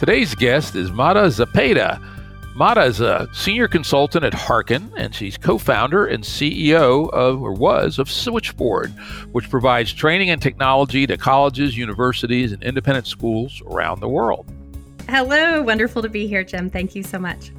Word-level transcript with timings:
Today's 0.00 0.34
guest 0.34 0.76
is 0.76 0.90
Mara 0.90 1.26
Zepeda. 1.26 2.02
Mara 2.54 2.86
is 2.86 3.02
a 3.02 3.28
senior 3.34 3.68
consultant 3.68 4.24
at 4.24 4.32
Hearken, 4.32 4.90
and 4.96 5.14
she's 5.14 5.36
co-founder 5.36 6.06
and 6.06 6.24
CEO 6.24 7.10
of, 7.10 7.42
or 7.42 7.52
was, 7.52 7.98
of 7.98 8.10
Switchboard, 8.10 8.92
which 9.32 9.50
provides 9.50 9.92
training 9.92 10.30
and 10.30 10.40
technology 10.40 11.06
to 11.06 11.18
colleges, 11.18 11.76
universities, 11.76 12.50
and 12.52 12.62
independent 12.62 13.06
schools 13.08 13.60
around 13.66 14.00
the 14.00 14.08
world. 14.08 14.50
Hello, 15.06 15.60
wonderful 15.60 16.00
to 16.00 16.08
be 16.08 16.26
here, 16.26 16.44
Jim. 16.44 16.70
Thank 16.70 16.94
you 16.94 17.02
so 17.02 17.18
much. 17.18 17.50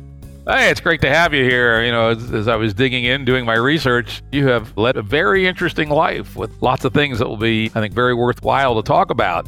Hey, 0.47 0.71
it's 0.71 0.81
great 0.81 1.01
to 1.01 1.09
have 1.09 1.35
you 1.35 1.43
here. 1.43 1.83
You 1.83 1.91
know, 1.91 2.09
as, 2.09 2.33
as, 2.33 2.47
I 2.47 2.55
was 2.55 2.73
digging 2.73 3.03
in, 3.03 3.23
doing 3.23 3.45
my 3.45 3.53
research, 3.53 4.23
you 4.31 4.47
have 4.47 4.75
led 4.75 4.97
a 4.97 5.03
very 5.03 5.45
interesting 5.45 5.89
life 5.89 6.35
with 6.35 6.59
lots 6.59 6.85
of 6.85 6.93
things 6.95 7.19
that 7.19 7.27
will 7.27 7.37
be, 7.37 7.67
I 7.75 7.81
think, 7.81 7.93
very 7.93 8.15
worthwhile 8.15 8.81
to 8.81 8.81
talk 8.81 9.11
about 9.11 9.47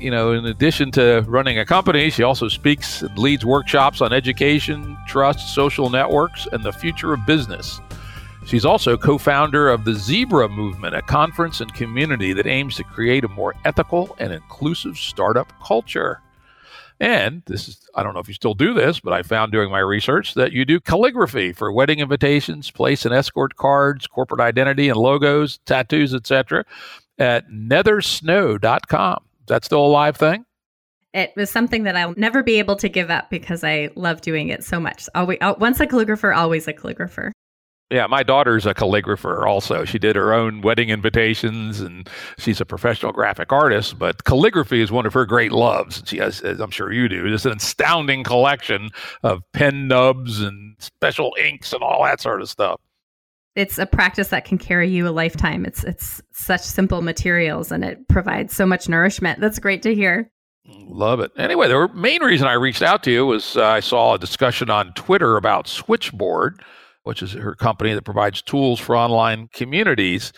you 0.00 0.10
know, 0.10 0.32
in 0.32 0.46
addition 0.46 0.90
to 0.92 1.24
running 1.28 1.58
a 1.58 1.66
company, 1.66 2.10
she 2.10 2.22
also 2.22 2.48
speaks 2.48 3.02
and 3.02 3.18
leads 3.18 3.44
workshops 3.44 4.00
on 4.00 4.12
education, 4.12 4.96
trust, 5.06 5.54
social 5.54 5.90
networks, 5.90 6.46
and 6.52 6.64
the 6.64 6.72
future 6.72 7.12
of 7.12 7.26
business. 7.26 7.80
She's 8.46 8.64
also 8.64 8.96
co 8.96 9.18
founder 9.18 9.68
of 9.68 9.84
the 9.84 9.94
Zebra 9.94 10.48
Movement, 10.48 10.94
a 10.94 11.02
conference 11.02 11.60
and 11.60 11.72
community 11.74 12.32
that 12.32 12.46
aims 12.46 12.76
to 12.76 12.84
create 12.84 13.24
a 13.24 13.28
more 13.28 13.54
ethical 13.64 14.16
and 14.18 14.32
inclusive 14.32 14.96
startup 14.96 15.52
culture. 15.62 16.20
And 16.98 17.42
this 17.46 17.68
is, 17.68 17.88
I 17.94 18.02
don't 18.02 18.12
know 18.12 18.20
if 18.20 18.28
you 18.28 18.34
still 18.34 18.54
do 18.54 18.74
this, 18.74 19.00
but 19.00 19.12
I 19.12 19.22
found 19.22 19.52
during 19.52 19.70
my 19.70 19.78
research 19.78 20.34
that 20.34 20.52
you 20.52 20.64
do 20.64 20.80
calligraphy 20.80 21.52
for 21.52 21.72
wedding 21.72 22.00
invitations, 22.00 22.70
place 22.70 23.04
and 23.04 23.14
escort 23.14 23.56
cards, 23.56 24.06
corporate 24.06 24.40
identity 24.40 24.88
and 24.88 24.98
logos, 24.98 25.58
tattoos, 25.64 26.14
etc. 26.14 26.64
at 27.18 27.48
nethersnow.com 27.48 29.22
that 29.50 29.64
still 29.64 29.84
a 29.84 29.88
live 29.88 30.16
thing? 30.16 30.44
It 31.12 31.32
was 31.36 31.50
something 31.50 31.82
that 31.84 31.96
I'll 31.96 32.14
never 32.16 32.42
be 32.42 32.58
able 32.58 32.76
to 32.76 32.88
give 32.88 33.10
up 33.10 33.30
because 33.30 33.64
I 33.64 33.90
love 33.96 34.20
doing 34.20 34.48
it 34.48 34.64
so 34.64 34.78
much. 34.80 35.08
Always, 35.14 35.38
once 35.58 35.80
a 35.80 35.86
calligrapher, 35.86 36.34
always 36.34 36.68
a 36.68 36.72
calligrapher. 36.72 37.32
Yeah, 37.90 38.06
my 38.06 38.22
daughter's 38.22 38.66
a 38.66 38.74
calligrapher 38.74 39.44
also. 39.44 39.84
She 39.84 39.98
did 39.98 40.14
her 40.14 40.32
own 40.32 40.60
wedding 40.60 40.90
invitations 40.90 41.80
and 41.80 42.08
she's 42.38 42.60
a 42.60 42.64
professional 42.64 43.10
graphic 43.10 43.50
artist, 43.50 43.98
but 43.98 44.22
calligraphy 44.22 44.80
is 44.80 44.92
one 44.92 45.06
of 45.06 45.12
her 45.12 45.26
great 45.26 45.50
loves. 45.50 46.00
She 46.06 46.18
has, 46.18 46.40
as 46.42 46.60
I'm 46.60 46.70
sure 46.70 46.92
you 46.92 47.08
do, 47.08 47.28
just 47.28 47.46
an 47.46 47.56
astounding 47.56 48.22
collection 48.22 48.90
of 49.24 49.42
pen 49.52 49.88
nibs 49.88 50.40
and 50.40 50.76
special 50.78 51.34
inks 51.42 51.72
and 51.72 51.82
all 51.82 52.04
that 52.04 52.20
sort 52.20 52.40
of 52.40 52.48
stuff 52.48 52.80
it's 53.56 53.78
a 53.78 53.86
practice 53.86 54.28
that 54.28 54.44
can 54.44 54.58
carry 54.58 54.88
you 54.88 55.08
a 55.08 55.10
lifetime. 55.10 55.64
It's 55.64 55.84
it's 55.84 56.22
such 56.32 56.60
simple 56.60 57.02
materials 57.02 57.72
and 57.72 57.84
it 57.84 58.06
provides 58.08 58.54
so 58.54 58.66
much 58.66 58.88
nourishment. 58.88 59.40
That's 59.40 59.58
great 59.58 59.82
to 59.82 59.94
hear. 59.94 60.30
Love 60.66 61.20
it. 61.20 61.32
Anyway, 61.36 61.68
the 61.68 61.88
main 61.94 62.22
reason 62.22 62.46
I 62.46 62.52
reached 62.52 62.82
out 62.82 63.02
to 63.04 63.10
you 63.10 63.26
was 63.26 63.56
uh, 63.56 63.64
I 63.64 63.80
saw 63.80 64.14
a 64.14 64.18
discussion 64.18 64.70
on 64.70 64.92
Twitter 64.92 65.36
about 65.36 65.66
Switchboard, 65.66 66.62
which 67.02 67.22
is 67.22 67.32
her 67.32 67.54
company 67.54 67.92
that 67.94 68.04
provides 68.04 68.40
tools 68.42 68.78
for 68.78 68.96
online 68.96 69.48
communities. 69.52 70.32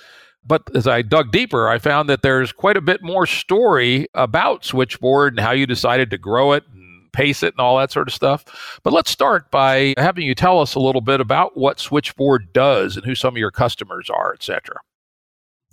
But 0.44 0.62
as 0.74 0.86
I 0.88 1.02
dug 1.02 1.30
deeper, 1.32 1.68
I 1.68 1.78
found 1.78 2.08
that 2.08 2.22
there's 2.22 2.50
quite 2.50 2.76
a 2.76 2.80
bit 2.80 3.02
more 3.02 3.26
story 3.26 4.08
about 4.14 4.64
Switchboard 4.64 5.34
and 5.34 5.40
how 5.40 5.52
you 5.52 5.66
decided 5.66 6.10
to 6.10 6.18
grow 6.18 6.52
it 6.52 6.64
pace 7.12 7.42
it 7.42 7.54
and 7.54 7.60
all 7.60 7.78
that 7.78 7.92
sort 7.92 8.08
of 8.08 8.14
stuff. 8.14 8.80
But 8.82 8.92
let's 8.92 9.10
start 9.10 9.50
by 9.50 9.94
having 9.96 10.24
you 10.24 10.34
tell 10.34 10.60
us 10.60 10.74
a 10.74 10.80
little 10.80 11.00
bit 11.00 11.20
about 11.20 11.56
what 11.56 11.80
Switchboard 11.80 12.52
does 12.52 12.96
and 12.96 13.04
who 13.04 13.14
some 13.14 13.34
of 13.34 13.38
your 13.38 13.50
customers 13.50 14.10
are, 14.10 14.32
et 14.32 14.42
cetera. 14.42 14.76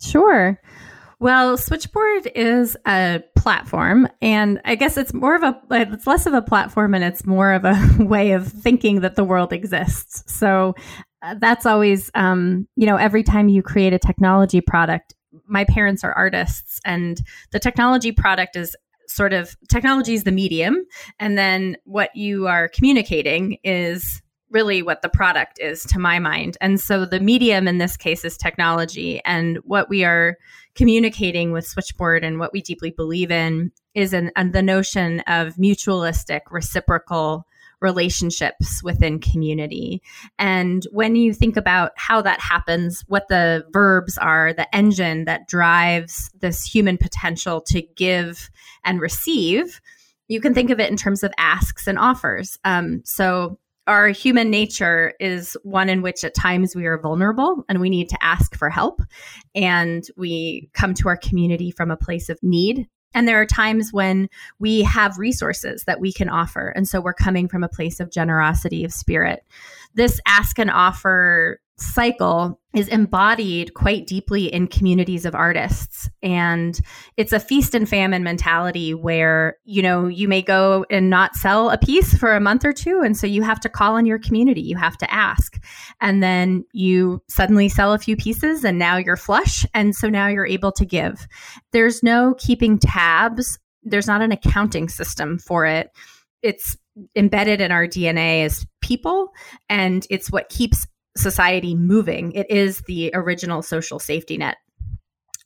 Sure. 0.01 0.59
Well, 1.21 1.57
Switchboard 1.57 2.31
is 2.33 2.77
a 2.87 3.21
platform, 3.35 4.07
and 4.21 4.61
I 4.63 4.75
guess 4.75 4.95
it's 4.95 5.13
more 5.13 5.35
of 5.35 5.43
a, 5.43 5.61
it's 5.71 6.07
less 6.07 6.25
of 6.25 6.33
a 6.33 6.41
platform 6.41 6.93
and 6.93 7.03
it's 7.03 7.25
more 7.25 7.51
of 7.51 7.65
a 7.65 7.77
way 7.99 8.31
of 8.31 8.47
thinking 8.47 9.01
that 9.01 9.15
the 9.15 9.25
world 9.25 9.51
exists. 9.51 10.23
So 10.33 10.75
uh, 11.21 11.35
that's 11.37 11.65
always, 11.65 12.09
um, 12.15 12.67
you 12.77 12.85
know, 12.85 12.95
every 12.95 13.23
time 13.23 13.49
you 13.49 13.61
create 13.61 13.91
a 13.91 13.99
technology 13.99 14.61
product, 14.61 15.13
my 15.45 15.65
parents 15.65 16.05
are 16.05 16.13
artists, 16.13 16.79
and 16.85 17.21
the 17.51 17.59
technology 17.59 18.13
product 18.13 18.55
is 18.55 18.75
sort 19.09 19.33
of 19.33 19.57
technology 19.67 20.13
is 20.13 20.23
the 20.23 20.31
medium, 20.31 20.85
and 21.19 21.37
then 21.37 21.77
what 21.83 22.15
you 22.15 22.47
are 22.47 22.69
communicating 22.69 23.57
is 23.63 24.21
really 24.51 24.81
what 24.81 25.01
the 25.01 25.09
product 25.09 25.59
is 25.59 25.83
to 25.83 25.99
my 25.99 26.19
mind. 26.19 26.57
And 26.59 26.79
so 26.79 27.05
the 27.05 27.19
medium 27.19 27.67
in 27.67 27.77
this 27.77 27.95
case 27.95 28.25
is 28.25 28.37
technology. 28.37 29.21
And 29.23 29.57
what 29.63 29.89
we 29.89 30.03
are 30.03 30.37
communicating 30.75 31.51
with 31.51 31.67
Switchboard 31.67 32.23
and 32.23 32.39
what 32.39 32.51
we 32.51 32.61
deeply 32.61 32.91
believe 32.91 33.31
in 33.31 33.71
is 33.93 34.13
an, 34.13 34.31
the 34.51 34.63
notion 34.63 35.19
of 35.21 35.55
mutualistic, 35.55 36.41
reciprocal 36.49 37.45
relationships 37.81 38.81
within 38.83 39.19
community. 39.19 40.01
And 40.37 40.85
when 40.91 41.15
you 41.15 41.33
think 41.33 41.57
about 41.57 41.91
how 41.95 42.21
that 42.21 42.39
happens, 42.39 43.03
what 43.07 43.27
the 43.27 43.65
verbs 43.71 44.17
are, 44.17 44.53
the 44.53 44.73
engine 44.75 45.25
that 45.25 45.47
drives 45.47 46.29
this 46.39 46.63
human 46.63 46.97
potential 46.97 47.61
to 47.61 47.81
give 47.81 48.49
and 48.83 48.99
receive, 48.99 49.81
you 50.27 50.41
can 50.41 50.53
think 50.53 50.69
of 50.69 50.79
it 50.79 50.91
in 50.91 50.97
terms 50.97 51.23
of 51.23 51.33
asks 51.37 51.87
and 51.87 51.97
offers. 51.97 52.57
Um, 52.63 53.01
so 53.03 53.57
our 53.87 54.09
human 54.09 54.51
nature 54.51 55.13
is 55.19 55.57
one 55.63 55.89
in 55.89 56.03
which 56.03 56.23
at 56.23 56.35
times 56.35 56.75
we 56.75 56.85
are 56.85 56.99
vulnerable 56.99 57.63
and 57.67 57.81
we 57.81 57.89
need 57.89 58.07
to 58.09 58.23
ask 58.23 58.55
for 58.55 58.69
help. 58.69 59.01
And 59.55 60.03
we 60.15 60.69
come 60.73 60.93
to 60.95 61.07
our 61.07 61.17
community 61.17 61.71
from 61.71 61.89
a 61.89 61.97
place 61.97 62.29
of 62.29 62.37
need 62.43 62.87
and 63.13 63.27
there 63.27 63.41
are 63.41 63.45
times 63.45 63.91
when 63.91 64.29
we 64.59 64.83
have 64.83 65.17
resources 65.17 65.83
that 65.85 65.99
we 65.99 66.13
can 66.13 66.29
offer. 66.29 66.69
And 66.69 66.87
so 66.87 67.01
we're 67.01 67.13
coming 67.13 67.47
from 67.47 67.63
a 67.63 67.69
place 67.69 67.99
of 67.99 68.11
generosity 68.11 68.83
of 68.83 68.93
spirit. 68.93 69.43
This 69.95 70.19
ask 70.27 70.59
and 70.59 70.69
offer 70.69 71.59
cycle 71.81 72.59
is 72.73 72.87
embodied 72.87 73.73
quite 73.73 74.05
deeply 74.05 74.45
in 74.45 74.67
communities 74.67 75.25
of 75.25 75.33
artists. 75.33 76.07
And 76.21 76.79
it's 77.17 77.33
a 77.33 77.39
feast 77.39 77.73
and 77.73 77.89
famine 77.89 78.23
mentality 78.23 78.93
where 78.93 79.57
you 79.65 79.81
know 79.81 80.07
you 80.07 80.27
may 80.27 80.41
go 80.41 80.85
and 80.91 81.09
not 81.09 81.35
sell 81.35 81.69
a 81.71 81.77
piece 81.77 82.13
for 82.15 82.35
a 82.35 82.39
month 82.39 82.63
or 82.63 82.73
two 82.73 83.01
and 83.03 83.17
so 83.17 83.25
you 83.25 83.41
have 83.41 83.59
to 83.61 83.69
call 83.69 83.95
on 83.95 84.05
your 84.05 84.19
community. 84.19 84.61
You 84.61 84.77
have 84.77 84.97
to 84.97 85.11
ask. 85.13 85.61
And 85.99 86.21
then 86.21 86.63
you 86.71 87.23
suddenly 87.27 87.69
sell 87.69 87.93
a 87.93 87.99
few 87.99 88.15
pieces 88.15 88.63
and 88.63 88.77
now 88.77 88.97
you're 88.97 89.17
flush 89.17 89.65
and 89.73 89.95
so 89.95 90.07
now 90.07 90.27
you're 90.27 90.45
able 90.45 90.71
to 90.73 90.85
give. 90.85 91.27
There's 91.71 92.03
no 92.03 92.35
keeping 92.37 92.77
tabs. 92.77 93.57
There's 93.83 94.07
not 94.07 94.21
an 94.21 94.31
accounting 94.31 94.89
system 94.89 95.39
for 95.39 95.65
it. 95.65 95.89
It's 96.43 96.77
embedded 97.15 97.61
in 97.61 97.71
our 97.71 97.87
DNA 97.87 98.45
as 98.45 98.65
people 98.81 99.31
and 99.69 100.05
it's 100.09 100.31
what 100.31 100.49
keeps 100.49 100.85
society 101.17 101.75
moving. 101.75 102.31
It 102.33 102.49
is 102.49 102.81
the 102.87 103.11
original 103.13 103.61
social 103.61 103.99
safety 103.99 104.37
net. 104.37 104.57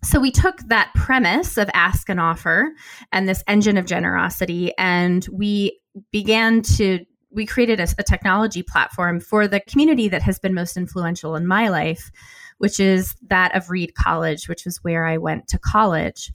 So 0.03 0.19
we 0.19 0.31
took 0.31 0.59
that 0.67 0.91
premise 0.95 1.57
of 1.57 1.69
ask 1.73 2.09
and 2.09 2.19
offer 2.19 2.71
and 3.11 3.27
this 3.27 3.43
engine 3.47 3.77
of 3.77 3.85
generosity, 3.85 4.73
and 4.77 5.25
we 5.31 5.79
began 6.11 6.61
to 6.61 7.05
we 7.31 7.45
created 7.45 7.79
a, 7.79 7.87
a 7.97 8.03
technology 8.03 8.61
platform 8.63 9.19
for 9.19 9.47
the 9.47 9.59
community 9.61 10.07
that 10.07 10.21
has 10.21 10.37
been 10.37 10.53
most 10.53 10.77
influential 10.77 11.35
in 11.35 11.47
my 11.47 11.67
life, 11.69 12.11
which 12.59 12.79
is 12.79 13.15
that 13.27 13.55
of 13.55 13.69
Reed 13.69 13.95
College, 13.95 14.47
which 14.47 14.65
was 14.65 14.83
where 14.83 15.05
I 15.05 15.17
went 15.17 15.47
to 15.47 15.57
college. 15.57 16.31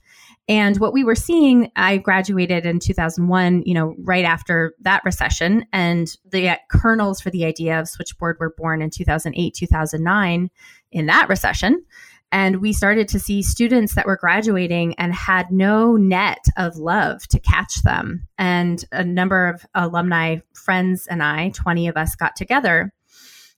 And 0.49 0.79
what 0.79 0.93
we 0.93 1.03
were 1.03 1.15
seeing, 1.15 1.71
I 1.75 1.97
graduated 1.97 2.65
in 2.65 2.79
2001, 2.79 3.61
you 3.67 3.75
know, 3.75 3.93
right 3.99 4.25
after 4.25 4.73
that 4.81 5.05
recession. 5.05 5.63
And 5.71 6.11
the 6.25 6.57
kernels 6.71 7.21
for 7.21 7.29
the 7.29 7.45
idea 7.45 7.79
of 7.79 7.87
Switchboard 7.87 8.37
were 8.39 8.55
born 8.57 8.81
in 8.81 8.89
2008, 8.89 9.53
2009 9.53 10.49
in 10.91 11.05
that 11.05 11.29
recession. 11.29 11.85
And 12.31 12.61
we 12.61 12.73
started 12.73 13.07
to 13.09 13.19
see 13.19 13.43
students 13.43 13.93
that 13.93 14.07
were 14.07 14.17
graduating 14.17 14.95
and 14.95 15.13
had 15.13 15.51
no 15.51 15.95
net 15.95 16.43
of 16.57 16.77
love 16.77 17.27
to 17.27 17.39
catch 17.39 17.83
them. 17.83 18.27
And 18.39 18.83
a 18.91 19.03
number 19.03 19.47
of 19.47 19.65
alumni 19.75 20.37
friends 20.53 21.05
and 21.05 21.21
I, 21.21 21.49
20 21.49 21.87
of 21.87 21.95
us, 21.95 22.15
got 22.15 22.35
together. 22.35 22.91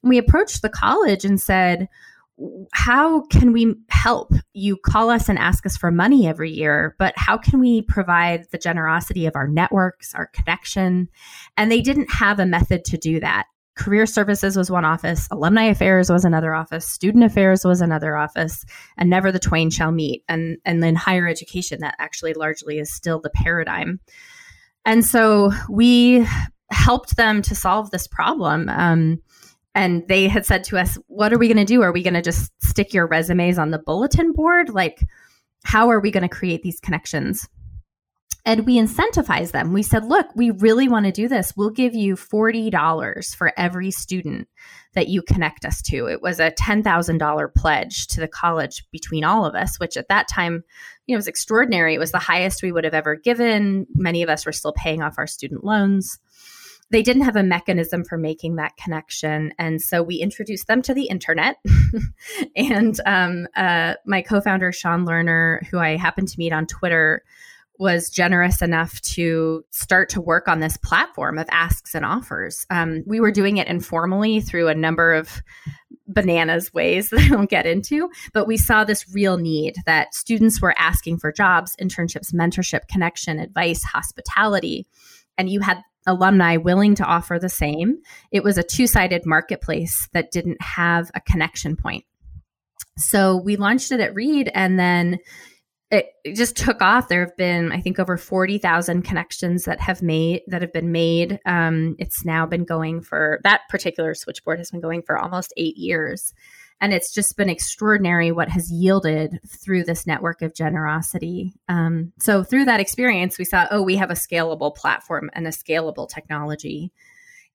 We 0.03 0.17
approached 0.17 0.61
the 0.61 0.69
college 0.69 1.23
and 1.23 1.39
said, 1.39 1.87
how 2.73 3.21
can 3.27 3.53
we 3.53 3.75
help? 3.89 4.33
You 4.53 4.77
call 4.77 5.09
us 5.09 5.29
and 5.29 5.38
ask 5.38 5.65
us 5.65 5.77
for 5.77 5.91
money 5.91 6.27
every 6.27 6.51
year, 6.51 6.95
but 6.99 7.13
how 7.17 7.38
can 7.38 7.59
we 7.59 7.81
provide 7.81 8.45
the 8.51 8.57
generosity 8.57 9.25
of 9.25 9.35
our 9.35 9.47
networks, 9.47 10.13
our 10.13 10.27
connection? 10.27 11.09
And 11.57 11.71
they 11.71 11.81
didn't 11.81 12.11
have 12.11 12.39
a 12.39 12.45
method 12.45 12.85
to 12.85 12.97
do 12.97 13.19
that. 13.19 13.45
Career 13.75 14.05
Services 14.05 14.57
was 14.57 14.69
one 14.69 14.85
office, 14.85 15.27
Alumni 15.31 15.63
Affairs 15.63 16.09
was 16.09 16.25
another 16.25 16.53
office, 16.53 16.85
Student 16.85 17.23
Affairs 17.23 17.63
was 17.63 17.81
another 17.81 18.17
office, 18.17 18.65
and 18.97 19.09
never 19.09 19.31
the 19.31 19.39
twain 19.39 19.69
shall 19.69 19.91
meet. 19.91 20.23
And 20.27 20.57
and 20.65 20.83
then 20.83 20.94
higher 20.94 21.27
education, 21.27 21.79
that 21.79 21.95
actually 21.97 22.33
largely 22.33 22.79
is 22.79 22.94
still 22.94 23.19
the 23.19 23.29
paradigm. 23.29 23.99
And 24.85 25.05
so 25.05 25.51
we 25.69 26.27
helped 26.69 27.15
them 27.15 27.41
to 27.44 27.55
solve 27.55 27.91
this 27.91 28.07
problem. 28.07 28.69
Um, 28.69 29.21
and 29.73 30.07
they 30.07 30.27
had 30.27 30.45
said 30.45 30.63
to 30.65 30.77
us, 30.77 30.97
What 31.07 31.33
are 31.33 31.38
we 31.38 31.47
going 31.47 31.57
to 31.57 31.65
do? 31.65 31.81
Are 31.81 31.91
we 31.91 32.03
going 32.03 32.13
to 32.13 32.21
just 32.21 32.51
stick 32.63 32.94
your 32.94 33.07
resumes 33.07 33.57
on 33.57 33.71
the 33.71 33.79
bulletin 33.79 34.33
board? 34.33 34.69
Like, 34.69 35.03
how 35.63 35.89
are 35.89 36.00
we 36.00 36.12
going 36.12 36.27
to 36.27 36.29
create 36.29 36.63
these 36.63 36.79
connections? 36.79 37.47
And 38.44 38.65
we 38.65 38.79
incentivized 38.79 39.51
them. 39.51 39.71
We 39.71 39.83
said, 39.83 40.06
Look, 40.06 40.27
we 40.35 40.50
really 40.51 40.89
want 40.89 41.06
to 41.06 41.12
do 41.12 41.27
this. 41.27 41.53
We'll 41.56 41.69
give 41.69 41.94
you 41.94 42.15
$40 42.15 43.35
for 43.35 43.53
every 43.56 43.91
student 43.91 44.47
that 44.94 45.07
you 45.07 45.21
connect 45.21 45.63
us 45.63 45.81
to. 45.83 46.07
It 46.07 46.21
was 46.21 46.39
a 46.39 46.51
$10,000 46.51 47.56
pledge 47.56 48.07
to 48.07 48.19
the 48.19 48.27
college 48.27 48.83
between 48.91 49.23
all 49.23 49.45
of 49.45 49.56
us, 49.56 49.79
which 49.79 49.95
at 49.95 50.09
that 50.09 50.27
time, 50.27 50.63
you 51.06 51.15
know, 51.15 51.18
was 51.18 51.27
extraordinary. 51.27 51.94
It 51.94 52.00
was 52.00 52.12
the 52.12 52.19
highest 52.19 52.63
we 52.63 52.71
would 52.71 52.83
have 52.83 52.95
ever 52.95 53.15
given. 53.15 53.85
Many 53.94 54.23
of 54.23 54.29
us 54.29 54.45
were 54.45 54.51
still 54.51 54.73
paying 54.73 55.01
off 55.01 55.18
our 55.18 55.27
student 55.27 55.63
loans 55.63 56.19
they 56.91 57.01
didn't 57.01 57.23
have 57.23 57.35
a 57.35 57.43
mechanism 57.43 58.03
for 58.03 58.17
making 58.17 58.57
that 58.57 58.77
connection. 58.77 59.53
And 59.57 59.81
so 59.81 60.03
we 60.03 60.17
introduced 60.17 60.67
them 60.67 60.81
to 60.83 60.93
the 60.93 61.05
internet. 61.05 61.57
and 62.55 62.99
um, 63.05 63.47
uh, 63.55 63.95
my 64.05 64.21
co 64.21 64.41
founder, 64.41 64.71
Sean 64.71 65.05
Lerner, 65.05 65.65
who 65.67 65.79
I 65.79 65.95
happened 65.95 66.27
to 66.27 66.39
meet 66.39 66.53
on 66.53 66.67
Twitter, 66.67 67.23
was 67.79 68.11
generous 68.11 68.61
enough 68.61 69.01
to 69.01 69.65
start 69.71 70.09
to 70.09 70.21
work 70.21 70.47
on 70.47 70.59
this 70.59 70.77
platform 70.77 71.39
of 71.39 71.47
asks 71.49 71.95
and 71.95 72.05
offers. 72.05 72.63
Um, 72.69 73.03
we 73.07 73.19
were 73.19 73.31
doing 73.31 73.57
it 73.57 73.67
informally 73.67 74.39
through 74.39 74.67
a 74.67 74.75
number 74.75 75.15
of 75.15 75.41
bananas 76.07 76.71
ways 76.73 77.09
that 77.11 77.21
I 77.21 77.35
won't 77.35 77.49
get 77.49 77.65
into, 77.65 78.11
but 78.33 78.45
we 78.45 78.57
saw 78.57 78.83
this 78.83 79.11
real 79.11 79.37
need 79.37 79.77
that 79.87 80.13
students 80.13 80.61
were 80.61 80.75
asking 80.77 81.17
for 81.17 81.31
jobs, 81.31 81.75
internships, 81.81 82.33
mentorship, 82.33 82.87
connection, 82.87 83.39
advice, 83.39 83.81
hospitality. 83.83 84.85
And 85.38 85.50
you 85.50 85.60
had 85.62 85.81
alumni 86.07 86.57
willing 86.57 86.95
to 86.95 87.06
offer 87.06 87.38
the 87.39 87.50
same. 87.50 87.98
It 88.31 88.44
was 88.44 88.57
a 88.57 88.63
two 88.63 88.88
sided 88.88 89.25
marketplace 89.25 90.07
that 90.13 90.31
didn't 90.31 90.62
have 90.62 91.12
a 91.13 91.22
connection 91.22 91.75
point. 91.75 92.06
So 92.98 93.38
we 93.38 93.56
launched 93.56 93.92
it 93.92 94.00
at 94.00 94.16
Reed 94.16 94.51
and 94.54 94.80
then 94.80 95.19
it, 95.92 96.07
it 96.24 96.36
just 96.36 96.56
took 96.56 96.81
off. 96.81 97.10
There 97.10 97.25
have 97.25 97.36
been, 97.36 97.72
I 97.72 97.81
think, 97.81 98.00
over 98.00 98.18
40,000 98.18 99.01
connections 99.01 99.66
that 99.66 99.81
have 99.81 100.01
made 100.01 100.42
that 100.48 100.62
have 100.62 100.72
been 100.72 100.92
made. 100.92 101.39
Um, 101.45 101.95
it's 102.00 102.24
now 102.24 102.45
been 102.45 102.63
going 102.63 103.01
for 103.01 103.42
that 103.44 103.62
particular 103.69 104.16
switchboard 104.16 104.60
has 104.60 104.72
been 104.72 104.81
going 104.81 105.04
for 105.04 105.18
almost 105.18 105.54
eight 105.57 105.78
years. 105.78 106.33
And 106.81 106.94
it's 106.94 107.13
just 107.13 107.38
been 107.38 107.50
extraordinary 107.50 108.31
what 108.31 108.50
has 108.50 108.72
yielded 108.72 109.39
through 109.48 109.83
this 109.83 110.07
network 110.07 110.42
of 110.42 110.56
generosity. 110.56 111.54
Um, 111.69 112.12
so, 112.19 112.44
through 112.44 112.66
that 112.66 112.80
experience, 112.80 113.38
we 113.38 113.45
saw, 113.45 113.68
oh, 113.69 113.83
we 113.83 113.98
have 113.98 114.10
a 114.10 114.16
scalable 114.16 114.75
platform 114.75 115.30
and 115.33 115.45
a 115.45 115.51
scalable 115.51 116.10
technology. 116.10 116.92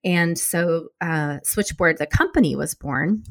And 0.04 0.38
so, 0.38 0.90
uh, 1.00 1.38
Switchboard, 1.42 1.98
the 1.98 2.06
company, 2.06 2.54
was 2.54 2.76
born. 2.76 3.24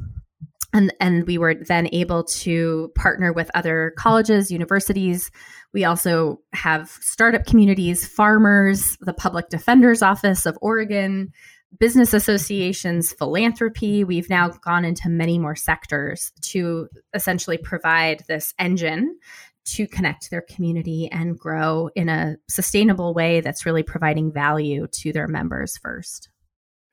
And, 0.73 0.93
and 0.99 1.25
we 1.25 1.37
were 1.37 1.55
then 1.55 1.87
able 1.93 2.25
to 2.25 2.91
partner 2.95 3.31
with 3.31 3.49
other 3.55 3.93
colleges, 3.97 4.51
universities. 4.51 5.31
We 5.73 5.85
also 5.85 6.41
have 6.51 6.89
startup 6.99 7.45
communities, 7.45 8.05
farmers, 8.05 8.97
the 8.99 9.13
Public 9.13 9.47
Defender's 9.47 10.01
Office 10.01 10.45
of 10.45 10.57
Oregon, 10.61 11.31
business 11.79 12.13
associations, 12.13 13.13
philanthropy. 13.13 14.03
We've 14.03 14.29
now 14.29 14.49
gone 14.49 14.85
into 14.85 15.09
many 15.09 15.37
more 15.39 15.55
sectors 15.55 16.31
to 16.41 16.87
essentially 17.13 17.57
provide 17.57 18.23
this 18.27 18.53
engine 18.59 19.17
to 19.65 19.87
connect 19.87 20.29
their 20.29 20.41
community 20.41 21.09
and 21.11 21.37
grow 21.37 21.89
in 21.95 22.07
a 22.07 22.37
sustainable 22.47 23.13
way 23.13 23.41
that's 23.41 23.65
really 23.65 23.83
providing 23.83 24.31
value 24.31 24.87
to 24.91 25.11
their 25.11 25.27
members 25.27 25.77
first. 25.77 26.29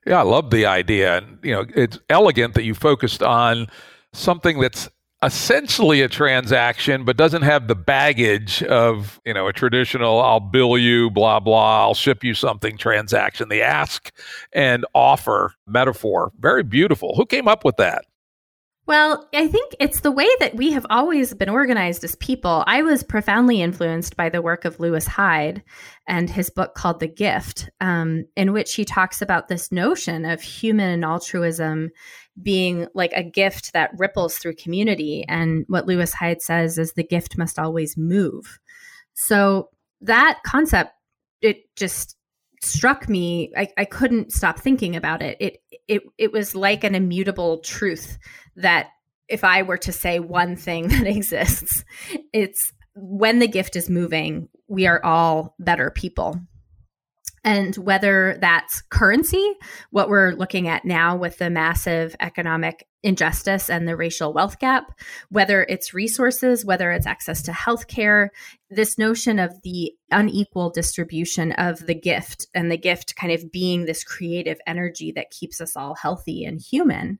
Yeah, 0.05 0.19
I 0.19 0.23
love 0.23 0.49
the 0.49 0.65
idea. 0.65 1.17
And, 1.17 1.39
you 1.43 1.53
know, 1.53 1.65
it's 1.75 1.99
elegant 2.09 2.55
that 2.55 2.63
you 2.63 2.73
focused 2.73 3.21
on 3.23 3.67
something 4.11 4.59
that's 4.59 4.89
essentially 5.23 6.01
a 6.01 6.09
transaction, 6.09 7.05
but 7.05 7.17
doesn't 7.17 7.43
have 7.43 7.67
the 7.67 7.75
baggage 7.75 8.61
of, 8.63 9.21
you 9.25 9.33
know, 9.33 9.47
a 9.47 9.53
traditional 9.53 10.21
I'll 10.21 10.39
bill 10.39 10.77
you, 10.77 11.09
blah, 11.09 11.39
blah, 11.39 11.81
I'll 11.81 11.93
ship 11.93 12.23
you 12.23 12.33
something 12.33 12.77
transaction. 12.77 13.49
The 13.49 13.61
ask 13.61 14.11
and 14.51 14.85
offer 14.93 15.53
metaphor. 15.65 16.31
Very 16.37 16.63
beautiful. 16.63 17.15
Who 17.15 17.25
came 17.25 17.47
up 17.47 17.63
with 17.63 17.77
that? 17.77 18.05
Well, 18.85 19.29
I 19.33 19.47
think 19.47 19.73
it's 19.79 20.01
the 20.01 20.11
way 20.11 20.27
that 20.41 20.55
we 20.55 20.73
have 20.73 20.85
always 20.89 21.33
been 21.33 21.47
organized 21.47 22.03
as 22.03 22.17
people. 22.17 22.65
I 22.67 22.81
was 22.81 23.01
profoundly 23.01 23.61
influenced 23.61 24.17
by 24.17 24.27
the 24.27 24.41
work 24.41 24.65
of 24.65 24.77
Lewis 24.77 25.07
Hyde 25.07 25.63
and 26.05 26.29
his 26.29 26.49
book 26.49 26.75
called 26.75 26.99
The 26.99 27.07
Gift, 27.07 27.69
um, 27.79 28.25
in 28.35 28.51
which 28.51 28.75
he 28.75 28.83
talks 28.83 29.21
about 29.21 29.47
this 29.47 29.71
notion 29.71 30.25
of 30.25 30.41
human 30.41 31.05
altruism 31.05 31.91
being 32.41 32.87
like 32.93 33.13
a 33.13 33.23
gift 33.23 33.73
that 33.73 33.91
ripples 33.97 34.37
through 34.37 34.55
community. 34.55 35.23
And 35.27 35.65
what 35.67 35.85
Lewis 35.85 36.13
Hyde 36.13 36.41
says 36.41 36.77
is 36.77 36.93
the 36.93 37.03
gift 37.03 37.37
must 37.37 37.59
always 37.59 37.95
move. 37.95 38.59
So 39.13 39.69
that 40.01 40.39
concept, 40.45 40.91
it 41.41 41.63
just 41.75 42.17
struck 42.61 43.07
me. 43.07 43.51
I, 43.55 43.67
I 43.77 43.85
couldn't 43.85 44.31
stop 44.31 44.59
thinking 44.59 44.95
about 44.95 45.21
it. 45.21 45.37
It 45.39 45.57
it 45.87 46.03
it 46.17 46.31
was 46.31 46.55
like 46.55 46.83
an 46.83 46.95
immutable 46.95 47.59
truth 47.59 48.17
that 48.55 48.87
if 49.27 49.43
I 49.43 49.63
were 49.63 49.77
to 49.77 49.91
say 49.91 50.19
one 50.19 50.55
thing 50.55 50.87
that 50.89 51.07
exists, 51.07 51.83
it's 52.33 52.71
when 52.95 53.39
the 53.39 53.47
gift 53.47 53.75
is 53.75 53.89
moving, 53.89 54.49
we 54.67 54.87
are 54.87 55.03
all 55.03 55.55
better 55.59 55.89
people. 55.89 56.39
And 57.43 57.75
whether 57.75 58.37
that's 58.39 58.81
currency, 58.83 59.53
what 59.91 60.07
we're 60.07 60.31
looking 60.31 60.67
at 60.67 60.85
now 60.85 61.17
with 61.17 61.37
the 61.39 61.49
massive 61.49 62.15
economic 62.21 62.87
injustice 63.03 63.69
and 63.69 63.85
the 63.85 63.97
racial 63.97 64.31
wealth 64.31 64.59
gap, 64.59 64.97
whether 65.29 65.63
it's 65.67 65.93
resources, 65.93 66.63
whether 66.63 66.91
it's 66.91 67.05
access 67.05 67.41
to 67.43 67.51
healthcare, 67.51 68.29
this 68.69 68.97
notion 68.97 69.39
of 69.39 69.61
the 69.63 69.91
unequal 70.09 70.69
distribution 70.69 71.51
of 71.53 71.85
the 71.85 71.95
gift 71.95 72.47
and 72.55 72.71
the 72.71 72.77
gift 72.77 73.15
kind 73.17 73.33
of 73.33 73.51
being 73.51 73.83
this 73.85 74.05
creative 74.05 74.59
energy 74.65 75.11
that 75.11 75.31
keeps 75.31 75.59
us 75.59 75.75
all 75.75 75.95
healthy 75.95 76.45
and 76.45 76.61
human. 76.61 77.19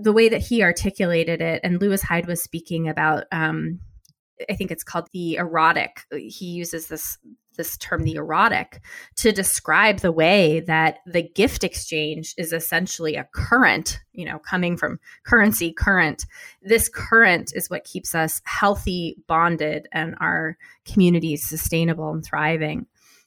The 0.00 0.12
way 0.12 0.28
that 0.28 0.40
he 0.40 0.64
articulated 0.64 1.40
it, 1.40 1.60
and 1.62 1.80
Lewis 1.80 2.02
Hyde 2.02 2.26
was 2.26 2.42
speaking 2.42 2.88
about 2.88 3.26
um, 3.30 3.78
I 4.48 4.54
think 4.54 4.70
it's 4.70 4.84
called 4.84 5.08
the 5.12 5.36
erotic. 5.36 6.00
He 6.12 6.46
uses 6.46 6.86
this 6.86 7.18
this 7.56 7.76
term, 7.76 8.04
the 8.04 8.14
erotic, 8.14 8.80
to 9.16 9.32
describe 9.32 9.98
the 9.98 10.12
way 10.12 10.60
that 10.60 10.98
the 11.06 11.22
gift 11.22 11.64
exchange 11.64 12.34
is 12.38 12.52
essentially 12.52 13.16
a 13.16 13.28
current, 13.32 14.00
you 14.12 14.24
know, 14.24 14.38
coming 14.38 14.76
from 14.76 14.98
currency, 15.24 15.72
current. 15.72 16.26
This 16.62 16.88
current 16.88 17.52
is 17.54 17.70
what 17.70 17.84
keeps 17.84 18.14
us 18.14 18.40
healthy, 18.44 19.16
bonded, 19.26 19.88
and 19.92 20.14
our 20.20 20.56
communities 20.84 21.44
sustainable 21.44 22.10
and 22.10 22.24
thriving. 22.24 22.86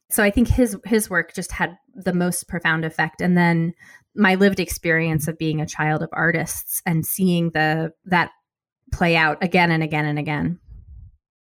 So 0.09 0.23
I 0.23 0.29
think 0.29 0.47
his 0.47 0.77
his 0.85 1.09
work 1.09 1.33
just 1.33 1.51
had 1.51 1.77
the 1.95 2.13
most 2.13 2.47
profound 2.47 2.85
effect. 2.85 3.21
And 3.21 3.37
then 3.37 3.73
my 4.15 4.35
lived 4.35 4.59
experience 4.59 5.27
of 5.27 5.37
being 5.37 5.59
a 5.59 5.65
child 5.65 6.03
of 6.03 6.09
artists 6.13 6.81
and 6.85 7.05
seeing 7.05 7.49
the 7.49 7.93
that 8.05 8.31
play 8.91 9.15
out 9.15 9.37
again 9.41 9.71
and 9.71 9.81
again 9.81 10.05
and 10.05 10.19
again. 10.19 10.59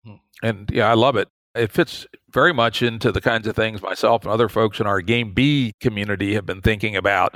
Hmm. 0.06 0.16
And 0.42 0.72
yeah, 0.72 0.90
I 0.90 0.94
love 0.94 1.18
it. 1.18 1.28
It 1.54 1.72
fits 1.72 2.08
very 2.34 2.54
much 2.54 2.82
into 2.82 3.12
the 3.12 3.22
kinds 3.22 3.48
of 3.48 3.56
things 3.56 3.82
myself 3.82 4.24
and 4.24 4.32
other 4.32 4.50
folks 4.50 4.80
in 4.80 4.88
our 4.88 5.02
Game 5.02 5.34
B 5.34 5.74
community 5.80 6.34
have 6.34 6.46
been 6.46 6.62
thinking 6.62 6.96
about, 6.96 7.36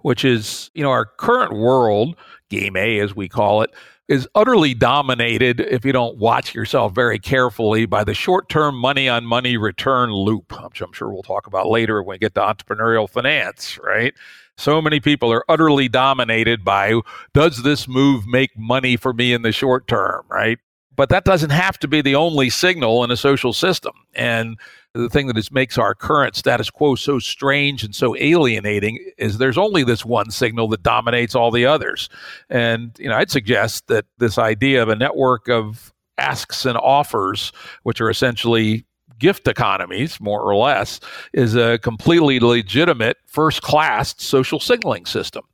which 0.00 0.24
is, 0.24 0.70
you 0.74 0.82
know, 0.82 0.90
our 0.90 1.06
current 1.06 1.52
world, 1.52 2.16
Game 2.50 2.76
A 2.76 3.00
as 3.00 3.14
we 3.14 3.28
call 3.28 3.62
it, 3.62 3.70
is 4.06 4.28
utterly 4.34 4.74
dominated, 4.74 5.60
if 5.60 5.84
you 5.84 5.92
don't 5.92 6.18
watch 6.18 6.54
yourself 6.54 6.94
very 6.94 7.18
carefully, 7.18 7.86
by 7.86 8.04
the 8.04 8.12
short 8.12 8.48
term 8.48 8.76
money 8.76 9.08
on 9.08 9.24
money 9.24 9.56
return 9.56 10.12
loop, 10.12 10.52
which 10.62 10.82
I'm 10.82 10.92
sure 10.92 11.10
we'll 11.10 11.22
talk 11.22 11.46
about 11.46 11.68
later 11.68 12.02
when 12.02 12.16
we 12.16 12.18
get 12.18 12.34
to 12.34 12.40
entrepreneurial 12.40 13.08
finance, 13.08 13.78
right? 13.82 14.12
So 14.56 14.80
many 14.80 15.00
people 15.00 15.32
are 15.32 15.44
utterly 15.48 15.88
dominated 15.88 16.64
by 16.64 17.00
does 17.32 17.62
this 17.62 17.88
move 17.88 18.26
make 18.26 18.56
money 18.56 18.96
for 18.96 19.12
me 19.12 19.32
in 19.32 19.42
the 19.42 19.52
short 19.52 19.88
term, 19.88 20.24
right? 20.28 20.58
But 20.96 21.08
that 21.08 21.24
doesn't 21.24 21.50
have 21.50 21.78
to 21.80 21.88
be 21.88 22.00
the 22.00 22.14
only 22.14 22.50
signal 22.50 23.02
in 23.04 23.10
a 23.10 23.16
social 23.16 23.52
system. 23.52 23.92
And 24.14 24.58
the 24.94 25.08
thing 25.08 25.26
that 25.26 25.36
is, 25.36 25.50
makes 25.50 25.76
our 25.76 25.94
current 25.94 26.36
status 26.36 26.70
quo 26.70 26.94
so 26.94 27.18
strange 27.18 27.82
and 27.82 27.94
so 27.94 28.16
alienating 28.16 29.04
is 29.18 29.38
there's 29.38 29.58
only 29.58 29.82
this 29.82 30.04
one 30.04 30.30
signal 30.30 30.68
that 30.68 30.82
dominates 30.82 31.34
all 31.34 31.50
the 31.50 31.66
others. 31.66 32.08
And 32.48 32.96
you 32.98 33.08
know, 33.08 33.16
I'd 33.16 33.30
suggest 33.30 33.88
that 33.88 34.06
this 34.18 34.38
idea 34.38 34.82
of 34.82 34.88
a 34.88 34.96
network 34.96 35.48
of 35.48 35.92
asks 36.16 36.64
and 36.64 36.78
offers, 36.78 37.52
which 37.82 38.00
are 38.00 38.08
essentially 38.08 38.86
gift 39.18 39.48
economies, 39.48 40.20
more 40.20 40.40
or 40.40 40.54
less, 40.54 41.00
is 41.32 41.56
a 41.56 41.78
completely 41.78 42.38
legitimate 42.40 43.16
first 43.26 43.62
class 43.62 44.14
social 44.18 44.60
signaling 44.60 45.06
system. 45.06 45.44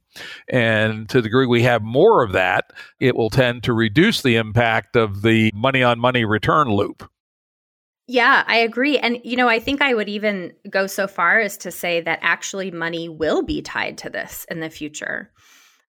And 0.48 1.08
to 1.08 1.18
the 1.18 1.22
degree 1.22 1.46
we 1.46 1.62
have 1.62 1.82
more 1.82 2.22
of 2.22 2.32
that, 2.32 2.72
it 2.98 3.16
will 3.16 3.30
tend 3.30 3.62
to 3.64 3.72
reduce 3.72 4.22
the 4.22 4.36
impact 4.36 4.96
of 4.96 5.22
the 5.22 5.50
money 5.54 5.82
on 5.82 5.98
money 5.98 6.24
return 6.24 6.68
loop. 6.68 7.08
Yeah, 8.06 8.42
I 8.48 8.56
agree. 8.56 8.98
And, 8.98 9.20
you 9.22 9.36
know, 9.36 9.48
I 9.48 9.60
think 9.60 9.80
I 9.80 9.94
would 9.94 10.08
even 10.08 10.52
go 10.68 10.88
so 10.88 11.06
far 11.06 11.38
as 11.38 11.56
to 11.58 11.70
say 11.70 12.00
that 12.00 12.18
actually 12.22 12.72
money 12.72 13.08
will 13.08 13.42
be 13.42 13.62
tied 13.62 13.98
to 13.98 14.10
this 14.10 14.44
in 14.50 14.58
the 14.58 14.68
future. 14.68 15.30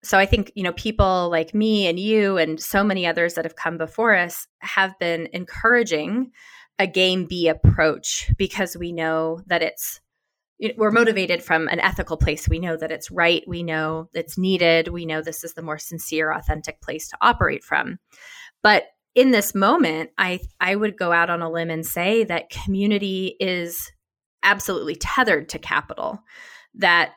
So 0.04 0.20
I 0.20 0.28
think, 0.28 0.52
you 0.56 0.62
know, 0.62 0.74
people 0.74 1.30
like 1.32 1.56
me 1.56 1.88
and 1.88 2.00
you 2.00 2.38
and 2.38 2.60
so 2.60 2.84
many 2.84 3.08
others 3.08 3.34
that 3.34 3.46
have 3.46 3.56
come 3.56 3.80
before 3.80 4.16
us 4.16 4.48
have 4.60 4.98
been 5.00 5.30
encouraging 5.34 6.32
a 6.78 6.86
game 6.88 7.26
B 7.26 7.48
approach 7.48 8.32
because 8.38 8.78
we 8.78 8.92
know 8.92 9.42
that 9.48 9.64
it's 9.64 10.00
we're 10.78 10.92
motivated 10.92 11.44
from 11.44 11.68
an 11.68 11.80
ethical 11.80 12.18
place. 12.18 12.48
We 12.48 12.60
know 12.60 12.78
that 12.78 12.92
it's 12.92 13.10
right. 13.12 13.44
We 13.48 13.64
know 13.64 14.10
it's 14.14 14.38
needed. 14.38 14.90
We 14.90 15.06
know 15.06 15.22
this 15.22 15.44
is 15.44 15.54
the 15.54 15.62
more 15.62 15.78
sincere, 15.78 16.32
authentic 16.32 16.82
place 16.82 17.10
to 17.10 17.18
operate 17.22 17.64
from. 17.64 18.00
But 18.62 18.86
in 19.16 19.32
this 19.32 19.56
moment, 19.56 20.12
I 20.18 20.40
I 20.60 20.76
would 20.76 20.98
go 20.98 21.12
out 21.12 21.30
on 21.30 21.42
a 21.42 21.52
limb 21.52 21.70
and 21.70 21.86
say 21.86 22.24
that 22.26 22.50
community 22.50 23.36
is 23.40 23.92
absolutely 24.44 24.96
tethered 24.96 25.50
to 25.50 25.60
capital. 25.60 26.20
That 26.76 27.14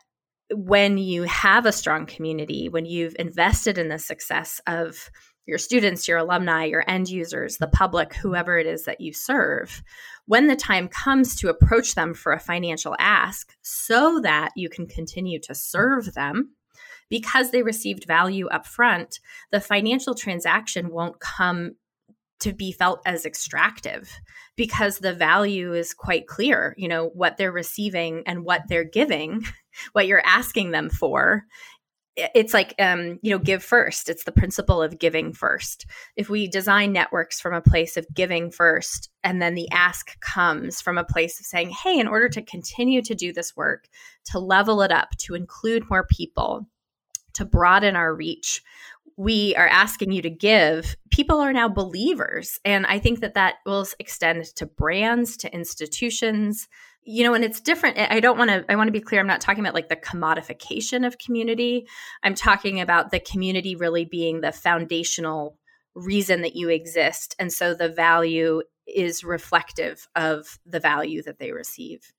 when 0.53 0.99
you 0.99 1.23
have 1.25 1.67
a 1.67 1.73
strong 1.73 2.07
community, 2.07 2.69
when 2.69 2.87
you've 2.87 3.17
invested 3.19 3.79
in 3.79 3.89
the 3.89 3.99
success 3.99 4.61
of 4.67 5.11
your 5.47 5.59
students, 5.59 6.09
your 6.09 6.19
alumni, 6.19 6.65
your 6.65 6.85
end 6.89 7.09
users, 7.09 7.59
the 7.59 7.67
public, 7.67 8.15
whoever 8.15 8.59
it 8.59 8.67
is 8.67 8.85
that 8.85 9.01
you 9.01 9.13
serve, 9.13 9.83
when 10.27 10.47
the 10.47 10.57
time 10.57 10.89
comes 10.89 11.37
to 11.37 11.49
approach 11.49 11.95
them 11.95 12.15
for 12.15 12.33
a 12.33 12.41
financial 12.41 12.97
ask 12.99 13.55
so 13.63 14.21
that 14.21 14.51
you 14.57 14.69
can 14.69 14.87
continue 14.87 15.39
to 15.41 15.55
serve 15.55 16.15
them 16.15 16.55
because 17.11 17.51
they 17.51 17.63
received 17.63 18.07
value 18.07 18.49
up 18.49 18.67
front, 18.67 19.21
the 19.53 19.61
financial 19.61 20.15
transaction 20.15 20.91
won't 20.91 21.21
come 21.21 21.73
to 22.41 22.53
be 22.53 22.73
felt 22.73 23.01
as 23.07 23.25
extractive 23.25 24.11
because 24.57 24.99
the 24.99 25.15
value 25.15 25.73
is 25.73 25.95
quite 25.95 26.27
clear. 26.27 26.75
You 26.77 26.89
know 26.89 27.09
what 27.15 27.37
they're 27.37 27.53
receiving 27.53 28.23
and 28.27 28.45
what 28.45 28.63
they're 28.69 28.85
giving 28.85 29.45
what 29.93 30.07
you're 30.07 30.25
asking 30.25 30.71
them 30.71 30.91
for 30.91 31.45
it's 32.17 32.55
like 32.55 32.75
um, 32.79 33.19
you 33.23 33.31
know 33.31 33.39
give 33.39 33.63
first 33.63 34.09
it's 34.09 34.25
the 34.25 34.33
principle 34.33 34.83
of 34.83 34.99
giving 34.99 35.33
first 35.33 35.87
if 36.17 36.29
we 36.29 36.47
design 36.47 36.93
networks 36.93 37.41
from 37.41 37.55
a 37.55 37.61
place 37.61 37.97
of 37.97 38.07
giving 38.15 38.51
first 38.51 39.11
and 39.23 39.43
then 39.43 39.55
the 39.55 39.69
ask 39.71 40.19
comes 40.21 40.81
from 40.81 40.99
a 40.99 41.05
place 41.05 41.41
of 41.41 41.47
saying 41.47 41.71
hey 41.71 41.99
in 41.99 42.07
order 42.07 42.29
to 42.29 42.43
continue 42.43 43.03
to 43.03 43.15
do 43.15 43.33
this 43.33 43.57
work 43.57 43.89
to 44.25 44.39
level 44.39 44.83
it 44.83 44.93
up 44.93 45.11
to 45.19 45.35
include 45.35 45.89
more 45.91 46.07
people 46.07 46.67
to 47.33 47.45
broaden 47.45 47.97
our 47.97 48.15
reach 48.15 48.63
we 49.17 49.55
are 49.57 49.69
asking 49.69 50.13
you 50.13 50.23
to 50.23 50.31
give, 50.31 50.97
people 51.11 51.39
are 51.39 51.53
now 51.53 51.69
believers. 51.69 52.59
And 52.65 52.85
I 52.87 52.99
think 52.99 53.21
that 53.21 53.35
that 53.35 53.57
will 53.65 53.87
extend 53.99 54.45
to 54.57 54.67
brands, 54.67 55.37
to 55.39 55.55
institutions, 55.55 56.69
you 57.05 57.23
know, 57.25 57.35
and 57.35 57.45
it's 57.45 57.61
different. 57.61 57.99
I 57.99 58.21
don't 58.21 58.39
want 58.39 58.51
to, 58.51 58.65
I 58.69 58.77
want 58.77 58.89
to 58.89 58.93
be 58.93 59.01
clear. 59.01 59.21
I'm 59.21 59.27
not 59.27 59.41
talking 59.41 59.63
about 59.63 59.75
like 59.75 59.89
the 59.89 59.97
commodification 59.97 61.07
of 61.07 61.19
community. 61.19 61.87
I'm 62.23 62.35
talking 62.35 62.81
about 62.81 63.11
the 63.11 63.21
community 63.21 63.77
really 63.77 64.05
being 64.05 64.41
the 64.41 64.53
foundational 64.53 65.59
reason 65.95 66.43
that 66.43 66.57
you 66.57 66.69
exist. 66.71 67.37
And 67.39 67.53
so 67.53 67.75
the 67.75 67.89
value 67.89 68.63
is 68.87 69.23
reflective 69.23 70.09
of 70.17 70.59
the 70.67 70.81
value 70.81 71.23
that 71.23 71.39
they 71.39 71.53
receive. 71.53 72.13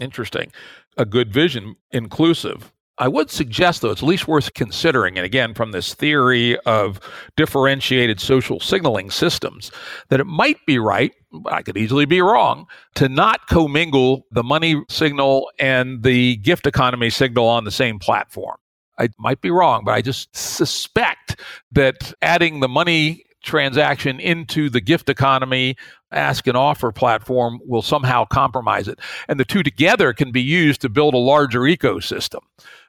Interesting. 0.00 0.52
A 0.96 1.04
good 1.04 1.32
vision, 1.32 1.76
inclusive, 1.90 2.72
I 2.98 3.08
would 3.08 3.30
suggest, 3.30 3.82
though, 3.82 3.90
it's 3.90 4.02
at 4.02 4.08
least 4.08 4.26
worth 4.26 4.54
considering, 4.54 5.18
and 5.18 5.26
again, 5.26 5.52
from 5.52 5.72
this 5.72 5.92
theory 5.92 6.58
of 6.60 6.98
differentiated 7.36 8.20
social 8.20 8.58
signaling 8.58 9.10
systems, 9.10 9.70
that 10.08 10.18
it 10.18 10.26
might 10.26 10.56
be 10.66 10.78
right, 10.78 11.12
I 11.46 11.62
could 11.62 11.76
easily 11.76 12.04
be 12.04 12.20
wrong, 12.20 12.66
to 12.94 13.08
not 13.08 13.46
commingle 13.48 14.26
the 14.30 14.42
money 14.42 14.82
signal 14.88 15.50
and 15.58 16.02
the 16.02 16.36
gift 16.36 16.66
economy 16.66 17.10
signal 17.10 17.46
on 17.46 17.64
the 17.64 17.70
same 17.70 17.98
platform. 17.98 18.56
I 18.98 19.08
might 19.18 19.40
be 19.40 19.50
wrong, 19.50 19.82
but 19.84 19.92
I 19.92 20.00
just 20.00 20.34
suspect 20.34 21.40
that 21.72 22.14
adding 22.22 22.60
the 22.60 22.68
money 22.68 23.24
transaction 23.42 24.18
into 24.20 24.68
the 24.68 24.80
gift 24.80 25.08
economy 25.08 25.76
ask 26.10 26.46
and 26.46 26.56
offer 26.56 26.92
platform 26.92 27.60
will 27.64 27.82
somehow 27.82 28.24
compromise 28.24 28.88
it. 28.88 28.98
And 29.28 29.38
the 29.38 29.44
two 29.44 29.62
together 29.62 30.12
can 30.12 30.32
be 30.32 30.42
used 30.42 30.80
to 30.80 30.88
build 30.88 31.14
a 31.14 31.18
larger 31.18 31.60
ecosystem. 31.60 32.40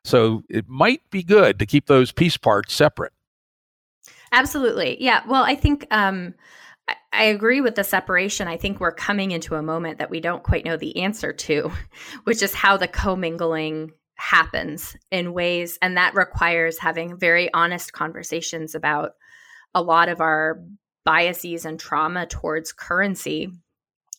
So 0.04 0.44
it 0.50 0.68
might 0.68 1.01
be 1.10 1.24
good 1.24 1.60
to 1.60 1.66
keep 1.66 1.88
those 1.88 2.12
piece 2.12 2.38
parts 2.38 2.74
separate. 2.74 3.13
Absolutely. 4.32 5.01
Yeah. 5.01 5.22
Well, 5.27 5.44
I 5.44 5.56
think 5.56 5.88
um, 5.92 6.34
I, 7.12 7.24
agree 7.24 7.62
with 7.62 7.75
the 7.75 7.84
separation. 7.84 8.48
I 8.48 8.58
think 8.58 8.79
we're 8.79 8.91
coming 8.91 9.32
into 9.32 9.56
a 9.56 9.63
moment 9.63 10.00
that 10.00 10.10
we 10.10 10.20
don't 10.20 10.44
quite 10.44 10.65
know 10.65 10.77
the 10.77 11.01
answer 11.01 11.34
to, 11.34 11.72
which 12.24 12.41
is 12.41 12.53
how 12.53 12.77
the 12.77 12.88
commingling 12.88 13.91
happens 14.15 14.96
in 15.12 15.34
ways, 15.34 15.77
and 15.82 15.98
that 15.98 16.15
requires 16.15 16.77
having 16.77 17.17
very 17.17 17.53
honest 17.53 17.94
conversations 17.94 18.75
about 18.75 19.12
a 19.75 19.82
lot 19.82 20.10
of 20.10 20.22
our 20.22 20.62
biases 21.06 21.65
and 21.65 21.79
trauma 21.79 22.25
towards 22.25 22.74
currency 22.74 23.51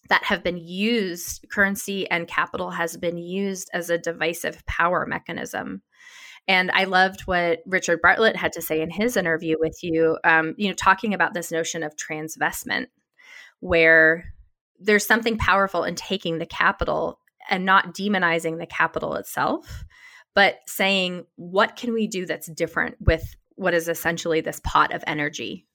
that 0.08 0.24
have 0.24 0.42
been 0.42 0.56
used, 0.56 1.46
currency 1.50 2.10
and 2.10 2.28
capital 2.28 2.70
has 2.70 2.96
been 2.96 3.18
used 3.18 3.68
as 3.72 3.90
a 3.90 3.98
divisive 3.98 4.64
power 4.66 5.06
mechanism. 5.06 5.82
And 6.48 6.70
I 6.72 6.84
loved 6.84 7.20
what 7.22 7.60
Richard 7.66 8.00
Bartlett 8.00 8.34
had 8.34 8.54
to 8.54 8.62
say 8.62 8.80
in 8.80 8.90
his 8.90 9.18
interview 9.18 9.56
with 9.60 9.78
you, 9.82 10.18
um, 10.24 10.54
you 10.56 10.68
know, 10.68 10.74
talking 10.74 11.12
about 11.12 11.34
this 11.34 11.52
notion 11.52 11.82
of 11.82 11.94
transvestment, 11.94 12.86
where 13.60 14.32
there's 14.80 15.06
something 15.06 15.36
powerful 15.36 15.84
in 15.84 15.94
taking 15.94 16.38
the 16.38 16.46
capital 16.46 17.20
and 17.50 17.66
not 17.66 17.94
demonizing 17.94 18.58
the 18.58 18.66
capital 18.66 19.14
itself, 19.14 19.84
but 20.34 20.56
saying, 20.66 21.26
what 21.36 21.76
can 21.76 21.92
we 21.92 22.06
do 22.06 22.24
that's 22.24 22.50
different 22.50 22.96
with 22.98 23.36
what 23.56 23.74
is 23.74 23.88
essentially 23.88 24.40
this 24.40 24.60
pot 24.64 24.94
of 24.94 25.04
energy? 25.06 25.66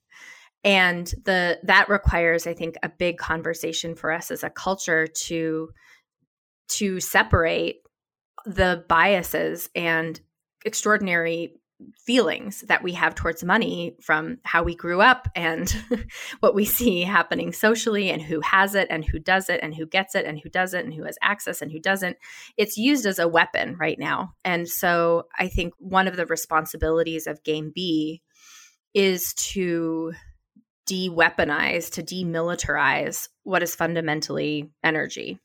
And 0.63 1.05
the 1.25 1.59
that 1.63 1.89
requires 1.89 2.47
i 2.47 2.53
think 2.53 2.75
a 2.81 2.87
big 2.87 3.17
conversation 3.17 3.95
for 3.95 4.13
us 4.13 4.31
as 4.31 4.45
a 4.45 4.49
culture 4.49 5.07
to 5.07 5.69
to 6.69 7.01
separate 7.01 7.81
the 8.45 8.85
biases 8.87 9.69
and 9.75 10.21
extraordinary 10.65 11.53
feelings 11.97 12.61
that 12.67 12.81
we 12.81 12.93
have 12.93 13.13
towards 13.13 13.43
money 13.43 13.95
from 14.01 14.37
how 14.43 14.63
we 14.63 14.73
grew 14.73 15.01
up 15.01 15.27
and 15.35 15.75
what 16.39 16.55
we 16.55 16.63
see 16.63 17.01
happening 17.01 17.51
socially 17.51 18.09
and 18.09 18.21
who 18.21 18.39
has 18.39 18.73
it 18.73 18.87
and 18.89 19.03
who 19.03 19.19
does 19.19 19.49
it 19.49 19.59
and 19.61 19.75
who 19.75 19.85
gets 19.85 20.15
it 20.15 20.25
and 20.25 20.39
who 20.39 20.49
doesn't 20.49 20.85
and 20.85 20.93
who 20.93 21.03
has 21.03 21.17
access 21.21 21.61
and 21.61 21.71
who 21.73 21.79
doesn't 21.79 22.15
it's 22.55 22.77
used 22.77 23.05
as 23.05 23.19
a 23.19 23.27
weapon 23.27 23.75
right 23.75 23.99
now 23.99 24.33
and 24.45 24.69
so 24.69 25.23
i 25.37 25.47
think 25.47 25.73
one 25.77 26.07
of 26.07 26.15
the 26.15 26.25
responsibilities 26.27 27.27
of 27.27 27.43
game 27.43 27.69
b 27.75 28.21
is 28.93 29.33
to 29.33 30.13
de 30.85 31.09
weaponize, 31.09 31.89
to 31.91 32.03
demilitarize 32.03 33.29
what 33.43 33.63
is 33.63 33.75
fundamentally 33.75 34.69
energy. 34.83 35.39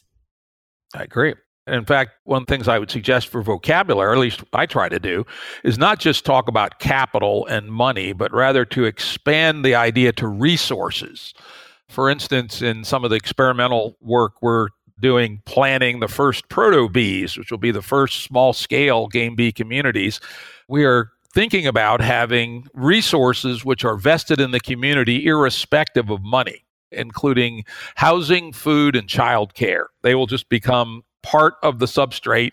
I 0.94 1.02
agree. 1.02 1.34
In 1.68 1.84
fact, 1.84 2.12
one 2.24 2.42
of 2.42 2.46
the 2.46 2.54
things 2.54 2.68
I 2.68 2.78
would 2.78 2.90
suggest 2.90 3.28
for 3.28 3.42
vocabulary, 3.42 4.10
or 4.10 4.12
at 4.12 4.18
least 4.18 4.42
I 4.52 4.66
try 4.66 4.88
to 4.88 4.98
do, 4.98 5.24
is 5.64 5.78
not 5.78 5.98
just 5.98 6.24
talk 6.24 6.48
about 6.48 6.78
capital 6.78 7.46
and 7.46 7.68
money, 7.68 8.12
but 8.12 8.32
rather 8.32 8.64
to 8.66 8.84
expand 8.84 9.64
the 9.64 9.74
idea 9.74 10.12
to 10.12 10.26
resources. 10.26 11.34
For 11.88 12.10
instance, 12.10 12.62
in 12.62 12.84
some 12.84 13.04
of 13.04 13.10
the 13.10 13.16
experimental 13.16 13.96
work 14.00 14.34
we're 14.42 14.68
doing 15.00 15.40
planning 15.46 16.00
the 16.00 16.08
first 16.08 16.48
proto 16.48 16.88
Bs, 16.88 17.38
which 17.38 17.50
will 17.50 17.58
be 17.58 17.70
the 17.70 17.82
first 17.82 18.24
small 18.24 18.52
scale 18.52 19.06
game 19.06 19.36
B 19.36 19.52
communities, 19.52 20.20
we 20.68 20.84
are 20.84 21.10
thinking 21.32 21.66
about 21.66 22.00
having 22.00 22.66
resources 22.74 23.64
which 23.64 23.84
are 23.84 23.96
vested 23.96 24.40
in 24.40 24.50
the 24.50 24.60
community 24.60 25.26
irrespective 25.26 26.10
of 26.10 26.22
money, 26.22 26.64
including 26.90 27.64
housing, 27.94 28.52
food, 28.52 28.96
and 28.96 29.08
childcare. 29.08 29.84
They 30.02 30.14
will 30.14 30.26
just 30.26 30.48
become 30.48 31.04
part 31.22 31.54
of 31.62 31.78
the 31.78 31.86
substrate 31.86 32.52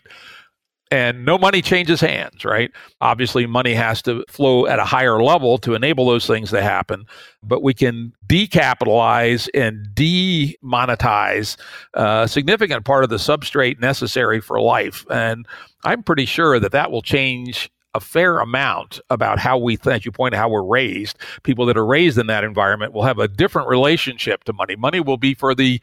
and 0.90 1.24
no 1.24 1.36
money 1.36 1.62
changes 1.62 2.00
hands, 2.00 2.44
right? 2.44 2.70
Obviously, 3.00 3.46
money 3.46 3.74
has 3.74 4.00
to 4.02 4.24
flow 4.28 4.66
at 4.66 4.78
a 4.78 4.84
higher 4.84 5.20
level 5.20 5.58
to 5.58 5.74
enable 5.74 6.06
those 6.06 6.26
things 6.26 6.50
to 6.50 6.62
happen, 6.62 7.06
but 7.42 7.62
we 7.62 7.74
can 7.74 8.12
decapitalize 8.28 9.48
and 9.52 9.88
demonetize 9.94 11.56
uh, 11.94 12.22
a 12.24 12.28
significant 12.28 12.84
part 12.84 13.02
of 13.02 13.10
the 13.10 13.16
substrate 13.16 13.80
necessary 13.80 14.40
for 14.40 14.60
life. 14.60 15.04
And 15.10 15.46
I'm 15.84 16.02
pretty 16.04 16.24
sure 16.24 16.60
that 16.60 16.72
that 16.72 16.92
will 16.92 17.02
change 17.02 17.68
a 17.94 18.00
fair 18.00 18.38
amount 18.38 19.00
about 19.10 19.38
how 19.38 19.58
we 19.58 19.74
think. 19.74 20.04
You 20.04 20.12
point 20.12 20.34
out 20.34 20.38
how 20.38 20.48
we're 20.50 20.62
raised. 20.62 21.18
People 21.42 21.66
that 21.66 21.78
are 21.78 21.86
raised 21.86 22.18
in 22.18 22.26
that 22.28 22.44
environment 22.44 22.92
will 22.92 23.02
have 23.02 23.18
a 23.18 23.26
different 23.26 23.68
relationship 23.68 24.44
to 24.44 24.52
money. 24.52 24.76
Money 24.76 25.00
will 25.00 25.16
be 25.16 25.34
for 25.34 25.54
the 25.54 25.80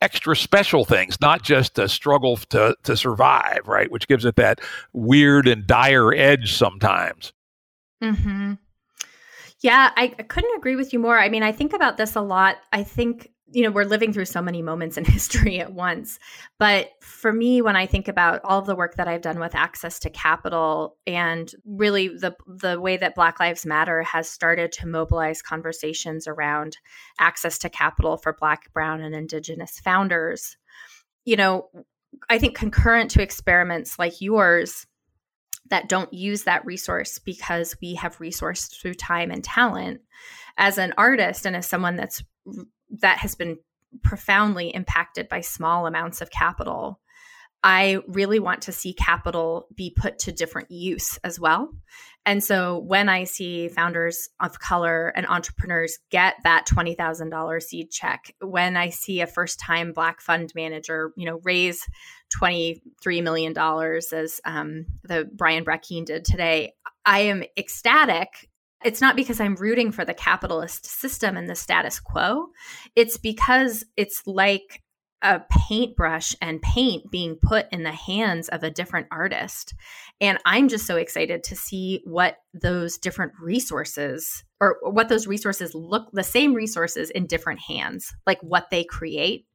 extra 0.00 0.34
special 0.34 0.84
things, 0.84 1.20
not 1.20 1.42
just 1.42 1.78
a 1.78 1.88
struggle 1.88 2.36
to, 2.36 2.76
to 2.84 2.96
survive, 2.96 3.60
right? 3.66 3.90
Which 3.90 4.08
gives 4.08 4.24
it 4.24 4.36
that 4.36 4.60
weird 4.92 5.46
and 5.46 5.66
dire 5.66 6.12
edge 6.14 6.54
sometimes. 6.54 7.32
Mm-hmm. 8.02 8.54
Yeah, 9.60 9.90
I, 9.96 10.14
I 10.18 10.22
couldn't 10.22 10.56
agree 10.56 10.76
with 10.76 10.92
you 10.92 10.98
more. 10.98 11.18
I 11.18 11.28
mean, 11.28 11.42
I 11.42 11.52
think 11.52 11.74
about 11.74 11.98
this 11.98 12.16
a 12.16 12.22
lot. 12.22 12.56
I 12.72 12.82
think 12.82 13.30
you 13.52 13.62
know, 13.62 13.70
we're 13.70 13.84
living 13.84 14.12
through 14.12 14.26
so 14.26 14.40
many 14.40 14.62
moments 14.62 14.96
in 14.96 15.04
history 15.06 15.60
at 15.60 15.72
once. 15.72 16.18
But 16.58 16.90
for 17.00 17.32
me, 17.32 17.62
when 17.62 17.76
I 17.76 17.86
think 17.86 18.08
about 18.08 18.40
all 18.44 18.60
of 18.60 18.66
the 18.66 18.76
work 18.76 18.96
that 18.96 19.08
I've 19.08 19.22
done 19.22 19.40
with 19.40 19.54
access 19.54 19.98
to 20.00 20.10
capital 20.10 20.96
and 21.06 21.52
really 21.64 22.08
the 22.08 22.34
the 22.46 22.80
way 22.80 22.96
that 22.96 23.14
Black 23.14 23.40
Lives 23.40 23.66
Matter 23.66 24.02
has 24.02 24.28
started 24.28 24.72
to 24.72 24.86
mobilize 24.86 25.42
conversations 25.42 26.26
around 26.26 26.78
access 27.18 27.58
to 27.58 27.68
capital 27.68 28.16
for 28.16 28.32
Black, 28.32 28.72
Brown, 28.72 29.00
and 29.00 29.14
Indigenous 29.14 29.80
founders, 29.80 30.56
you 31.24 31.36
know, 31.36 31.68
I 32.28 32.38
think 32.38 32.56
concurrent 32.56 33.10
to 33.12 33.22
experiments 33.22 33.98
like 33.98 34.20
yours 34.20 34.86
that 35.68 35.88
don't 35.88 36.12
use 36.12 36.44
that 36.44 36.66
resource 36.66 37.18
because 37.18 37.76
we 37.80 37.94
have 37.94 38.18
resourced 38.18 38.80
through 38.80 38.94
time 38.94 39.30
and 39.30 39.42
talent 39.42 40.00
as 40.56 40.78
an 40.78 40.92
artist 40.98 41.46
and 41.46 41.54
as 41.54 41.66
someone 41.66 41.96
that's 41.96 42.22
that 42.98 43.18
has 43.18 43.34
been 43.34 43.58
profoundly 44.02 44.68
impacted 44.68 45.28
by 45.28 45.40
small 45.40 45.86
amounts 45.86 46.20
of 46.20 46.30
capital. 46.30 47.00
I 47.62 47.98
really 48.06 48.38
want 48.38 48.62
to 48.62 48.72
see 48.72 48.94
capital 48.94 49.66
be 49.74 49.90
put 49.94 50.18
to 50.20 50.32
different 50.32 50.70
use 50.70 51.18
as 51.24 51.38
well. 51.38 51.70
And 52.24 52.42
so 52.42 52.78
when 52.78 53.08
I 53.08 53.24
see 53.24 53.68
founders 53.68 54.28
of 54.40 54.58
color 54.58 55.08
and 55.08 55.26
entrepreneurs 55.26 55.98
get 56.10 56.36
that 56.44 56.66
$20,000 56.66 57.62
seed 57.62 57.90
check, 57.90 58.34
when 58.40 58.76
I 58.76 58.90
see 58.90 59.20
a 59.20 59.26
first 59.26 59.58
time 59.58 59.92
Black 59.92 60.20
fund 60.20 60.52
manager, 60.54 61.12
you 61.16 61.26
know, 61.26 61.40
raise 61.44 61.86
$23 62.38 63.22
million 63.22 63.54
as 63.58 64.40
um, 64.44 64.86
the 65.02 65.28
Brian 65.34 65.64
Brackeen 65.64 66.06
did 66.06 66.24
today, 66.24 66.74
I 67.04 67.20
am 67.20 67.42
ecstatic 67.56 68.49
it's 68.84 69.00
not 69.00 69.16
because 69.16 69.40
I'm 69.40 69.56
rooting 69.56 69.92
for 69.92 70.04
the 70.04 70.14
capitalist 70.14 70.86
system 70.86 71.36
and 71.36 71.48
the 71.48 71.54
status 71.54 72.00
quo. 72.00 72.48
It's 72.96 73.18
because 73.18 73.84
it's 73.96 74.22
like 74.26 74.82
a 75.22 75.40
paintbrush 75.50 76.34
and 76.40 76.62
paint 76.62 77.10
being 77.10 77.36
put 77.36 77.66
in 77.72 77.82
the 77.82 77.92
hands 77.92 78.48
of 78.48 78.62
a 78.62 78.70
different 78.70 79.06
artist. 79.10 79.74
And 80.20 80.38
I'm 80.46 80.68
just 80.68 80.86
so 80.86 80.96
excited 80.96 81.44
to 81.44 81.56
see 81.56 82.00
what 82.04 82.36
those 82.54 82.96
different 82.96 83.32
resources 83.40 84.44
or 84.60 84.78
what 84.82 85.08
those 85.08 85.26
resources 85.26 85.74
look 85.74 86.08
the 86.12 86.22
same 86.22 86.54
resources 86.54 87.10
in 87.10 87.26
different 87.26 87.60
hands, 87.60 88.14
like 88.26 88.40
what 88.40 88.70
they 88.70 88.84
create. 88.84 89.46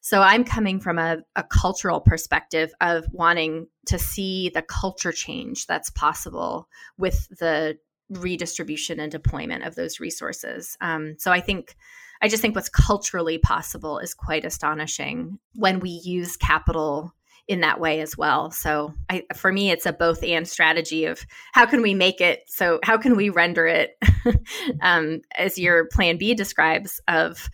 So 0.00 0.22
I'm 0.22 0.44
coming 0.44 0.78
from 0.78 0.98
a, 0.98 1.18
a 1.34 1.42
cultural 1.42 2.00
perspective 2.00 2.72
of 2.80 3.04
wanting 3.10 3.66
to 3.86 3.98
see 3.98 4.50
the 4.50 4.62
culture 4.62 5.10
change 5.10 5.66
that's 5.66 5.90
possible 5.90 6.68
with 6.96 7.28
the 7.40 7.78
redistribution 8.10 9.00
and 9.00 9.12
deployment 9.12 9.64
of 9.64 9.74
those 9.74 10.00
resources. 10.00 10.76
Um, 10.80 11.16
so 11.18 11.30
I 11.30 11.40
think, 11.40 11.76
I 12.20 12.28
just 12.28 12.42
think 12.42 12.54
what's 12.54 12.68
culturally 12.68 13.38
possible 13.38 13.98
is 13.98 14.14
quite 14.14 14.44
astonishing 14.44 15.38
when 15.54 15.80
we 15.80 16.00
use 16.04 16.36
capital 16.36 17.14
in 17.48 17.60
that 17.62 17.80
way 17.80 18.00
as 18.00 18.16
well. 18.16 18.50
So 18.50 18.94
I, 19.08 19.24
for 19.34 19.50
me, 19.50 19.70
it's 19.70 19.86
a 19.86 19.92
both 19.92 20.22
and 20.22 20.46
strategy 20.46 21.06
of 21.06 21.24
how 21.54 21.64
can 21.64 21.80
we 21.80 21.94
make 21.94 22.20
it 22.20 22.42
so 22.46 22.78
how 22.82 22.98
can 22.98 23.16
we 23.16 23.30
render 23.30 23.66
it 23.66 23.96
um, 24.82 25.22
as 25.36 25.58
your 25.58 25.86
plan 25.86 26.18
B 26.18 26.34
describes 26.34 27.00
of 27.08 27.48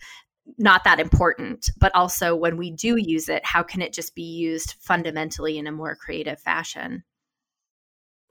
not 0.57 0.83
that 0.83 0.99
important, 0.99 1.69
but 1.79 1.95
also 1.95 2.35
when 2.35 2.57
we 2.57 2.71
do 2.71 2.97
use 2.97 3.29
it, 3.29 3.43
how 3.45 3.63
can 3.63 3.81
it 3.81 3.93
just 3.93 4.13
be 4.13 4.21
used 4.21 4.75
fundamentally 4.79 5.57
in 5.57 5.65
a 5.65 5.71
more 5.71 5.95
creative 5.95 6.39
fashion? 6.39 7.03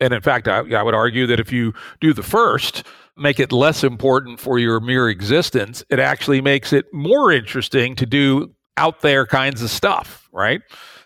And 0.01 0.13
in 0.13 0.21
fact, 0.21 0.49
I, 0.49 0.59
I, 0.59 0.83
would 0.83 0.95
argue 0.95 1.27
that 1.29 1.39
if 1.39 1.53
you 1.53 1.73
do 2.01 2.13
the 2.13 2.23
first, 2.23 2.85
make 3.17 3.39
it 3.39 3.53
less 3.53 3.85
important 3.85 4.41
for 4.41 4.59
your 4.59 4.81
mere 4.81 5.09
existence, 5.09 5.85
it 5.89 5.99
actually 5.99 6.41
makes 6.41 6.73
it 6.73 6.93
more 6.93 7.31
interesting 7.31 7.95
to 7.97 8.07
do 8.07 8.55
out 8.77 9.03
there 9.03 9.25
kinds 9.25 9.63
of 9.63 9.71
stuff, 9.71 10.29
right? 10.33 10.61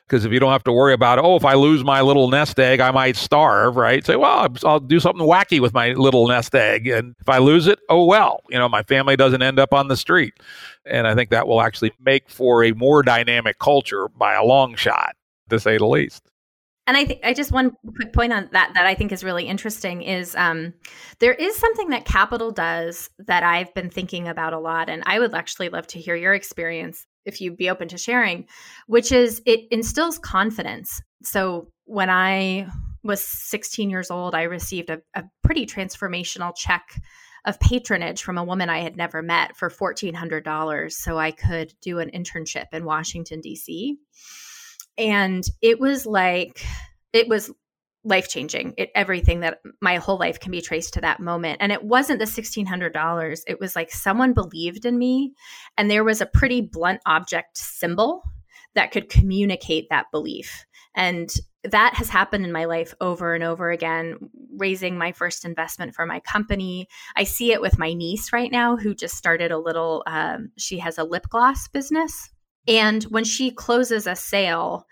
Because 0.07 0.25
if 0.25 0.33
you 0.33 0.41
don't 0.41 0.53
have 0.53 0.65
to 0.65 0.73
worry 0.73 0.95
about, 0.95 1.19
oh, 1.19 1.37
if 1.37 1.45
I 1.45 1.53
lose 1.53 1.85
my 1.85 2.01
little 2.01 2.31
nest 2.31 2.59
egg, 2.59 2.81
I 2.81 2.91
might 2.91 3.15
starve, 3.15 3.77
right? 3.77 4.05
Say, 4.07 4.17
well, 4.17 4.49
I'll 4.65 4.81
do 4.81 5.01
something 5.01 5.27
wacky 5.27 5.61
with 5.61 5.75
my 5.75 5.93
little 5.93 6.27
nest 6.27 6.55
egg. 6.55 6.87
And 6.87 7.15
if 7.21 7.29
I 7.29 7.37
lose 7.39 7.67
it, 7.67 7.79
oh, 7.91 8.07
well, 8.07 8.41
you 8.49 8.59
know, 8.59 8.71
my 8.71 8.83
family 8.85 9.17
doesn't 9.17 9.43
end 9.43 9.59
up 9.59 9.75
on 9.75 9.89
the 9.89 9.99
street. 9.99 10.33
And 10.87 11.07
I 11.07 11.15
think 11.15 11.29
that 11.29 11.47
will 11.47 11.61
actually 11.61 11.93
make 12.01 12.31
for 12.31 12.65
a 12.65 12.73
more 12.73 13.03
dynamic 13.03 13.59
culture 13.59 14.09
by 14.09 14.33
a 14.33 14.43
long 14.43 14.77
shot, 14.77 15.15
to 15.51 15.61
say 15.61 15.77
the 15.77 15.87
least. 15.87 16.23
And 16.89 16.97
I 16.97 17.05
think 17.05 17.21
I 17.23 17.35
just 17.35 17.53
one 17.53 17.77
quick 17.97 18.15
point 18.15 18.33
on 18.33 18.49
that 18.53 18.73
that 18.73 18.87
I 18.87 18.95
think 18.95 19.13
is 19.13 19.23
really 19.23 19.45
interesting 19.45 20.01
is 20.01 20.35
um, 20.35 20.73
there 21.19 21.35
is 21.35 21.55
something 21.55 21.91
that 21.91 22.07
capital 22.07 22.51
does 22.51 23.11
that 23.19 23.43
I've 23.43 23.75
been 23.75 23.91
thinking 23.91 24.27
about 24.27 24.55
a 24.55 24.59
lot, 24.59 24.89
and 24.89 25.03
I 25.05 25.19
would 25.19 25.35
actually 25.35 25.69
love 25.69 25.87
to 25.89 26.01
hear 26.01 26.17
your 26.17 26.33
experience 26.33 27.07
if 27.27 27.43
you'd 27.43 27.59
be 27.59 27.69
open 27.69 27.89
to 27.89 27.99
sharing, 27.99 28.47
which 28.87 29.13
is 29.13 29.43
it 29.45 29.69
instills 29.71 30.19
confidence. 30.19 31.03
So 31.23 31.71
when 31.85 32.09
I 32.09 32.67
was 33.05 33.23
16 33.23 33.91
years 33.91 34.11
old, 34.11 34.35
I 34.35 34.45
received 34.45 34.89
a, 34.89 35.03
a 35.15 35.25
pretty 35.45 35.67
transformational 35.67 36.57
check 36.57 36.89
of 37.45 37.61
patronage 37.61 38.23
from 38.23 38.39
a 38.39 38.45
woman 38.45 38.71
I 38.71 38.79
had 38.79 38.97
never 38.97 39.21
met 39.21 39.59
for 39.59 39.69
$1,400 39.69 40.91
so 40.93 41.19
I 41.19 41.33
could 41.33 41.75
do 41.83 41.99
an 41.99 42.11
internship 42.13 42.67
in 42.73 42.87
Washington, 42.87 43.43
D.C 43.43 43.99
and 44.99 45.45
it 45.63 45.81
was 45.81 46.05
like 46.05 46.65
it 47.13 47.29
was 47.29 47.51
life 48.05 48.29
changing 48.29 48.75
it 48.79 48.91
everything 48.95 49.41
that 49.41 49.59
my 49.81 49.97
whole 49.97 50.19
life 50.19 50.41
can 50.41 50.51
be 50.51 50.61
traced 50.61 50.95
to 50.95 51.01
that 51.01 51.21
moment. 51.21 51.59
And 51.61 51.73
it 51.73 51.83
wasn't 51.83 52.21
the 52.21 52.25
$1600 52.25 53.41
it 53.47 53.61
was 53.61 53.77
like 53.77 53.91
someone 53.91 54.33
believed 54.33 54.85
in 54.85 54.99
me 54.99 55.33
and 55.77 55.91
there 55.91 56.05
was 56.05 56.21
a 56.21 56.27
pretty 56.27 56.61
blunt 56.61 57.01
object 57.07 57.59
symbol 57.59 58.23
that 58.75 58.93
could 58.93 59.09
communicate 59.09 59.87
that 59.91 60.07
belief. 60.13 60.65
And 60.95 61.29
that 61.65 61.95
has 61.95 62.09
happened 62.09 62.45
in 62.45 62.53
my 62.53 62.65
life 62.67 62.95
over 63.01 63.35
and 63.35 63.43
over 63.43 63.71
again 63.71 64.17
raising 64.57 64.97
my 64.97 65.13
first 65.13 65.45
investment 65.45 65.95
for 65.95 66.07
my 66.07 66.21
company. 66.21 66.87
I 67.17 67.25
see 67.25 67.53
it 67.53 67.61
with 67.61 67.79
my 67.79 67.93
niece 67.93 68.33
right 68.33 68.51
now 68.51 68.77
who 68.77 68.95
just 68.95 69.17
started 69.17 69.51
a 69.51 69.59
little 69.59 70.05
um, 70.07 70.51
she 70.57 70.79
has 70.79 70.99
a 70.99 71.05
lip 71.05 71.27
gloss 71.29 71.69
business 71.69 72.31
and 72.69 73.03
when 73.05 73.25
she 73.25 73.51
closes 73.51 74.07
a 74.07 74.15
sale, 74.15 74.87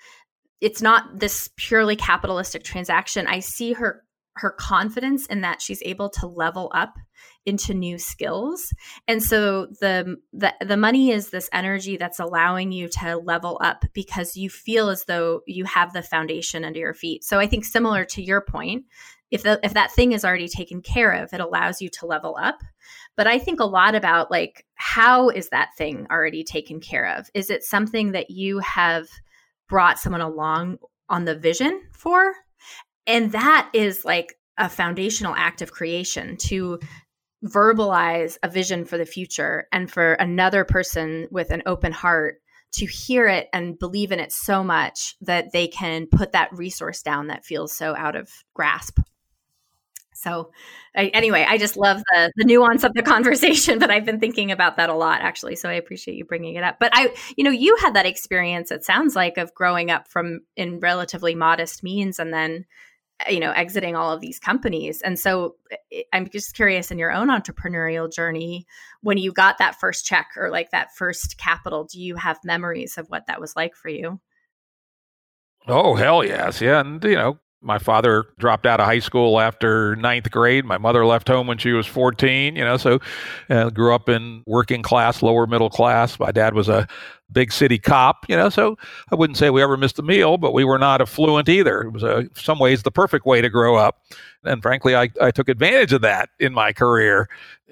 it's 0.61 0.83
not 0.83 1.19
this 1.19 1.51
purely 1.57 1.95
capitalistic 1.95 2.65
transaction. 2.65 3.27
I 3.27 3.41
see 3.41 3.75
her 3.75 4.03
her 4.39 4.51
confidence 4.51 5.25
in 5.27 5.41
that 5.41 5.63
she's 5.63 5.83
able 5.83 6.11
to 6.11 6.27
level 6.27 6.71
up 6.75 6.95
into 7.47 7.73
new 7.73 7.97
skills. 7.97 8.71
And 9.09 9.23
so 9.23 9.67
the 9.81 10.17
the 10.33 10.53
the 10.61 10.77
money 10.77 11.11
is 11.11 11.31
this 11.31 11.49
energy 11.53 11.97
that's 11.97 12.21
allowing 12.21 12.73
you 12.73 12.89
to 13.01 13.17
level 13.17 13.59
up 13.63 13.85
because 13.95 14.37
you 14.37 14.51
feel 14.51 14.91
as 14.91 15.05
though 15.05 15.41
you 15.47 15.65
have 15.65 15.93
the 15.93 16.03
foundation 16.03 16.65
under 16.65 16.79
your 16.79 16.95
feet. 16.95 17.25
So 17.25 17.39
I 17.39 17.47
think 17.47 17.65
similar 17.65 18.05
to 18.07 18.23
your 18.23 18.43
point, 18.43 18.85
if 19.31 19.43
the, 19.43 19.59
if 19.63 19.75
that 19.75 19.93
thing 19.93 20.13
is 20.13 20.25
already 20.25 20.49
taken 20.49 20.83
care 20.83 21.13
of, 21.13 21.33
it 21.33 21.41
allows 21.41 21.81
you 21.81 21.89
to 21.91 22.07
level 22.07 22.37
up. 22.41 22.59
But 23.17 23.27
I 23.27 23.39
think 23.39 23.61
a 23.61 23.65
lot 23.65 23.95
about 23.95 24.31
like 24.31 24.65
how 24.75 25.31
is 25.31 25.49
that 25.49 25.71
thing 25.77 26.07
already 26.11 26.45
taken 26.45 26.81
care 26.81 27.17
of? 27.17 27.29
Is 27.35 27.51
it 27.51 27.65
something 27.65 28.13
that 28.13 28.31
you 28.31 28.59
have 28.61 29.09
brought 29.69 29.99
someone 29.99 30.21
along 30.21 30.79
on 31.09 31.25
the 31.25 31.35
vision 31.35 31.83
for? 31.93 32.35
And 33.07 33.33
that 33.33 33.71
is 33.73 34.05
like 34.05 34.35
a 34.59 34.69
foundational 34.69 35.35
act 35.35 35.63
of 35.63 35.73
creation 35.73 36.37
to 36.37 36.79
verbalize 37.45 38.39
a 38.43 38.49
vision 38.49 38.85
for 38.85 38.99
the 38.99 39.07
future 39.07 39.67
and 39.73 39.91
for 39.91 40.15
another 40.15 40.65
person 40.65 41.29
with 41.31 41.51
an 41.51 41.63
open 41.67 41.93
heart 41.93 42.37
to 42.73 42.87
hear 42.87 43.27
it 43.27 43.49
and 43.53 43.79
believe 43.79 44.13
in 44.13 44.21
it 44.21 44.33
so 44.33 44.65
much 44.65 45.15
that 45.21 45.53
they 45.53 45.69
can 45.69 46.07
put 46.07 46.33
that 46.33 46.53
resource 46.53 47.03
down 47.03 47.29
that 47.29 47.45
feels 47.45 47.77
so 47.77 47.95
out 47.97 48.17
of 48.17 48.29
grasp. 48.55 48.99
So, 50.17 50.53
I, 50.97 51.07
anyway, 51.09 51.47
I 51.49 51.59
just 51.59 51.77
love 51.77 52.03
the 52.13 52.33
the 52.37 52.45
nuance 52.45 52.85
of 52.85 52.95
the 52.95 53.03
conversation, 53.15 53.79
but 53.79 53.91
I've 53.91 54.05
been 54.05 54.21
thinking 54.21 54.51
about 54.51 54.77
that 54.77 54.89
a 54.89 54.95
lot 54.95 55.21
actually. 55.21 55.57
So 55.57 55.69
I 55.69 55.75
appreciate 55.75 56.17
you 56.17 56.25
bringing 56.25 56.57
it 56.57 56.65
up. 56.65 56.79
But 56.81 56.93
I, 56.95 57.15
you 57.37 57.45
know, 57.45 57.51
you 57.51 57.77
had 57.81 57.95
that 57.95 58.07
experience. 58.07 58.71
It 58.71 58.85
sounds 58.85 59.15
like 59.15 59.39
of 59.39 59.55
growing 59.55 59.91
up 59.91 60.09
from 60.09 60.41
in 60.57 60.81
relatively 60.81 61.35
modest 61.35 61.83
means, 61.83 62.19
and 62.19 62.33
then, 62.33 62.65
uh, 63.27 63.31
you 63.31 63.41
know, 63.41 63.53
exiting 63.53 63.97
all 63.97 64.13
of 64.13 64.21
these 64.21 64.39
companies. 64.39 65.03
And 65.03 65.19
so 65.19 65.57
I'm 66.13 66.29
just 66.29 66.55
curious 66.55 66.91
in 66.91 66.99
your 66.99 67.13
own 67.13 67.29
entrepreneurial 67.29 68.13
journey, 68.13 68.67
when 69.03 69.19
you 69.19 69.33
got 69.33 69.59
that 69.59 69.79
first 69.79 70.07
check 70.07 70.29
or 70.37 70.51
like 70.51 70.71
that 70.71 70.95
first 70.97 71.39
capital, 71.39 71.85
do 71.85 72.01
you 72.01 72.17
have 72.17 72.39
memories 72.45 72.99
of 72.99 73.09
what 73.09 73.27
that 73.27 73.41
was 73.41 73.55
like 73.57 73.75
for 73.75 73.89
you? 73.89 74.21
Oh 75.69 75.95
hell 75.97 76.25
yes, 76.25 76.61
yeah, 76.61 76.81
and 76.81 77.03
you 77.03 77.17
know 77.17 77.39
my 77.67 77.79
father 77.79 78.27
dropped 78.39 78.65
out 78.65 78.81
of 78.81 78.87
high 78.87 79.01
school 79.01 79.41
after 79.41 79.97
ninth 79.97 80.31
grade. 80.31 80.65
My 80.65 80.79
mother 80.79 81.05
left 81.05 81.27
home 81.29 81.47
when 81.47 81.59
she 81.59 81.73
was 81.73 81.87
14, 81.87 82.55
you 82.55 82.65
know, 82.65 82.77
so 82.77 83.01
uh, 83.51 83.71
grew 83.71 83.93
up 83.95 84.09
in 84.09 84.45
working 84.47 84.83
class, 84.83 85.23
lower 85.23 85.47
middle 85.47 85.69
class. 85.69 86.19
My 86.19 86.31
dad 86.31 86.55
was 86.55 86.69
a 86.69 86.87
big 87.33 87.53
city 87.53 87.79
cop, 87.79 88.25
you 88.29 88.37
know, 88.37 88.49
so 88.49 88.79
I 89.11 89.15
wouldn't 89.15 89.37
say 89.37 89.51
we 89.51 89.63
ever 89.63 89.77
missed 89.77 89.99
a 89.99 90.03
meal, 90.03 90.39
but 90.39 90.53
we 90.53 90.65
were 90.65 90.79
not 90.79 91.01
affluent 91.01 91.49
either. 91.49 91.83
It 91.83 91.93
was 91.93 92.03
in 92.03 92.31
some 92.35 92.59
ways 92.59 92.83
the 92.83 92.91
perfect 92.91 93.27
way 93.27 93.41
to 93.41 93.51
grow 93.51 93.77
up. 93.77 94.03
And 94.45 94.63
frankly, 94.63 94.95
I, 94.95 95.09
I 95.21 95.33
took 95.33 95.49
advantage 95.49 95.93
of 95.93 96.03
that 96.03 96.29
in 96.39 96.55
my 96.55 96.73
career, 96.73 97.29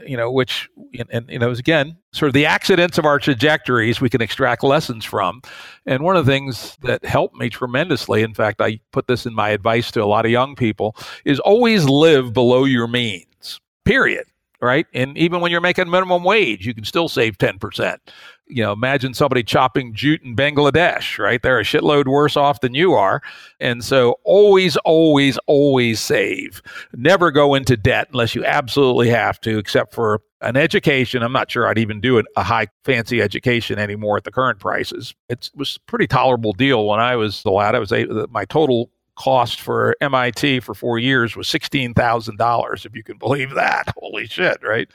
you 0.06 0.16
know, 0.16 0.30
which, 0.30 0.68
and, 0.98 1.08
and 1.10 1.30
you 1.30 1.38
know, 1.38 1.46
it 1.46 1.50
was 1.50 1.60
again, 1.60 1.96
sort 2.12 2.28
of 2.28 2.34
the 2.34 2.46
accidents 2.46 2.98
of 2.98 3.04
our 3.04 3.18
trajectories 3.18 4.00
we 4.00 4.10
can 4.10 4.20
extract 4.20 4.64
lessons 4.64 5.04
from. 5.04 5.40
And 5.86 6.02
one 6.02 6.16
of 6.16 6.26
the 6.26 6.32
things 6.32 6.76
that 6.82 7.04
helped 7.04 7.36
me 7.36 7.48
tremendously, 7.48 8.22
in 8.22 8.34
fact, 8.34 8.60
I 8.60 8.80
put 8.90 9.06
this 9.06 9.24
in 9.24 9.34
my 9.34 9.50
advice 9.50 9.92
to 9.92 10.02
a 10.02 10.06
lot 10.06 10.24
of 10.24 10.32
young 10.32 10.56
people, 10.56 10.96
is 11.24 11.38
always 11.40 11.84
live 11.84 12.32
below 12.32 12.64
your 12.64 12.88
means, 12.88 13.60
period 13.84 14.26
right? 14.64 14.86
And 14.94 15.16
even 15.16 15.40
when 15.40 15.52
you're 15.52 15.60
making 15.60 15.90
minimum 15.90 16.24
wage, 16.24 16.66
you 16.66 16.74
can 16.74 16.84
still 16.84 17.08
save 17.08 17.38
10% 17.38 17.98
you 18.46 18.62
know, 18.62 18.72
imagine 18.72 19.14
somebody 19.14 19.42
chopping 19.42 19.94
jute 19.94 20.22
in 20.22 20.36
Bangladesh, 20.36 21.18
right? 21.18 21.40
They're 21.42 21.60
a 21.60 21.64
shitload 21.64 22.06
worse 22.06 22.36
off 22.36 22.60
than 22.60 22.74
you 22.74 22.92
are. 22.92 23.22
And 23.58 23.82
so 23.82 24.16
always, 24.24 24.76
always, 24.78 25.38
always 25.46 26.00
save. 26.00 26.62
Never 26.92 27.30
go 27.30 27.54
into 27.54 27.76
debt 27.76 28.08
unless 28.12 28.34
you 28.34 28.44
absolutely 28.44 29.08
have 29.08 29.40
to, 29.42 29.58
except 29.58 29.94
for 29.94 30.20
an 30.42 30.56
education. 30.56 31.22
I'm 31.22 31.32
not 31.32 31.50
sure 31.50 31.66
I'd 31.66 31.78
even 31.78 32.00
do 32.00 32.22
a 32.36 32.42
high 32.42 32.66
fancy 32.84 33.22
education 33.22 33.78
anymore 33.78 34.18
at 34.18 34.24
the 34.24 34.32
current 34.32 34.58
prices. 34.58 35.14
It 35.30 35.50
was 35.54 35.76
a 35.76 35.90
pretty 35.90 36.06
tolerable 36.06 36.52
deal 36.52 36.86
when 36.86 37.00
I 37.00 37.16
was 37.16 37.42
the 37.42 37.50
lad. 37.50 37.74
I 37.74 37.78
was 37.78 37.92
a, 37.92 38.26
my 38.30 38.44
total 38.44 38.90
cost 39.16 39.60
for 39.60 39.96
MIT 40.00 40.60
for 40.60 40.74
four 40.74 40.98
years 40.98 41.36
was 41.36 41.48
$16,000, 41.48 42.86
if 42.86 42.94
you 42.94 43.02
can 43.02 43.18
believe 43.18 43.54
that. 43.54 43.92
Holy 43.98 44.26
shit, 44.26 44.58
right? 44.62 44.88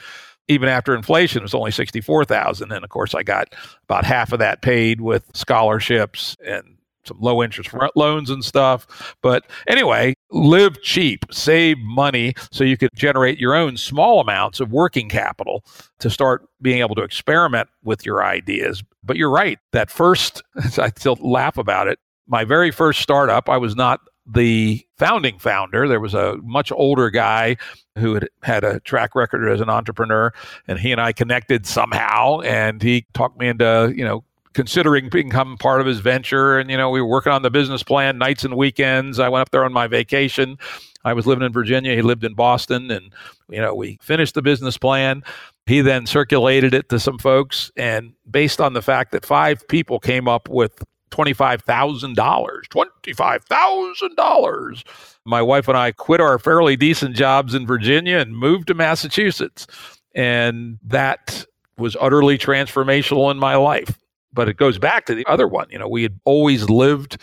even 0.49 0.67
after 0.67 0.95
inflation, 0.95 1.39
it 1.39 1.43
was 1.43 1.53
only 1.53 1.71
64,000. 1.71 2.71
And 2.71 2.83
of 2.83 2.89
course, 2.89 3.15
I 3.15 3.23
got 3.23 3.53
about 3.83 4.03
half 4.03 4.33
of 4.33 4.39
that 4.39 4.61
paid 4.61 4.99
with 4.99 5.29
scholarships 5.35 6.35
and 6.43 6.75
some 7.05 7.17
low 7.21 7.41
interest 7.41 7.69
loans 7.95 8.29
and 8.29 8.43
stuff. 8.43 9.15
But 9.21 9.45
anyway, 9.67 10.15
live 10.31 10.81
cheap, 10.81 11.25
save 11.31 11.77
money 11.79 12.33
so 12.51 12.63
you 12.63 12.77
could 12.77 12.89
generate 12.95 13.39
your 13.39 13.55
own 13.55 13.77
small 13.77 14.19
amounts 14.19 14.59
of 14.59 14.71
working 14.71 15.07
capital 15.07 15.63
to 15.99 16.09
start 16.09 16.47
being 16.61 16.79
able 16.79 16.95
to 16.95 17.03
experiment 17.03 17.69
with 17.83 18.05
your 18.05 18.23
ideas. 18.23 18.83
But 19.03 19.17
you're 19.17 19.31
right. 19.31 19.59
That 19.71 19.89
first, 19.89 20.41
I 20.77 20.89
still 20.89 21.17
laugh 21.21 21.57
about 21.57 21.87
it. 21.87 21.99
My 22.29 22.45
very 22.45 22.71
first 22.71 23.01
startup, 23.01 23.49
I 23.49 23.57
was 23.57 23.75
not 23.75 24.01
the 24.31 24.85
founding 24.97 25.39
founder. 25.39 25.87
There 25.87 25.99
was 25.99 26.13
a 26.13 26.37
much 26.43 26.71
older 26.71 27.09
guy 27.09 27.57
who 27.97 28.13
had 28.13 28.29
had 28.43 28.63
a 28.63 28.79
track 28.81 29.15
record 29.15 29.49
as 29.49 29.61
an 29.61 29.69
entrepreneur, 29.69 30.31
and 30.67 30.79
he 30.79 30.91
and 30.91 31.01
I 31.01 31.11
connected 31.11 31.65
somehow, 31.65 32.41
and 32.41 32.81
he 32.81 33.05
talked 33.13 33.39
me 33.39 33.47
into 33.47 33.91
you 33.95 34.05
know 34.05 34.23
considering 34.53 35.09
becoming 35.09 35.57
part 35.57 35.81
of 35.81 35.87
his 35.87 35.99
venture. 35.99 36.59
And 36.59 36.69
you 36.69 36.77
know 36.77 36.89
we 36.89 37.01
were 37.01 37.07
working 37.07 37.31
on 37.31 37.41
the 37.41 37.49
business 37.49 37.83
plan 37.83 38.17
nights 38.17 38.43
and 38.43 38.55
weekends. 38.55 39.19
I 39.19 39.29
went 39.29 39.41
up 39.41 39.51
there 39.51 39.65
on 39.65 39.73
my 39.73 39.87
vacation. 39.87 40.57
I 41.05 41.13
was 41.13 41.25
living 41.25 41.45
in 41.45 41.53
Virginia. 41.53 41.95
He 41.95 42.01
lived 42.01 42.23
in 42.23 42.33
Boston, 42.33 42.91
and 42.91 43.11
you 43.49 43.61
know 43.61 43.73
we 43.73 43.97
finished 44.01 44.35
the 44.35 44.41
business 44.41 44.77
plan. 44.77 45.23
He 45.65 45.81
then 45.81 46.05
circulated 46.05 46.73
it 46.73 46.89
to 46.89 46.99
some 46.99 47.17
folks, 47.17 47.71
and 47.75 48.13
based 48.29 48.61
on 48.61 48.73
the 48.73 48.81
fact 48.81 49.11
that 49.13 49.25
five 49.25 49.67
people 49.67 49.99
came 49.99 50.27
up 50.27 50.49
with 50.49 50.83
$25,000. 51.11 52.69
$25,000. 52.69 54.83
My 55.25 55.41
wife 55.41 55.67
and 55.67 55.77
I 55.77 55.91
quit 55.91 56.21
our 56.21 56.39
fairly 56.39 56.75
decent 56.75 57.15
jobs 57.15 57.53
in 57.53 57.67
Virginia 57.67 58.17
and 58.17 58.37
moved 58.37 58.67
to 58.67 58.73
Massachusetts. 58.73 59.67
And 60.15 60.79
that 60.83 61.45
was 61.77 61.95
utterly 61.99 62.37
transformational 62.37 63.29
in 63.31 63.37
my 63.37 63.55
life. 63.55 63.97
But 64.31 64.49
it 64.49 64.57
goes 64.57 64.77
back 64.77 65.07
to 65.07 65.15
the 65.15 65.25
other 65.25 65.47
one. 65.47 65.67
You 65.71 65.79
know, 65.79 65.87
we 65.87 66.03
had 66.03 66.19
always 66.23 66.69
lived 66.69 67.17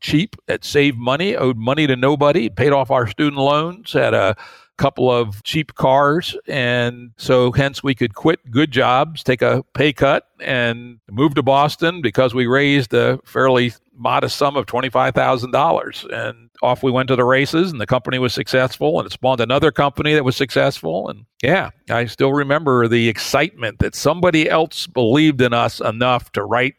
cheap, 0.00 0.36
had 0.48 0.64
saved 0.64 0.96
money, 0.98 1.36
owed 1.36 1.58
money 1.58 1.86
to 1.86 1.96
nobody, 1.96 2.48
paid 2.48 2.72
off 2.72 2.90
our 2.90 3.06
student 3.06 3.42
loans, 3.42 3.92
had 3.92 4.14
a 4.14 4.34
couple 4.76 5.10
of 5.10 5.42
cheap 5.42 5.74
cars. 5.74 6.36
And 6.46 7.12
so, 7.16 7.52
hence, 7.52 7.82
we 7.82 7.94
could 7.94 8.14
quit 8.14 8.50
good 8.50 8.70
jobs, 8.70 9.22
take 9.22 9.42
a 9.42 9.62
pay 9.74 9.92
cut, 9.92 10.28
and 10.40 10.98
move 11.10 11.34
to 11.34 11.42
Boston 11.42 12.02
because 12.02 12.34
we 12.34 12.46
raised 12.46 12.92
a 12.94 13.18
fairly 13.24 13.72
modest 13.94 14.36
sum 14.36 14.56
of 14.56 14.66
$25,000. 14.66 16.12
And 16.12 16.50
off 16.62 16.82
we 16.82 16.90
went 16.90 17.08
to 17.08 17.16
the 17.16 17.24
races, 17.24 17.70
and 17.72 17.80
the 17.80 17.86
company 17.86 18.18
was 18.18 18.32
successful, 18.32 18.98
and 18.98 19.06
it 19.06 19.12
spawned 19.12 19.40
another 19.40 19.70
company 19.72 20.14
that 20.14 20.24
was 20.24 20.36
successful. 20.36 21.08
And 21.08 21.24
yeah, 21.42 21.70
I 21.90 22.06
still 22.06 22.32
remember 22.32 22.88
the 22.88 23.08
excitement 23.08 23.78
that 23.80 23.94
somebody 23.94 24.48
else 24.48 24.86
believed 24.86 25.40
in 25.40 25.52
us 25.52 25.80
enough 25.80 26.32
to 26.32 26.44
write 26.44 26.74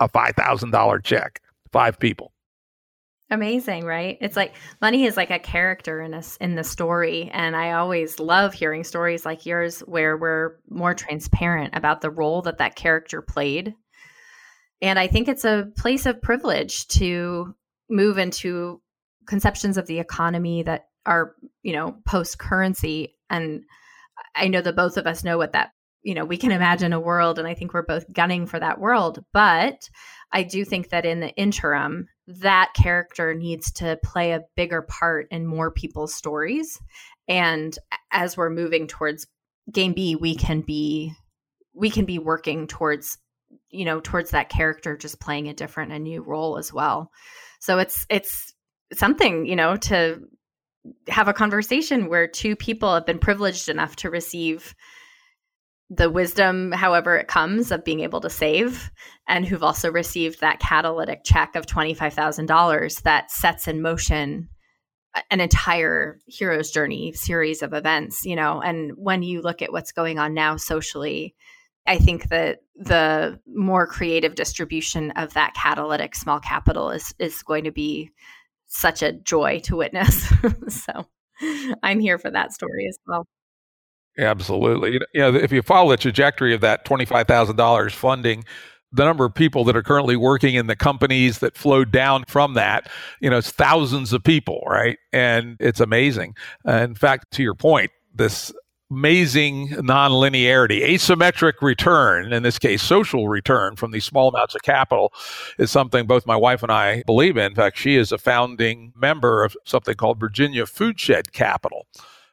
a 0.00 0.08
$5,000 0.08 1.04
check, 1.04 1.40
five 1.72 1.98
people. 1.98 2.32
Amazing, 3.30 3.84
right? 3.84 4.18
It's 4.20 4.36
like 4.36 4.54
money 4.82 5.04
is 5.04 5.16
like 5.16 5.30
a 5.30 5.38
character 5.38 6.02
in 6.02 6.12
us 6.12 6.36
in 6.36 6.54
the 6.54 6.64
story, 6.64 7.30
and 7.32 7.56
I 7.56 7.72
always 7.72 8.20
love 8.20 8.52
hearing 8.52 8.84
stories 8.84 9.24
like 9.24 9.46
yours 9.46 9.80
where 9.80 10.16
we're 10.16 10.56
more 10.68 10.94
transparent 10.94 11.74
about 11.74 12.02
the 12.02 12.10
role 12.10 12.42
that 12.42 12.58
that 12.58 12.76
character 12.76 13.22
played. 13.22 13.74
And 14.82 14.98
I 14.98 15.06
think 15.06 15.28
it's 15.28 15.46
a 15.46 15.68
place 15.76 16.04
of 16.04 16.20
privilege 16.20 16.86
to 16.88 17.54
move 17.88 18.18
into 18.18 18.82
conceptions 19.26 19.78
of 19.78 19.86
the 19.86 20.00
economy 20.00 20.62
that 20.62 20.88
are, 21.06 21.34
you 21.62 21.72
know, 21.72 21.96
post 22.06 22.38
currency. 22.38 23.16
And 23.30 23.62
I 24.36 24.48
know 24.48 24.60
that 24.60 24.76
both 24.76 24.98
of 24.98 25.06
us 25.06 25.24
know 25.24 25.38
what 25.38 25.52
that, 25.52 25.70
you 26.02 26.14
know, 26.14 26.26
we 26.26 26.36
can 26.36 26.52
imagine 26.52 26.92
a 26.92 27.00
world, 27.00 27.38
and 27.38 27.48
I 27.48 27.54
think 27.54 27.72
we're 27.72 27.82
both 27.82 28.12
gunning 28.12 28.44
for 28.44 28.60
that 28.60 28.78
world. 28.78 29.24
But 29.32 29.88
I 30.30 30.42
do 30.42 30.62
think 30.64 30.90
that 30.90 31.06
in 31.06 31.20
the 31.20 31.30
interim, 31.30 32.08
that 32.26 32.72
character 32.74 33.34
needs 33.34 33.72
to 33.72 33.98
play 34.02 34.32
a 34.32 34.44
bigger 34.56 34.82
part 34.82 35.28
in 35.30 35.46
more 35.46 35.70
people's 35.70 36.14
stories. 36.14 36.80
And 37.28 37.76
as 38.10 38.36
we're 38.36 38.50
moving 38.50 38.86
towards 38.86 39.26
game 39.70 39.92
B, 39.92 40.16
we 40.16 40.34
can 40.34 40.60
be 40.60 41.12
we 41.74 41.90
can 41.90 42.04
be 42.04 42.18
working 42.18 42.66
towards 42.66 43.18
you 43.70 43.84
know 43.84 44.00
towards 44.00 44.30
that 44.30 44.48
character 44.48 44.96
just 44.96 45.20
playing 45.20 45.48
a 45.48 45.54
different 45.54 45.92
a 45.92 45.98
new 45.98 46.22
role 46.22 46.58
as 46.58 46.72
well. 46.72 47.10
So 47.60 47.78
it's 47.78 48.06
it's 48.08 48.54
something 48.92 49.46
you 49.46 49.56
know 49.56 49.76
to 49.76 50.20
have 51.08 51.28
a 51.28 51.32
conversation 51.32 52.08
where 52.08 52.28
two 52.28 52.56
people 52.56 52.92
have 52.92 53.06
been 53.06 53.18
privileged 53.18 53.68
enough 53.68 53.96
to 53.96 54.10
receive 54.10 54.74
the 55.96 56.10
wisdom, 56.10 56.72
however 56.72 57.16
it 57.16 57.28
comes, 57.28 57.70
of 57.70 57.84
being 57.84 58.00
able 58.00 58.20
to 58.20 58.30
save, 58.30 58.90
and 59.28 59.46
who've 59.46 59.62
also 59.62 59.90
received 59.90 60.40
that 60.40 60.60
catalytic 60.60 61.24
check 61.24 61.56
of 61.56 61.66
$25,000 61.66 63.02
that 63.02 63.30
sets 63.30 63.68
in 63.68 63.82
motion 63.82 64.48
an 65.30 65.40
entire 65.40 66.18
hero's 66.26 66.70
journey 66.70 67.12
series 67.12 67.62
of 67.62 67.72
events, 67.72 68.24
you 68.24 68.34
know. 68.34 68.60
And 68.60 68.92
when 68.96 69.22
you 69.22 69.42
look 69.42 69.62
at 69.62 69.72
what's 69.72 69.92
going 69.92 70.18
on 70.18 70.34
now 70.34 70.56
socially, 70.56 71.34
I 71.86 71.98
think 71.98 72.30
that 72.30 72.60
the 72.74 73.38
more 73.46 73.86
creative 73.86 74.34
distribution 74.34 75.12
of 75.12 75.34
that 75.34 75.54
catalytic 75.54 76.14
small 76.14 76.40
capital 76.40 76.90
is 76.90 77.14
is 77.18 77.42
going 77.42 77.64
to 77.64 77.70
be 77.70 78.10
such 78.66 79.02
a 79.02 79.12
joy 79.12 79.60
to 79.60 79.76
witness. 79.76 80.32
so 80.68 81.06
I'm 81.82 82.00
here 82.00 82.18
for 82.18 82.30
that 82.30 82.52
story 82.52 82.86
as 82.88 82.98
well. 83.06 83.26
Absolutely. 84.18 84.92
You 85.12 85.20
know, 85.20 85.34
if 85.34 85.50
you 85.50 85.62
follow 85.62 85.90
the 85.90 85.96
trajectory 85.96 86.54
of 86.54 86.60
that 86.60 86.84
$25,000 86.84 87.90
funding, 87.92 88.44
the 88.92 89.04
number 89.04 89.24
of 89.24 89.34
people 89.34 89.64
that 89.64 89.74
are 89.76 89.82
currently 89.82 90.16
working 90.16 90.54
in 90.54 90.68
the 90.68 90.76
companies 90.76 91.40
that 91.40 91.56
flowed 91.56 91.90
down 91.90 92.24
from 92.28 92.54
that, 92.54 92.88
you 93.20 93.28
know, 93.28 93.38
it's 93.38 93.50
thousands 93.50 94.12
of 94.12 94.22
people, 94.22 94.62
right? 94.68 94.98
And 95.12 95.56
it's 95.58 95.80
amazing. 95.80 96.34
Uh, 96.66 96.74
in 96.74 96.94
fact, 96.94 97.32
to 97.32 97.42
your 97.42 97.54
point, 97.54 97.90
this 98.14 98.52
amazing 98.92 99.70
nonlinearity, 99.70 100.80
asymmetric 100.82 101.54
return, 101.60 102.32
in 102.32 102.44
this 102.44 102.60
case, 102.60 102.82
social 102.82 103.28
return 103.28 103.74
from 103.74 103.90
these 103.90 104.04
small 104.04 104.28
amounts 104.28 104.54
of 104.54 104.62
capital, 104.62 105.12
is 105.58 105.72
something 105.72 106.06
both 106.06 106.24
my 106.24 106.36
wife 106.36 106.62
and 106.62 106.70
I 106.70 107.02
believe 107.04 107.36
in. 107.36 107.46
In 107.46 107.54
fact, 107.56 107.76
she 107.76 107.96
is 107.96 108.12
a 108.12 108.18
founding 108.18 108.92
member 108.94 109.42
of 109.42 109.56
something 109.64 109.96
called 109.96 110.20
Virginia 110.20 110.66
Foodshed 110.66 111.32
Capital 111.32 111.88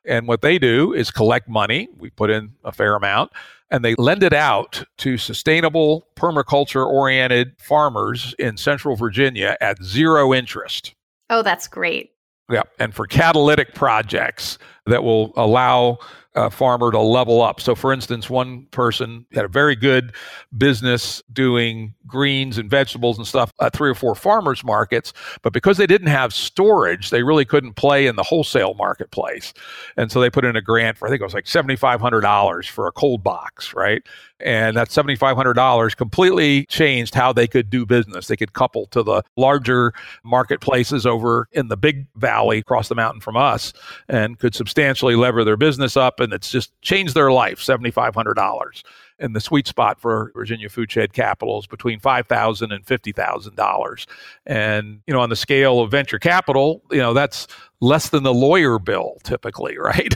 And 0.06 0.28
what 0.28 0.42
they 0.42 0.58
do 0.58 0.94
is 0.94 1.12
collect 1.12 1.48
money. 1.48 1.88
We 1.98 2.10
put 2.10 2.30
in 2.30 2.54
a 2.64 2.72
fair 2.72 2.96
amount 2.96 3.32
and 3.70 3.86
they 3.86 3.96
lend 3.96 4.22
it 4.24 4.34
out 4.34 4.84
to 4.98 5.18
sustainable 5.18 6.08
permaculture 6.16 6.86
oriented 6.86 7.54
farmers 7.60 8.36
in 8.38 8.58
central 8.58 8.96
Virginia 8.96 9.58
at 9.62 9.82
zero 9.84 10.34
interest. 10.34 10.94
Oh, 11.30 11.42
that's 11.42 11.68
great. 11.68 12.12
Yeah. 12.50 12.64
And 12.80 12.94
for 12.94 13.08
catalytic 13.08 13.74
projects 13.74 14.58
that 14.86 15.04
will 15.04 15.32
allow 15.38 16.00
a 16.36 16.50
farmer 16.50 16.92
to 16.92 17.00
level 17.00 17.42
up. 17.42 17.60
So, 17.60 17.76
for 17.76 17.92
instance, 17.92 18.30
one 18.30 18.66
person 18.72 19.26
had 19.34 19.46
a 19.46 19.50
very 19.50 19.76
good 19.76 20.14
business 20.58 21.22
doing 21.34 21.94
greens 22.08 22.58
and 22.58 22.70
vegetables 22.70 23.18
and 23.18 23.28
stuff 23.28 23.52
at 23.60 23.74
three 23.74 23.90
or 23.90 23.96
four 23.96 24.16
farmers 24.16 24.64
markets, 24.64 25.14
but 25.42 25.52
because 25.52 25.78
they 25.78 25.88
didn't 25.88 26.08
have 26.08 26.34
storage, 26.34 27.10
they 27.10 27.24
really 27.24 27.46
couldn't 27.46 27.74
play 27.74 28.08
in 28.08 28.16
the 28.16 28.24
wholesale 28.24 28.74
marketplace. 28.76 29.54
And 29.98 30.12
so 30.12 30.22
they 30.22 30.30
put 30.30 30.46
in 30.46 30.56
a 30.56 30.62
grant 30.62 30.98
for, 30.98 31.08
I 31.08 31.12
think 31.12 31.22
it 31.22 31.26
was 31.26 31.34
like 31.34 31.46
$7,500 31.46 32.70
for 32.70 32.88
a 32.88 32.92
cold 32.92 33.24
box, 33.24 33.74
right? 33.74 34.02
And 34.40 34.76
that 34.78 34.90
$7,500 34.90 35.96
completely 35.96 36.66
changed 36.66 37.14
how 37.14 37.32
they 37.32 37.48
could 37.48 37.70
do 37.70 37.86
business. 37.86 38.28
They 38.28 38.38
could 38.38 38.54
couple 38.54 38.88
to 38.88 39.04
the 39.04 39.22
larger 39.38 39.94
marketplaces 40.24 41.06
over 41.06 41.48
in 41.52 41.68
the 41.68 41.78
big 41.78 42.08
valley 42.16 42.58
across 42.58 42.88
the 42.88 42.96
mountain 42.96 43.22
from 43.22 43.38
us 43.38 43.72
and 44.08 44.40
could 44.40 44.56
substantially 44.56 45.16
lever 45.16 45.44
their 45.44 45.58
business 45.58 45.96
up. 45.96 46.20
And 46.22 46.34
it's 46.34 46.52
just 46.52 46.80
changed 46.82 47.14
their 47.14 47.32
life 47.32 47.60
$7,500 47.60 48.84
and 49.22 49.36
the 49.36 49.40
sweet 49.40 49.68
spot 49.68 50.00
for 50.00 50.32
Virginia 50.36 50.68
Food 50.68 50.92
Shed 50.92 51.14
Capital 51.14 51.60
is 51.60 51.68
between 51.68 52.00
five 52.00 52.28
thousand 52.28 52.72
and 52.72 52.86
fifty 52.86 53.12
thousand 53.12 53.56
dollars. 53.56 54.08
And 54.46 55.02
you 55.08 55.14
know, 55.14 55.22
on 55.22 55.30
the 55.30 55.36
scale 55.36 55.80
of 55.80 55.92
venture 55.92 56.20
capital, 56.20 56.82
you 56.92 56.98
know 56.98 57.14
that's 57.14 57.48
less 57.80 58.10
than 58.10 58.24
the 58.24 58.34
lawyer 58.34 58.80
bill 58.80 59.18
typically, 59.24 59.78
right? 59.80 60.14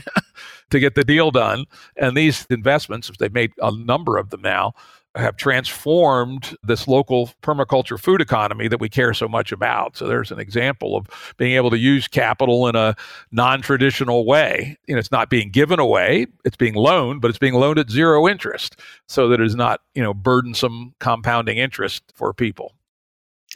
to 0.70 0.80
get 0.80 0.96
the 0.96 1.04
deal 1.04 1.30
done. 1.30 1.64
And 1.96 2.16
these 2.16 2.44
investments, 2.50 3.08
if 3.08 3.18
they've 3.18 3.32
made 3.32 3.52
a 3.62 3.70
number 3.70 4.18
of 4.18 4.30
them 4.30 4.42
now, 4.42 4.74
have 5.16 5.36
transformed 5.36 6.56
this 6.62 6.86
local 6.86 7.30
permaculture 7.42 7.98
food 7.98 8.20
economy 8.20 8.68
that 8.68 8.80
we 8.80 8.88
care 8.88 9.14
so 9.14 9.26
much 9.28 9.52
about. 9.52 9.96
So 9.96 10.06
there's 10.06 10.30
an 10.30 10.38
example 10.38 10.96
of 10.96 11.06
being 11.36 11.52
able 11.52 11.70
to 11.70 11.78
use 11.78 12.06
capital 12.06 12.68
in 12.68 12.76
a 12.76 12.94
non-traditional 13.32 14.26
way. 14.26 14.76
You 14.86 14.94
know, 14.94 14.98
it's 14.98 15.10
not 15.10 15.30
being 15.30 15.50
given 15.50 15.78
away, 15.78 16.26
it's 16.44 16.56
being 16.56 16.74
loaned, 16.74 17.20
but 17.20 17.28
it's 17.28 17.38
being 17.38 17.54
loaned 17.54 17.78
at 17.78 17.90
zero 17.90 18.28
interest 18.28 18.80
so 19.08 19.28
that 19.28 19.40
it 19.40 19.46
is 19.46 19.54
not, 19.54 19.80
you 19.94 20.02
know, 20.02 20.14
burdensome 20.14 20.94
compounding 21.00 21.58
interest 21.58 22.02
for 22.14 22.32
people. 22.32 22.72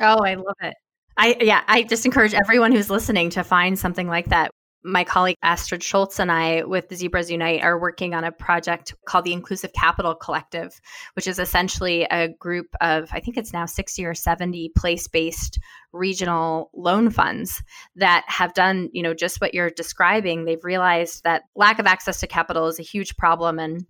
Oh, 0.01 0.25
I 0.25 0.35
love 0.35 0.57
it. 0.63 0.75
I 1.17 1.37
yeah, 1.41 1.63
I 1.67 1.83
just 1.83 2.07
encourage 2.07 2.33
everyone 2.33 2.73
who's 2.73 2.89
listening 2.89 3.29
to 3.31 3.45
find 3.45 3.79
something 3.79 4.09
like 4.09 4.29
that 4.29 4.51
my 4.83 5.05
colleague 5.05 5.37
Astrid 5.43 5.83
Scholz 5.83 6.19
and 6.19 6.33
I 6.33 6.63
with 6.65 6.89
the 6.89 6.97
Zebras 6.97 7.31
Unite 7.31 7.63
are 7.63 7.79
working 7.79 8.15
on 8.15 8.25
a 8.25 8.33
project 8.33 8.95
called 9.05 9.25
the 9.25 9.33
Inclusive 9.33 9.73
Capital 9.73 10.15
Collective, 10.15 10.81
which 11.15 11.27
is 11.27 11.39
essentially 11.39 12.05
a 12.05 12.29
group 12.29 12.67
of, 12.81 13.11
I 13.13 13.21
think 13.21 13.37
it's 13.37 13.53
now 13.53 13.67
60 13.67 14.05
or 14.05 14.15
70 14.15 14.71
place 14.77 15.07
based 15.07 15.59
regional 15.93 16.71
loan 16.75 17.11
funds 17.11 17.63
that 17.97 18.25
have 18.29 18.55
done, 18.55 18.89
you 18.93 19.03
know, 19.03 19.13
just 19.13 19.41
what 19.41 19.55
you're 19.55 19.71
describing. 19.71 20.45
They've 20.45 20.65
realized 20.65 21.25
that 21.25 21.43
lack 21.55 21.79
of 21.79 21.87
access 21.87 22.21
to 22.21 22.27
capital 22.27 22.69
is 22.69 22.79
a 22.79 22.85
huge 22.85 23.17
problem 23.17 23.59
and 23.59 23.85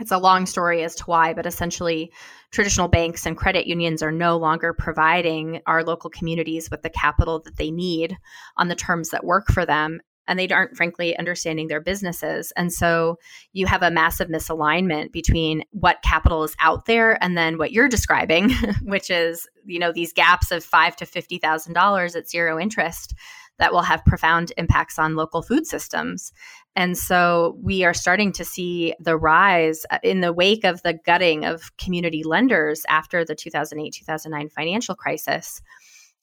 it's 0.00 0.12
a 0.12 0.18
long 0.18 0.46
story 0.46 0.84
as 0.84 0.94
to 0.96 1.04
why, 1.04 1.34
but 1.34 1.44
essentially, 1.44 2.12
traditional 2.52 2.86
banks 2.86 3.26
and 3.26 3.36
credit 3.36 3.66
unions 3.66 4.00
are 4.00 4.12
no 4.12 4.36
longer 4.36 4.72
providing 4.72 5.60
our 5.66 5.82
local 5.82 6.08
communities 6.08 6.70
with 6.70 6.82
the 6.82 6.90
capital 6.90 7.40
that 7.40 7.56
they 7.56 7.72
need 7.72 8.16
on 8.56 8.68
the 8.68 8.76
terms 8.76 9.10
that 9.10 9.24
work 9.24 9.48
for 9.48 9.66
them 9.66 10.00
and 10.28 10.38
they 10.38 10.48
aren't 10.48 10.76
frankly 10.76 11.16
understanding 11.18 11.66
their 11.66 11.80
businesses. 11.80 12.52
And 12.56 12.72
so 12.72 13.18
you 13.52 13.66
have 13.66 13.82
a 13.82 13.90
massive 13.90 14.28
misalignment 14.28 15.10
between 15.10 15.64
what 15.72 16.02
capital 16.02 16.44
is 16.44 16.54
out 16.60 16.84
there 16.84 17.22
and 17.22 17.36
then 17.36 17.58
what 17.58 17.72
you're 17.72 17.88
describing, 17.88 18.50
which 18.82 19.10
is, 19.10 19.48
you 19.64 19.78
know, 19.78 19.90
these 19.90 20.12
gaps 20.12 20.52
of 20.52 20.62
five 20.62 20.94
to 20.96 21.06
fifty 21.06 21.38
thousand 21.38 21.72
dollars 21.72 22.14
at 22.14 22.28
zero 22.28 22.60
interest 22.60 23.14
that 23.58 23.72
will 23.72 23.82
have 23.82 24.04
profound 24.04 24.52
impacts 24.56 24.98
on 24.98 25.16
local 25.16 25.42
food 25.42 25.66
systems. 25.66 26.32
And 26.76 26.96
so 26.96 27.56
we 27.60 27.82
are 27.84 27.94
starting 27.94 28.30
to 28.32 28.44
see 28.44 28.94
the 29.00 29.16
rise 29.16 29.84
uh, 29.90 29.98
in 30.04 30.20
the 30.20 30.32
wake 30.32 30.62
of 30.62 30.80
the 30.82 30.94
gutting 30.94 31.44
of 31.44 31.76
community 31.76 32.22
lenders 32.22 32.84
after 32.88 33.24
the 33.24 33.34
2008 33.34 33.92
2009 33.92 34.48
financial 34.50 34.94
crisis 34.94 35.60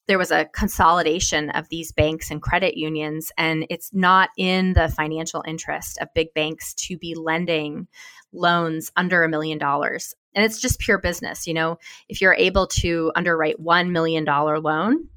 there 0.07 0.17
was 0.17 0.31
a 0.31 0.45
consolidation 0.45 1.49
of 1.51 1.69
these 1.69 1.91
banks 1.91 2.29
and 2.29 2.41
credit 2.41 2.77
unions, 2.77 3.31
and 3.37 3.65
it's 3.69 3.93
not 3.93 4.29
in 4.37 4.73
the 4.73 4.89
financial 4.89 5.43
interest 5.47 5.97
of 5.99 6.13
big 6.13 6.33
banks 6.33 6.73
to 6.75 6.97
be 6.97 7.15
lending 7.15 7.87
loans 8.31 8.91
under 8.95 9.23
a 9.23 9.29
million 9.29 9.57
dollars. 9.57 10.13
And 10.33 10.45
it's 10.45 10.59
just 10.59 10.79
pure 10.79 10.99
business. 10.99 11.47
You 11.47 11.53
know, 11.53 11.79
if 12.09 12.21
you're 12.21 12.35
able 12.35 12.67
to 12.67 13.11
underwrite 13.15 13.63
$1 13.63 13.89
million 13.91 14.25
loan, 14.25 15.07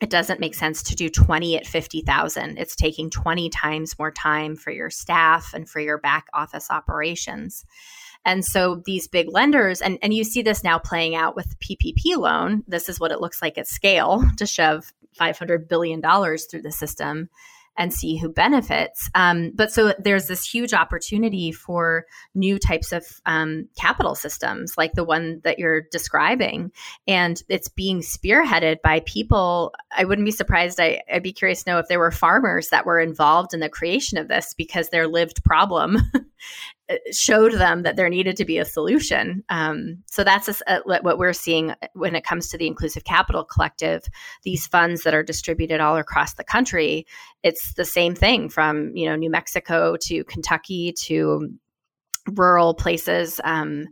it 0.00 0.10
doesn't 0.10 0.40
make 0.40 0.54
sense 0.54 0.82
to 0.84 0.94
do 0.94 1.08
20 1.10 1.56
at 1.56 1.66
50,000. 1.66 2.58
It's 2.58 2.76
taking 2.76 3.10
20 3.10 3.50
times 3.50 3.98
more 3.98 4.10
time 4.10 4.56
for 4.56 4.70
your 4.70 4.90
staff 4.90 5.52
and 5.54 5.68
for 5.68 5.80
your 5.80 5.98
back 5.98 6.26
office 6.32 6.70
operations. 6.70 7.64
And 8.24 8.44
so 8.44 8.82
these 8.84 9.08
big 9.08 9.28
lenders, 9.30 9.80
and, 9.80 9.98
and 10.02 10.12
you 10.12 10.24
see 10.24 10.42
this 10.42 10.62
now 10.62 10.78
playing 10.78 11.14
out 11.14 11.36
with 11.36 11.58
PPP 11.58 12.16
loan. 12.16 12.64
This 12.68 12.88
is 12.88 13.00
what 13.00 13.12
it 13.12 13.20
looks 13.20 13.40
like 13.40 13.58
at 13.58 13.66
scale 13.66 14.22
to 14.36 14.46
shove 14.46 14.92
$500 15.18 15.68
billion 15.68 16.00
through 16.02 16.62
the 16.62 16.72
system 16.72 17.28
and 17.76 17.94
see 17.94 18.18
who 18.18 18.28
benefits. 18.28 19.08
Um, 19.14 19.52
but 19.54 19.72
so 19.72 19.94
there's 19.98 20.26
this 20.26 20.44
huge 20.44 20.74
opportunity 20.74 21.50
for 21.50 22.04
new 22.34 22.58
types 22.58 22.92
of 22.92 23.06
um, 23.24 23.68
capital 23.74 24.14
systems 24.14 24.74
like 24.76 24.92
the 24.92 25.04
one 25.04 25.40
that 25.44 25.58
you're 25.58 25.82
describing. 25.90 26.72
And 27.06 27.42
it's 27.48 27.68
being 27.68 28.00
spearheaded 28.00 28.82
by 28.82 29.00
people. 29.00 29.72
I 29.96 30.04
wouldn't 30.04 30.26
be 30.26 30.32
surprised. 30.32 30.78
I, 30.78 31.00
I'd 31.10 31.22
be 31.22 31.32
curious 31.32 31.62
to 31.62 31.70
know 31.70 31.78
if 31.78 31.88
there 31.88 31.98
were 31.98 32.10
farmers 32.10 32.68
that 32.68 32.86
were 32.86 33.00
involved 33.00 33.54
in 33.54 33.60
the 33.60 33.70
creation 33.70 34.18
of 34.18 34.28
this 34.28 34.52
because 34.52 34.90
their 34.90 35.06
lived 35.06 35.42
problem 35.42 35.96
showed 37.12 37.52
them 37.52 37.82
that 37.82 37.96
there 37.96 38.08
needed 38.08 38.36
to 38.36 38.44
be 38.44 38.58
a 38.58 38.64
solution. 38.64 39.44
Um, 39.48 40.02
so 40.06 40.24
that's 40.24 40.48
a, 40.48 40.54
a, 40.66 40.80
what 41.02 41.18
we're 41.18 41.32
seeing 41.32 41.74
when 41.94 42.14
it 42.14 42.24
comes 42.24 42.48
to 42.48 42.58
the 42.58 42.66
Inclusive 42.66 43.04
Capital 43.04 43.44
Collective. 43.44 44.02
These 44.42 44.66
funds 44.66 45.02
that 45.02 45.14
are 45.14 45.22
distributed 45.22 45.80
all 45.80 45.96
across 45.96 46.34
the 46.34 46.44
country, 46.44 47.06
it's 47.42 47.74
the 47.74 47.84
same 47.84 48.14
thing 48.14 48.48
from 48.48 48.94
you 48.96 49.06
know 49.06 49.16
New 49.16 49.30
Mexico 49.30 49.96
to 50.02 50.24
Kentucky 50.24 50.92
to 51.04 51.52
rural 52.32 52.74
places. 52.74 53.40
Um, 53.44 53.86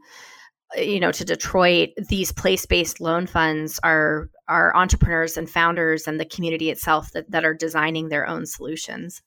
you 0.76 1.00
know 1.00 1.10
to 1.10 1.24
detroit 1.24 1.90
these 2.08 2.30
place-based 2.30 3.00
loan 3.00 3.26
funds 3.26 3.80
are 3.82 4.28
are 4.48 4.76
entrepreneurs 4.76 5.38
and 5.38 5.48
founders 5.48 6.06
and 6.06 6.20
the 6.20 6.26
community 6.26 6.68
itself 6.68 7.10
that, 7.12 7.30
that 7.30 7.42
are 7.42 7.54
designing 7.54 8.08
their 8.08 8.26
own 8.26 8.44
solutions 8.44 9.22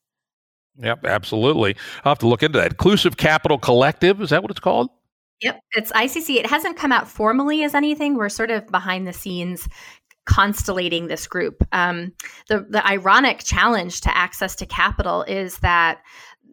Yep, 0.78 1.06
absolutely. 1.06 1.76
I'll 2.04 2.12
have 2.12 2.20
to 2.20 2.28
look 2.28 2.44
into 2.44 2.60
that. 2.60 2.72
Inclusive 2.72 3.18
Capital 3.18 3.58
Collective, 3.58 4.22
is 4.22 4.30
that 4.30 4.42
what 4.42 4.52
it's 4.52 4.60
called? 4.60 4.90
Yep, 5.42 5.60
it's 5.76 5.92
ICC. 5.92 6.36
It 6.36 6.46
hasn't 6.46 6.78
come 6.78 6.92
out 6.92 7.08
formally 7.08 7.64
as 7.64 7.74
anything. 7.74 8.16
We're 8.16 8.30
sort 8.30 8.52
of 8.52 8.68
behind 8.68 9.08
the 9.08 9.14
scenes 9.14 9.68
constellating 10.26 11.08
this 11.08 11.28
group. 11.28 11.64
Um, 11.72 12.14
the, 12.48 12.66
the 12.70 12.86
ironic 12.88 13.44
challenge 13.44 14.02
to 14.02 14.16
access 14.16 14.56
to 14.58 14.66
capital 14.68 15.24
is 15.24 15.58
that 15.60 16.02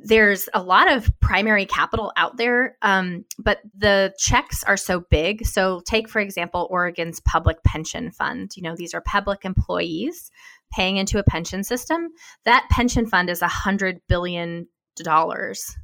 there's 0.00 0.48
a 0.54 0.62
lot 0.62 0.90
of 0.90 1.10
primary 1.20 1.66
capital 1.66 2.12
out 2.16 2.36
there, 2.36 2.76
um, 2.82 3.24
but 3.38 3.60
the 3.76 4.14
checks 4.16 4.62
are 4.64 4.76
so 4.76 5.00
big. 5.00 5.44
So, 5.44 5.82
take 5.84 6.08
for 6.08 6.20
example, 6.20 6.68
Oregon's 6.70 7.20
public 7.20 7.62
pension 7.64 8.10
fund. 8.10 8.56
You 8.56 8.62
know, 8.62 8.76
these 8.76 8.94
are 8.94 9.00
public 9.00 9.44
employees 9.44 10.30
paying 10.72 10.96
into 10.96 11.18
a 11.18 11.24
pension 11.24 11.64
system, 11.64 12.08
that 12.44 12.66
pension 12.70 13.06
fund 13.06 13.30
is 13.30 13.42
a 13.42 13.48
hundred 13.48 14.00
billion 14.08 14.68
dollars. 14.96 15.76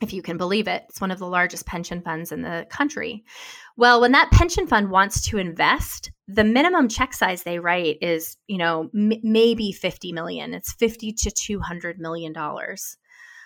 If 0.00 0.14
you 0.14 0.22
can 0.22 0.38
believe 0.38 0.66
it, 0.66 0.84
it's 0.88 1.00
one 1.00 1.10
of 1.10 1.18
the 1.18 1.26
largest 1.26 1.66
pension 1.66 2.00
funds 2.00 2.32
in 2.32 2.40
the 2.40 2.66
country. 2.70 3.22
Well, 3.76 4.00
when 4.00 4.12
that 4.12 4.30
pension 4.30 4.66
fund 4.66 4.90
wants 4.90 5.28
to 5.28 5.38
invest, 5.38 6.10
the 6.26 6.44
minimum 6.44 6.88
check 6.88 7.12
size 7.12 7.42
they 7.42 7.58
write 7.58 7.98
is, 8.00 8.36
you 8.46 8.56
know, 8.56 8.88
m- 8.94 9.20
maybe 9.22 9.72
50 9.72 10.12
million. 10.12 10.54
It's 10.54 10.72
50 10.72 11.12
to 11.12 11.30
200 11.30 11.98
million 11.98 12.32
dollars. 12.32 12.96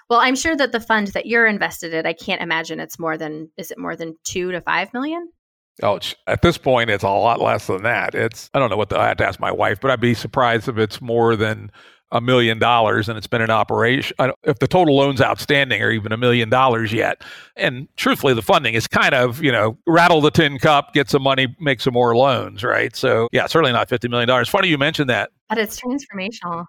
Well, 0.09 0.21
I'm 0.21 0.37
sure 0.37 0.55
that 0.55 0.71
the 0.71 0.81
fund 0.81 1.09
that 1.09 1.27
you're 1.27 1.47
invested 1.47 1.95
in, 1.95 2.07
I 2.07 2.13
can't 2.13 2.43
imagine 2.43 2.79
it's 2.79 2.99
more 2.99 3.17
than 3.17 3.51
is 3.57 3.71
it 3.71 3.79
more 3.79 3.97
than 3.97 4.17
2 4.25 4.53
to 4.53 4.61
5 4.61 4.93
million? 4.93 5.29
Oh, 5.83 5.99
at 6.27 6.43
this 6.43 6.57
point, 6.57 6.91
it's 6.91 7.03
a 7.03 7.09
lot 7.09 7.41
less 7.41 7.67
than 7.67 7.83
that. 7.83 8.15
It's 8.15 8.49
I 8.55 8.59
don't 8.59 8.71
know 8.71 8.77
what 8.77 8.91
the, 8.91 8.99
I 8.99 9.09
have 9.09 9.17
to 9.19 9.27
ask 9.27 9.41
my 9.41 9.51
wife, 9.51 9.81
but 9.81 9.91
I'd 9.91 10.01
be 10.01 10.15
surprised 10.15 10.69
if 10.69 10.79
it's 10.79 11.01
more 11.01 11.35
than 11.35 11.71
a 12.13 12.21
million 12.21 12.61
dollars 12.61 13.09
and 13.09 13.19
it's 13.19 13.27
been 13.27 13.43
in 13.43 13.51
operation. 13.51 14.17
if 14.45 14.61
the 14.61 14.69
total 14.69 14.97
loans 14.97 15.21
outstanding 15.21 15.83
are 15.83 15.91
even 15.91 16.13
a 16.13 16.17
million 16.17 16.49
dollars 16.49 16.93
yet. 16.93 17.25
And 17.57 17.89
truthfully, 17.97 18.35
the 18.35 18.43
funding 18.43 18.75
is 18.75 18.87
kind 18.87 19.15
of 19.15 19.43
you 19.43 19.51
know 19.51 19.77
rattle 19.87 20.21
the 20.21 20.31
tin 20.31 20.59
cup, 20.59 20.95
get 20.95 21.11
some 21.11 21.23
money, 21.23 21.55
make 21.59 21.81
some 21.81 21.93
more 21.93 22.17
loans, 22.17 22.63
right? 22.63 22.95
So 22.95 23.29
yeah, 23.33 23.47
certainly 23.47 23.73
not 23.73 23.89
fifty 23.89 24.09
million 24.09 24.29
dollars. 24.29 24.49
Funny 24.49 24.69
you 24.69 24.79
mentioned 24.79 25.11
that. 25.11 25.31
But 25.49 25.59
it's 25.59 25.81
transformational. 25.81 26.67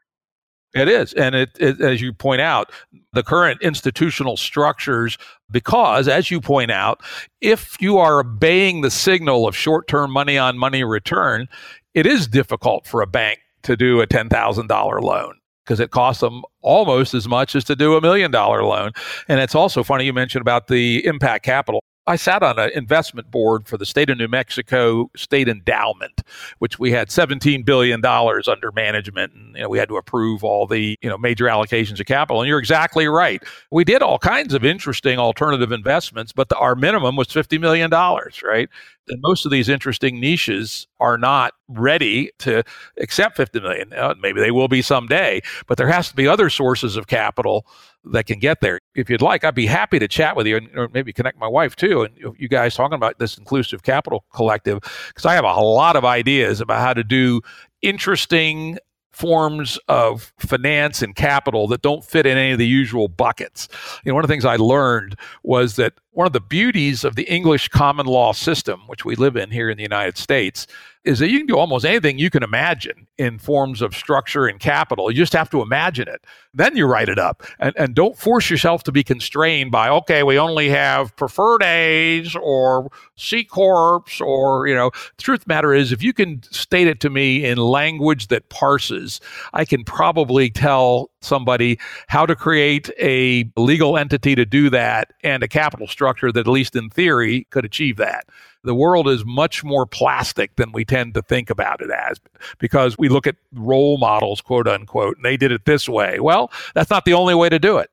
It 0.75 0.89
is. 0.89 1.13
And 1.13 1.33
it, 1.33 1.51
it, 1.57 1.79
as 1.79 2.01
you 2.01 2.11
point 2.11 2.41
out, 2.41 2.71
the 3.13 3.23
current 3.23 3.61
institutional 3.61 4.35
structures, 4.35 5.17
because 5.49 6.09
as 6.09 6.29
you 6.29 6.41
point 6.41 6.69
out, 6.69 7.01
if 7.39 7.81
you 7.81 7.97
are 7.97 8.19
obeying 8.19 8.81
the 8.81 8.91
signal 8.91 9.47
of 9.47 9.55
short 9.55 9.87
term 9.87 10.11
money 10.11 10.37
on 10.37 10.57
money 10.57 10.83
return, 10.83 11.47
it 11.93 12.05
is 12.05 12.27
difficult 12.27 12.85
for 12.85 13.01
a 13.01 13.07
bank 13.07 13.39
to 13.63 13.77
do 13.77 14.01
a 14.01 14.07
$10,000 14.07 15.01
loan 15.01 15.35
because 15.63 15.79
it 15.79 15.91
costs 15.91 16.21
them 16.21 16.43
almost 16.61 17.13
as 17.13 17.27
much 17.27 17.55
as 17.55 17.63
to 17.63 17.75
do 17.75 17.95
a 17.95 18.01
million 18.01 18.29
dollar 18.29 18.63
loan. 18.63 18.91
And 19.29 19.39
it's 19.39 19.55
also 19.55 19.81
funny 19.81 20.05
you 20.05 20.13
mentioned 20.13 20.41
about 20.41 20.67
the 20.67 21.05
impact 21.05 21.45
capital. 21.45 21.81
I 22.07 22.17
sat 22.17 22.43
on 22.43 22.59
an 22.59 22.69
investment 22.75 23.31
board 23.31 23.67
for 23.67 23.77
the 23.77 23.85
state 23.85 24.11
of 24.11 24.17
New 24.17 24.27
Mexico 24.27 25.09
State 25.15 25.47
Endowment, 25.47 26.21
which 26.59 26.77
we 26.77 26.91
had 26.91 27.09
$17 27.09 27.65
billion 27.65 28.05
under 28.05 28.71
management. 28.71 29.33
And 29.33 29.55
you 29.55 29.63
know, 29.63 29.69
we 29.69 29.79
had 29.79 29.89
to 29.89 29.97
approve 29.97 30.43
all 30.43 30.67
the 30.67 30.99
you 31.01 31.09
know, 31.09 31.17
major 31.17 31.45
allocations 31.45 31.99
of 31.99 32.05
capital. 32.05 32.41
And 32.41 32.47
you're 32.47 32.59
exactly 32.59 33.07
right. 33.07 33.41
We 33.71 33.83
did 33.83 34.03
all 34.03 34.19
kinds 34.19 34.53
of 34.53 34.63
interesting 34.63 35.17
alternative 35.17 35.71
investments, 35.71 36.31
but 36.31 36.49
the, 36.49 36.57
our 36.57 36.75
minimum 36.75 37.15
was 37.15 37.27
$50 37.27 37.59
million, 37.59 37.89
right? 37.89 38.69
And 39.07 39.21
most 39.21 39.45
of 39.45 39.51
these 39.51 39.69
interesting 39.69 40.19
niches 40.19 40.87
are 40.99 41.17
not 41.17 41.53
ready 41.67 42.31
to 42.39 42.63
accept 42.99 43.37
50 43.37 43.61
million. 43.61 43.93
maybe 44.21 44.41
they 44.41 44.51
will 44.51 44.67
be 44.67 44.81
someday, 44.81 45.41
but 45.67 45.77
there 45.77 45.87
has 45.87 46.09
to 46.09 46.15
be 46.15 46.27
other 46.27 46.49
sources 46.49 46.97
of 46.97 47.07
capital 47.07 47.65
that 48.11 48.25
can 48.25 48.39
get 48.39 48.61
there. 48.61 48.79
If 48.95 49.09
you'd 49.09 49.21
like, 49.21 49.43
I'd 49.43 49.55
be 49.55 49.65
happy 49.65 49.99
to 49.99 50.07
chat 50.07 50.35
with 50.35 50.47
you 50.47 50.57
and 50.57 50.69
or 50.75 50.89
maybe 50.93 51.11
connect 51.11 51.39
my 51.39 51.47
wife 51.47 51.75
too. 51.75 52.03
And 52.03 52.35
you 52.37 52.47
guys 52.47 52.75
talking 52.75 52.95
about 52.95 53.19
this 53.19 53.37
inclusive 53.37 53.83
capital 53.83 54.25
collective, 54.33 54.79
because 55.07 55.25
I 55.25 55.33
have 55.33 55.45
a 55.45 55.53
lot 55.53 55.95
of 55.95 56.05
ideas 56.05 56.61
about 56.61 56.81
how 56.81 56.93
to 56.93 57.03
do 57.03 57.41
interesting 57.81 58.77
forms 59.11 59.79
of 59.87 60.33
finance 60.39 61.01
and 61.01 61.15
capital 61.15 61.67
that 61.67 61.81
don't 61.81 62.03
fit 62.03 62.25
in 62.25 62.37
any 62.37 62.51
of 62.51 62.59
the 62.59 62.67
usual 62.67 63.07
buckets. 63.07 63.69
You 64.03 64.11
know, 64.11 64.15
one 64.15 64.25
of 64.25 64.27
the 64.27 64.33
things 64.33 64.43
I 64.43 64.57
learned 64.57 65.15
was 65.43 65.77
that 65.77 65.93
one 66.15 66.25
of 66.25 66.33
the 66.33 66.39
beauties 66.39 67.03
of 67.03 67.15
the 67.15 67.23
English 67.23 67.67
common 67.67 68.05
law 68.05 68.31
system, 68.31 68.81
which 68.87 69.03
we 69.03 69.15
live 69.15 69.35
in 69.35 69.51
here 69.51 69.69
in 69.69 69.75
the 69.75 69.83
United 69.83 70.17
States, 70.17 70.65
is 71.03 71.19
that 71.19 71.29
you 71.29 71.37
can 71.37 71.45
do 71.45 71.57
almost 71.57 71.85
anything 71.85 72.17
you 72.17 72.31
can 72.31 72.41
imagine 72.41 73.05
in 73.17 73.37
forms 73.37 73.81
of 73.81 73.93
structure 73.93 74.47
and 74.47 74.59
capital. 74.59 75.11
You 75.11 75.17
just 75.17 75.33
have 75.33 75.51
to 75.51 75.61
imagine 75.61 76.07
it. 76.07 76.23
Then 76.53 76.75
you 76.75 76.87
write 76.87 77.09
it 77.09 77.19
up. 77.19 77.43
And, 77.59 77.75
and 77.77 77.93
don't 77.93 78.17
force 78.17 78.49
yourself 78.49 78.81
to 78.83 78.91
be 78.91 79.03
constrained 79.03 79.71
by, 79.71 79.89
okay, 79.89 80.23
we 80.23 80.39
only 80.39 80.69
have 80.69 81.15
preferred 81.15 81.61
A's 81.61 82.35
or 82.35 82.89
C 83.17 83.43
Corps 83.43 84.03
or, 84.19 84.67
you 84.67 84.73
know, 84.73 84.89
the 85.17 85.23
truth 85.23 85.45
matter 85.45 85.75
is 85.75 85.91
if 85.91 86.01
you 86.01 86.13
can 86.13 86.41
state 86.43 86.87
it 86.87 87.01
to 87.01 87.09
me 87.11 87.45
in 87.45 87.59
language 87.59 88.29
that 88.29 88.49
parses, 88.49 89.21
I 89.53 89.65
can 89.65 89.83
probably 89.83 90.49
tell 90.49 91.11
somebody 91.21 91.77
how 92.07 92.25
to 92.25 92.35
create 92.35 92.89
a 92.99 93.51
legal 93.57 93.97
entity 93.97 94.33
to 94.33 94.45
do 94.45 94.69
that 94.71 95.11
and 95.23 95.43
a 95.43 95.47
capital 95.47 95.87
structure 95.87 96.04
that, 96.05 96.37
at 96.37 96.47
least 96.47 96.75
in 96.75 96.89
theory, 96.89 97.47
could 97.49 97.65
achieve 97.65 97.97
that. 97.97 98.25
The 98.63 98.75
world 98.75 99.07
is 99.07 99.23
much 99.25 99.63
more 99.63 99.85
plastic 99.85 100.55
than 100.55 100.71
we 100.71 100.85
tend 100.85 101.13
to 101.13 101.21
think 101.21 101.49
about 101.49 101.81
it 101.81 101.91
as 101.91 102.19
because 102.57 102.97
we 102.97 103.09
look 103.09 103.27
at 103.27 103.35
role 103.53 103.97
models, 103.97 104.41
quote 104.41 104.67
unquote, 104.67 105.17
and 105.17 105.25
they 105.25 105.37
did 105.37 105.51
it 105.51 105.65
this 105.65 105.87
way. 105.87 106.19
Well, 106.19 106.51
that's 106.73 106.89
not 106.89 107.05
the 107.05 107.13
only 107.13 107.35
way 107.35 107.49
to 107.49 107.59
do 107.59 107.77
it. 107.77 107.89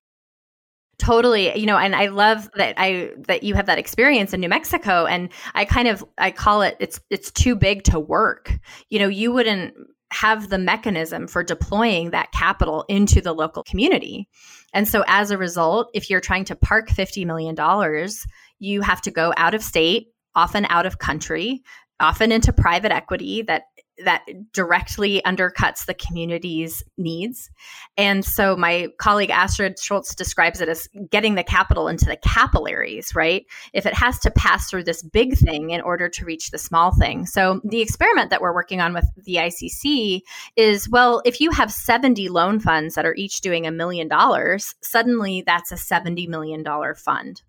Totally. 0.98 1.58
You 1.58 1.66
know 1.66 1.78
and 1.78 1.96
i 1.96 2.06
love 2.06 2.48
that 2.54 2.74
i 2.76 3.10
that 3.26 3.42
you 3.42 3.54
have 3.54 3.66
that 3.66 3.78
experience 3.78 4.32
in 4.32 4.40
new 4.40 4.48
mexico 4.48 5.04
and 5.04 5.30
i 5.54 5.64
kind 5.64 5.88
of 5.88 6.04
i 6.18 6.30
call 6.30 6.62
it 6.62 6.76
it's 6.78 7.00
it's 7.10 7.32
too 7.32 7.56
big 7.56 7.82
to 7.84 7.98
work. 7.98 8.56
You 8.88 9.00
know 9.00 9.08
you 9.08 9.32
wouldn't 9.32 9.74
have 10.12 10.48
the 10.48 10.58
mechanism 10.58 11.26
for 11.26 11.42
deploying 11.42 12.10
that 12.10 12.32
capital 12.32 12.84
into 12.88 13.20
the 13.20 13.32
local 13.32 13.62
community. 13.62 14.28
And 14.74 14.88
so 14.88 15.04
as 15.06 15.30
a 15.30 15.38
result 15.38 15.90
if 15.94 16.10
you're 16.10 16.20
trying 16.20 16.44
to 16.46 16.56
park 16.56 16.90
50 16.90 17.24
million 17.24 17.54
dollars 17.54 18.26
you 18.58 18.80
have 18.82 19.00
to 19.02 19.10
go 19.10 19.32
out 19.36 19.54
of 19.54 19.62
state 19.62 20.08
often 20.34 20.66
out 20.68 20.86
of 20.86 20.98
country, 20.98 21.62
often 22.00 22.32
into 22.32 22.52
private 22.52 22.92
equity 22.92 23.42
that 23.42 23.64
that 24.04 24.22
directly 24.52 25.22
undercuts 25.24 25.86
the 25.86 25.94
community's 25.94 26.82
needs. 26.96 27.50
And 27.96 28.24
so 28.24 28.56
my 28.56 28.88
colleague 28.98 29.30
Astrid 29.30 29.76
Scholz 29.76 30.14
describes 30.14 30.60
it 30.60 30.68
as 30.68 30.88
getting 31.10 31.34
the 31.34 31.44
capital 31.44 31.88
into 31.88 32.04
the 32.04 32.16
capillaries, 32.16 33.14
right? 33.14 33.44
If 33.72 33.86
it 33.86 33.94
has 33.94 34.18
to 34.20 34.30
pass 34.30 34.68
through 34.68 34.84
this 34.84 35.02
big 35.02 35.36
thing 35.36 35.70
in 35.70 35.80
order 35.80 36.08
to 36.08 36.24
reach 36.24 36.50
the 36.50 36.58
small 36.58 36.94
thing. 36.94 37.26
So 37.26 37.60
the 37.64 37.80
experiment 37.80 38.30
that 38.30 38.40
we're 38.40 38.54
working 38.54 38.80
on 38.80 38.94
with 38.94 39.06
the 39.24 39.36
ICC 39.36 40.20
is 40.56 40.88
well, 40.88 41.22
if 41.24 41.40
you 41.40 41.50
have 41.50 41.72
70 41.72 42.28
loan 42.28 42.60
funds 42.60 42.94
that 42.94 43.06
are 43.06 43.14
each 43.14 43.40
doing 43.40 43.66
a 43.66 43.70
million 43.70 44.08
dollars, 44.08 44.74
suddenly 44.82 45.42
that's 45.46 45.72
a 45.72 45.76
$70 45.76 46.28
million 46.28 46.64
fund. 46.94 47.42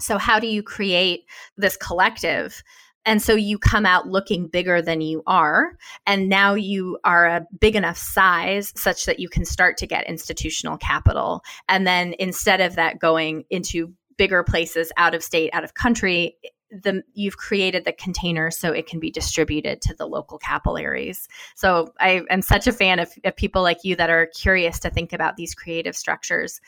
So, 0.00 0.18
how 0.18 0.40
do 0.40 0.46
you 0.46 0.62
create 0.62 1.24
this 1.56 1.76
collective? 1.76 2.62
And 3.06 3.22
so 3.22 3.34
you 3.34 3.58
come 3.58 3.86
out 3.86 4.08
looking 4.08 4.46
bigger 4.46 4.82
than 4.82 5.00
you 5.00 5.22
are. 5.26 5.76
And 6.06 6.28
now 6.28 6.54
you 6.54 6.98
are 7.04 7.26
a 7.26 7.46
big 7.58 7.76
enough 7.76 7.96
size 7.96 8.72
such 8.76 9.06
that 9.06 9.18
you 9.18 9.28
can 9.28 9.44
start 9.44 9.76
to 9.78 9.86
get 9.86 10.08
institutional 10.08 10.76
capital. 10.76 11.42
And 11.68 11.86
then 11.86 12.14
instead 12.18 12.60
of 12.60 12.76
that 12.76 12.98
going 12.98 13.44
into 13.50 13.94
bigger 14.16 14.42
places 14.42 14.92
out 14.98 15.14
of 15.14 15.22
state, 15.22 15.50
out 15.54 15.64
of 15.64 15.74
country, 15.74 16.36
the 16.70 17.02
you've 17.14 17.36
created 17.36 17.84
the 17.84 17.92
container 17.92 18.50
so 18.50 18.70
it 18.70 18.86
can 18.86 19.00
be 19.00 19.10
distributed 19.10 19.80
to 19.82 19.94
the 19.94 20.06
local 20.06 20.38
capillaries. 20.38 21.26
So 21.56 21.92
I 21.98 22.22
am 22.30 22.42
such 22.42 22.66
a 22.66 22.72
fan 22.72 23.00
of, 23.00 23.10
of 23.24 23.34
people 23.34 23.62
like 23.62 23.78
you 23.82 23.96
that 23.96 24.10
are 24.10 24.26
curious 24.26 24.78
to 24.80 24.90
think 24.90 25.12
about 25.12 25.36
these 25.36 25.54
creative 25.54 25.96
structures. 25.96 26.60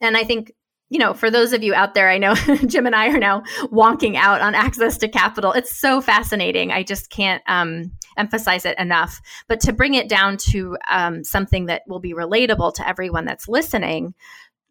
And 0.00 0.16
I 0.16 0.24
think 0.24 0.52
you 0.90 0.98
know, 0.98 1.14
for 1.14 1.30
those 1.30 1.52
of 1.52 1.62
you 1.62 1.72
out 1.72 1.94
there, 1.94 2.10
I 2.10 2.18
know 2.18 2.34
Jim 2.66 2.84
and 2.84 2.96
I 2.96 3.08
are 3.08 3.18
now 3.18 3.42
wonking 3.72 4.16
out 4.16 4.40
on 4.40 4.56
access 4.56 4.98
to 4.98 5.08
capital. 5.08 5.52
It's 5.52 5.80
so 5.80 6.00
fascinating. 6.00 6.72
I 6.72 6.82
just 6.82 7.10
can't 7.10 7.42
um, 7.46 7.92
emphasize 8.18 8.66
it 8.66 8.78
enough. 8.78 9.20
But 9.48 9.60
to 9.60 9.72
bring 9.72 9.94
it 9.94 10.08
down 10.08 10.36
to 10.48 10.76
um, 10.90 11.22
something 11.22 11.66
that 11.66 11.82
will 11.86 12.00
be 12.00 12.12
relatable 12.12 12.74
to 12.74 12.88
everyone 12.88 13.24
that's 13.24 13.48
listening, 13.48 14.14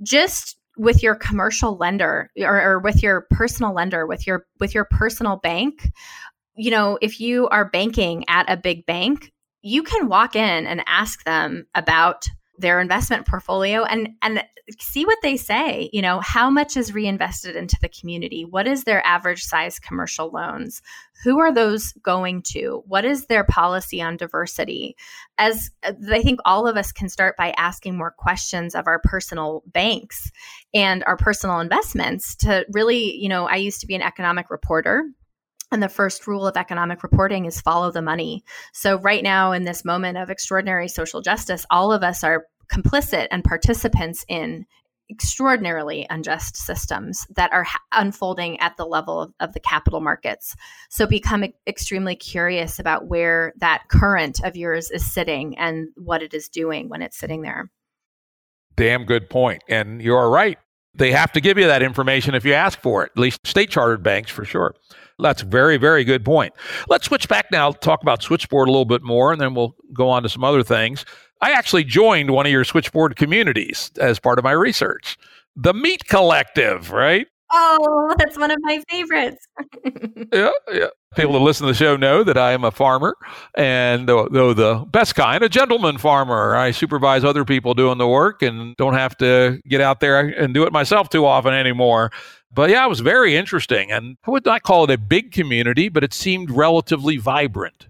just 0.04 0.58
with 0.78 1.02
your 1.02 1.16
commercial 1.16 1.78
lender 1.78 2.30
or, 2.38 2.62
or 2.62 2.80
with 2.80 3.02
your 3.02 3.26
personal 3.32 3.74
lender, 3.74 4.06
with 4.06 4.28
your 4.28 4.46
with 4.60 4.76
your 4.76 4.86
personal 4.86 5.38
bank, 5.38 5.90
you 6.56 6.70
know, 6.70 6.98
if 7.02 7.22
you 7.22 7.48
are 7.48 7.70
banking 7.70 8.26
at 8.28 8.52
a 8.52 8.58
big 8.58 8.86
bank, 8.86 9.32
you 9.62 9.84
can 9.84 10.10
walk 10.10 10.36
in 10.36 10.68
and 10.68 10.84
ask 10.86 11.24
them 11.24 11.66
about 11.76 12.28
their 12.60 12.80
investment 12.80 13.26
portfolio 13.26 13.84
and 13.84 14.10
and 14.22 14.44
see 14.80 15.04
what 15.04 15.18
they 15.24 15.36
say 15.36 15.90
you 15.92 16.02
know 16.02 16.20
how 16.20 16.50
much 16.50 16.78
is 16.78 16.94
reinvested 16.94 17.56
into 17.56 17.78
the 17.82 17.90
community? 17.90 18.46
What 18.46 18.68
is 18.68 18.84
their 18.84 19.06
average 19.06 19.44
size 19.44 19.80
commercial 19.80 20.30
loans? 20.30 20.82
Who 21.24 21.40
are 21.40 21.52
those 21.52 21.92
going 22.04 22.44
to? 22.54 22.84
What 22.86 23.04
is 23.04 23.26
their 23.26 23.44
policy 23.44 24.02
on 24.02 24.18
diversity? 24.18 24.96
As 25.38 25.72
uh, 25.84 25.94
i 26.12 26.22
think 26.22 26.40
all 26.46 26.68
of 26.68 26.78
us 26.78 26.92
can 26.92 27.10
start 27.10 27.36
by 27.38 27.54
asking 27.58 27.98
more 27.98 28.12
questions 28.12 28.76
of 28.76 28.88
our 28.88 29.00
personal 29.04 29.64
banks 29.68 30.32
and 30.74 31.04
our 31.06 31.18
personal 31.18 31.60
investments 31.60 32.36
to 32.36 32.66
really 32.72 33.16
you 33.16 33.30
know 33.30 33.48
i 33.48 33.56
used 33.56 33.82
to 33.82 33.88
be 33.88 33.96
an 33.96 34.02
economic 34.02 34.50
reporter 34.50 35.06
and 35.72 35.84
the 35.84 35.90
first 35.90 36.28
rule 36.28 36.48
of 36.48 36.58
economic 36.58 37.04
reporting 37.04 37.46
is 37.46 37.62
follow 37.62 37.92
the 37.92 38.02
money. 38.02 38.44
So, 38.74 38.98
right 38.98 39.24
now, 39.24 39.52
in 39.52 39.64
this 39.64 39.86
moment 39.86 40.18
of 40.18 40.30
extraordinary 40.30 40.88
social 40.88 41.22
justice, 41.22 41.66
all 41.70 41.92
of 41.92 42.04
us 42.04 42.24
are 42.24 42.46
complicit 42.72 43.28
and 43.32 43.44
participants 43.44 44.26
in 44.28 44.66
extraordinarily 45.10 46.06
unjust 46.10 46.56
systems 46.56 47.26
that 47.36 47.52
are 47.52 47.64
ha- 47.64 47.80
unfolding 47.92 48.60
at 48.60 48.78
the 48.78 48.86
level 48.86 49.22
of, 49.22 49.34
of, 49.40 49.54
the 49.54 49.60
capital 49.60 50.02
markets. 50.02 50.56
So 50.90 51.08
become 51.08 51.46
extremely 51.66 52.16
curious 52.16 52.78
about 52.78 53.08
where 53.08 53.54
that 53.58 53.86
current 53.90 54.40
of 54.44 54.56
yours 54.56 54.92
is 54.92 55.12
sitting 55.12 55.58
and 55.58 55.90
what 55.96 56.22
it 56.22 56.36
is 56.36 56.48
doing 56.48 56.90
when 56.90 57.02
it's 57.02 57.18
sitting 57.18 57.42
there. 57.42 57.72
Damn 58.76 59.04
good 59.04 59.30
point. 59.30 59.64
And 59.68 60.02
you're 60.02 60.30
right. 60.30 60.60
They 60.94 61.12
have 61.12 61.32
to 61.34 61.42
give 61.42 61.58
you 61.58 61.68
that 61.68 61.82
information 61.82 62.36
if 62.36 62.46
you 62.46 62.54
ask 62.54 62.80
for 62.80 63.04
it, 63.04 63.12
at 63.16 63.20
least 63.20 63.46
state 63.46 63.72
chartered 63.72 64.04
banks 64.04 64.30
for 64.30 64.46
sure. 64.46 64.76
That's 65.20 65.42
a 65.42 65.46
very, 65.46 65.78
very 65.78 66.04
good 66.04 66.24
point. 66.24 66.54
Let's 66.88 67.06
switch 67.06 67.28
back 67.28 67.48
now, 67.52 67.72
talk 67.72 68.02
about 68.02 68.24
Switchboard 68.24 68.68
a 68.68 68.72
little 68.72 68.86
bit 68.86 69.04
more, 69.04 69.32
and 69.32 69.40
then 69.40 69.54
we'll 69.54 69.76
go 69.94 70.10
on 70.10 70.24
to 70.24 70.30
some 70.30 70.44
other 70.44 70.64
things. 70.64 71.06
I 71.42 71.52
actually 71.52 71.84
joined 71.84 72.32
one 72.32 72.46
of 72.46 72.52
your 72.52 72.64
Switchboard 72.64 73.16
communities 73.16 73.92
as 74.00 74.20
part 74.20 74.40
of 74.40 74.44
my 74.44 74.52
research, 74.52 75.18
the 75.56 75.74
Meat 75.74 76.06
Collective, 76.08 76.92
right? 76.92 77.28
Oh, 77.52 78.14
that's 78.18 78.38
one 78.38 78.52
of 78.52 78.58
my 78.62 78.82
favorites. 78.90 79.48
yeah, 80.34 80.52
yeah. 80.72 80.88
People 81.16 81.34
that 81.34 81.40
listen 81.40 81.66
to 81.66 81.74
the 81.74 81.78
show 81.78 81.98
know 81.98 82.24
that 82.24 82.38
I 82.38 82.52
am 82.52 82.64
a 82.64 82.70
farmer, 82.70 83.16
and 83.56 84.08
though, 84.08 84.28
though 84.30 84.54
the 84.54 84.86
best 84.92 85.16
kind, 85.16 85.44
a 85.44 85.50
gentleman 85.50 85.98
farmer. 85.98 86.56
I 86.56 86.70
supervise 86.70 87.24
other 87.24 87.44
people 87.46 87.74
doing 87.74 87.98
the 87.98 88.08
work 88.08 88.44
and 88.44 88.76
don't 88.78 88.94
have 88.94 89.18
to 89.18 89.60
get 89.68 89.82
out 89.82 90.00
there 90.02 90.20
and 90.20 90.54
do 90.54 90.64
it 90.64 90.72
myself 90.72 91.10
too 91.10 91.26
often 91.26 91.56
anymore. 91.56 92.12
But 92.52 92.70
yeah, 92.70 92.86
it 92.86 92.90
was 92.90 93.00
very 93.00 93.36
interesting. 93.36 93.92
And 93.92 94.18
I 94.26 94.32
would 94.32 94.46
not 94.46 94.64
call 94.64 94.86
it 94.86 94.92
a 94.92 94.98
big 94.98 95.32
community, 95.32 95.90
but 95.90 96.04
it 96.04 96.14
seemed 96.14 96.52
relatively 96.52 97.18
vibrant. 97.18 97.88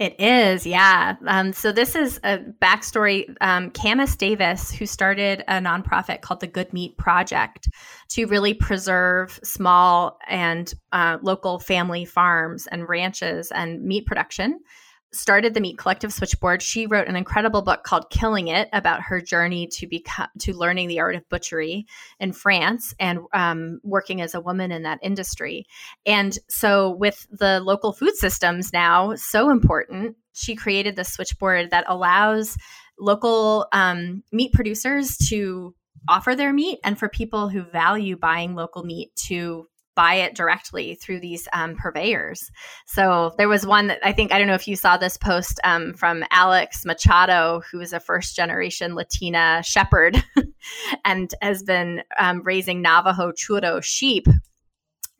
It 0.00 0.18
is, 0.18 0.66
yeah. 0.66 1.16
Um, 1.26 1.52
so 1.52 1.72
this 1.72 1.94
is 1.94 2.18
a 2.24 2.38
backstory. 2.38 3.36
Um, 3.42 3.70
Camas 3.70 4.16
Davis, 4.16 4.70
who 4.70 4.86
started 4.86 5.44
a 5.46 5.60
nonprofit 5.60 6.22
called 6.22 6.40
the 6.40 6.46
Good 6.46 6.72
Meat 6.72 6.96
Project 6.96 7.68
to 8.08 8.24
really 8.24 8.54
preserve 8.54 9.38
small 9.44 10.18
and 10.26 10.72
uh, 10.92 11.18
local 11.20 11.58
family 11.58 12.06
farms 12.06 12.66
and 12.68 12.88
ranches 12.88 13.50
and 13.50 13.82
meat 13.82 14.06
production 14.06 14.60
started 15.12 15.54
the 15.54 15.60
Meat 15.60 15.78
Collective 15.78 16.12
Switchboard, 16.12 16.62
she 16.62 16.86
wrote 16.86 17.08
an 17.08 17.16
incredible 17.16 17.62
book 17.62 17.82
called 17.82 18.10
Killing 18.10 18.48
It 18.48 18.68
about 18.72 19.02
her 19.02 19.20
journey 19.20 19.66
to 19.72 19.86
become 19.86 20.28
to 20.40 20.52
learning 20.52 20.88
the 20.88 21.00
art 21.00 21.16
of 21.16 21.28
butchery 21.28 21.86
in 22.18 22.32
France 22.32 22.94
and 22.98 23.20
um, 23.32 23.80
working 23.82 24.20
as 24.20 24.34
a 24.34 24.40
woman 24.40 24.72
in 24.72 24.84
that 24.84 25.00
industry. 25.02 25.66
And 26.06 26.36
so, 26.48 26.90
with 26.90 27.26
the 27.30 27.60
local 27.60 27.92
food 27.92 28.16
systems 28.16 28.72
now 28.72 29.14
so 29.16 29.50
important, 29.50 30.16
she 30.32 30.54
created 30.54 30.96
the 30.96 31.04
switchboard 31.04 31.70
that 31.70 31.84
allows 31.88 32.56
local 32.98 33.66
um, 33.72 34.22
meat 34.30 34.52
producers 34.52 35.16
to 35.28 35.74
offer 36.08 36.34
their 36.34 36.52
meat 36.52 36.78
and 36.84 36.98
for 36.98 37.08
people 37.08 37.48
who 37.48 37.62
value 37.62 38.16
buying 38.16 38.54
local 38.54 38.84
meat 38.84 39.14
to 39.16 39.66
buy 40.00 40.14
it 40.14 40.34
directly 40.34 40.94
through 40.94 41.20
these 41.20 41.46
um, 41.52 41.76
purveyors. 41.76 42.50
So 42.86 43.34
there 43.36 43.50
was 43.50 43.66
one 43.66 43.88
that 43.88 43.98
I 44.02 44.12
think, 44.12 44.32
I 44.32 44.38
don't 44.38 44.46
know 44.46 44.54
if 44.54 44.66
you 44.66 44.74
saw 44.74 44.96
this 44.96 45.18
post 45.18 45.60
um, 45.62 45.92
from 45.92 46.24
Alex 46.30 46.86
Machado, 46.86 47.60
who 47.70 47.82
is 47.82 47.92
a 47.92 48.00
first 48.00 48.34
generation 48.34 48.94
Latina 48.94 49.62
shepherd 49.62 50.24
and 51.04 51.34
has 51.42 51.62
been 51.62 52.02
um, 52.18 52.40
raising 52.42 52.80
Navajo 52.80 53.30
churro 53.32 53.82
sheep 53.82 54.26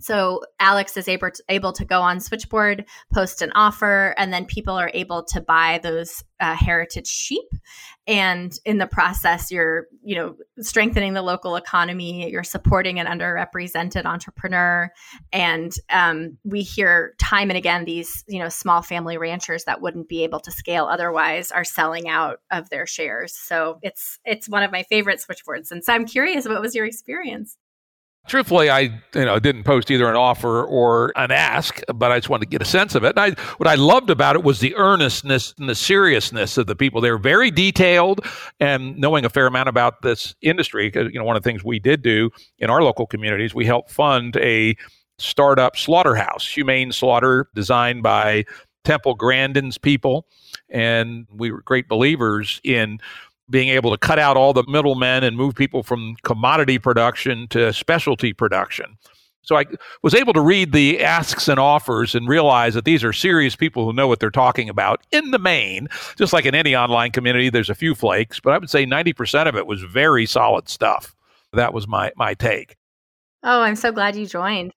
so 0.01 0.43
Alex 0.59 0.97
is 0.97 1.09
able 1.09 1.31
to, 1.31 1.43
able 1.49 1.73
to 1.73 1.85
go 1.85 2.01
on 2.01 2.21
Switchboard, 2.21 2.87
post 3.13 3.43
an 3.43 3.53
offer, 3.55 4.15
and 4.17 4.33
then 4.33 4.47
people 4.47 4.75
are 4.75 4.91
able 4.95 5.23
to 5.25 5.41
buy 5.41 5.79
those 5.83 6.25
uh, 6.41 6.55
heritage 6.55 7.07
sheep. 7.07 7.45
And 8.07 8.59
in 8.65 8.79
the 8.79 8.87
process, 8.87 9.51
you're 9.51 9.87
you 10.03 10.17
know 10.17 10.37
strengthening 10.59 11.13
the 11.13 11.23
local 11.23 11.57
economy. 11.57 12.31
You're 12.31 12.43
supporting 12.43 12.99
an 12.99 13.07
underrepresented 13.07 14.07
entrepreneur, 14.07 14.91
and 15.33 15.73
um, 15.91 16.39
we 16.45 16.63
hear 16.63 17.15
time 17.19 17.51
and 17.51 17.57
again 17.59 17.85
these 17.85 18.25
you 18.27 18.39
know 18.39 18.49
small 18.49 18.83
family 18.83 19.19
ranchers 19.19 19.65
that 19.65 19.83
wouldn't 19.83 20.09
be 20.09 20.25
able 20.25 20.41
to 20.41 20.51
scale 20.51 20.87
otherwise 20.87 21.53
are 21.53 21.65
selling 21.65 22.09
out 22.09 22.41
of 22.51 22.71
their 22.71 22.87
shares. 22.87 23.37
So 23.37 23.79
it's 23.83 24.19
it's 24.25 24.49
one 24.49 24.63
of 24.63 24.73
my 24.73 24.83
favorite 24.85 25.21
switchboards. 25.21 25.71
And 25.71 25.85
so 25.85 25.93
I'm 25.93 26.07
curious, 26.07 26.49
what 26.49 26.61
was 26.63 26.75
your 26.75 26.87
experience? 26.87 27.57
Truthfully, 28.31 28.71
I 28.71 28.81
you 28.81 29.25
know 29.25 29.41
didn't 29.41 29.65
post 29.65 29.91
either 29.91 30.09
an 30.09 30.15
offer 30.15 30.63
or 30.63 31.13
an 31.17 31.33
ask, 31.33 31.81
but 31.93 32.13
I 32.13 32.19
just 32.19 32.29
wanted 32.29 32.45
to 32.45 32.49
get 32.49 32.63
a 32.63 32.65
sense 32.65 32.95
of 32.95 33.03
it. 33.03 33.19
And 33.19 33.19
I, 33.19 33.43
what 33.57 33.67
I 33.67 33.75
loved 33.75 34.09
about 34.09 34.37
it 34.37 34.45
was 34.45 34.61
the 34.61 34.77
earnestness 34.77 35.53
and 35.59 35.69
the 35.69 35.75
seriousness 35.75 36.57
of 36.57 36.69
the 36.69 36.77
people. 36.77 37.01
They 37.01 37.11
were 37.11 37.19
very 37.19 37.51
detailed 37.51 38.25
and 38.61 38.97
knowing 38.97 39.25
a 39.25 39.29
fair 39.29 39.49
amount 39.49 39.69
about 39.69 40.03
this 40.03 40.37
industry. 40.43 40.87
Because 40.87 41.13
you 41.13 41.19
know 41.19 41.25
one 41.25 41.35
of 41.35 41.43
the 41.43 41.51
things 41.51 41.65
we 41.65 41.81
did 41.81 42.03
do 42.03 42.31
in 42.61 42.71
our 42.71 42.85
local 42.85 43.05
communities, 43.05 43.53
we 43.53 43.67
helped 43.67 43.91
fund 43.91 44.37
a 44.37 44.77
startup 45.19 45.77
slaughterhouse, 45.77 46.47
humane 46.47 46.93
slaughter, 46.93 47.49
designed 47.57 48.05
by 48.05 48.45
Temple 48.85 49.15
Grandin's 49.15 49.77
people, 49.77 50.29
and 50.69 51.27
we 51.33 51.51
were 51.51 51.63
great 51.63 51.89
believers 51.89 52.61
in 52.63 53.01
being 53.51 53.69
able 53.69 53.91
to 53.91 53.99
cut 53.99 54.19
out 54.19 54.37
all 54.37 54.53
the 54.53 54.65
middlemen 54.69 55.25
and 55.25 55.37
move 55.37 55.55
people 55.55 55.83
from 55.83 56.17
commodity 56.23 56.79
production 56.79 57.49
to 57.49 57.73
specialty 57.73 58.33
production. 58.33 58.97
So 59.43 59.57
I 59.57 59.65
was 60.03 60.15
able 60.15 60.33
to 60.35 60.41
read 60.41 60.73
the 60.73 61.03
asks 61.03 61.49
and 61.49 61.59
offers 61.59 62.15
and 62.15 62.29
realize 62.29 62.75
that 62.75 62.85
these 62.85 63.03
are 63.03 63.13
serious 63.13 63.57
people 63.57 63.85
who 63.85 63.93
know 63.93 64.07
what 64.07 64.21
they're 64.21 64.31
talking 64.31 64.69
about 64.69 65.05
in 65.13 65.31
the 65.31 65.39
main. 65.39 65.89
Just 66.17 66.33
like 66.33 66.45
in 66.45 66.55
any 66.55 66.77
online 66.77 67.11
community, 67.11 67.49
there's 67.49 67.71
a 67.71 67.75
few 67.75 67.95
flakes, 67.95 68.39
but 68.39 68.53
I 68.53 68.59
would 68.59 68.71
say 68.71 68.85
90% 68.85 69.49
of 69.49 69.57
it 69.57 69.67
was 69.67 69.83
very 69.83 70.27
solid 70.27 70.69
stuff. 70.69 71.15
That 71.53 71.73
was 71.73 71.89
my, 71.89 72.13
my 72.17 72.35
take. 72.35 72.77
Oh, 73.43 73.63
I'm 73.63 73.77
so 73.77 73.91
glad 73.91 74.15
you 74.15 74.27
joined. 74.27 74.73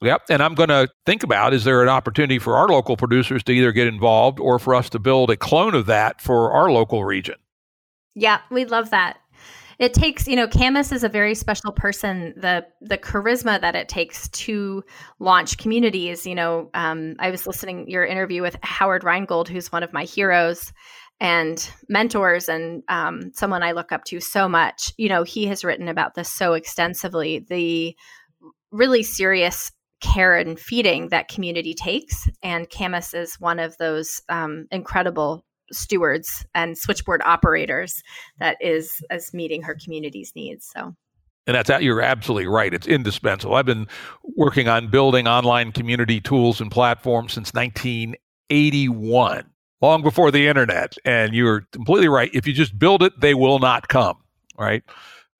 Yep. 0.00 0.22
And 0.30 0.42
I'm 0.42 0.54
going 0.54 0.68
to 0.68 0.88
think 1.06 1.22
about 1.22 1.52
is 1.52 1.64
there 1.64 1.82
an 1.82 1.88
opportunity 1.88 2.38
for 2.38 2.56
our 2.56 2.68
local 2.68 2.96
producers 2.96 3.42
to 3.44 3.52
either 3.52 3.72
get 3.72 3.86
involved 3.86 4.38
or 4.38 4.58
for 4.58 4.74
us 4.74 4.88
to 4.90 4.98
build 4.98 5.30
a 5.30 5.36
clone 5.36 5.74
of 5.74 5.86
that 5.86 6.20
for 6.20 6.52
our 6.52 6.70
local 6.70 7.04
region? 7.04 7.36
Yeah, 8.14 8.40
we 8.50 8.64
love 8.64 8.90
that. 8.90 9.18
It 9.80 9.92
takes, 9.92 10.28
you 10.28 10.36
know, 10.36 10.46
Camas 10.46 10.92
is 10.92 11.02
a 11.02 11.08
very 11.08 11.34
special 11.34 11.72
person. 11.72 12.32
The 12.36 12.64
the 12.80 12.96
charisma 12.96 13.60
that 13.60 13.74
it 13.74 13.88
takes 13.88 14.28
to 14.28 14.84
launch 15.18 15.58
communities. 15.58 16.26
You 16.26 16.36
know, 16.36 16.70
um, 16.74 17.16
I 17.18 17.30
was 17.30 17.46
listening 17.46 17.90
your 17.90 18.04
interview 18.04 18.40
with 18.40 18.56
Howard 18.62 19.02
Rheingold, 19.02 19.48
who's 19.48 19.72
one 19.72 19.82
of 19.82 19.92
my 19.92 20.04
heroes 20.04 20.72
and 21.20 21.68
mentors, 21.88 22.48
and 22.48 22.84
um, 22.88 23.32
someone 23.34 23.64
I 23.64 23.72
look 23.72 23.90
up 23.90 24.04
to 24.04 24.20
so 24.20 24.48
much. 24.48 24.92
You 24.96 25.08
know, 25.08 25.24
he 25.24 25.46
has 25.46 25.64
written 25.64 25.88
about 25.88 26.14
this 26.14 26.30
so 26.30 26.52
extensively. 26.52 27.40
The 27.48 27.96
really 28.70 29.02
serious 29.02 29.72
care 30.00 30.36
and 30.36 30.58
feeding 30.58 31.08
that 31.08 31.28
community 31.28 31.74
takes, 31.74 32.28
and 32.44 32.70
Camas 32.70 33.12
is 33.14 33.40
one 33.40 33.58
of 33.58 33.76
those 33.78 34.20
um, 34.28 34.66
incredible 34.70 35.44
stewards 35.72 36.44
and 36.54 36.76
switchboard 36.76 37.22
operators 37.24 38.02
that 38.38 38.56
is 38.60 39.00
as 39.10 39.32
meeting 39.32 39.62
her 39.62 39.76
community's 39.82 40.32
needs. 40.34 40.70
So 40.74 40.94
and 41.46 41.54
that's 41.54 41.82
you're 41.82 42.00
absolutely 42.00 42.46
right. 42.46 42.72
It's 42.72 42.86
indispensable. 42.86 43.54
I've 43.54 43.66
been 43.66 43.86
working 44.36 44.66
on 44.66 44.88
building 44.88 45.26
online 45.28 45.72
community 45.72 46.20
tools 46.20 46.60
and 46.60 46.70
platforms 46.70 47.34
since 47.34 47.52
1981, 47.52 49.44
long 49.82 50.02
before 50.02 50.30
the 50.30 50.46
internet. 50.46 50.96
And 51.04 51.34
you're 51.34 51.66
completely 51.72 52.08
right. 52.08 52.30
If 52.32 52.46
you 52.46 52.54
just 52.54 52.78
build 52.78 53.02
it, 53.02 53.20
they 53.20 53.34
will 53.34 53.58
not 53.58 53.88
come. 53.88 54.16
Right 54.56 54.82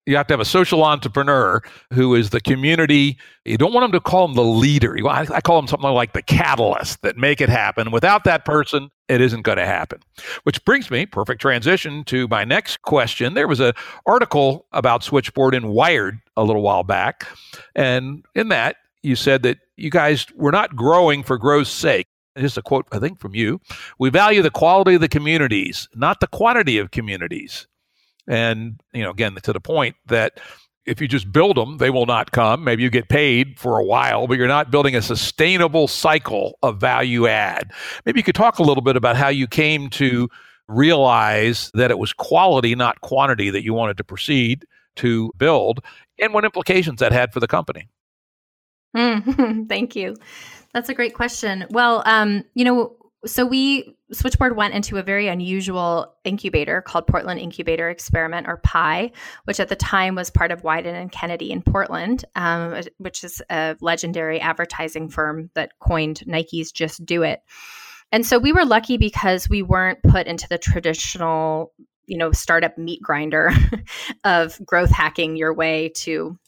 you 0.07 0.17
have 0.17 0.27
to 0.27 0.35
have 0.35 0.41
a 0.41 0.45
social 0.45 0.85
entrepreneur 0.85 1.63
who 1.93 2.15
is 2.15 2.31
the 2.31 2.41
community. 2.41 3.19
You 3.45 3.57
don't 3.57 3.73
want 3.73 3.85
them 3.85 3.93
to 3.93 4.01
call 4.01 4.27
them 4.27 4.37
the 4.37 4.45
leader. 4.45 4.97
I, 5.09 5.41
call 5.41 5.57
them 5.57 5.69
something 5.69 5.91
like 5.91 6.13
the 6.13 6.23
catalyst 6.23 7.03
that 7.03 7.17
make 7.17 7.41
it 7.41 7.49
happen. 7.49 7.91
Without 7.91 8.25
that 8.25 8.45
person, 8.45 8.91
it 9.09 9.21
isn't 9.21 9.43
going 9.43 9.59
to 9.59 9.67
happen. 9.67 10.01
Which 10.45 10.65
brings 10.65 10.91
me, 10.91 11.07
perfect 11.07 11.41
transition 11.41 12.05
to 12.05 12.27
my 12.29 12.45
next 12.45 12.83
question. 12.83 13.35
There 13.35 13.49
was 13.49 13.61
an 13.61 13.75
article 14.07 14.67
about 14.73 15.05
Switchboard 15.05 15.55
in 15.55 15.69
Wired 15.69 16.19
a 16.37 16.45
little 16.45 16.63
while 16.63 16.83
back. 16.83 17.27
And 17.75 18.25
in 18.35 18.49
that, 18.49 18.77
you 19.03 19.17
said 19.17 19.43
that 19.43 19.59
you 19.77 19.91
guys 19.91 20.27
were 20.35 20.53
not 20.53 20.75
growing 20.75 21.23
for 21.23 21.37
growth's 21.37 21.71
sake. 21.71 22.07
Just 22.37 22.59
a 22.59 22.63
quote, 22.63 22.87
I 22.91 22.99
think, 22.99 23.21
from 23.21 23.35
you. 23.35 23.61
We 23.99 24.11
value 24.11 24.43
the 24.43 24.51
quality 24.51 24.95
of 24.95 25.01
the 25.01 25.09
communities, 25.09 25.89
not 25.95 26.21
the 26.21 26.27
quantity 26.27 26.79
of 26.79 26.91
communities. 26.91 27.69
And, 28.27 28.81
you 28.93 29.03
know, 29.03 29.11
again, 29.11 29.35
to 29.35 29.53
the 29.53 29.61
point 29.61 29.97
that 30.07 30.41
if 30.87 31.01
you 31.01 31.09
just 31.09 31.33
build 31.33 31.57
them, 31.57 31.79
they 31.79 31.91
will 31.91 32.07
not 32.07 32.33
come. 32.33 32.65
Maybe 32.65 32.83
you 32.83 32.91
get 32.91 33.09
paid 33.09 33.59
for 33.59 33.79
a 33.79 33.85
while, 33.85 34.27
but 34.27 34.37
you're 34.37 34.49
not 34.49 34.71
building 34.71 34.95
a 34.95 35.03
sustainable 35.03 35.89
cycle 35.89 36.59
of 36.63 36.79
value 36.79 37.27
add. 37.27 37.73
Maybe 38.05 38.21
you 38.21 38.25
could 38.25 38.35
talk 38.35 38.59
a 38.59 38.63
little 38.63 38.83
bit 38.83 38.97
about 38.97 39.17
how 39.17 39.29
you 39.29 39.47
came 39.47 39.89
to 39.91 40.29
realize 40.69 41.71
that 41.75 41.91
it 41.91 41.99
was 41.99 42.13
quality, 42.13 42.75
not 42.75 43.01
quantity, 43.01 43.51
that 43.51 43.65
you 43.65 43.73
wanted 43.75 43.97
to 43.97 44.05
proceed 44.05 44.67
to 44.97 45.33
build, 45.37 45.81
and 46.19 46.33
what 46.33 46.45
implications 46.45 47.01
that 47.01 47.13
had 47.13 47.33
for 47.33 47.41
the 47.41 47.49
company. 47.49 47.89
Mm, 48.97 49.69
thank 49.69 49.97
you. 49.97 50.17
That's 50.73 50.89
a 50.89 50.95
great 50.95 51.15
question. 51.15 51.67
Well, 51.71 52.03
um, 52.07 52.45
you 52.55 52.65
know, 52.65 52.97
so 53.27 53.47
we 53.47 53.97
Switchboard 54.13 54.57
went 54.57 54.75
into 54.75 54.97
a 54.97 55.03
very 55.03 55.29
unusual 55.29 56.15
incubator 56.25 56.83
called 56.83 57.07
Portland 57.07 57.41
Incubator 57.41 57.89
Experiment, 57.89 58.47
or 58.47 58.59
PI, 58.59 59.13
which 59.45 59.61
at 59.61 59.69
the 59.69 59.77
time 59.77 60.15
was 60.15 60.31
part 60.31 60.53
of 60.53 60.63
Wieden 60.63 60.95
and 60.95 61.11
Kennedy 61.11 61.51
in 61.51 61.63
Portland, 61.63 62.25
um, 62.37 62.81
which 62.99 63.25
is 63.25 63.43
a 63.51 63.77
legendary 63.81 64.41
advertising 64.41 65.09
firm 65.09 65.51
that 65.55 65.73
coined 65.81 66.27
Nike's 66.27 66.73
"Just 66.73 67.05
Do 67.05 67.23
It." 67.23 67.41
And 68.13 68.25
so 68.25 68.39
we 68.39 68.53
were 68.53 68.65
lucky 68.65 68.97
because 68.97 69.49
we 69.49 69.63
weren't 69.63 70.03
put 70.03 70.27
into 70.27 70.47
the 70.49 70.59
traditional, 70.59 71.73
you 72.07 72.17
know, 72.17 72.33
startup 72.33 72.79
meat 72.79 73.01
grinder 73.03 73.51
of 74.25 74.59
growth 74.65 74.91
hacking 74.91 75.37
your 75.37 75.53
way 75.53 75.91
to 75.97 76.39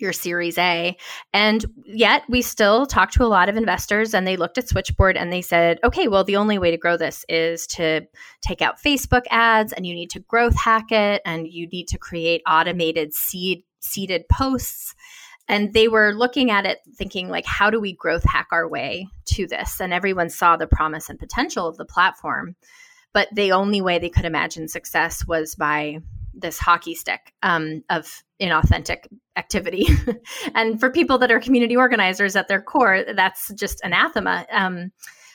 your 0.00 0.12
Series 0.12 0.58
A. 0.58 0.96
And 1.32 1.64
yet 1.84 2.22
we 2.28 2.42
still 2.42 2.86
talked 2.86 3.14
to 3.14 3.24
a 3.24 3.26
lot 3.26 3.48
of 3.48 3.56
investors 3.56 4.14
and 4.14 4.26
they 4.26 4.36
looked 4.36 4.58
at 4.58 4.68
Switchboard 4.68 5.16
and 5.16 5.32
they 5.32 5.42
said, 5.42 5.78
okay, 5.84 6.08
well, 6.08 6.24
the 6.24 6.36
only 6.36 6.58
way 6.58 6.70
to 6.70 6.76
grow 6.76 6.96
this 6.96 7.24
is 7.28 7.66
to 7.68 8.02
take 8.40 8.62
out 8.62 8.80
Facebook 8.80 9.24
ads 9.30 9.72
and 9.72 9.86
you 9.86 9.94
need 9.94 10.10
to 10.10 10.20
growth 10.20 10.56
hack 10.56 10.90
it 10.90 11.22
and 11.24 11.46
you 11.48 11.66
need 11.68 11.88
to 11.88 11.98
create 11.98 12.42
automated 12.46 13.14
seed 13.14 13.62
seeded 13.80 14.28
posts. 14.28 14.94
And 15.48 15.72
they 15.72 15.88
were 15.88 16.14
looking 16.14 16.50
at 16.50 16.64
it 16.64 16.78
thinking, 16.94 17.28
like, 17.28 17.44
how 17.44 17.70
do 17.70 17.80
we 17.80 17.92
growth 17.92 18.22
hack 18.24 18.48
our 18.52 18.68
way 18.68 19.08
to 19.26 19.46
this? 19.48 19.80
And 19.80 19.92
everyone 19.92 20.30
saw 20.30 20.56
the 20.56 20.66
promise 20.66 21.10
and 21.10 21.18
potential 21.18 21.66
of 21.66 21.76
the 21.76 21.84
platform. 21.84 22.54
But 23.12 23.28
the 23.32 23.50
only 23.50 23.80
way 23.80 23.98
they 23.98 24.10
could 24.10 24.24
imagine 24.24 24.68
success 24.68 25.26
was 25.26 25.56
by 25.56 25.98
this 26.34 26.58
hockey 26.58 26.94
stick 26.94 27.32
um, 27.42 27.82
of 27.90 28.22
inauthentic 28.40 29.06
activity. 29.36 29.86
and 30.54 30.80
for 30.80 30.90
people 30.90 31.18
that 31.18 31.30
are 31.30 31.40
community 31.40 31.76
organizers 31.76 32.36
at 32.36 32.48
their 32.48 32.62
core, 32.62 33.04
that's 33.14 33.52
just 33.54 33.80
anathema. 33.84 34.46
Um, 34.52 34.92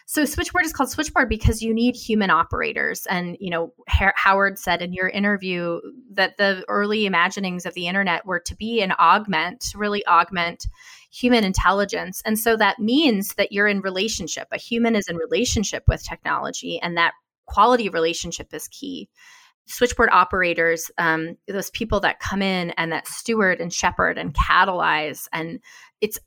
So 0.08 0.24
Switchboard 0.24 0.66
is 0.66 0.74
called 0.74 0.92
Switchboard 0.92 1.30
because 1.30 1.64
you 1.64 1.74
need 1.74 1.96
human 1.96 2.30
operators. 2.30 3.08
And, 3.08 3.38
you 3.40 3.50
know, 3.50 3.74
Howard 3.88 4.60
said 4.60 4.84
in 4.84 4.94
your 4.94 5.10
interview 5.10 5.82
that 6.12 6.38
the 6.38 6.64
early 6.68 7.08
imaginings 7.08 7.66
of 7.66 7.74
the 7.74 7.88
internet 7.88 8.24
were 8.24 8.40
to 8.42 8.56
be 8.56 8.82
an 8.82 8.94
augment, 9.00 9.74
really 9.76 10.06
augment 10.06 10.68
human 11.12 11.44
intelligence. 11.44 12.22
And 12.24 12.38
so 12.38 12.56
that 12.58 12.78
means 12.78 13.34
that 13.36 13.52
you're 13.52 13.68
in 13.68 13.82
relationship. 13.82 14.48
A 14.52 14.58
human 14.58 14.96
is 14.96 15.08
in 15.08 15.16
relationship 15.18 15.84
with 15.88 16.04
technology, 16.04 16.80
and 16.80 16.98
that 16.98 17.14
quality 17.48 17.90
relationship 17.90 18.54
is 18.54 18.68
key. 18.68 19.10
Switchboard 19.68 20.10
operators, 20.12 20.92
um, 20.98 21.38
those 21.48 21.70
people 21.72 22.00
that 22.02 22.20
come 22.20 22.42
in 22.42 22.72
and 22.72 22.92
that 22.92 23.08
steward 23.08 23.60
and 23.60 23.74
shepherd 23.74 24.18
and 24.18 24.34
catalyze, 24.34 25.28
and 25.34 25.60
it's 26.02 26.20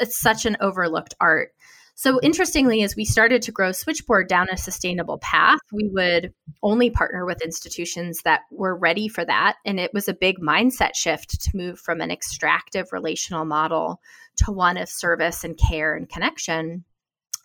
it's 0.00 0.20
such 0.20 0.44
an 0.44 0.56
overlooked 0.60 1.14
art. 1.20 1.52
So 1.94 2.18
interestingly, 2.22 2.82
as 2.82 2.96
we 2.96 3.04
started 3.04 3.42
to 3.42 3.52
grow 3.52 3.70
Switchboard 3.70 4.26
down 4.28 4.48
a 4.50 4.56
sustainable 4.56 5.18
path, 5.18 5.60
we 5.72 5.88
would 5.92 6.32
only 6.62 6.90
partner 6.90 7.24
with 7.26 7.42
institutions 7.42 8.22
that 8.24 8.40
were 8.50 8.76
ready 8.76 9.08
for 9.08 9.24
that. 9.24 9.56
And 9.64 9.78
it 9.78 9.92
was 9.92 10.08
a 10.08 10.14
big 10.14 10.38
mindset 10.38 10.94
shift 10.94 11.40
to 11.42 11.56
move 11.56 11.78
from 11.78 12.00
an 12.00 12.10
extractive 12.10 12.92
relational 12.92 13.44
model 13.44 14.00
to 14.36 14.52
one 14.52 14.78
of 14.78 14.88
service 14.88 15.44
and 15.44 15.56
care 15.56 15.94
and 15.94 16.08
connection. 16.08 16.84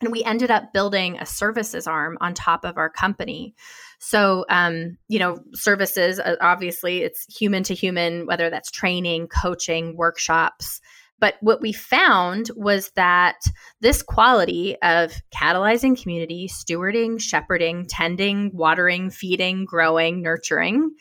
And 0.01 0.11
we 0.11 0.23
ended 0.23 0.51
up 0.51 0.73
building 0.73 1.17
a 1.17 1.25
services 1.25 1.87
arm 1.87 2.17
on 2.21 2.33
top 2.33 2.65
of 2.65 2.77
our 2.77 2.89
company. 2.89 3.55
So, 3.99 4.45
um, 4.47 4.97
you 5.07 5.17
know, 5.17 5.39
services, 5.53 6.19
uh, 6.19 6.35
obviously, 6.39 7.01
it's 7.01 7.25
human 7.35 7.63
to 7.63 7.73
human, 7.73 8.27
whether 8.27 8.49
that's 8.51 8.69
training, 8.69 9.27
coaching, 9.27 9.97
workshops, 9.97 10.81
but 11.19 11.35
what 11.41 11.61
we 11.61 11.73
found 11.73 12.51
was 12.55 12.91
that 12.91 13.37
this 13.81 14.03
quality 14.03 14.77
of 14.83 15.13
catalyzing 15.31 15.99
community, 15.99 16.47
stewarding, 16.47 17.19
shepherding, 17.19 17.87
tending, 17.87 18.51
watering, 18.53 19.09
feeding, 19.09 19.65
growing, 19.65 20.21
nurturing, 20.21 20.91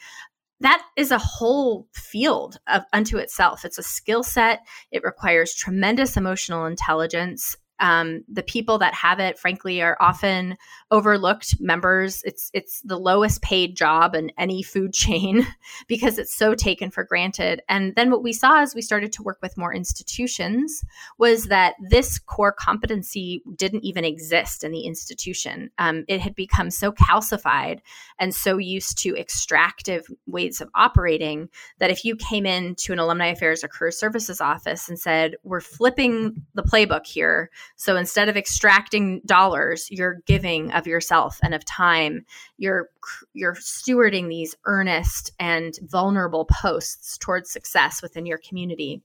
that 0.60 0.82
is 0.96 1.10
a 1.10 1.18
whole 1.18 1.86
field 1.92 2.58
of, 2.66 2.82
unto 2.94 3.18
itself. 3.18 3.64
It's 3.64 3.78
a 3.78 3.82
skill 3.82 4.22
set. 4.22 4.60
It 4.90 5.04
requires 5.04 5.54
tremendous 5.54 6.16
emotional 6.16 6.64
intelligence 6.64 7.56
um, 7.80 8.24
the 8.28 8.42
people 8.42 8.78
that 8.78 8.94
have 8.94 9.20
it, 9.20 9.38
frankly, 9.38 9.82
are 9.82 9.96
often 10.00 10.56
overlooked 10.90 11.60
members. 11.60 12.22
It's 12.24 12.50
it's 12.54 12.80
the 12.82 12.98
lowest 12.98 13.42
paid 13.42 13.76
job 13.76 14.14
in 14.14 14.30
any 14.38 14.62
food 14.62 14.92
chain 14.92 15.46
because 15.88 16.18
it's 16.18 16.34
so 16.34 16.54
taken 16.54 16.90
for 16.90 17.04
granted. 17.04 17.62
And 17.68 17.94
then 17.94 18.10
what 18.10 18.22
we 18.22 18.32
saw 18.32 18.60
as 18.60 18.74
we 18.74 18.82
started 18.82 19.12
to 19.12 19.22
work 19.22 19.38
with 19.42 19.56
more 19.56 19.74
institutions 19.74 20.84
was 21.18 21.46
that 21.46 21.74
this 21.80 22.18
core 22.18 22.52
competency 22.52 23.42
didn't 23.56 23.84
even 23.84 24.04
exist 24.04 24.64
in 24.64 24.72
the 24.72 24.82
institution. 24.82 25.70
Um, 25.78 26.04
it 26.08 26.20
had 26.20 26.34
become 26.34 26.70
so 26.70 26.92
calcified 26.92 27.80
and 28.18 28.34
so 28.34 28.58
used 28.58 28.98
to 28.98 29.16
extractive 29.16 30.06
ways 30.26 30.60
of 30.60 30.70
operating 30.74 31.48
that 31.78 31.90
if 31.90 32.04
you 32.04 32.16
came 32.16 32.46
into 32.46 32.92
an 32.92 32.98
alumni 32.98 33.26
affairs 33.26 33.62
or 33.62 33.68
career 33.68 33.90
services 33.90 34.40
office 34.40 34.88
and 34.88 34.98
said, 34.98 35.36
"We're 35.42 35.60
flipping 35.60 36.44
the 36.54 36.62
playbook 36.62 37.06
here," 37.06 37.50
So 37.76 37.96
instead 37.96 38.28
of 38.28 38.36
extracting 38.36 39.20
dollars, 39.26 39.88
you're 39.90 40.20
giving 40.26 40.72
of 40.72 40.86
yourself 40.86 41.38
and 41.42 41.54
of 41.54 41.64
time. 41.64 42.24
You're 42.56 42.88
you're 43.32 43.54
stewarding 43.54 44.28
these 44.28 44.54
earnest 44.64 45.32
and 45.38 45.74
vulnerable 45.82 46.46
posts 46.46 47.18
towards 47.18 47.50
success 47.50 48.02
within 48.02 48.26
your 48.26 48.38
community 48.38 49.02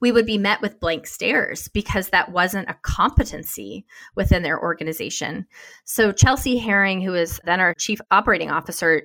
we 0.00 0.12
would 0.12 0.26
be 0.26 0.38
met 0.38 0.60
with 0.60 0.80
blank 0.80 1.06
stares 1.06 1.68
because 1.68 2.08
that 2.08 2.32
wasn't 2.32 2.70
a 2.70 2.76
competency 2.82 3.84
within 4.14 4.42
their 4.42 4.60
organization. 4.60 5.46
So, 5.84 6.12
Chelsea 6.12 6.58
Herring, 6.58 7.00
who 7.00 7.14
is 7.14 7.40
then 7.44 7.60
our 7.60 7.74
chief 7.74 8.00
operating 8.10 8.50
officer, 8.50 9.02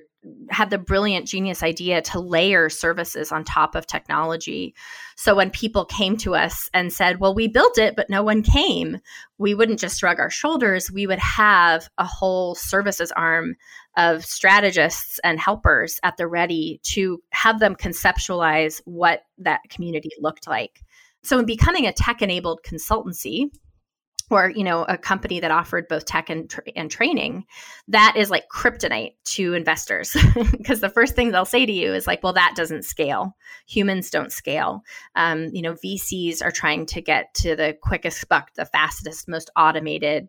had 0.52 0.70
the 0.70 0.78
brilliant 0.78 1.26
genius 1.26 1.62
idea 1.62 2.02
to 2.02 2.20
layer 2.20 2.68
services 2.68 3.32
on 3.32 3.44
top 3.44 3.74
of 3.74 3.86
technology. 3.86 4.74
So 5.16 5.34
when 5.34 5.50
people 5.50 5.84
came 5.84 6.16
to 6.18 6.34
us 6.34 6.68
and 6.74 6.92
said, 6.92 7.20
Well, 7.20 7.34
we 7.34 7.48
built 7.48 7.78
it, 7.78 7.96
but 7.96 8.10
no 8.10 8.22
one 8.22 8.42
came, 8.42 8.98
we 9.38 9.54
wouldn't 9.54 9.80
just 9.80 9.98
shrug 9.98 10.20
our 10.20 10.30
shoulders. 10.30 10.90
We 10.90 11.06
would 11.06 11.18
have 11.18 11.88
a 11.98 12.04
whole 12.04 12.54
services 12.54 13.12
arm 13.12 13.56
of 13.96 14.24
strategists 14.24 15.18
and 15.24 15.38
helpers 15.38 16.00
at 16.02 16.16
the 16.16 16.26
ready 16.26 16.80
to 16.84 17.22
have 17.30 17.60
them 17.60 17.74
conceptualize 17.74 18.80
what 18.84 19.22
that 19.38 19.60
community 19.68 20.10
looked 20.20 20.46
like. 20.46 20.82
So, 21.22 21.38
in 21.38 21.46
becoming 21.46 21.86
a 21.86 21.92
tech 21.92 22.22
enabled 22.22 22.60
consultancy, 22.62 23.50
or 24.32 24.50
you 24.50 24.64
know 24.64 24.84
a 24.84 24.96
company 24.96 25.40
that 25.40 25.50
offered 25.50 25.86
both 25.88 26.04
tech 26.04 26.30
and, 26.30 26.48
tra- 26.48 26.64
and 26.74 26.90
training 26.90 27.44
that 27.88 28.14
is 28.16 28.30
like 28.30 28.48
kryptonite 28.48 29.14
to 29.24 29.54
investors. 29.54 30.16
Because 30.62 30.80
the 30.80 30.88
first 30.88 31.14
thing 31.14 31.30
they'll 31.30 31.44
say 31.44 31.66
to 31.66 31.72
you 31.72 31.92
is 31.92 32.06
like 32.06 32.22
well 32.22 32.32
that 32.32 32.54
doesn't 32.56 32.84
scale. 32.84 33.36
Humans 33.66 34.10
don't 34.10 34.32
scale. 34.32 34.82
Um, 35.14 35.50
you 35.52 35.62
know 35.62 35.74
vcs 35.74 36.42
are 36.42 36.50
trying 36.50 36.86
to 36.86 37.00
get 37.00 37.34
to 37.34 37.54
the 37.54 37.76
quickest 37.82 38.28
buck 38.28 38.54
the 38.54 38.64
fastest 38.64 39.28
most 39.28 39.50
automated 39.56 40.28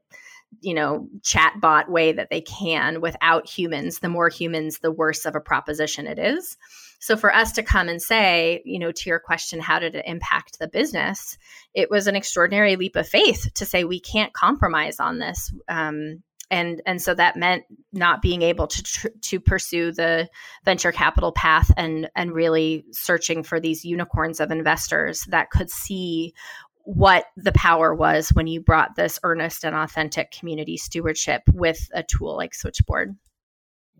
you 0.61 0.73
know 0.73 1.07
chatbot 1.21 1.89
way 1.89 2.11
that 2.11 2.29
they 2.29 2.41
can. 2.41 3.01
Without 3.01 3.47
humans 3.47 3.99
the 3.99 4.09
more 4.09 4.29
humans 4.29 4.79
the 4.79 4.91
worse 4.91 5.25
of 5.25 5.35
a 5.35 5.41
proposition 5.41 6.07
it 6.07 6.19
is 6.19 6.57
so 7.03 7.17
for 7.17 7.35
us 7.35 7.51
to 7.51 7.63
come 7.63 7.89
and 7.89 8.01
say, 8.01 8.61
you 8.63 8.79
know, 8.79 8.93
to 8.93 9.09
your 9.09 9.19
question, 9.19 9.59
how 9.59 9.77
did 9.77 9.93
it 9.93 10.05
impact 10.07 10.57
the 10.57 10.69
business? 10.69 11.37
It 11.73 11.91
was 11.91 12.07
an 12.07 12.15
extraordinary 12.15 12.77
leap 12.77 12.95
of 12.95 13.05
faith 13.05 13.51
to 13.55 13.65
say 13.65 13.83
we 13.83 13.99
can't 13.99 14.31
compromise 14.31 15.01
on 15.01 15.19
this. 15.19 15.53
Um, 15.67 16.23
and 16.49 16.81
and 16.85 17.01
so 17.01 17.13
that 17.13 17.35
meant 17.35 17.65
not 17.91 18.21
being 18.21 18.41
able 18.41 18.67
to 18.67 18.83
tr- 18.83 19.07
to 19.19 19.41
pursue 19.41 19.91
the 19.91 20.29
venture 20.63 20.93
capital 20.93 21.33
path 21.33 21.73
and 21.75 22.09
and 22.15 22.31
really 22.31 22.85
searching 22.93 23.43
for 23.43 23.59
these 23.59 23.83
unicorns 23.83 24.39
of 24.39 24.49
investors 24.49 25.25
that 25.25 25.49
could 25.49 25.69
see 25.69 26.33
what 26.85 27.25
the 27.35 27.51
power 27.51 27.93
was 27.93 28.29
when 28.29 28.47
you 28.47 28.61
brought 28.61 28.95
this 28.95 29.19
earnest 29.23 29.65
and 29.65 29.75
authentic 29.75 30.31
community 30.31 30.77
stewardship 30.77 31.41
with 31.51 31.89
a 31.93 32.01
tool 32.01 32.37
like 32.37 32.55
switchboard 32.55 33.13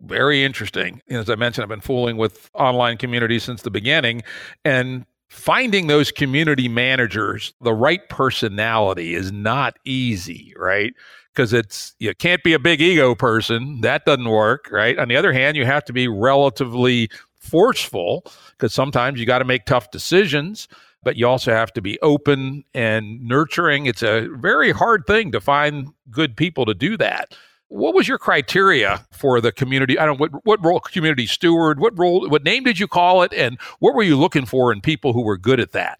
very 0.06 0.44
interesting. 0.44 1.00
As 1.08 1.28
I 1.30 1.34
mentioned, 1.34 1.62
I've 1.62 1.68
been 1.68 1.80
fooling 1.80 2.16
with 2.16 2.50
online 2.54 2.96
communities 2.96 3.44
since 3.44 3.62
the 3.62 3.70
beginning 3.70 4.22
and 4.64 5.06
finding 5.28 5.88
those 5.88 6.12
community 6.12 6.68
managers, 6.68 7.52
the 7.60 7.74
right 7.74 8.08
personality 8.08 9.14
is 9.14 9.32
not 9.32 9.76
easy, 9.84 10.54
right? 10.56 10.94
Because 11.34 11.52
it's 11.52 11.94
you 11.98 12.14
can't 12.14 12.42
be 12.44 12.52
a 12.52 12.58
big 12.58 12.80
ego 12.80 13.14
person. 13.14 13.80
That 13.80 14.04
doesn't 14.04 14.28
work, 14.28 14.68
right? 14.70 14.98
On 14.98 15.08
the 15.08 15.16
other 15.16 15.32
hand, 15.32 15.56
you 15.56 15.64
have 15.64 15.84
to 15.86 15.92
be 15.92 16.06
relatively 16.06 17.10
forceful 17.38 18.24
because 18.52 18.72
sometimes 18.72 19.18
you 19.18 19.26
got 19.26 19.40
to 19.40 19.44
make 19.44 19.66
tough 19.66 19.90
decisions 19.90 20.68
but 21.04 21.16
you 21.16 21.28
also 21.28 21.52
have 21.52 21.72
to 21.74 21.82
be 21.82 22.00
open 22.00 22.64
and 22.74 23.22
nurturing. 23.22 23.86
It's 23.86 24.02
a 24.02 24.26
very 24.32 24.72
hard 24.72 25.06
thing 25.06 25.30
to 25.32 25.40
find 25.40 25.92
good 26.10 26.36
people 26.36 26.64
to 26.64 26.74
do 26.74 26.96
that. 26.96 27.36
What 27.74 27.92
was 27.92 28.06
your 28.06 28.18
criteria 28.18 29.04
for 29.10 29.40
the 29.40 29.50
community? 29.50 29.98
I 29.98 30.06
don't 30.06 30.20
know 30.20 30.28
what, 30.28 30.46
what 30.46 30.64
role 30.64 30.78
community 30.78 31.26
steward, 31.26 31.80
what 31.80 31.98
role, 31.98 32.28
what 32.28 32.44
name 32.44 32.62
did 32.62 32.78
you 32.78 32.86
call 32.86 33.22
it? 33.22 33.34
And 33.34 33.60
what 33.80 33.96
were 33.96 34.04
you 34.04 34.16
looking 34.16 34.46
for 34.46 34.72
in 34.72 34.80
people 34.80 35.12
who 35.12 35.22
were 35.22 35.36
good 35.36 35.58
at 35.58 35.72
that? 35.72 35.98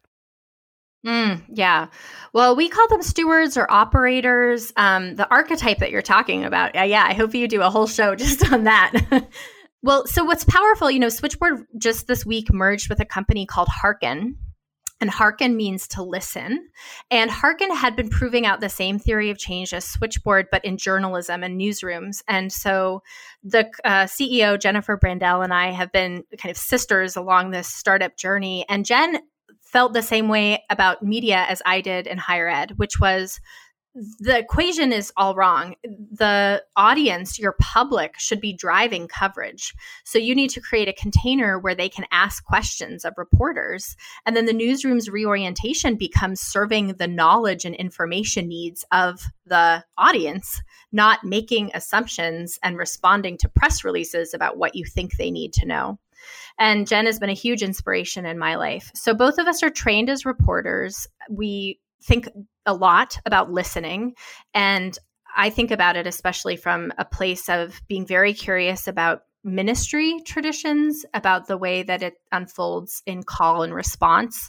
Mm, 1.04 1.42
yeah. 1.48 1.88
Well, 2.32 2.54
we 2.54 2.68
call 2.68 2.86
them 2.86 3.02
stewards 3.02 3.56
or 3.56 3.68
operators. 3.68 4.72
Um, 4.76 5.16
the 5.16 5.28
archetype 5.28 5.78
that 5.78 5.90
you're 5.90 6.00
talking 6.00 6.44
about. 6.44 6.76
Uh, 6.76 6.82
yeah, 6.82 7.04
I 7.08 7.12
hope 7.12 7.34
you 7.34 7.48
do 7.48 7.60
a 7.60 7.70
whole 7.70 7.88
show 7.88 8.14
just 8.14 8.52
on 8.52 8.64
that. 8.64 8.92
well, 9.82 10.06
so 10.06 10.22
what's 10.22 10.44
powerful, 10.44 10.92
you 10.92 11.00
know, 11.00 11.08
Switchboard 11.08 11.66
just 11.76 12.06
this 12.06 12.24
week 12.24 12.52
merged 12.52 12.88
with 12.88 13.00
a 13.00 13.04
company 13.04 13.46
called 13.46 13.68
Hearken. 13.68 14.36
And 15.00 15.10
hearken 15.10 15.56
means 15.56 15.88
to 15.88 16.02
listen. 16.02 16.68
And 17.10 17.30
hearken 17.30 17.74
had 17.74 17.96
been 17.96 18.08
proving 18.08 18.46
out 18.46 18.60
the 18.60 18.68
same 18.68 18.98
theory 18.98 19.30
of 19.30 19.38
change 19.38 19.74
as 19.74 19.84
switchboard, 19.84 20.46
but 20.50 20.64
in 20.64 20.78
journalism 20.78 21.42
and 21.42 21.60
newsrooms. 21.60 22.22
And 22.28 22.52
so 22.52 23.02
the 23.42 23.70
uh, 23.84 24.04
CEO, 24.04 24.58
Jennifer 24.58 24.96
Brandel, 24.96 25.42
and 25.42 25.52
I 25.52 25.72
have 25.72 25.92
been 25.92 26.24
kind 26.38 26.50
of 26.50 26.56
sisters 26.56 27.16
along 27.16 27.50
this 27.50 27.68
startup 27.68 28.16
journey. 28.16 28.64
And 28.68 28.86
Jen 28.86 29.18
felt 29.60 29.92
the 29.92 30.02
same 30.02 30.28
way 30.28 30.62
about 30.70 31.02
media 31.02 31.44
as 31.48 31.60
I 31.66 31.80
did 31.80 32.06
in 32.06 32.16
higher 32.16 32.48
ed, 32.48 32.74
which 32.76 33.00
was 33.00 33.40
the 33.94 34.38
equation 34.38 34.92
is 34.92 35.12
all 35.16 35.36
wrong. 35.36 35.76
The 35.84 36.64
audience, 36.74 37.38
your 37.38 37.54
public, 37.60 38.18
should 38.18 38.40
be 38.40 38.52
driving 38.52 39.06
coverage. 39.06 39.72
So 40.04 40.18
you 40.18 40.34
need 40.34 40.50
to 40.50 40.60
create 40.60 40.88
a 40.88 40.92
container 40.92 41.58
where 41.58 41.76
they 41.76 41.88
can 41.88 42.06
ask 42.10 42.44
questions 42.44 43.04
of 43.04 43.14
reporters. 43.16 43.96
And 44.26 44.36
then 44.36 44.46
the 44.46 44.52
newsroom's 44.52 45.08
reorientation 45.08 45.96
becomes 45.96 46.40
serving 46.40 46.94
the 46.94 47.06
knowledge 47.06 47.64
and 47.64 47.74
information 47.76 48.48
needs 48.48 48.84
of 48.90 49.22
the 49.46 49.84
audience, 49.96 50.60
not 50.90 51.22
making 51.22 51.70
assumptions 51.72 52.58
and 52.62 52.76
responding 52.76 53.38
to 53.38 53.48
press 53.48 53.84
releases 53.84 54.34
about 54.34 54.56
what 54.56 54.74
you 54.74 54.84
think 54.84 55.16
they 55.16 55.30
need 55.30 55.52
to 55.52 55.66
know. 55.66 55.98
And 56.58 56.86
Jen 56.86 57.06
has 57.06 57.18
been 57.20 57.30
a 57.30 57.34
huge 57.34 57.62
inspiration 57.62 58.26
in 58.26 58.38
my 58.38 58.56
life. 58.56 58.90
So 58.94 59.14
both 59.14 59.38
of 59.38 59.46
us 59.46 59.62
are 59.62 59.70
trained 59.70 60.10
as 60.10 60.24
reporters. 60.24 61.06
We 61.28 61.80
think 62.02 62.28
a 62.66 62.74
lot 62.74 63.18
about 63.26 63.50
listening. 63.50 64.14
And 64.52 64.96
I 65.36 65.50
think 65.50 65.70
about 65.70 65.96
it 65.96 66.06
especially 66.06 66.56
from 66.56 66.92
a 66.98 67.04
place 67.04 67.48
of 67.48 67.80
being 67.88 68.06
very 68.06 68.32
curious 68.32 68.86
about 68.86 69.22
ministry 69.42 70.20
traditions, 70.24 71.04
about 71.12 71.46
the 71.46 71.58
way 71.58 71.82
that 71.82 72.02
it 72.02 72.14
unfolds 72.32 73.02
in 73.04 73.22
call 73.22 73.62
and 73.62 73.74
response 73.74 74.48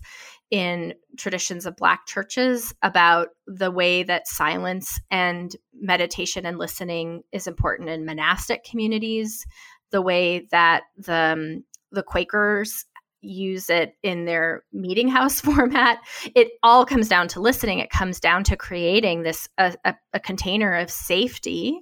in 0.52 0.94
traditions 1.18 1.66
of 1.66 1.76
Black 1.76 2.06
churches, 2.06 2.74
about 2.82 3.30
the 3.48 3.72
way 3.72 4.04
that 4.04 4.28
silence 4.28 5.00
and 5.12 5.56
meditation 5.74 6.46
and 6.46 6.58
listening 6.58 7.24
is 7.32 7.48
important 7.48 7.90
in 7.90 8.06
monastic 8.06 8.64
communities, 8.64 9.46
the 9.92 10.02
way 10.02 10.48
that 10.52 10.84
the, 10.98 11.14
um, 11.14 11.64
the 11.92 12.04
Quakers 12.04 12.86
use 13.26 13.70
it 13.70 13.96
in 14.04 14.26
their 14.26 14.64
meeting 14.72 15.08
house 15.08 15.42
format. 15.42 16.00
It 16.36 16.50
all 16.64 16.86
comes 16.86 17.08
down 17.08 17.28
to 17.30 17.42
listening. 17.42 17.80
It 17.80 17.90
comes 17.90 18.20
down 18.20 18.44
to 18.46 18.56
creating 18.56 19.24
this 19.24 19.48
a, 19.58 19.76
a, 19.86 19.96
a 20.14 20.20
container 20.20 20.76
of 20.76 20.90
safety 20.90 21.80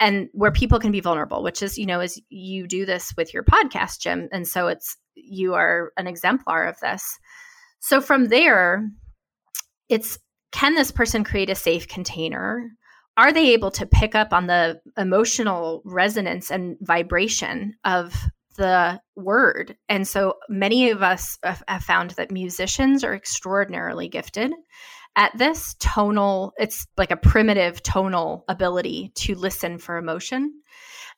and 0.00 0.28
where 0.32 0.52
people 0.52 0.78
can 0.78 0.92
be 0.92 1.00
vulnerable, 1.00 1.42
which 1.42 1.62
is, 1.62 1.76
you 1.76 1.86
know, 1.86 2.00
as 2.00 2.20
you 2.28 2.66
do 2.66 2.86
this 2.86 3.12
with 3.16 3.34
your 3.34 3.42
podcast, 3.42 4.00
Jim. 4.00 4.28
And 4.32 4.46
so 4.46 4.68
it's 4.68 4.96
you 5.14 5.54
are 5.54 5.92
an 5.96 6.06
exemplar 6.06 6.66
of 6.66 6.78
this. 6.80 7.18
So 7.80 8.00
from 8.00 8.26
there, 8.26 8.88
it's 9.88 10.18
can 10.52 10.74
this 10.74 10.90
person 10.90 11.24
create 11.24 11.50
a 11.50 11.54
safe 11.54 11.88
container? 11.88 12.70
Are 13.16 13.32
they 13.32 13.52
able 13.52 13.72
to 13.72 13.86
pick 13.86 14.14
up 14.14 14.32
on 14.32 14.46
the 14.46 14.80
emotional 14.96 15.82
resonance 15.84 16.50
and 16.50 16.76
vibration 16.80 17.74
of 17.84 18.14
the 18.58 19.00
word. 19.16 19.76
And 19.88 20.06
so 20.06 20.34
many 20.50 20.90
of 20.90 21.02
us 21.02 21.38
have 21.42 21.82
found 21.82 22.10
that 22.12 22.30
musicians 22.30 23.02
are 23.02 23.14
extraordinarily 23.14 24.08
gifted 24.08 24.52
at 25.18 25.36
this 25.36 25.74
tonal, 25.80 26.52
it's 26.58 26.86
like 26.96 27.10
a 27.10 27.16
primitive 27.16 27.82
tonal 27.82 28.44
ability 28.48 29.10
to 29.16 29.34
listen 29.34 29.78
for 29.78 29.96
emotion. 29.96 30.62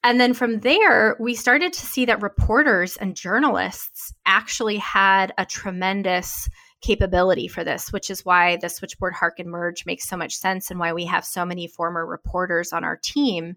And 0.03 0.19
then 0.19 0.33
from 0.33 0.61
there, 0.61 1.17
we 1.21 1.35
started 1.35 1.75
to 1.75 1.87
see 1.87 2.07
that 2.07 2.23
reporters 2.23 2.97
and 2.97 3.15
journalists 3.15 4.15
actually 4.25 4.79
had 4.79 5.35
a 5.37 5.45
tremendous 5.45 6.49
capability 6.81 7.47
for 7.47 7.63
this, 7.63 7.93
which 7.93 8.09
is 8.09 8.25
why 8.25 8.57
the 8.57 8.71
switchboard 8.71 9.13
Hearken 9.13 9.51
merge 9.51 9.85
makes 9.85 10.09
so 10.09 10.17
much 10.17 10.35
sense 10.35 10.71
and 10.71 10.81
why 10.81 10.95
we 10.95 11.05
have 11.05 11.27
so 11.27 11.45
many 11.45 11.67
former 11.67 12.07
reporters 12.07 12.73
on 12.73 12.85
our 12.85 12.97
team 12.97 13.57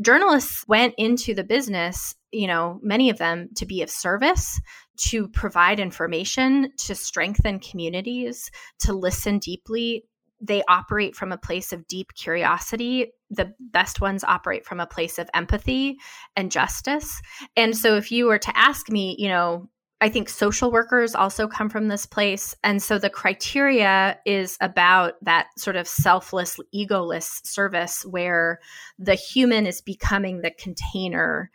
journalists 0.00 0.64
went 0.66 0.94
into 0.96 1.34
the 1.34 1.44
business, 1.44 2.14
you 2.32 2.46
know, 2.46 2.78
many 2.82 3.10
of 3.10 3.18
them 3.18 3.48
to 3.56 3.66
be 3.66 3.82
of 3.82 3.90
service, 3.90 4.60
to 4.96 5.28
provide 5.28 5.80
information, 5.80 6.72
to 6.78 6.94
strengthen 6.94 7.58
communities, 7.58 8.50
to 8.80 8.92
listen 8.92 9.38
deeply. 9.38 10.04
They 10.40 10.62
operate 10.68 11.16
from 11.16 11.32
a 11.32 11.38
place 11.38 11.72
of 11.72 11.86
deep 11.86 12.14
curiosity. 12.14 13.12
The 13.30 13.52
best 13.58 14.00
ones 14.00 14.24
operate 14.24 14.64
from 14.64 14.80
a 14.80 14.86
place 14.86 15.18
of 15.18 15.28
empathy 15.34 15.98
and 16.36 16.50
justice. 16.50 17.20
And 17.56 17.76
so, 17.76 17.96
if 17.96 18.10
you 18.10 18.26
were 18.26 18.38
to 18.38 18.56
ask 18.56 18.90
me, 18.90 19.16
you 19.18 19.28
know, 19.28 19.68
I 20.02 20.08
think 20.08 20.30
social 20.30 20.72
workers 20.72 21.14
also 21.14 21.46
come 21.46 21.68
from 21.68 21.88
this 21.88 22.06
place. 22.06 22.54
And 22.64 22.82
so 22.82 22.98
the 22.98 23.10
criteria 23.10 24.18
is 24.24 24.56
about 24.62 25.14
that 25.22 25.48
sort 25.58 25.76
of 25.76 25.86
selfless, 25.86 26.58
egoless 26.74 27.46
service 27.46 28.02
where 28.06 28.60
the 28.98 29.14
human 29.14 29.66
is 29.66 29.82
becoming 29.82 30.40
the 30.40 30.52
container 30.52 31.50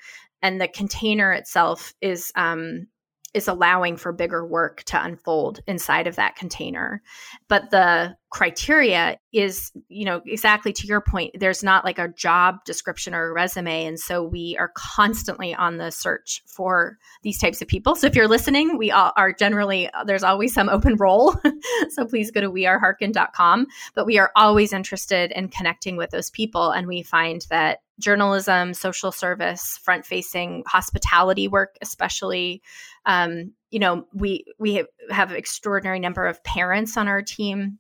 and 0.45 0.61
the 0.61 0.67
container 0.67 1.33
itself 1.33 1.95
is 2.01 2.31
um, 2.35 2.85
is 3.33 3.47
allowing 3.47 3.97
for 3.97 4.13
bigger 4.13 4.45
work 4.45 4.83
to 4.83 5.03
unfold 5.03 5.59
inside 5.65 6.05
of 6.05 6.17
that 6.17 6.35
container. 6.35 7.01
But 7.49 7.71
the 7.71 8.15
criteria 8.35 9.17
is, 9.31 9.71
you 9.87 10.03
know, 10.03 10.21
exactly 10.25 10.73
to 10.73 10.85
your 10.85 10.99
point, 10.99 11.33
there's 11.39 11.63
not 11.63 11.85
like 11.85 11.97
a 11.97 12.09
job 12.09 12.57
description 12.65 13.15
or 13.15 13.29
a 13.29 13.31
resume. 13.33 13.85
And 13.85 13.97
so 13.97 14.21
we 14.25 14.57
are 14.59 14.73
constantly 14.75 15.55
on 15.55 15.77
the 15.77 15.89
search 15.89 16.43
for 16.45 16.97
these 17.23 17.39
types 17.39 17.61
of 17.61 17.69
people. 17.69 17.95
So 17.95 18.07
if 18.07 18.13
you're 18.13 18.27
listening, 18.27 18.77
we 18.77 18.91
are 18.91 19.31
generally, 19.39 19.89
there's 20.05 20.21
always 20.21 20.53
some 20.53 20.67
open 20.67 20.97
role. 20.97 21.33
so 21.91 22.05
please 22.05 22.29
go 22.29 22.41
to 22.41 22.51
wearehearken.com. 22.51 23.67
But 23.93 24.05
we 24.05 24.17
are 24.17 24.33
always 24.35 24.73
interested 24.73 25.31
in 25.31 25.47
connecting 25.47 25.95
with 25.95 26.09
those 26.09 26.29
people. 26.29 26.71
And 26.71 26.87
we 26.87 27.03
find 27.03 27.45
that 27.49 27.83
journalism, 28.01 28.73
social 28.73 29.13
service, 29.13 29.79
front 29.81 30.05
facing 30.05 30.65
hospitality 30.67 31.47
work, 31.47 31.77
especially. 31.81 32.61
Um, 33.05 33.53
you 33.71 33.79
know, 33.79 34.05
we 34.13 34.43
we 34.59 34.83
have 35.09 35.31
extraordinary 35.31 35.99
number 35.99 36.25
of 36.25 36.43
parents 36.43 36.97
on 36.97 37.07
our 37.07 37.21
team 37.21 37.79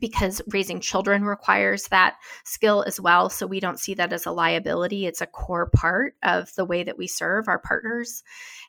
because 0.00 0.42
raising 0.48 0.80
children 0.80 1.24
requires 1.24 1.88
that 1.88 2.16
skill 2.44 2.84
as 2.86 3.00
well. 3.00 3.30
So 3.30 3.46
we 3.46 3.60
don't 3.60 3.80
see 3.80 3.94
that 3.94 4.12
as 4.12 4.26
a 4.26 4.32
liability. 4.32 5.06
It's 5.06 5.20
a 5.20 5.26
core 5.26 5.70
part 5.74 6.14
of 6.22 6.54
the 6.54 6.64
way 6.64 6.84
that 6.84 6.98
we 6.98 7.06
serve 7.06 7.48
our 7.48 7.58
partners. 7.58 8.22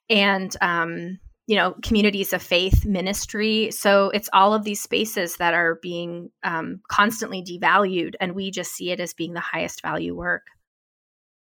And 0.10 0.56
um, 0.62 1.20
you 1.50 1.56
know 1.56 1.76
communities 1.82 2.32
of 2.32 2.44
faith 2.44 2.86
ministry 2.86 3.72
so 3.72 4.12
it's 4.12 4.30
all 4.34 4.54
of 4.54 4.64
these 4.64 4.84
spaces 4.84 5.38
that 5.38 5.56
are 5.56 5.80
being 5.82 6.30
um, 6.44 6.80
constantly 6.90 7.44
devalued 7.44 8.14
and 8.22 8.36
we 8.36 8.52
just 8.52 8.72
see 8.72 8.92
it 8.92 9.00
as 9.00 9.16
being 9.16 9.34
the 9.34 9.40
highest 9.40 9.82
value 9.82 10.16
work 10.16 10.44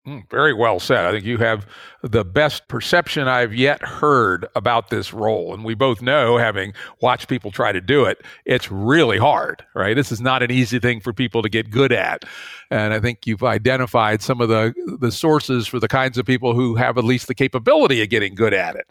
Mm, 0.08 0.28
very 0.32 0.52
well 0.52 0.80
said. 0.80 1.06
I 1.06 1.12
think 1.12 1.26
you 1.26 1.38
have 1.38 1.68
the 2.02 2.26
best 2.26 2.68
perception 2.68 3.28
I've 3.28 3.54
yet 3.54 3.84
heard 3.84 4.48
about 4.56 4.90
this 4.90 5.14
role. 5.14 5.54
And 5.54 5.64
we 5.64 5.76
both 5.76 6.02
know, 6.02 6.38
having 6.38 6.74
watched 7.02 7.28
people 7.28 7.52
try 7.52 7.72
to 7.72 7.82
do 7.82 8.06
it, 8.06 8.18
it's 8.44 8.72
really 8.72 9.20
hard, 9.20 9.64
right? 9.76 9.96
This 9.96 10.12
is 10.12 10.20
not 10.20 10.42
an 10.42 10.50
easy 10.50 10.80
thing 10.80 11.02
for 11.02 11.14
people 11.14 11.44
to 11.44 11.50
get 11.50 11.70
good 11.70 11.92
at. 11.92 12.26
And 12.72 12.96
I 12.96 13.00
think 13.00 13.28
you've 13.28 13.44
identified 13.44 14.24
some 14.24 14.42
of 14.42 14.50
the, 14.50 14.74
the 15.00 15.12
sources 15.12 15.68
for 15.68 15.80
the 15.80 15.88
kinds 15.88 16.18
of 16.18 16.26
people 16.26 16.56
who 16.56 16.74
have 16.76 16.98
at 16.98 17.04
least 17.04 17.28
the 17.28 17.36
capability 17.36 18.02
of 18.02 18.10
getting 18.10 18.34
good 18.34 18.56
at 18.56 18.76
it 18.76 18.88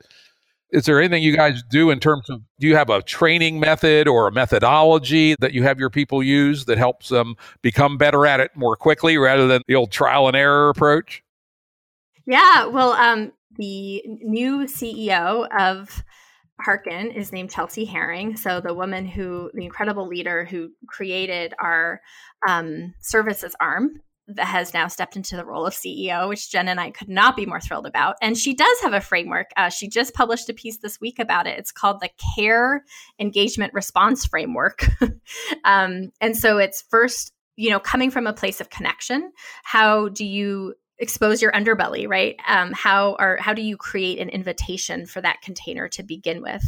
is 0.72 0.84
there 0.84 0.98
anything 0.98 1.22
you 1.22 1.34
guys 1.36 1.62
do 1.70 1.90
in 1.90 2.00
terms 2.00 2.28
of 2.30 2.40
do 2.58 2.66
you 2.66 2.76
have 2.76 2.90
a 2.90 3.02
training 3.02 3.60
method 3.60 4.08
or 4.08 4.28
a 4.28 4.32
methodology 4.32 5.34
that 5.40 5.52
you 5.52 5.62
have 5.62 5.78
your 5.78 5.90
people 5.90 6.22
use 6.22 6.64
that 6.66 6.78
helps 6.78 7.08
them 7.08 7.34
become 7.62 7.96
better 7.96 8.26
at 8.26 8.40
it 8.40 8.50
more 8.54 8.76
quickly 8.76 9.18
rather 9.18 9.46
than 9.46 9.62
the 9.68 9.74
old 9.74 9.90
trial 9.90 10.26
and 10.28 10.36
error 10.36 10.68
approach 10.68 11.22
yeah 12.26 12.66
well 12.66 12.92
um, 12.92 13.32
the 13.56 14.02
new 14.06 14.60
ceo 14.60 15.46
of 15.58 16.02
Hearken 16.62 17.10
is 17.10 17.32
named 17.32 17.50
Chelsea 17.50 17.86
Herring. 17.86 18.36
So 18.36 18.60
the 18.60 18.74
woman 18.74 19.06
who, 19.06 19.50
the 19.54 19.64
incredible 19.64 20.06
leader 20.06 20.44
who 20.44 20.70
created 20.88 21.54
our 21.58 22.00
um, 22.46 22.94
services 23.00 23.56
arm 23.60 24.02
has 24.38 24.74
now 24.74 24.88
stepped 24.88 25.16
into 25.16 25.36
the 25.36 25.44
role 25.44 25.66
of 25.66 25.74
CEO, 25.74 26.28
which 26.28 26.50
Jen 26.50 26.68
and 26.68 26.80
I 26.80 26.90
could 26.90 27.08
not 27.08 27.36
be 27.36 27.46
more 27.46 27.60
thrilled 27.60 27.86
about. 27.86 28.16
And 28.22 28.36
she 28.36 28.54
does 28.54 28.80
have 28.82 28.92
a 28.92 29.00
framework. 29.00 29.50
Uh, 29.56 29.68
she 29.68 29.88
just 29.88 30.14
published 30.14 30.48
a 30.48 30.54
piece 30.54 30.78
this 30.78 31.00
week 31.00 31.18
about 31.18 31.46
it. 31.46 31.58
It's 31.58 31.72
called 31.72 32.00
the 32.00 32.10
Care 32.36 32.84
Engagement 33.18 33.74
Response 33.74 34.26
Framework. 34.26 34.86
um, 35.64 36.10
and 36.20 36.36
so 36.36 36.58
it's 36.58 36.82
first, 36.90 37.32
you 37.56 37.70
know, 37.70 37.80
coming 37.80 38.10
from 38.10 38.26
a 38.26 38.32
place 38.32 38.60
of 38.60 38.70
connection. 38.70 39.32
How 39.62 40.08
do 40.08 40.24
you 40.24 40.74
expose 41.00 41.40
your 41.40 41.50
underbelly 41.52 42.06
right 42.06 42.36
um, 42.46 42.72
how 42.72 43.16
are 43.18 43.38
how 43.38 43.54
do 43.54 43.62
you 43.62 43.76
create 43.76 44.18
an 44.18 44.28
invitation 44.28 45.06
for 45.06 45.22
that 45.22 45.40
container 45.40 45.88
to 45.88 46.02
begin 46.02 46.42
with 46.42 46.62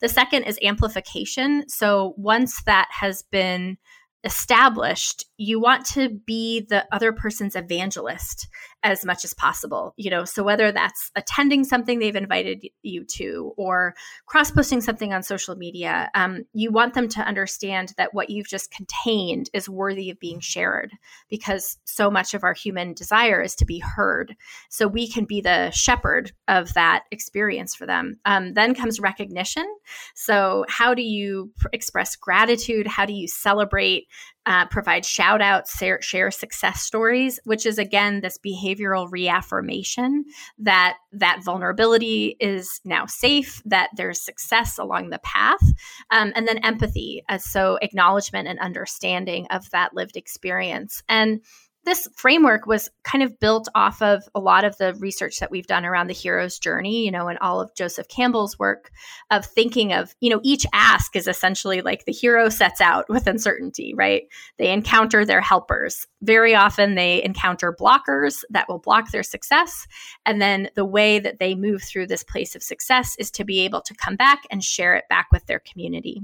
the 0.00 0.08
second 0.08 0.42
is 0.42 0.58
amplification 0.60 1.66
so 1.68 2.12
once 2.16 2.62
that 2.64 2.88
has 2.90 3.22
been 3.30 3.78
established, 4.26 5.24
you 5.38 5.58
want 5.60 5.86
to 5.86 6.10
be 6.26 6.66
the 6.68 6.84
other 6.92 7.12
person's 7.12 7.56
evangelist 7.56 8.48
as 8.82 9.04
much 9.04 9.24
as 9.24 9.34
possible. 9.34 9.94
You 9.96 10.10
know, 10.10 10.24
so 10.24 10.42
whether 10.42 10.70
that's 10.70 11.10
attending 11.16 11.64
something 11.64 11.98
they've 11.98 12.14
invited 12.14 12.66
you 12.82 13.04
to 13.16 13.52
or 13.56 13.94
cross 14.26 14.50
posting 14.50 14.80
something 14.80 15.12
on 15.12 15.22
social 15.22 15.56
media, 15.56 16.10
um, 16.14 16.44
you 16.52 16.70
want 16.70 16.94
them 16.94 17.08
to 17.08 17.20
understand 17.20 17.94
that 17.96 18.14
what 18.14 18.30
you've 18.30 18.48
just 18.48 18.70
contained 18.70 19.50
is 19.52 19.68
worthy 19.68 20.10
of 20.10 20.20
being 20.20 20.40
shared 20.40 20.92
because 21.28 21.78
so 21.84 22.10
much 22.10 22.34
of 22.34 22.44
our 22.44 22.54
human 22.54 22.94
desire 22.94 23.42
is 23.42 23.54
to 23.56 23.64
be 23.64 23.78
heard. 23.78 24.36
So 24.70 24.86
we 24.86 25.08
can 25.08 25.24
be 25.24 25.40
the 25.40 25.70
shepherd 25.70 26.32
of 26.48 26.74
that 26.74 27.04
experience 27.10 27.74
for 27.74 27.86
them. 27.86 28.18
Um, 28.24 28.54
then 28.54 28.74
comes 28.74 29.00
recognition. 29.00 29.66
So, 30.14 30.64
how 30.68 30.94
do 30.94 31.02
you 31.02 31.52
pr- 31.58 31.68
express 31.72 32.16
gratitude? 32.16 32.86
How 32.86 33.06
do 33.06 33.12
you 33.12 33.28
celebrate? 33.28 34.06
Uh, 34.46 34.66
provide 34.66 35.04
shout 35.04 35.42
outs, 35.42 35.76
share, 35.76 36.00
share 36.00 36.30
success 36.30 36.82
stories, 36.82 37.40
which 37.44 37.66
is 37.66 37.78
again 37.78 38.20
this 38.20 38.38
behavioral 38.38 39.10
reaffirmation 39.10 40.24
that 40.58 40.96
that 41.12 41.40
vulnerability 41.44 42.36
is 42.38 42.80
now 42.84 43.06
safe, 43.06 43.60
that 43.64 43.90
there's 43.96 44.20
success 44.20 44.78
along 44.78 45.10
the 45.10 45.18
path, 45.18 45.62
um, 46.10 46.32
and 46.36 46.46
then 46.46 46.58
empathy, 46.58 47.24
uh, 47.28 47.38
so 47.38 47.78
acknowledgement 47.82 48.46
and 48.46 48.58
understanding 48.60 49.46
of 49.50 49.68
that 49.70 49.94
lived 49.94 50.16
experience. 50.16 51.02
And 51.08 51.40
this 51.86 52.08
framework 52.16 52.66
was 52.66 52.90
kind 53.04 53.22
of 53.22 53.38
built 53.38 53.68
off 53.74 54.02
of 54.02 54.24
a 54.34 54.40
lot 54.40 54.64
of 54.64 54.76
the 54.76 54.94
research 54.94 55.38
that 55.38 55.52
we've 55.52 55.68
done 55.68 55.86
around 55.86 56.08
the 56.08 56.14
hero's 56.14 56.58
journey, 56.58 57.04
you 57.04 57.12
know, 57.12 57.28
and 57.28 57.38
all 57.38 57.60
of 57.60 57.74
Joseph 57.76 58.08
Campbell's 58.08 58.58
work 58.58 58.90
of 59.30 59.46
thinking 59.46 59.92
of, 59.92 60.14
you 60.20 60.28
know, 60.28 60.40
each 60.42 60.66
ask 60.72 61.14
is 61.14 61.28
essentially 61.28 61.82
like 61.82 62.04
the 62.04 62.12
hero 62.12 62.48
sets 62.48 62.80
out 62.80 63.08
with 63.08 63.28
uncertainty, 63.28 63.94
right? 63.96 64.24
They 64.58 64.72
encounter 64.72 65.24
their 65.24 65.40
helpers. 65.40 66.08
Very 66.22 66.56
often 66.56 66.96
they 66.96 67.22
encounter 67.22 67.72
blockers 67.72 68.42
that 68.50 68.68
will 68.68 68.80
block 68.80 69.12
their 69.12 69.22
success. 69.22 69.86
And 70.26 70.42
then 70.42 70.68
the 70.74 70.84
way 70.84 71.20
that 71.20 71.38
they 71.38 71.54
move 71.54 71.84
through 71.84 72.08
this 72.08 72.24
place 72.24 72.56
of 72.56 72.64
success 72.64 73.14
is 73.18 73.30
to 73.30 73.44
be 73.44 73.60
able 73.60 73.80
to 73.82 73.94
come 73.94 74.16
back 74.16 74.42
and 74.50 74.62
share 74.62 74.96
it 74.96 75.04
back 75.08 75.28
with 75.30 75.46
their 75.46 75.60
community. 75.60 76.20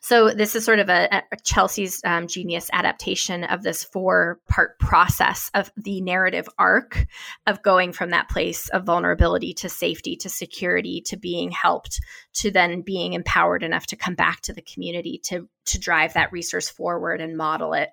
So 0.00 0.30
this 0.30 0.56
is 0.56 0.64
sort 0.64 0.78
of 0.78 0.88
a, 0.88 1.22
a 1.32 1.36
Chelsea's 1.42 2.00
um, 2.04 2.26
genius 2.26 2.70
adaptation 2.72 3.44
of 3.44 3.62
this 3.62 3.84
four 3.84 4.40
part 4.48 4.78
process 4.78 5.50
of 5.54 5.70
the 5.76 6.00
narrative 6.00 6.48
arc 6.58 7.06
of 7.46 7.62
going 7.62 7.92
from 7.92 8.10
that 8.10 8.28
place 8.28 8.68
of 8.70 8.84
vulnerability 8.84 9.54
to 9.54 9.68
safety 9.68 10.16
to 10.16 10.28
security 10.28 11.02
to 11.06 11.16
being 11.16 11.50
helped 11.50 12.00
to 12.34 12.50
then 12.50 12.82
being 12.82 13.12
empowered 13.12 13.62
enough 13.62 13.86
to 13.86 13.96
come 13.96 14.14
back 14.14 14.40
to 14.42 14.52
the 14.52 14.62
community 14.62 15.20
to 15.24 15.48
to 15.66 15.78
drive 15.78 16.14
that 16.14 16.32
resource 16.32 16.68
forward 16.68 17.20
and 17.20 17.36
model 17.36 17.74
it. 17.74 17.90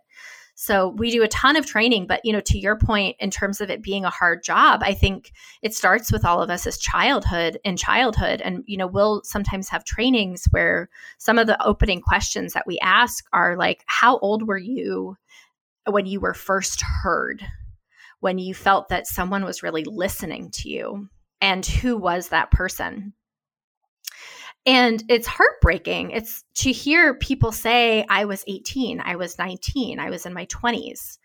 So 0.60 0.90
we 0.98 1.12
do 1.12 1.22
a 1.22 1.28
ton 1.28 1.56
of 1.56 1.68
training, 1.68 2.08
but 2.08 2.26
you 2.26 2.34
know, 2.34 2.42
to 2.42 2.58
your 2.58 2.76
point, 2.76 3.16
in 3.20 3.30
terms 3.30 3.62
of 3.62 3.70
it 3.70 3.84
being 3.84 4.06
a 4.06 4.10
hard 4.10 4.44
job, 4.44 4.82
I 4.84 4.96
think 4.96 5.32
it 5.62 5.76
starts 5.76 6.12
with 6.12 6.26
all 6.26 6.42
of 6.42 6.50
us 6.50 6.66
as 6.66 6.80
childhood 6.80 7.60
in 7.64 7.78
childhood. 7.78 8.42
And 8.42 8.64
you 8.66 8.76
know, 8.76 8.88
we'll 8.88 9.22
sometimes 9.24 9.70
have 9.70 9.84
trainings 9.84 10.46
where 10.50 10.90
some 11.20 11.38
of 11.38 11.46
the 11.46 11.64
opening 11.64 12.02
questions 12.02 12.54
that 12.54 12.66
we 12.66 12.80
ask 12.80 13.24
are 13.34 13.56
like, 13.56 13.84
how 13.86 14.18
old 14.18 14.48
were 14.48 14.58
you 14.58 15.16
when 15.86 16.08
you 16.08 16.20
were 16.20 16.34
first 16.34 16.82
heard? 16.82 17.46
When 18.22 18.40
you 18.40 18.56
felt 18.56 18.90
that 18.90 19.06
someone 19.06 19.46
was 19.46 19.62
really 19.62 19.84
listening 19.84 20.50
to 20.54 20.70
you? 20.70 21.08
And 21.40 21.64
who 21.64 21.96
was 21.96 22.30
that 22.30 22.50
person? 22.50 23.14
And 24.68 25.02
it's 25.08 25.28
heartbreaking. 25.28 26.12
It's 26.12 26.44
to 26.56 26.74
hear 26.74 27.14
people 27.14 27.54
say, 27.54 28.06
I 28.10 28.26
was 28.26 28.44
18, 28.48 29.00
I 29.00 29.16
was 29.16 29.40
19, 29.40 29.98
I 29.98 30.10
was 30.10 30.26
in 30.26 30.34
my 30.34 30.46
20s. 30.48 31.18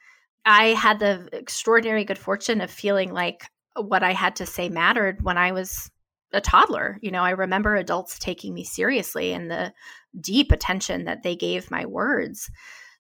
I 0.45 0.67
had 0.69 1.01
the 1.01 1.29
extraordinary 1.33 2.05
good 2.05 2.19
fortune 2.19 2.61
of 2.61 2.71
feeling 2.71 3.13
like 3.13 3.45
what 3.77 4.05
I 4.05 4.13
had 4.13 4.37
to 4.37 4.47
say 4.47 4.69
mattered 4.69 5.23
when 5.23 5.39
I 5.39 5.51
was 5.51 5.91
a 6.33 6.41
toddler. 6.41 6.99
You 7.03 7.11
know, 7.11 7.23
I 7.23 7.31
remember 7.31 7.75
adults 7.75 8.17
taking 8.19 8.55
me 8.55 8.63
seriously 8.63 9.33
and 9.33 9.51
the 9.51 9.73
deep 10.21 10.53
attention 10.53 11.05
that 11.05 11.25
they 11.25 11.35
gave 11.35 11.71
my 11.71 11.85
words. 11.85 12.49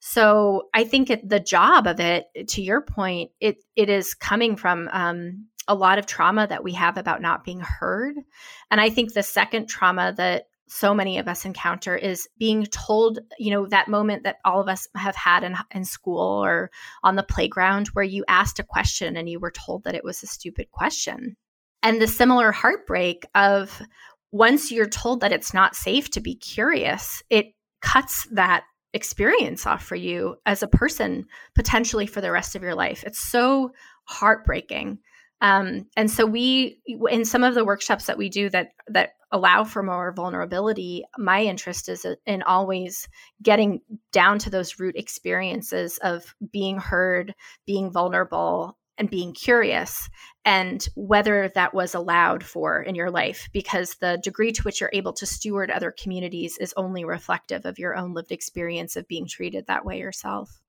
So 0.01 0.65
I 0.75 0.83
think 0.83 1.11
it, 1.11 1.29
the 1.29 1.39
job 1.39 1.87
of 1.87 2.01
it, 2.01 2.27
to 2.49 2.63
your 2.63 2.81
point, 2.81 3.31
it 3.39 3.59
it 3.77 3.89
is 3.89 4.15
coming 4.15 4.57
from 4.57 4.91
um, 4.93 5.47
a 5.69 5.75
lot 5.75 5.99
of 5.99 6.07
trauma 6.07 6.47
that 6.47 6.65
we 6.65 6.73
have 6.73 6.97
about 6.97 7.23
not 7.23 7.45
being 7.45 7.61
heard. 7.61 8.17
And 8.71 8.81
I 8.81 8.91
think 8.91 9.13
the 9.13 9.23
second 9.23 9.67
trauma 9.69 10.13
that 10.17 10.47
so 10.69 10.95
many 10.95 11.19
of 11.19 11.29
us 11.29 11.45
encounter 11.45 11.97
is 11.97 12.29
being 12.39 12.65
told, 12.65 13.19
you 13.39 13.51
know, 13.51 13.67
that 13.67 13.89
moment 13.89 14.23
that 14.25 14.37
all 14.45 14.61
of 14.61 14.69
us 14.69 14.89
have 14.95 15.15
had 15.15 15.45
in, 15.45 15.55
in 15.71 15.85
school 15.85 16.43
or 16.45 16.71
on 17.03 17.15
the 17.15 17.23
playground 17.23 17.89
where 17.89 18.05
you 18.05 18.25
asked 18.27 18.59
a 18.59 18.65
question 18.65 19.17
and 19.17 19.29
you 19.29 19.39
were 19.39 19.51
told 19.51 19.85
that 19.85 19.95
it 19.95 20.05
was 20.05 20.23
a 20.23 20.27
stupid 20.27 20.71
question. 20.71 21.37
And 21.83 22.01
the 22.01 22.07
similar 22.07 22.53
heartbreak 22.53 23.27
of 23.35 23.83
once 24.31 24.73
you're 24.73 24.89
told 24.89 25.21
that 25.21 25.33
it's 25.33 25.53
not 25.53 25.77
safe 25.77 26.11
to 26.11 26.21
be 26.21 26.35
curious, 26.35 27.23
it 27.29 27.55
cuts 27.83 28.27
that 28.33 28.65
experience 28.95 29.67
off 29.67 29.85
for 29.85 29.97
you 29.97 30.37
as 30.47 30.63
a 30.63 30.69
person 30.69 31.27
potentially 31.55 32.07
for 32.07 32.21
the 32.21 32.31
rest 32.31 32.55
of 32.55 32.63
your 32.63 32.75
life. 32.75 33.05
It's 33.07 33.19
so 33.19 33.73
heartbreaking. 34.05 34.99
Um, 35.43 35.87
and 35.97 36.09
so 36.09 36.25
we, 36.25 36.81
in 37.11 37.25
some 37.25 37.43
of 37.43 37.55
the 37.55 37.65
workshops 37.65 38.07
that 38.07 38.17
we 38.17 38.29
do 38.29 38.49
that 38.51 38.69
that 38.87 39.11
allow 39.33 39.65
for 39.65 39.83
more 39.83 40.13
vulnerability, 40.13 41.05
my 41.19 41.43
interest 41.43 41.89
is 41.89 42.07
in 42.27 42.43
always 42.43 43.09
getting 43.43 43.81
down 44.13 44.39
to 44.39 44.51
those 44.51 44.79
root 44.79 44.95
experiences 44.97 45.99
of 45.99 46.35
being 46.53 46.79
heard, 46.79 47.35
being 47.67 47.91
vulnerable, 47.91 48.79
and 48.99 49.11
being 49.11 49.33
curious, 49.33 50.09
and 50.45 50.89
whether 50.95 51.49
that 51.57 51.75
was 51.75 51.95
allowed 51.95 52.45
for 52.45 52.81
in 52.81 52.95
your 52.95 53.11
life, 53.11 53.49
because 53.53 53.97
the 53.97 54.21
degree 54.23 54.53
to 54.53 54.63
which 54.63 54.81
you're 54.81 54.91
able 54.93 55.15
to 55.15 55.27
steward 55.27 55.73
other 55.73 55.91
communities 55.91 56.57
is 56.59 56.75
only 56.77 57.05
reflective 57.05 57.65
of 57.67 57.81
your 57.81 57.97
own 57.97 58.15
lived 58.15 58.31
experience 58.31 58.95
of 58.95 59.09
being 59.09 59.27
treated 59.27 59.67
that 59.67 59.85
way 59.85 59.99
yourself. 59.99 60.62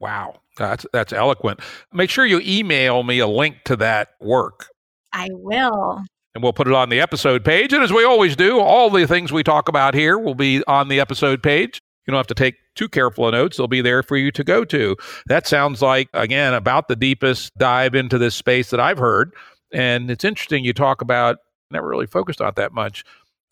Wow, 0.00 0.40
that's 0.56 0.86
that's 0.92 1.12
eloquent. 1.12 1.60
Make 1.92 2.10
sure 2.10 2.24
you 2.24 2.40
email 2.44 3.02
me 3.02 3.18
a 3.18 3.26
link 3.26 3.56
to 3.64 3.76
that 3.76 4.10
work. 4.20 4.68
I 5.12 5.28
will. 5.32 6.04
And 6.34 6.42
we'll 6.42 6.52
put 6.52 6.68
it 6.68 6.74
on 6.74 6.88
the 6.88 7.00
episode 7.00 7.44
page. 7.44 7.72
And 7.72 7.82
as 7.82 7.92
we 7.92 8.04
always 8.04 8.36
do, 8.36 8.60
all 8.60 8.90
the 8.90 9.06
things 9.06 9.32
we 9.32 9.42
talk 9.42 9.68
about 9.68 9.94
here 9.94 10.18
will 10.18 10.34
be 10.36 10.62
on 10.68 10.88
the 10.88 11.00
episode 11.00 11.42
page. 11.42 11.80
You 12.06 12.12
don't 12.12 12.18
have 12.18 12.26
to 12.28 12.34
take 12.34 12.54
too 12.76 12.88
careful 12.88 13.26
of 13.26 13.32
notes. 13.32 13.56
They'll 13.56 13.66
be 13.66 13.80
there 13.80 14.02
for 14.02 14.16
you 14.16 14.30
to 14.32 14.44
go 14.44 14.64
to. 14.66 14.96
That 15.26 15.46
sounds 15.46 15.82
like, 15.82 16.08
again, 16.14 16.54
about 16.54 16.88
the 16.88 16.96
deepest 16.96 17.56
dive 17.58 17.94
into 17.94 18.18
this 18.18 18.34
space 18.34 18.70
that 18.70 18.78
I've 18.78 18.98
heard. 18.98 19.34
And 19.72 20.10
it's 20.10 20.24
interesting 20.24 20.64
you 20.64 20.72
talk 20.72 21.02
about, 21.02 21.38
never 21.70 21.88
really 21.88 22.06
focused 22.06 22.40
on 22.40 22.52
that 22.56 22.72
much. 22.72 23.04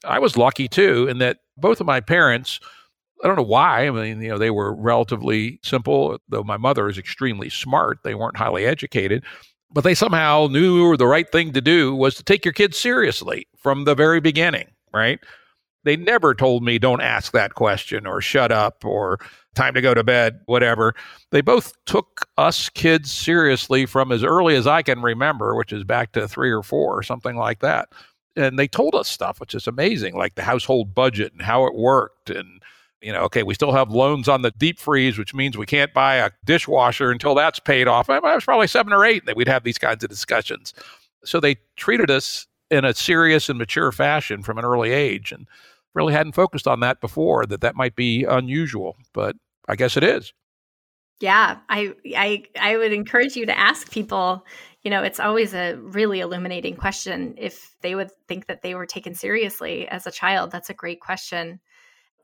I 0.04 0.18
was 0.18 0.36
lucky 0.36 0.68
too, 0.68 1.08
in 1.08 1.18
that 1.18 1.38
both 1.56 1.80
of 1.80 1.86
my 1.86 2.00
parents 2.00 2.60
I 3.24 3.26
don't 3.26 3.36
know 3.36 3.42
why. 3.42 3.86
I 3.86 3.90
mean, 3.90 4.20
you 4.20 4.28
know, 4.28 4.38
they 4.38 4.50
were 4.50 4.74
relatively 4.74 5.58
simple, 5.62 6.18
though 6.28 6.44
my 6.44 6.56
mother 6.56 6.88
is 6.88 6.98
extremely 6.98 7.48
smart. 7.48 8.00
They 8.04 8.14
weren't 8.14 8.36
highly 8.36 8.66
educated, 8.66 9.24
but 9.70 9.84
they 9.84 9.94
somehow 9.94 10.48
knew 10.50 10.96
the 10.96 11.06
right 11.06 11.30
thing 11.30 11.52
to 11.52 11.60
do 11.60 11.94
was 11.94 12.14
to 12.16 12.22
take 12.22 12.44
your 12.44 12.52
kids 12.52 12.78
seriously 12.78 13.46
from 13.56 13.84
the 13.84 13.94
very 13.94 14.20
beginning, 14.20 14.66
right? 14.92 15.18
They 15.84 15.96
never 15.96 16.34
told 16.34 16.62
me, 16.62 16.78
don't 16.78 17.00
ask 17.00 17.32
that 17.32 17.54
question 17.54 18.06
or 18.06 18.20
shut 18.20 18.52
up 18.52 18.84
or 18.84 19.18
time 19.54 19.72
to 19.74 19.80
go 19.80 19.94
to 19.94 20.04
bed, 20.04 20.40
whatever. 20.46 20.94
They 21.30 21.40
both 21.40 21.72
took 21.86 22.28
us 22.36 22.68
kids 22.68 23.10
seriously 23.10 23.86
from 23.86 24.12
as 24.12 24.24
early 24.24 24.56
as 24.56 24.66
I 24.66 24.82
can 24.82 25.00
remember, 25.00 25.54
which 25.54 25.72
is 25.72 25.84
back 25.84 26.12
to 26.12 26.28
three 26.28 26.50
or 26.50 26.62
four, 26.62 26.98
or 26.98 27.02
something 27.02 27.36
like 27.36 27.60
that. 27.60 27.88
And 28.34 28.58
they 28.58 28.68
told 28.68 28.94
us 28.94 29.08
stuff, 29.08 29.40
which 29.40 29.54
is 29.54 29.66
amazing, 29.66 30.16
like 30.16 30.34
the 30.34 30.42
household 30.42 30.94
budget 30.94 31.32
and 31.32 31.40
how 31.40 31.64
it 31.64 31.74
worked 31.74 32.30
and 32.30 32.60
you 33.00 33.12
know, 33.12 33.20
okay, 33.22 33.42
we 33.42 33.54
still 33.54 33.72
have 33.72 33.90
loans 33.90 34.28
on 34.28 34.42
the 34.42 34.50
deep 34.52 34.78
freeze, 34.78 35.18
which 35.18 35.34
means 35.34 35.56
we 35.56 35.66
can't 35.66 35.92
buy 35.92 36.16
a 36.16 36.30
dishwasher 36.44 37.10
until 37.10 37.34
that's 37.34 37.58
paid 37.58 37.88
off. 37.88 38.08
I 38.08 38.18
was 38.18 38.44
probably 38.44 38.66
seven 38.66 38.92
or 38.92 39.04
eight 39.04 39.26
that 39.26 39.36
we'd 39.36 39.48
have 39.48 39.64
these 39.64 39.78
kinds 39.78 40.02
of 40.02 40.10
discussions. 40.10 40.72
So 41.24 41.40
they 41.40 41.56
treated 41.76 42.10
us 42.10 42.46
in 42.70 42.84
a 42.84 42.94
serious 42.94 43.48
and 43.48 43.58
mature 43.58 43.92
fashion 43.92 44.42
from 44.42 44.58
an 44.58 44.64
early 44.64 44.92
age, 44.92 45.32
and 45.32 45.46
really 45.94 46.12
hadn't 46.12 46.34
focused 46.34 46.66
on 46.66 46.80
that 46.80 47.00
before. 47.00 47.46
That 47.46 47.60
that 47.60 47.76
might 47.76 47.96
be 47.96 48.24
unusual, 48.24 48.96
but 49.12 49.36
I 49.68 49.76
guess 49.76 49.96
it 49.96 50.04
is. 50.04 50.32
Yeah, 51.20 51.58
I 51.68 51.94
I 52.16 52.44
I 52.60 52.76
would 52.76 52.92
encourage 52.92 53.36
you 53.36 53.46
to 53.46 53.58
ask 53.58 53.90
people. 53.90 54.44
You 54.82 54.90
know, 54.90 55.02
it's 55.02 55.18
always 55.18 55.54
a 55.54 55.74
really 55.76 56.20
illuminating 56.20 56.76
question. 56.76 57.34
If 57.38 57.74
they 57.80 57.94
would 57.94 58.10
think 58.28 58.46
that 58.46 58.62
they 58.62 58.74
were 58.74 58.86
taken 58.86 59.14
seriously 59.14 59.88
as 59.88 60.06
a 60.06 60.12
child, 60.12 60.50
that's 60.50 60.70
a 60.70 60.74
great 60.74 61.00
question. 61.00 61.60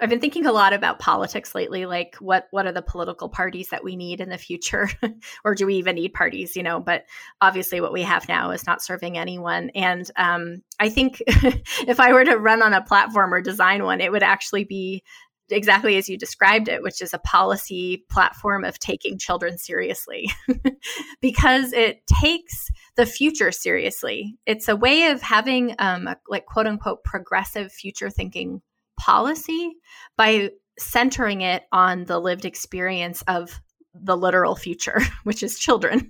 I've 0.02 0.10
been 0.10 0.18
thinking 0.18 0.46
a 0.46 0.52
lot 0.52 0.72
about 0.72 0.98
politics 0.98 1.54
lately, 1.54 1.86
like 1.86 2.16
what 2.16 2.48
what 2.50 2.66
are 2.66 2.72
the 2.72 2.82
political 2.82 3.28
parties 3.28 3.68
that 3.68 3.84
we 3.84 3.94
need 3.94 4.20
in 4.20 4.30
the 4.30 4.36
future, 4.36 4.90
or 5.44 5.54
do 5.54 5.64
we 5.64 5.76
even 5.76 5.94
need 5.94 6.12
parties? 6.12 6.56
You 6.56 6.64
know, 6.64 6.80
but 6.80 7.04
obviously, 7.40 7.80
what 7.80 7.92
we 7.92 8.02
have 8.02 8.28
now 8.28 8.50
is 8.50 8.66
not 8.66 8.82
serving 8.82 9.16
anyone. 9.16 9.70
And 9.76 10.10
um, 10.16 10.62
I 10.80 10.88
think 10.88 11.22
if 11.26 12.00
I 12.00 12.12
were 12.12 12.24
to 12.24 12.36
run 12.36 12.62
on 12.62 12.74
a 12.74 12.82
platform 12.82 13.32
or 13.32 13.40
design 13.40 13.84
one, 13.84 14.00
it 14.00 14.10
would 14.10 14.24
actually 14.24 14.64
be 14.64 15.04
exactly 15.50 15.96
as 15.96 16.08
you 16.08 16.18
described 16.18 16.66
it, 16.66 16.82
which 16.82 17.00
is 17.00 17.14
a 17.14 17.18
policy 17.18 18.04
platform 18.10 18.64
of 18.64 18.80
taking 18.80 19.18
children 19.18 19.56
seriously, 19.56 20.28
because 21.20 21.72
it 21.72 22.04
takes 22.20 22.70
the 22.96 23.06
future 23.06 23.52
seriously. 23.52 24.36
It's 24.46 24.66
a 24.66 24.74
way 24.74 25.10
of 25.10 25.22
having 25.22 25.76
um, 25.78 26.08
a, 26.08 26.16
like 26.28 26.46
quote 26.46 26.66
unquote 26.66 27.04
progressive 27.04 27.70
future 27.70 28.10
thinking 28.10 28.62
policy 29.02 29.72
by 30.16 30.50
centering 30.78 31.40
it 31.40 31.64
on 31.72 32.04
the 32.04 32.20
lived 32.20 32.44
experience 32.44 33.22
of 33.26 33.60
the 33.94 34.16
literal 34.16 34.54
future, 34.54 35.00
which 35.24 35.42
is 35.42 35.58
children. 35.58 36.08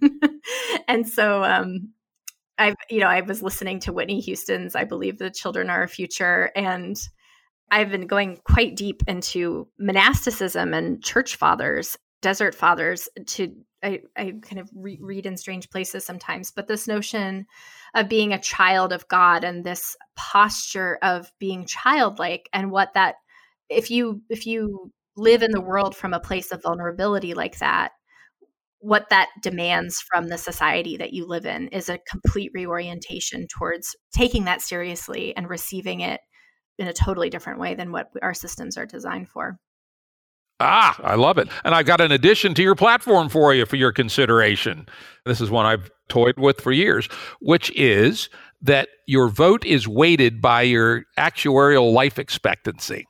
and 0.89 1.09
so 1.09 1.43
um, 1.43 1.93
I've, 2.59 2.75
you 2.91 3.01
know, 3.01 3.07
I 3.07 3.23
was 3.23 3.43
listening 3.43 3.81
to 3.81 3.93
Whitney 3.93 4.21
Houston's 4.21 4.77
I 4.77 4.85
Believe 4.85 5.19
the 5.19 5.31
Children 5.31 5.71
Are 5.71 5.81
Our 5.81 5.89
Future. 5.89 6.51
And 6.55 6.97
I've 7.71 7.91
been 7.91 8.07
going 8.07 8.39
quite 8.45 8.77
deep 8.77 9.03
into 9.09 9.69
monasticism 9.79 10.75
and 10.75 11.03
church 11.03 11.37
fathers, 11.37 11.97
desert 12.21 12.55
fathers 12.55 13.09
to 13.29 13.55
I, 13.83 14.01
I 14.17 14.35
kind 14.43 14.61
of 14.61 14.71
re- 14.75 14.99
read 15.01 15.27
in 15.27 15.37
strange 15.37 15.71
places 15.71 16.05
sometimes, 16.05 16.51
but 16.51 16.69
this 16.69 16.87
notion 16.87 17.47
of 17.95 18.09
being 18.09 18.33
a 18.33 18.41
child 18.41 18.93
of 18.93 19.09
God 19.09 19.45
and 19.45 19.65
this 19.65 19.97
posture 20.17 20.99
of 21.03 21.31
being 21.39 21.67
childlike 21.67 22.49
and 22.53 22.71
what 22.71 22.95
that 22.95 23.17
if 23.69 23.91
you 23.91 24.23
if 24.29 24.47
you 24.47 24.93
live 25.17 25.43
in 25.43 25.51
the 25.51 25.61
world 25.61 25.97
from 25.97 26.15
a 26.15 26.21
place 26.21 26.53
of 26.53 26.63
vulnerability 26.63 27.35
like 27.35 27.59
that 27.59 27.93
what 28.83 29.09
that 29.11 29.29
demands 29.41 30.01
from 30.01 30.27
the 30.27 30.37
society 30.37 30.97
that 30.97 31.13
you 31.13 31.25
live 31.25 31.47
in 31.47 31.69
is 31.69 31.89
a 31.89 32.01
complete 32.11 32.51
reorientation 32.53 33.47
towards 33.47 33.95
taking 34.13 34.45
that 34.45 34.61
seriously 34.61 35.37
and 35.37 35.49
receiving 35.49 36.01
it 36.01 36.21
in 36.79 36.89
a 36.89 36.93
totally 36.93 37.31
different 37.31 37.61
way 37.61 37.77
than 37.77 37.93
what 37.93 38.09
our 38.23 38.35
systems 38.35 38.77
are 38.77 38.85
designed 38.85 39.29
for. 39.29 39.57
Ah, 40.63 40.97
I 41.03 41.17
love 41.17 41.39
it. 41.39 41.49
And 41.65 41.75
I've 41.75 41.87
got 41.87 42.01
an 42.01 42.13
addition 42.13 42.55
to 42.55 42.63
your 42.63 42.77
platform 42.77 43.29
for 43.29 43.53
you 43.53 43.67
for 43.67 43.77
your 43.77 43.93
consideration. 43.93 44.87
This 45.25 45.41
is 45.41 45.51
one 45.51 45.67
I've 45.67 45.91
toyed 46.09 46.39
with 46.39 46.61
for 46.61 46.71
years, 46.71 47.09
which 47.41 47.71
is 47.77 48.29
that 48.61 48.89
your 49.07 49.29
vote 49.29 49.65
is 49.65 49.89
weighted 49.89 50.41
by 50.41 50.63
your 50.63 51.05
actuarial 51.19 51.93
life 51.93 52.19
expectancy. 52.19 53.07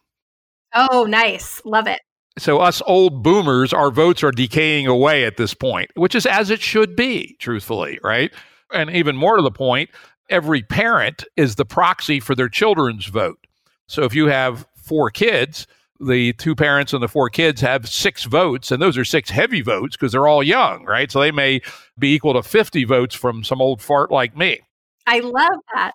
Oh, 0.74 1.04
nice. 1.04 1.60
Love 1.66 1.86
it. 1.86 2.00
So, 2.38 2.58
us 2.58 2.80
old 2.86 3.22
boomers, 3.22 3.74
our 3.74 3.90
votes 3.90 4.24
are 4.24 4.30
decaying 4.30 4.86
away 4.86 5.26
at 5.26 5.36
this 5.36 5.52
point, 5.52 5.90
which 5.94 6.14
is 6.14 6.24
as 6.24 6.48
it 6.48 6.62
should 6.62 6.96
be, 6.96 7.36
truthfully, 7.38 7.98
right? 8.02 8.32
And 8.72 8.88
even 8.90 9.16
more 9.16 9.36
to 9.36 9.42
the 9.42 9.50
point, 9.50 9.90
every 10.30 10.62
parent 10.62 11.24
is 11.36 11.56
the 11.56 11.66
proxy 11.66 12.20
for 12.20 12.34
their 12.34 12.48
children's 12.48 13.04
vote. 13.04 13.46
So, 13.86 14.04
if 14.04 14.14
you 14.14 14.28
have 14.28 14.66
four 14.74 15.10
kids, 15.10 15.66
the 16.02 16.32
two 16.34 16.54
parents 16.54 16.92
and 16.92 17.02
the 17.02 17.08
four 17.08 17.30
kids 17.30 17.60
have 17.60 17.88
six 17.88 18.24
votes, 18.24 18.70
and 18.70 18.82
those 18.82 18.98
are 18.98 19.04
six 19.04 19.30
heavy 19.30 19.62
votes 19.62 19.96
because 19.96 20.12
they're 20.12 20.26
all 20.26 20.42
young, 20.42 20.84
right? 20.84 21.10
So, 21.10 21.20
they 21.20 21.32
may 21.32 21.60
be 21.98 22.14
equal 22.14 22.34
to 22.34 22.42
50 22.42 22.84
votes 22.84 23.14
from 23.14 23.44
some 23.44 23.60
old 23.60 23.80
fart 23.80 24.10
like 24.10 24.36
me. 24.36 24.60
I 25.06 25.20
love 25.20 25.58
that. 25.74 25.92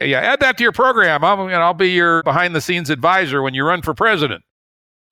Yeah, 0.00 0.20
add 0.20 0.40
that 0.40 0.58
to 0.58 0.62
your 0.62 0.72
program. 0.72 1.24
I'm, 1.24 1.48
know, 1.48 1.54
I'll 1.54 1.74
be 1.74 1.90
your 1.90 2.22
behind 2.22 2.54
the 2.54 2.60
scenes 2.60 2.90
advisor 2.90 3.42
when 3.42 3.54
you 3.54 3.64
run 3.64 3.82
for 3.82 3.94
president. 3.94 4.42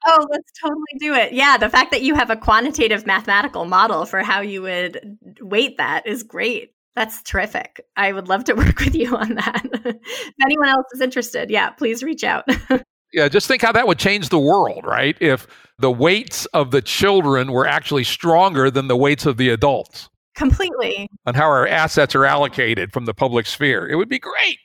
Oh, 0.06 0.26
let's 0.30 0.52
totally 0.60 0.82
do 0.98 1.14
it. 1.14 1.32
Yeah, 1.32 1.56
the 1.56 1.70
fact 1.70 1.90
that 1.92 2.02
you 2.02 2.14
have 2.14 2.28
a 2.28 2.36
quantitative 2.36 3.06
mathematical 3.06 3.64
model 3.64 4.04
for 4.04 4.22
how 4.22 4.42
you 4.42 4.60
would 4.62 5.18
weight 5.40 5.78
that 5.78 6.06
is 6.06 6.22
great. 6.22 6.72
That's 6.94 7.22
terrific. 7.22 7.80
I 7.96 8.12
would 8.12 8.28
love 8.28 8.44
to 8.44 8.54
work 8.54 8.80
with 8.80 8.94
you 8.94 9.16
on 9.16 9.34
that. 9.36 9.62
if 9.84 10.34
anyone 10.42 10.68
else 10.68 10.86
is 10.92 11.00
interested, 11.00 11.50
yeah, 11.50 11.70
please 11.70 12.02
reach 12.02 12.24
out. 12.24 12.44
yeah, 13.14 13.28
just 13.28 13.46
think 13.46 13.62
how 13.62 13.72
that 13.72 13.86
would 13.86 13.98
change 13.98 14.28
the 14.28 14.38
world, 14.38 14.84
right? 14.84 15.16
If 15.20 15.46
the 15.78 15.90
weights 15.90 16.46
of 16.46 16.72
the 16.72 16.82
children 16.82 17.52
were 17.52 17.66
actually 17.66 18.04
stronger 18.04 18.70
than 18.70 18.88
the 18.88 18.96
weights 18.96 19.24
of 19.24 19.36
the 19.36 19.50
adults. 19.50 20.08
Completely. 20.34 21.08
On 21.26 21.34
how 21.34 21.44
our 21.44 21.66
assets 21.66 22.14
are 22.16 22.24
allocated 22.24 22.92
from 22.92 23.04
the 23.04 23.14
public 23.14 23.46
sphere. 23.46 23.88
It 23.88 23.94
would 23.94 24.08
be 24.08 24.18
great. 24.18 24.58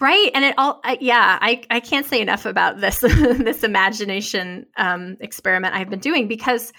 Right, 0.00 0.30
and 0.34 0.44
it 0.44 0.54
all 0.56 0.80
I, 0.82 0.96
yeah, 1.00 1.38
I 1.40 1.62
I 1.70 1.78
can't 1.78 2.06
say 2.06 2.20
enough 2.20 2.46
about 2.46 2.80
this 2.80 3.00
this 3.00 3.62
imagination 3.62 4.66
um, 4.76 5.16
experiment 5.20 5.74
I've 5.74 5.90
been 5.90 6.00
doing 6.00 6.26
because, 6.26 6.72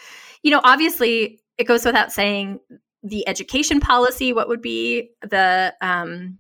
you 0.44 0.52
know, 0.52 0.60
obviously 0.64 1.40
it 1.58 1.66
goes 1.66 1.86
without 1.86 2.12
saying 2.12 2.60
the 3.04 3.28
education 3.28 3.80
policy, 3.80 4.34
what 4.34 4.48
would 4.48 4.62
be 4.62 5.12
the 5.22 5.74
um, 5.82 6.40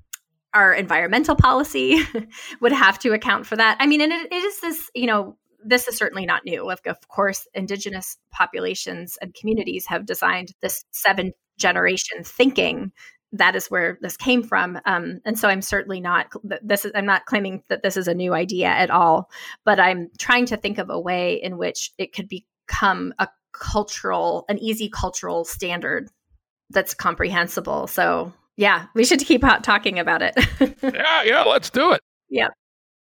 our 0.54 0.74
environmental 0.74 1.36
policy 1.36 2.02
would 2.62 2.72
have 2.72 3.00
to 3.00 3.14
account 3.14 3.46
for 3.46 3.56
that. 3.56 3.78
I 3.80 3.88
mean, 3.88 4.02
and 4.02 4.12
it, 4.12 4.32
it 4.32 4.36
is 4.36 4.60
this, 4.62 4.90
you 4.94 5.08
know, 5.08 5.38
this 5.64 5.88
is 5.88 5.98
certainly 5.98 6.26
not 6.26 6.44
new. 6.46 6.70
Of, 6.70 6.80
of 6.86 7.08
course, 7.08 7.48
indigenous 7.54 8.18
populations 8.32 9.18
and 9.22 9.34
communities 9.34 9.86
have 9.88 10.06
designed 10.06 10.54
this 10.62 10.84
seven 10.92 11.34
generation 11.58 12.24
thinking 12.24 12.92
that 13.34 13.56
is 13.56 13.68
where 13.68 13.98
this 14.02 14.18
came 14.18 14.44
from. 14.44 14.80
Um, 14.86 15.22
and 15.26 15.40
so 15.40 15.48
I'm 15.48 15.62
certainly 15.62 16.02
not 16.02 16.28
this 16.62 16.84
is 16.84 16.92
I'm 16.96 17.06
not 17.06 17.26
claiming 17.26 17.64
that 17.70 17.82
this 17.82 17.96
is 17.96 18.08
a 18.08 18.14
new 18.14 18.34
idea 18.34 18.68
at 18.68 18.90
all, 18.90 19.30
but 19.64 19.80
I'm 19.80 20.10
trying 20.20 20.46
to 20.48 20.58
think 20.58 20.78
of 20.78 20.90
a 20.90 21.00
way 21.00 21.36
in 21.42 21.58
which 21.58 21.92
it 21.98 22.14
could 22.14 22.28
become 22.28 23.14
a 23.20 23.30
cultural, 23.54 24.46
an 24.50 24.58
easy 24.60 24.90
cultural 24.90 25.46
standard 25.46 26.10
that's 26.70 26.94
comprehensible. 26.94 27.88
So 27.88 28.34
yeah, 28.62 28.86
we 28.94 29.04
should 29.04 29.20
keep 29.22 29.42
talking 29.64 29.98
about 29.98 30.22
it. 30.22 30.36
yeah, 30.84 31.24
yeah, 31.24 31.42
let's 31.42 31.72
do 31.72 31.92
it. 31.94 32.02
Yeah. 32.30 32.50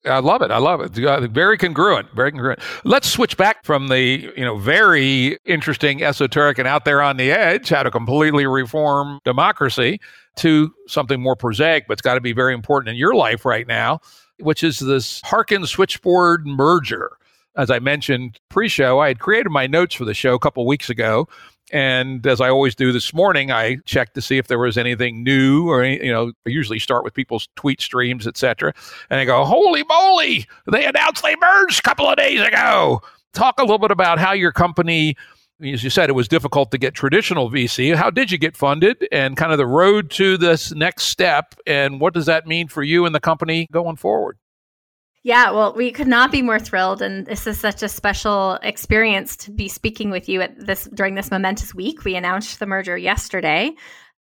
I 0.06 0.20
love 0.20 0.42
it. 0.42 0.52
I 0.52 0.58
love 0.58 0.80
it. 0.80 0.98
Uh, 1.04 1.28
very 1.28 1.58
congruent. 1.58 2.08
Very 2.16 2.32
congruent. 2.32 2.62
Let's 2.86 3.10
switch 3.10 3.36
back 3.36 3.66
from 3.66 3.90
the 3.90 4.32
you 4.38 4.46
know 4.46 4.56
very 4.56 5.38
interesting, 5.44 6.02
esoteric, 6.02 6.60
and 6.60 6.68
out 6.68 6.86
there 6.86 7.02
on 7.02 7.18
the 7.18 7.30
edge 7.30 7.68
how 7.68 7.84
to 7.84 7.92
completely 7.92 8.46
reform 8.46 9.20
democracy 9.26 10.00
to 10.38 10.74
something 10.88 11.22
more 11.22 11.36
prosaic, 11.36 11.88
but 11.90 11.94
it's 11.94 12.02
got 12.02 12.14
to 12.14 12.22
be 12.22 12.32
very 12.32 12.54
important 12.54 12.90
in 12.90 12.96
your 12.96 13.14
life 13.14 13.44
right 13.44 13.68
now, 13.68 14.00
which 14.40 14.64
is 14.64 14.80
this 14.80 15.20
Hearken 15.26 15.66
switchboard 15.66 16.48
merger. 16.48 17.12
As 17.58 17.70
I 17.70 17.80
mentioned 17.80 18.40
pre-show, 18.48 19.00
I 19.00 19.10
had 19.10 19.20
created 19.20 19.50
my 19.50 19.68
notes 19.68 19.94
for 19.94 20.06
the 20.06 20.14
show 20.14 20.36
a 20.36 20.40
couple 20.40 20.66
weeks 20.66 20.90
ago, 20.90 21.28
and 21.72 22.26
as 22.26 22.42
I 22.42 22.50
always 22.50 22.76
do 22.76 22.92
this 22.92 23.14
morning, 23.14 23.52
I 23.52 23.78
checked 23.86 24.16
to 24.16 24.22
see 24.22 24.38
if 24.38 24.48
there 24.48 24.60
was 24.60 24.78
anything 24.78 25.24
new 25.24 25.70
or, 25.70 25.84
any, 25.84 26.04
you 26.06 26.12
know, 26.12 26.32
I 26.46 26.50
usually 26.50 26.80
start 26.80 27.04
with 27.04 27.14
people's 27.14 27.48
tweet 27.56 27.82
streams, 27.82 28.28
etc. 28.28 28.74
And 29.10 29.20
I 29.20 29.26
go, 29.26 29.44
holy 29.46 29.84
moly, 29.84 30.48
they 30.72 30.86
announced 30.86 31.24
they 31.24 31.36
merged 31.36 31.80
a 31.80 31.84
couple 31.84 32.08
of 32.08 32.18
days 32.18 32.42
ago. 32.42 33.02
Talk 33.34 33.60
a 33.60 33.64
little 33.64 33.78
bit 33.78 33.92
about 33.92 34.18
how 34.20 34.32
your 34.32 34.52
company, 34.52 35.16
as 35.62 35.84
you 35.84 35.90
said, 35.90 36.10
it 36.10 36.14
was 36.14 36.28
difficult 36.28 36.72
to 36.72 36.78
get 36.78 36.96
traditional 36.96 37.52
VC. 37.52 37.96
How 37.96 38.10
did 38.10 38.32
you 38.32 38.38
get 38.38 38.58
funded 38.58 39.08
and 39.12 39.38
kind 39.38 39.52
of 39.52 39.58
the 39.58 39.68
road 39.68 40.10
to 40.12 40.38
this 40.38 40.74
next 40.74 41.04
step? 41.04 41.56
And 41.68 42.02
what 42.02 42.14
does 42.14 42.26
that 42.26 42.48
mean 42.48 42.68
for 42.68 42.82
you 42.82 43.06
and 43.06 43.14
the 43.14 43.20
company 43.20 43.68
going 43.72 43.96
forward? 43.96 44.38
Yeah, 45.22 45.52
well, 45.52 45.74
we 45.74 45.92
could 45.92 46.08
not 46.08 46.32
be 46.32 46.42
more 46.42 46.60
thrilled, 46.60 47.02
and 47.02 47.26
this 47.26 47.46
is 47.46 47.60
such 47.60 47.84
a 47.84 47.90
special 47.90 48.54
experience 48.64 49.36
to 49.38 49.52
be 49.52 49.68
speaking 49.68 50.12
with 50.12 50.30
you 50.30 50.42
at 50.42 50.66
this 50.66 50.86
during 50.94 51.16
this 51.16 51.30
momentous 51.30 51.76
week. 51.76 52.06
We 52.06 52.16
announced 52.16 52.60
the 52.60 52.66
merger 52.66 52.98
yesterday. 52.98 53.72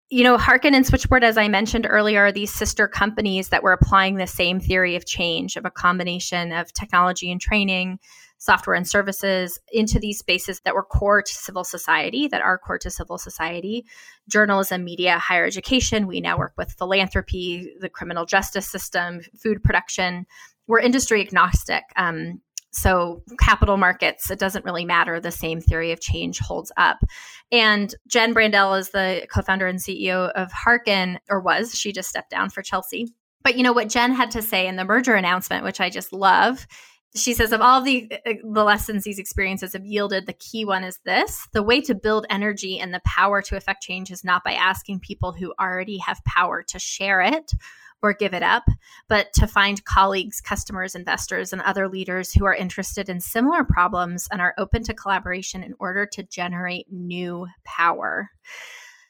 You 0.10 0.24
know, 0.24 0.38
Hearken 0.38 0.74
and 0.74 0.86
Switchboard, 0.86 1.24
as 1.24 1.38
I 1.38 1.47
mentioned 1.47 1.88
earlier, 1.89 2.26
are 2.26 2.32
these 2.34 2.54
sister 2.54 2.88
companies 2.88 3.50
that 3.50 3.64
were 3.64 3.72
applying 3.72 4.16
the 4.16 4.28
same 4.28 4.60
theory 4.60 4.97
of 4.97 5.06
change 5.06 5.56
of 5.56 5.66
a 5.66 5.72
combination 5.72 6.52
of 6.52 6.74
technology 6.74 7.32
and 7.32 7.39
training, 7.39 8.00
software 8.38 8.76
and 8.76 8.88
services 8.88 9.60
into 9.72 10.00
these 10.00 10.18
spaces 10.18 10.62
that 10.62 10.74
were 10.74 10.84
core 10.84 11.22
to 11.22 11.34
civil 11.34 11.64
society, 11.64 12.28
that 12.28 12.41
are 12.41 12.58
core 12.58 12.80
to 12.80 12.89
civil 12.89 13.18
society 13.18 13.86
journalism, 14.28 14.84
media, 14.84 15.18
higher 15.18 15.45
education. 15.45 16.08
We 16.08 16.22
now 16.22 16.38
work 16.38 16.54
with 16.58 16.74
philanthropy, 16.74 17.74
the 17.80 17.89
criminal 17.89 18.26
justice 18.26 18.68
system, 18.68 19.22
food 19.41 19.64
production 19.64 20.26
we're 20.70 20.80
industry 20.80 21.20
agnostic. 21.20 21.84
Um, 21.98 22.42
so 22.72 23.24
capital 23.40 23.76
markets, 23.76 24.30
it 24.30 24.38
doesn't 24.38 24.64
really 24.64 24.86
matter. 24.86 25.20
The 25.20 25.32
same 25.32 25.60
theory 25.60 25.92
of 25.92 26.00
change 26.00 26.38
holds 26.38 26.72
up. 26.78 27.00
And 27.52 27.94
Jen 28.08 28.36
Brandel 28.36 28.80
is 28.80 28.92
the 28.92 29.26
co-founder 29.34 29.66
and 29.66 29.80
CEO 29.80 30.32
of 30.34 30.52
Hearken, 30.52 31.20
or 31.28 31.42
was. 31.42 31.74
She 31.74 31.92
just 31.92 32.08
stepped 32.08 32.30
down 32.30 32.52
for 32.52 32.62
Chelsea. 32.62 33.12
But 33.44 33.58
you 33.58 33.64
know 33.64 33.74
what 33.74 33.90
Jen 33.90 34.12
had 34.12 34.30
to 34.32 34.44
say 34.44 34.68
in 34.68 34.76
the 34.76 34.86
merger 34.86 35.16
announcement, 35.16 35.64
which 35.64 35.82
I 35.82 35.90
just 35.90 36.14
love. 36.14 36.68
She 37.16 37.34
says 37.34 37.52
of 37.52 37.62
all 37.62 37.82
the 37.82 38.08
uh, 38.24 38.34
the 38.44 38.64
lessons 38.64 39.04
these 39.04 39.18
experiences 39.18 39.74
have 39.74 39.86
yielded, 39.86 40.28
the 40.28 40.34
key 40.34 40.66
one 40.66 40.84
is 40.84 41.00
this: 41.06 41.48
the 41.54 41.64
way 41.64 41.82
to 41.82 41.96
build 41.96 42.28
energy 42.30 42.78
and 42.80 42.94
the 42.94 43.02
power 43.04 43.42
to 43.42 43.58
affect 43.58 43.82
change 43.82 44.12
is 44.12 44.24
not 44.24 44.44
by 44.44 44.54
asking 44.54 45.00
people 45.00 45.32
who 45.32 45.52
already 45.60 45.98
have 45.98 46.24
power 46.26 46.62
to 46.68 46.78
share 46.78 47.22
it 47.22 47.52
or 48.02 48.14
give 48.14 48.34
it 48.34 48.43
up, 48.43 48.64
but 49.08 49.32
to 49.34 49.47
find 49.47 49.84
colleagues, 49.86 50.41
customers, 50.41 50.95
investors, 50.95 51.52
and 51.52 51.62
other 51.62 51.88
leaders 51.88 52.32
who 52.32 52.45
are 52.45 52.56
interested 52.56 53.10
in 53.10 53.20
similar 53.20 53.64
problems 53.64 54.28
and 54.32 54.41
are 54.41 54.54
open 54.58 54.84
to 54.84 54.93
collaboration 54.93 55.64
in 55.64 55.74
order 55.80 56.06
to 56.06 56.24
generate 56.24 56.91
new 56.91 57.47
power. 57.66 58.30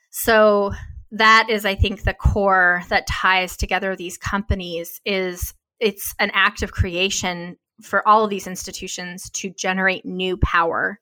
So 0.09 0.73
that 1.11 1.47
is 1.49 1.65
I 1.65 1.75
think 1.75 2.03
the 2.03 2.13
core 2.13 2.83
that 2.89 3.07
ties 3.07 3.57
together 3.57 3.95
these 3.95 4.17
companies 4.17 5.01
is 5.05 5.53
it's 5.79 6.13
an 6.19 6.31
act 6.33 6.61
of 6.61 6.71
creation 6.71 7.57
for 7.81 8.05
all 8.07 8.23
of 8.23 8.29
these 8.29 8.47
institutions 8.47 9.29
to 9.31 9.49
generate 9.49 10.05
new 10.05 10.37
power 10.37 10.99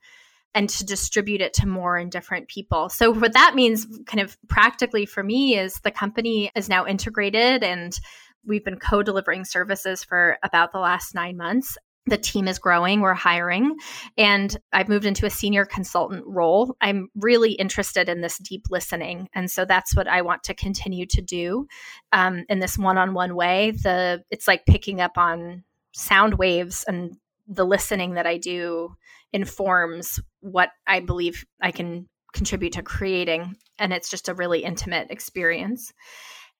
and 0.53 0.69
to 0.69 0.85
distribute 0.85 1.41
it 1.41 1.53
to 1.53 1.67
more 1.67 1.97
and 1.97 2.11
different 2.11 2.47
people. 2.47 2.89
So, 2.89 3.11
what 3.11 3.33
that 3.33 3.55
means, 3.55 3.85
kind 4.05 4.21
of 4.21 4.37
practically 4.47 5.05
for 5.05 5.23
me, 5.23 5.57
is 5.57 5.75
the 5.81 5.91
company 5.91 6.51
is 6.55 6.69
now 6.69 6.85
integrated 6.85 7.63
and 7.63 7.97
we've 8.45 8.63
been 8.63 8.79
co 8.79 9.03
delivering 9.03 9.45
services 9.45 10.03
for 10.03 10.37
about 10.43 10.71
the 10.71 10.79
last 10.79 11.13
nine 11.13 11.37
months. 11.37 11.77
The 12.07 12.17
team 12.17 12.47
is 12.47 12.57
growing, 12.57 13.01
we're 13.01 13.13
hiring, 13.13 13.75
and 14.17 14.57
I've 14.71 14.87
moved 14.87 15.05
into 15.05 15.25
a 15.25 15.29
senior 15.29 15.65
consultant 15.65 16.23
role. 16.25 16.77
I'm 16.79 17.09
really 17.15 17.51
interested 17.51 18.07
in 18.07 18.21
this 18.21 18.37
deep 18.37 18.67
listening. 18.69 19.27
And 19.35 19.51
so 19.51 19.65
that's 19.65 19.93
what 19.93 20.07
I 20.07 20.21
want 20.21 20.43
to 20.43 20.53
continue 20.53 21.05
to 21.07 21.21
do 21.21 21.67
um, 22.13 22.45
in 22.47 22.59
this 22.59 22.77
one 22.77 22.97
on 22.97 23.13
one 23.13 23.35
way. 23.35 23.71
The 23.71 24.23
It's 24.31 24.47
like 24.47 24.65
picking 24.65 25.01
up 25.01 25.17
on 25.17 25.65
sound 25.91 26.35
waves 26.35 26.85
and 26.87 27.17
the 27.45 27.65
listening 27.65 28.13
that 28.13 28.25
I 28.25 28.37
do 28.37 28.95
informs 29.33 30.19
what 30.41 30.69
I 30.85 30.99
believe 30.99 31.45
I 31.61 31.71
can 31.71 32.07
contribute 32.33 32.73
to 32.73 32.83
creating. 32.83 33.55
And 33.79 33.93
it's 33.93 34.09
just 34.09 34.29
a 34.29 34.33
really 34.33 34.63
intimate 34.63 35.11
experience. 35.11 35.91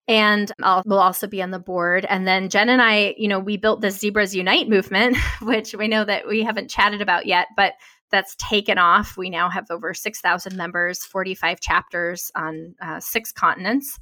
And 0.07 0.51
I'll 0.63 0.83
will 0.85 0.99
also 0.99 1.27
be 1.27 1.41
on 1.41 1.51
the 1.51 1.59
board. 1.59 2.05
And 2.05 2.25
then 2.25 2.49
Jen 2.49 2.69
and 2.69 2.81
I, 2.81 3.13
you 3.17 3.27
know, 3.27 3.39
we 3.39 3.57
built 3.57 3.81
the 3.81 3.91
Zebras 3.91 4.33
Unite 4.33 4.69
movement, 4.69 5.17
which 5.41 5.73
we 5.75 5.87
know 5.87 6.05
that 6.05 6.27
we 6.27 6.43
haven't 6.43 6.69
chatted 6.69 7.01
about 7.01 7.25
yet, 7.25 7.47
but 7.57 7.73
that's 8.11 8.35
taken 8.35 8.77
off. 8.77 9.17
We 9.17 9.29
now 9.29 9.49
have 9.49 9.69
over 9.69 9.93
6,000 9.93 10.55
members, 10.55 11.03
45 11.03 11.59
chapters 11.59 12.31
on 12.35 12.75
uh, 12.81 12.99
six 12.99 13.31
continents. 13.31 13.99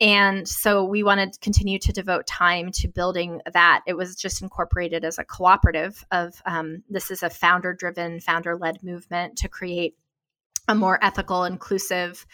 And 0.00 0.46
so 0.46 0.84
we 0.84 1.02
wanted 1.02 1.32
to 1.32 1.40
continue 1.40 1.78
to 1.80 1.92
devote 1.92 2.26
time 2.26 2.70
to 2.72 2.88
building 2.88 3.40
that. 3.52 3.82
It 3.86 3.94
was 3.94 4.14
just 4.16 4.42
incorporated 4.42 5.04
as 5.04 5.18
a 5.18 5.24
cooperative 5.24 6.04
of 6.10 6.40
um, 6.46 6.82
this 6.88 7.10
is 7.10 7.22
a 7.22 7.30
founder 7.30 7.72
driven, 7.74 8.20
founder 8.20 8.56
led 8.56 8.82
movement 8.82 9.36
to 9.38 9.48
create 9.48 9.96
a 10.68 10.74
more 10.74 11.02
ethical, 11.02 11.44
inclusive 11.44 12.26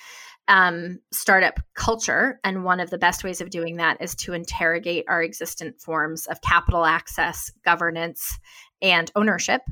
um, 0.49 1.01
startup 1.11 1.61
culture. 1.75 2.39
And 2.45 2.65
one 2.65 2.81
of 2.81 2.91
the 2.91 2.99
best 2.99 3.25
ways 3.25 3.41
of 3.41 3.51
doing 3.51 3.77
that 3.77 3.99
is 4.01 4.15
to 4.17 4.35
interrogate 4.35 5.07
our 5.09 5.23
existent 5.23 5.81
forms 5.81 6.27
of 6.27 6.41
capital 6.43 6.85
access, 6.85 7.51
governance, 7.65 8.39
and 8.83 9.11
ownership. 9.17 9.63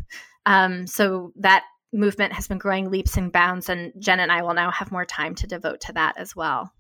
Um, 0.47 0.86
so 0.86 1.32
that 1.36 1.64
movement 1.93 2.32
has 2.32 2.49
been 2.49 2.59
growing 2.59 2.90
leaps 2.90 3.16
and 3.16 3.30
bounds, 3.30 3.68
and 3.68 3.93
Jen 3.99 4.20
and 4.20 4.32
I 4.32 4.43
will 4.43 4.55
now 4.55 4.70
have 4.70 4.90
more 4.90 5.05
time 5.05 5.34
to 5.36 5.47
devote 5.47 5.80
to 5.82 5.93
that 5.93 6.16
as 6.16 6.34
well. 6.34 6.72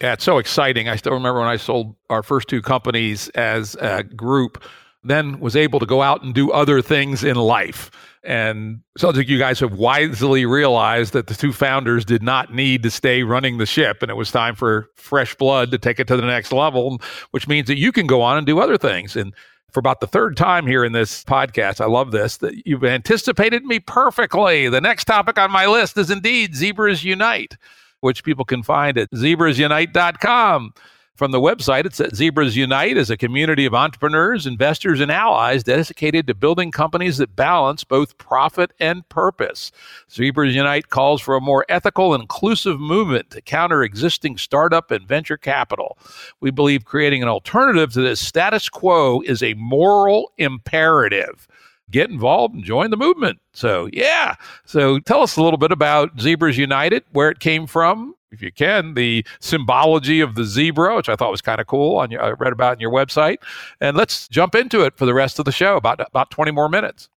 Yeah, 0.00 0.14
it's 0.14 0.24
so 0.24 0.38
exciting. 0.38 0.88
I 0.88 0.96
still 0.96 1.12
remember 1.12 1.40
when 1.40 1.48
I 1.48 1.56
sold 1.56 1.94
our 2.10 2.22
first 2.22 2.48
two 2.48 2.62
companies 2.62 3.28
as 3.30 3.76
a 3.76 4.02
group, 4.02 4.64
then 5.04 5.38
was 5.38 5.54
able 5.54 5.78
to 5.78 5.86
go 5.86 6.02
out 6.02 6.22
and 6.22 6.34
do 6.34 6.50
other 6.50 6.80
things 6.80 7.22
in 7.22 7.36
life. 7.36 7.90
And 8.24 8.80
sounds 8.96 9.18
like 9.18 9.28
you 9.28 9.38
guys 9.38 9.60
have 9.60 9.74
wisely 9.74 10.46
realized 10.46 11.12
that 11.12 11.26
the 11.26 11.34
two 11.34 11.52
founders 11.52 12.06
did 12.06 12.22
not 12.22 12.54
need 12.54 12.82
to 12.84 12.90
stay 12.90 13.22
running 13.22 13.58
the 13.58 13.66
ship, 13.66 13.98
and 14.00 14.10
it 14.10 14.14
was 14.14 14.30
time 14.30 14.54
for 14.54 14.88
fresh 14.96 15.34
blood 15.34 15.70
to 15.72 15.78
take 15.78 16.00
it 16.00 16.08
to 16.08 16.16
the 16.16 16.26
next 16.26 16.50
level, 16.52 17.00
which 17.32 17.46
means 17.46 17.66
that 17.66 17.78
you 17.78 17.92
can 17.92 18.06
go 18.06 18.22
on 18.22 18.38
and 18.38 18.46
do 18.46 18.60
other 18.60 18.78
things. 18.78 19.14
And 19.14 19.34
for 19.74 19.80
about 19.80 20.00
the 20.00 20.06
third 20.06 20.36
time 20.36 20.66
here 20.68 20.84
in 20.84 20.92
this 20.92 21.24
podcast. 21.24 21.80
I 21.80 21.86
love 21.86 22.12
this 22.12 22.36
that 22.38 22.64
you've 22.64 22.84
anticipated 22.84 23.64
me 23.64 23.80
perfectly. 23.80 24.68
The 24.68 24.80
next 24.80 25.04
topic 25.06 25.36
on 25.36 25.50
my 25.50 25.66
list 25.66 25.98
is 25.98 26.10
indeed 26.10 26.54
Zebras 26.54 27.02
Unite, 27.02 27.56
which 28.00 28.22
people 28.22 28.44
can 28.44 28.62
find 28.62 28.96
at 28.96 29.10
zebrasunite.com. 29.10 30.72
From 31.16 31.30
the 31.30 31.40
website, 31.40 31.86
it 31.86 31.94
says 31.94 32.16
Zebras 32.16 32.56
Unite 32.56 32.96
is 32.96 33.08
a 33.08 33.16
community 33.16 33.66
of 33.66 33.74
entrepreneurs, 33.74 34.48
investors, 34.48 34.98
and 34.98 35.12
allies 35.12 35.62
dedicated 35.62 36.26
to 36.26 36.34
building 36.34 36.72
companies 36.72 37.18
that 37.18 37.36
balance 37.36 37.84
both 37.84 38.18
profit 38.18 38.72
and 38.80 39.08
purpose. 39.10 39.70
Zebras 40.10 40.56
Unite 40.56 40.88
calls 40.88 41.20
for 41.20 41.36
a 41.36 41.40
more 41.40 41.64
ethical, 41.68 42.16
inclusive 42.16 42.80
movement 42.80 43.30
to 43.30 43.40
counter 43.40 43.84
existing 43.84 44.38
startup 44.38 44.90
and 44.90 45.06
venture 45.06 45.36
capital. 45.36 45.98
We 46.40 46.50
believe 46.50 46.84
creating 46.84 47.22
an 47.22 47.28
alternative 47.28 47.92
to 47.92 48.00
this 48.00 48.18
status 48.18 48.68
quo 48.68 49.20
is 49.20 49.40
a 49.40 49.54
moral 49.54 50.32
imperative 50.38 51.46
get 51.90 52.10
involved 52.10 52.54
and 52.54 52.64
join 52.64 52.90
the 52.90 52.96
movement. 52.96 53.38
So, 53.52 53.88
yeah. 53.92 54.34
So, 54.64 54.98
tell 55.00 55.22
us 55.22 55.36
a 55.36 55.42
little 55.42 55.58
bit 55.58 55.70
about 55.70 56.18
Zebras 56.18 56.56
United, 56.56 57.04
where 57.12 57.28
it 57.28 57.38
came 57.38 57.68
from, 57.68 58.14
if 58.34 58.42
you 58.42 58.52
can, 58.52 58.94
the 58.94 59.24
symbology 59.40 60.20
of 60.20 60.34
the 60.34 60.44
zebra, 60.44 60.96
which 60.96 61.08
I 61.08 61.16
thought 61.16 61.30
was 61.30 61.40
kind 61.40 61.60
of 61.60 61.66
cool. 61.66 61.96
On 61.96 62.10
your, 62.10 62.22
I 62.22 62.30
read 62.32 62.52
about 62.52 62.74
in 62.74 62.80
your 62.80 62.92
website, 62.92 63.38
and 63.80 63.96
let's 63.96 64.28
jump 64.28 64.54
into 64.54 64.82
it 64.82 64.96
for 64.96 65.06
the 65.06 65.14
rest 65.14 65.38
of 65.38 65.44
the 65.44 65.52
show. 65.52 65.76
About 65.76 66.00
about 66.00 66.30
twenty 66.30 66.50
more 66.50 66.68
minutes. 66.68 67.08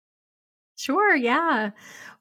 Sure. 0.76 1.16
Yeah. 1.16 1.70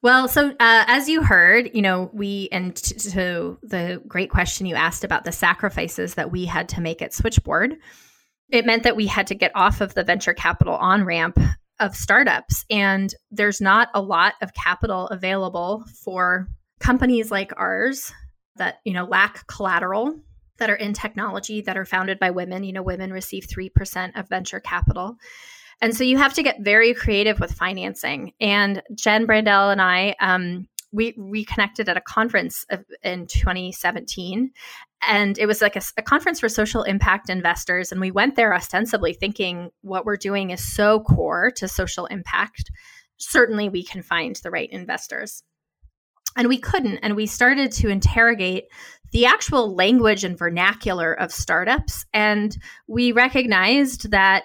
Well, 0.02 0.28
so 0.28 0.50
uh, 0.52 0.86
as 0.88 1.10
you 1.10 1.24
heard, 1.24 1.72
you 1.74 1.82
know, 1.82 2.10
we 2.14 2.48
and 2.52 2.76
t- 2.76 2.96
to 3.12 3.58
the 3.64 4.02
great 4.08 4.30
question 4.30 4.66
you 4.66 4.76
asked 4.76 5.04
about 5.04 5.26
the 5.26 5.32
sacrifices 5.32 6.14
that 6.14 6.32
we 6.32 6.46
had 6.46 6.70
to 6.70 6.82
make 6.82 7.02
at 7.02 7.14
Switchboard, 7.14 7.76
it 8.50 8.66
meant 8.66 8.84
that 8.84 8.96
we 8.96 9.08
had 9.08 9.28
to 9.28 9.36
get 9.36 9.52
off 9.56 9.82
of 9.82 9.96
the 9.96 10.04
venture 10.04 10.34
capital 10.34 10.76
on 10.76 11.04
ramp 11.04 11.40
of 11.80 11.96
startups, 11.96 12.64
and 12.70 13.14
there's 13.32 13.60
not 13.60 13.90
a 13.94 14.02
lot 14.02 14.36
of 14.42 14.54
capital 14.54 15.08
available 15.08 15.84
for 16.04 16.48
companies 16.80 17.32
like 17.32 17.52
ours 17.58 18.14
that 18.58 18.80
you 18.86 18.94
know 18.94 19.06
lack 19.06 19.48
collateral 19.48 20.20
that 20.58 20.70
are 20.70 20.76
in 20.76 20.94
technology 20.94 21.62
that 21.62 21.78
are 21.78 21.86
founded 21.86 22.20
by 22.20 22.32
women. 22.32 22.64
You 22.64 22.74
know 22.74 22.84
women 22.84 23.12
receive 23.12 23.48
3% 23.48 24.18
of 24.20 24.30
venture 24.30 24.60
capital. 24.60 25.18
And 25.82 25.96
so 25.96 26.06
you 26.06 26.18
have 26.18 26.34
to 26.36 26.44
get 26.44 26.62
very 26.62 26.94
creative 26.94 27.40
with 27.40 27.52
financing. 27.52 28.32
And 28.40 28.82
jen 28.96 29.28
brandel 29.28 29.72
and 29.72 29.82
i 29.82 30.16
um, 30.20 30.68
we 30.92 31.14
reconnected 31.18 31.90
at 31.90 31.98
a 31.98 32.02
conference 32.02 32.66
in 33.04 33.28
2017 33.28 34.52
and 35.08 35.38
it 35.38 35.46
was 35.46 35.62
like 35.62 35.76
a, 35.76 35.82
a, 35.98 36.02
conference 36.02 36.40
for 36.40 36.50
social 36.50 36.84
impact 36.84 37.30
investors. 37.30 37.92
And 37.92 38.02
we 38.02 38.12
went 38.12 38.36
there 38.36 38.54
ostensibly 38.54 39.14
thinking 39.14 39.70
what 39.82 40.06
we're 40.06 40.18
doing 40.18 40.50
is 40.50 40.74
so 40.74 41.02
core 41.02 41.52
to 41.58 41.68
social 41.68 42.06
impact. 42.08 42.72
Certainly 43.18 43.70
we 43.70 43.84
can 43.84 44.02
find 44.02 44.36
the 44.38 44.50
right 44.50 44.70
investors 44.72 45.44
and 46.36 46.48
we 46.48 46.58
couldn't. 46.58 46.98
And 46.98 47.16
we 47.16 47.26
started 47.26 47.72
to 47.74 47.90
interrogate 47.90 48.66
the 49.12 49.26
actual 49.26 49.74
language 49.74 50.24
and 50.24 50.38
vernacular 50.38 51.14
of 51.14 51.32
startups. 51.32 52.06
And 52.14 52.58
we 52.88 53.12
recognized 53.12 54.12
that 54.12 54.44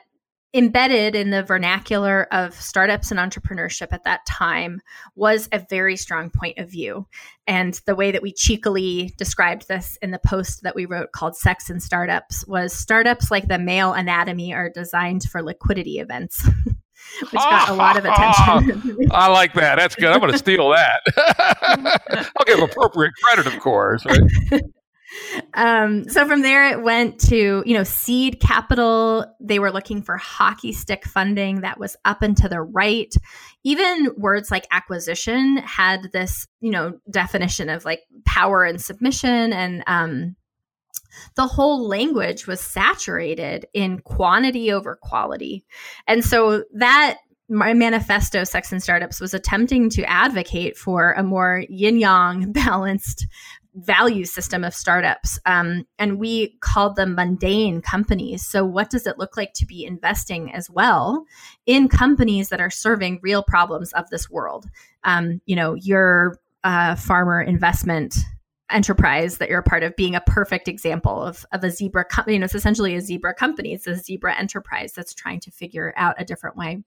embedded 0.53 1.14
in 1.14 1.30
the 1.30 1.45
vernacular 1.45 2.26
of 2.32 2.55
startups 2.55 3.11
and 3.11 3.20
entrepreneurship 3.20 3.88
at 3.93 4.05
that 4.05 4.26
time 4.26 4.80
was 5.14 5.49
a 5.53 5.64
very 5.70 5.97
strong 5.97 6.28
point 6.30 6.59
of 6.59 6.68
view. 6.68 7.07
And 7.47 7.80
the 7.86 7.95
way 7.95 8.11
that 8.11 8.22
we 8.22 8.32
cheekily 8.32 9.14
described 9.16 9.68
this 9.68 9.97
in 10.03 10.11
the 10.11 10.18
post 10.18 10.62
that 10.62 10.74
we 10.74 10.86
wrote 10.86 11.12
called 11.12 11.36
Sex 11.36 11.70
and 11.70 11.82
Startups 11.82 12.45
was 12.49 12.72
startups 12.72 13.30
like 13.30 13.47
the 13.47 13.59
male 13.59 13.93
anatomy 13.93 14.53
are 14.53 14.70
designed 14.70 15.22
for 15.24 15.43
liquidity 15.43 15.99
events. 15.99 16.49
which 17.20 17.32
got 17.32 17.68
a 17.68 17.74
lot 17.74 17.96
of 17.96 18.05
attention. 18.05 19.09
I 19.11 19.28
like 19.28 19.55
that. 19.55 19.76
That's 19.76 19.94
good. 19.94 20.11
I'm 20.11 20.20
going 20.20 20.32
to 20.32 20.38
steal 20.38 20.70
that. 20.70 21.03
I'll 22.36 22.44
give 22.46 22.61
appropriate 22.61 23.12
credit, 23.22 23.46
of 23.46 23.61
course. 23.61 24.05
Right? 24.07 24.62
Um, 25.55 26.09
so 26.09 26.26
from 26.26 26.42
there, 26.42 26.70
it 26.70 26.82
went 26.82 27.18
to 27.22 27.62
you 27.66 27.74
know 27.74 27.82
seed 27.82 28.40
capital. 28.40 29.26
They 29.40 29.59
were 29.59 29.72
looking 29.72 30.03
for 30.03 30.16
hockey 30.16 30.72
stick 30.72 31.05
funding 31.05 31.62
that 31.62 31.78
was 31.78 31.96
up 32.05 32.22
and 32.22 32.36
to 32.38 32.48
the 32.48 32.61
right. 32.61 33.12
Even 33.64 34.11
words 34.16 34.51
like 34.51 34.66
acquisition 34.70 35.59
had 35.59 36.11
this 36.12 36.46
you 36.61 36.70
know 36.70 36.98
definition 37.11 37.68
of 37.68 37.84
like 37.84 38.03
power 38.24 38.64
and 38.64 38.80
submission 38.80 39.53
and 39.53 39.82
um, 39.86 40.36
the 41.36 41.47
whole 41.47 41.86
language 41.86 42.47
was 42.47 42.61
saturated 42.61 43.66
in 43.74 44.01
quantity 44.01 44.72
over 44.72 44.97
quality. 44.97 45.64
And 46.07 46.24
so 46.24 46.64
that 46.74 47.18
my 47.49 47.74
manifesto, 47.74 48.45
Sex 48.45 48.70
and 48.70 48.82
Startups, 48.82 49.20
was 49.20 49.34
attempting 49.34 49.91
to 49.91 50.05
advocate 50.05 50.76
for 50.76 51.12
a 51.12 51.22
more 51.22 51.64
yin 51.68 51.99
yang 51.99 52.53
balanced 52.53 53.26
value 53.74 54.24
system 54.24 54.64
of 54.64 54.74
startups. 54.74 55.38
Um, 55.47 55.86
and 55.99 56.18
we 56.18 56.57
called 56.61 56.97
them 56.97 57.14
mundane 57.14 57.82
companies. 57.82 58.47
So, 58.47 58.64
what 58.64 58.91
does 58.91 59.07
it 59.07 59.18
look 59.18 59.36
like 59.36 59.53
to 59.55 59.66
be 59.66 59.84
investing 59.84 60.53
as 60.53 60.70
well 60.70 61.24
in 61.66 61.88
companies 61.88 62.49
that 62.49 62.61
are 62.61 62.70
serving 62.70 63.20
real 63.22 63.43
problems 63.43 63.93
of 63.93 64.09
this 64.11 64.30
world? 64.30 64.66
Um, 65.05 65.41
you 65.47 65.57
know, 65.57 65.74
your 65.74 66.36
uh, 66.62 66.95
farmer 66.95 67.41
investment 67.41 68.16
enterprise 68.71 69.39
that 69.39 69.49
you're 69.49 69.61
a 69.61 69.64
part 69.64 69.83
of 69.83 69.97
being 69.97 70.14
a 70.14 70.21
perfect 70.21 70.68
example 70.68 71.23
of, 71.23 71.45
of 71.53 71.64
a 71.64 71.71
zebra 71.71 72.05
company. 72.05 72.35
You 72.35 72.41
know, 72.41 72.45
it's 72.45 72.55
essentially 72.55 72.95
a 72.95 73.01
zebra 73.01 73.35
company. 73.35 73.73
It's 73.73 73.87
a 73.87 73.97
zebra 73.97 74.37
enterprise 74.37 74.93
that's 74.93 75.14
trying 75.14 75.41
to 75.41 75.51
figure 75.51 75.93
out 75.97 76.14
a 76.18 76.25
different 76.25 76.57
way. 76.57 76.83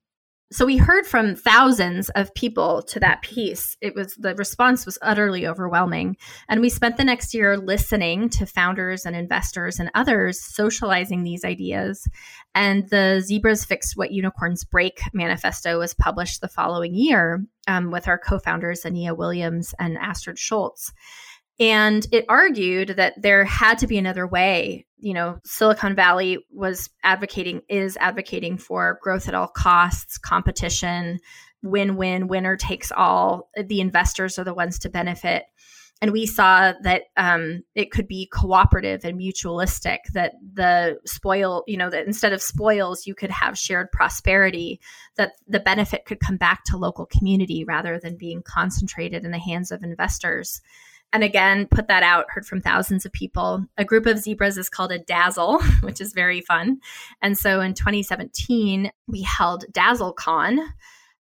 So 0.54 0.68
we 0.68 0.78
heard 0.78 1.08
from 1.08 1.36
thousands 1.36 2.10
of 2.10 2.32
people 2.36 2.84
to 2.84 3.00
that 3.00 3.24
piece. 3.24 3.76
It 3.82 3.96
was 3.96 4.14
the 4.14 4.36
response 4.36 4.86
was 4.86 5.00
utterly 5.02 5.48
overwhelming. 5.48 6.16
And 6.48 6.62
we 6.62 6.70
spent 6.70 6.96
the 6.96 7.04
next 7.04 7.34
year 7.34 7.58
listening 7.58 8.30
to 8.30 8.46
founders 8.46 9.08
and 9.08 9.16
investors 9.16 9.80
and 9.80 9.90
others 9.96 10.40
socializing 10.40 11.24
these 11.24 11.44
ideas. 11.44 12.08
And 12.54 12.88
the 12.90 13.24
Zebras 13.26 13.66
Fix 13.66 13.98
What 13.98 14.12
Unicorns 14.12 14.64
Break 14.64 15.02
manifesto 15.12 15.80
was 15.80 15.96
published 15.96 16.42
the 16.42 16.48
following 16.48 16.94
year 16.94 17.44
um, 17.68 17.90
with 17.90 18.08
our 18.08 18.20
co 18.20 18.38
founders, 18.38 18.84
Aniyia 18.84 19.18
Williams 19.18 19.74
and 19.80 19.98
Astrid 19.98 20.38
Scholz. 20.38 20.92
And 21.60 22.06
it 22.12 22.26
argued 22.30 22.90
that 22.98 23.22
there 23.22 23.46
had 23.46 23.78
to 23.80 23.88
be 23.88 23.98
another 23.98 24.26
way. 24.26 24.86
You 24.98 25.14
know, 25.14 25.40
Silicon 25.44 25.96
Valley 25.96 26.40
was 26.50 26.90
advocating, 27.04 27.62
is 27.70 27.98
advocating 27.98 28.58
for 28.58 29.00
growth 29.02 29.28
at 29.28 29.36
all 29.36 29.48
costs, 29.48 30.18
competition, 30.18 31.20
win 31.62 31.96
win, 31.96 32.28
winner 32.28 32.58
takes 32.58 32.92
all. 32.92 33.50
The 33.56 33.82
investors 33.82 34.40
are 34.40 34.44
the 34.44 34.54
ones 34.54 34.80
to 34.80 34.90
benefit. 34.90 35.46
And 36.02 36.12
we 36.12 36.26
saw 36.26 36.74
that 36.82 37.04
um, 37.16 37.62
it 37.76 37.92
could 37.92 38.10
be 38.10 38.28
cooperative 38.34 39.06
and 39.06 39.18
mutualistic, 39.18 40.00
that 40.14 40.34
the 40.54 41.00
spoil, 41.06 41.64
you 41.66 41.78
know, 41.78 41.90
that 41.90 42.06
instead 42.06 42.34
of 42.34 42.42
spoils, 42.42 43.08
you 43.08 43.16
could 43.16 43.30
have 43.30 43.58
shared 43.58 43.90
prosperity, 43.92 44.82
that 45.16 45.34
the 45.48 45.62
benefit 45.62 46.04
could 46.04 46.20
come 46.20 46.36
back 46.36 46.66
to 46.66 46.78
local 46.78 47.06
community 47.06 47.64
rather 47.64 48.00
than 48.00 48.18
being 48.18 48.42
concentrated 48.44 49.24
in 49.24 49.32
the 49.32 49.40
hands 49.40 49.72
of 49.72 49.82
investors 49.82 50.60
and 51.14 51.24
again 51.24 51.68
put 51.68 51.88
that 51.88 52.04
out 52.04 52.26
heard 52.30 52.46
from 52.46 52.60
thousands 52.60 53.06
of 53.06 53.14
people. 53.14 53.66
A 53.78 53.86
group 53.86 54.06
of 54.06 54.20
zebras 54.20 54.58
is 54.58 54.70
called 54.70 54.92
a 54.92 55.00
dazzle 55.00 55.62
which 55.82 56.02
is 56.02 56.12
very 56.14 56.42
fun. 56.42 56.80
And 57.22 57.38
so 57.38 57.62
in 57.62 57.74
2017 57.74 58.92
we 59.08 59.22
held 59.22 59.66
dazzlecon 59.72 60.66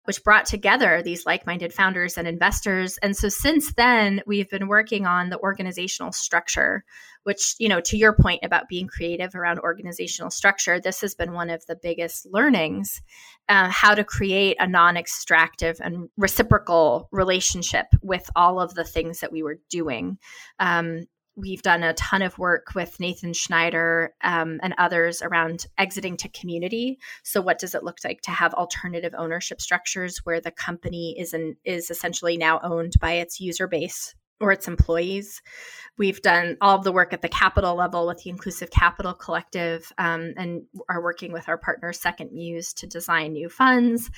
which 0.06 0.24
brought 0.24 0.46
together 0.46 1.02
these 1.02 1.26
like 1.26 1.46
minded 1.46 1.74
founders 1.74 2.18
and 2.18 2.28
investors. 2.28 2.98
And 3.04 3.16
so 3.16 3.30
since 3.30 3.74
then, 3.74 4.22
we've 4.26 4.50
been 4.50 4.68
working 4.68 5.06
on 5.06 5.30
the 5.30 5.40
organizational 5.40 6.12
structure, 6.12 6.84
which, 7.24 7.56
you 7.60 7.70
know, 7.70 7.82
to 7.82 7.98
your 7.98 8.14
point 8.14 8.40
about 8.44 8.68
being 8.68 8.88
creative 8.88 9.36
around 9.36 9.60
organizational 9.60 10.32
structure, 10.32 10.80
this 10.80 11.02
has 11.02 11.14
been 11.14 11.34
one 11.34 11.50
of 11.50 11.66
the 11.68 11.78
biggest 11.82 12.28
learnings 12.32 13.02
uh, 13.48 13.70
how 13.70 13.94
to 13.94 14.04
create 14.04 14.58
a 14.60 14.68
non 14.68 14.98
extractive 14.98 15.78
and 15.82 16.10
reciprocal 16.18 17.08
relationship 17.12 17.88
with 18.02 18.30
all 18.36 18.60
of 18.60 18.74
the 18.74 18.84
things 18.84 19.20
that 19.20 19.32
we 19.32 19.44
were 19.44 19.60
doing. 19.70 20.18
Um, 20.60 21.06
we've 21.42 21.62
done 21.62 21.84
a 21.84 21.94
ton 21.96 22.22
of 22.22 22.38
work 22.38 22.74
with 22.76 23.00
Nathan 23.00 23.34
Schneider 23.34 24.14
um, 24.24 24.60
and 24.62 24.76
others 24.78 25.22
around 25.22 25.66
exiting 25.78 26.16
to 26.18 26.30
community. 26.30 27.00
So, 27.24 27.42
what 27.42 27.60
does 27.60 27.76
it 27.76 27.84
look 27.84 27.98
like 28.04 28.22
to 28.22 28.32
have 28.32 28.54
alternative 28.54 29.14
ownership 29.18 29.60
structures 29.60 30.20
where 30.24 30.40
the 30.40 30.52
company 30.52 31.16
is 31.20 31.34
an, 31.34 31.58
is 31.66 31.90
essentially 31.90 32.38
now 32.38 32.60
owned 32.64 32.94
by 33.02 33.14
its 33.14 33.42
user 33.42 33.68
base 33.68 34.14
or 34.40 34.52
its 34.52 34.68
employees? 34.68 35.42
We've 35.98 36.22
done 36.22 36.58
all 36.62 36.78
of 36.78 36.84
the 36.84 36.92
work 36.92 37.12
at 37.14 37.22
the 37.22 37.30
capital 37.30 37.76
level 37.76 38.08
with 38.08 38.24
the 38.24 38.30
Inclusive 38.30 38.72
Capital 38.72 39.14
Collective 39.14 39.92
um, 39.98 40.34
and 40.38 40.64
are 40.90 41.02
working 41.02 41.34
with 41.34 41.50
our 41.50 41.58
partner 41.58 41.92
Second 41.92 42.32
Muse 42.32 42.74
to 42.76 42.88
design 42.88 43.34
new 43.34 43.50
funds. 43.50 44.10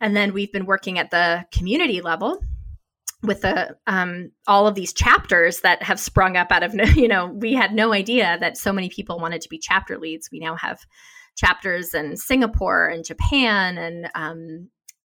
And 0.00 0.16
then 0.16 0.32
we've 0.32 0.52
been 0.52 0.66
working 0.66 0.98
at 0.98 1.10
the 1.10 1.44
community 1.52 2.00
level 2.00 2.40
with 3.22 3.40
the 3.42 3.76
um, 3.86 4.30
all 4.46 4.66
of 4.66 4.74
these 4.74 4.92
chapters 4.92 5.60
that 5.60 5.82
have 5.82 5.98
sprung 5.98 6.36
up 6.36 6.52
out 6.52 6.62
of 6.62 6.74
you 6.96 7.08
know 7.08 7.26
we 7.26 7.52
had 7.52 7.72
no 7.72 7.92
idea 7.92 8.38
that 8.40 8.56
so 8.56 8.72
many 8.72 8.88
people 8.88 9.18
wanted 9.18 9.40
to 9.42 9.48
be 9.48 9.58
chapter 9.58 9.98
leads. 9.98 10.30
We 10.30 10.40
now 10.40 10.56
have 10.56 10.80
chapters 11.36 11.94
in 11.94 12.16
singapore 12.16 12.88
and 12.88 13.04
japan 13.04 13.78
and 13.78 14.10
um, 14.16 14.68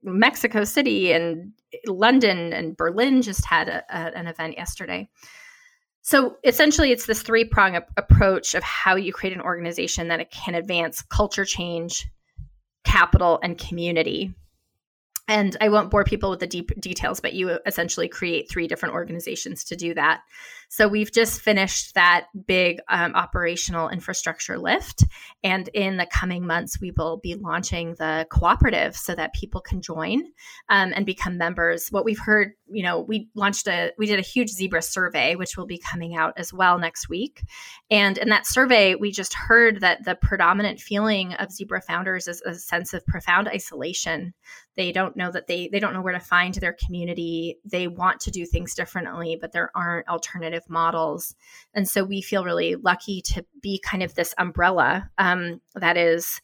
mexico 0.03 0.65
city 0.65 1.13
and 1.13 1.53
london 1.87 2.53
and 2.53 2.77
berlin 2.77 3.23
just 3.23 3.47
had 3.47 3.71
a, 3.71 3.83
a, 3.89 4.17
an 4.17 4.27
event 4.27 4.57
yesterday. 4.57 5.09
So 6.03 6.37
essentially 6.45 6.93
it's 6.93 7.07
this 7.07 7.23
three 7.23 7.45
prong 7.45 7.77
approach 7.97 8.55
of 8.55 8.63
how 8.63 8.97
you 8.97 9.13
create 9.13 9.37
an 9.37 9.43
organization 9.43 10.09
that 10.09 10.21
it 10.21 10.31
can 10.31 10.55
advance 10.55 11.03
culture 11.03 11.45
change 11.45 12.07
capital 12.85 13.39
and 13.43 13.59
community 13.59 14.35
and 15.31 15.57
I 15.61 15.69
won't 15.69 15.93
bore 15.93 16.03
people 16.03 16.29
with 16.29 16.41
the 16.41 16.47
deep 16.49 16.73
details, 16.81 17.21
but 17.21 17.35
you 17.35 17.61
essentially 17.65 18.09
create 18.09 18.51
three 18.51 18.67
different 18.67 18.97
organizations 18.97 19.63
to 19.65 19.77
do 19.77 19.95
that. 19.95 20.23
So 20.73 20.87
we've 20.87 21.11
just 21.11 21.41
finished 21.41 21.95
that 21.97 22.29
big 22.47 22.79
um, 22.89 23.17
operational 23.17 23.89
infrastructure 23.89 24.57
lift. 24.57 25.03
And 25.43 25.67
in 25.75 25.97
the 25.97 26.07
coming 26.07 26.47
months, 26.47 26.81
we 26.81 26.93
will 26.93 27.17
be 27.17 27.35
launching 27.35 27.97
the 27.99 28.25
cooperative 28.31 28.95
so 28.95 29.17
that 29.17 29.35
people 29.35 29.61
can 29.61 29.83
join 29.83 30.23
um, 30.69 30.93
and 30.95 31.05
become 31.05 31.37
members. 31.37 31.89
What 31.89 32.05
we've 32.05 32.21
heard, 32.21 32.53
you 32.71 32.85
know, 32.85 33.01
we 33.01 33.31
launched 33.35 33.67
a, 33.67 33.91
we 33.99 34.07
did 34.07 34.21
a 34.21 34.23
huge 34.23 34.51
zebra 34.51 34.83
survey, 34.83 35.35
which 35.35 35.57
will 35.57 35.67
be 35.67 35.79
coming 35.79 36.15
out 36.15 36.35
as 36.37 36.53
well 36.53 36.79
next 36.79 37.09
week. 37.09 37.43
And 37.91 38.17
in 38.17 38.29
that 38.29 38.47
survey, 38.47 38.95
we 38.95 39.11
just 39.11 39.35
heard 39.35 39.81
that 39.81 40.05
the 40.05 40.15
predominant 40.15 40.79
feeling 40.79 41.33
of 41.35 41.51
zebra 41.51 41.81
founders 41.81 42.29
is 42.29 42.43
a 42.43 42.55
sense 42.55 42.95
of 42.95 43.05
profound 43.07 43.49
isolation. 43.49 44.35
They 44.77 44.93
don't 44.93 45.17
know 45.17 45.33
that 45.33 45.49
they, 45.49 45.69
they 45.69 45.81
don't 45.81 45.95
know 45.95 46.01
where 46.01 46.13
to 46.13 46.21
find 46.21 46.55
their 46.55 46.77
community. 46.87 47.59
They 47.65 47.89
want 47.89 48.21
to 48.21 48.31
do 48.31 48.47
things 48.47 48.75
differently, 48.75 49.37
but 49.39 49.51
there 49.51 49.73
aren't 49.75 50.09
alternative 50.09 50.60
models. 50.69 51.35
And 51.75 51.89
so 51.89 52.05
we 52.05 52.21
feel 52.21 52.45
really 52.45 52.77
lucky 52.77 53.23
to 53.23 53.45
be 53.63 53.81
kind 53.85 54.03
of 54.03 54.15
this 54.15 54.35
umbrella 54.39 55.11
um, 55.19 55.61
that 55.75 55.97
is 55.97 56.41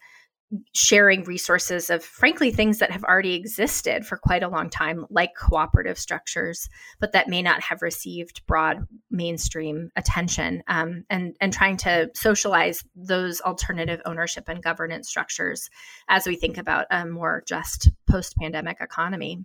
sharing 0.72 1.24
resources 1.24 1.90
of 1.90 2.04
frankly 2.04 2.52
things 2.52 2.78
that 2.78 2.92
have 2.92 3.02
already 3.02 3.34
existed 3.34 4.06
for 4.06 4.16
quite 4.16 4.44
a 4.44 4.48
long 4.48 4.70
time 4.70 5.04
like 5.10 5.34
cooperative 5.34 5.98
structures 5.98 6.68
but 7.00 7.10
that 7.10 7.28
may 7.28 7.42
not 7.42 7.60
have 7.60 7.82
received 7.82 8.46
broad 8.46 8.86
mainstream 9.10 9.90
attention 9.96 10.62
um, 10.68 11.04
and 11.10 11.36
and 11.40 11.52
trying 11.52 11.76
to 11.76 12.08
socialize 12.14 12.84
those 12.94 13.40
alternative 13.40 14.00
ownership 14.06 14.48
and 14.48 14.62
governance 14.62 15.08
structures 15.08 15.68
as 16.08 16.28
we 16.28 16.36
think 16.36 16.58
about 16.58 16.86
a 16.90 17.04
more 17.04 17.42
just 17.46 17.90
post-pandemic 18.08 18.76
economy 18.80 19.44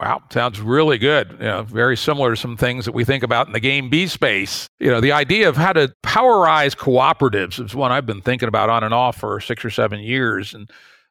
Wow, 0.00 0.22
sounds 0.32 0.60
really 0.60 0.98
good. 0.98 1.30
You 1.32 1.46
know, 1.46 1.62
very 1.62 1.96
similar 1.96 2.30
to 2.30 2.36
some 2.36 2.56
things 2.56 2.86
that 2.86 2.92
we 2.92 3.04
think 3.04 3.22
about 3.22 3.46
in 3.46 3.52
the 3.52 3.60
game 3.60 3.88
B 3.88 4.08
space. 4.08 4.66
You 4.80 4.90
know, 4.90 5.00
the 5.00 5.12
idea 5.12 5.48
of 5.48 5.56
how 5.56 5.72
to 5.74 5.94
powerize 6.02 6.76
cooperatives 6.76 7.64
is 7.64 7.74
one 7.74 7.92
I've 7.92 8.06
been 8.06 8.20
thinking 8.20 8.48
about 8.48 8.68
on 8.68 8.82
and 8.82 8.92
off 8.92 9.18
for 9.18 9.38
six 9.40 9.64
or 9.64 9.70
seven 9.70 10.00
years 10.00 10.54
and 10.54 10.68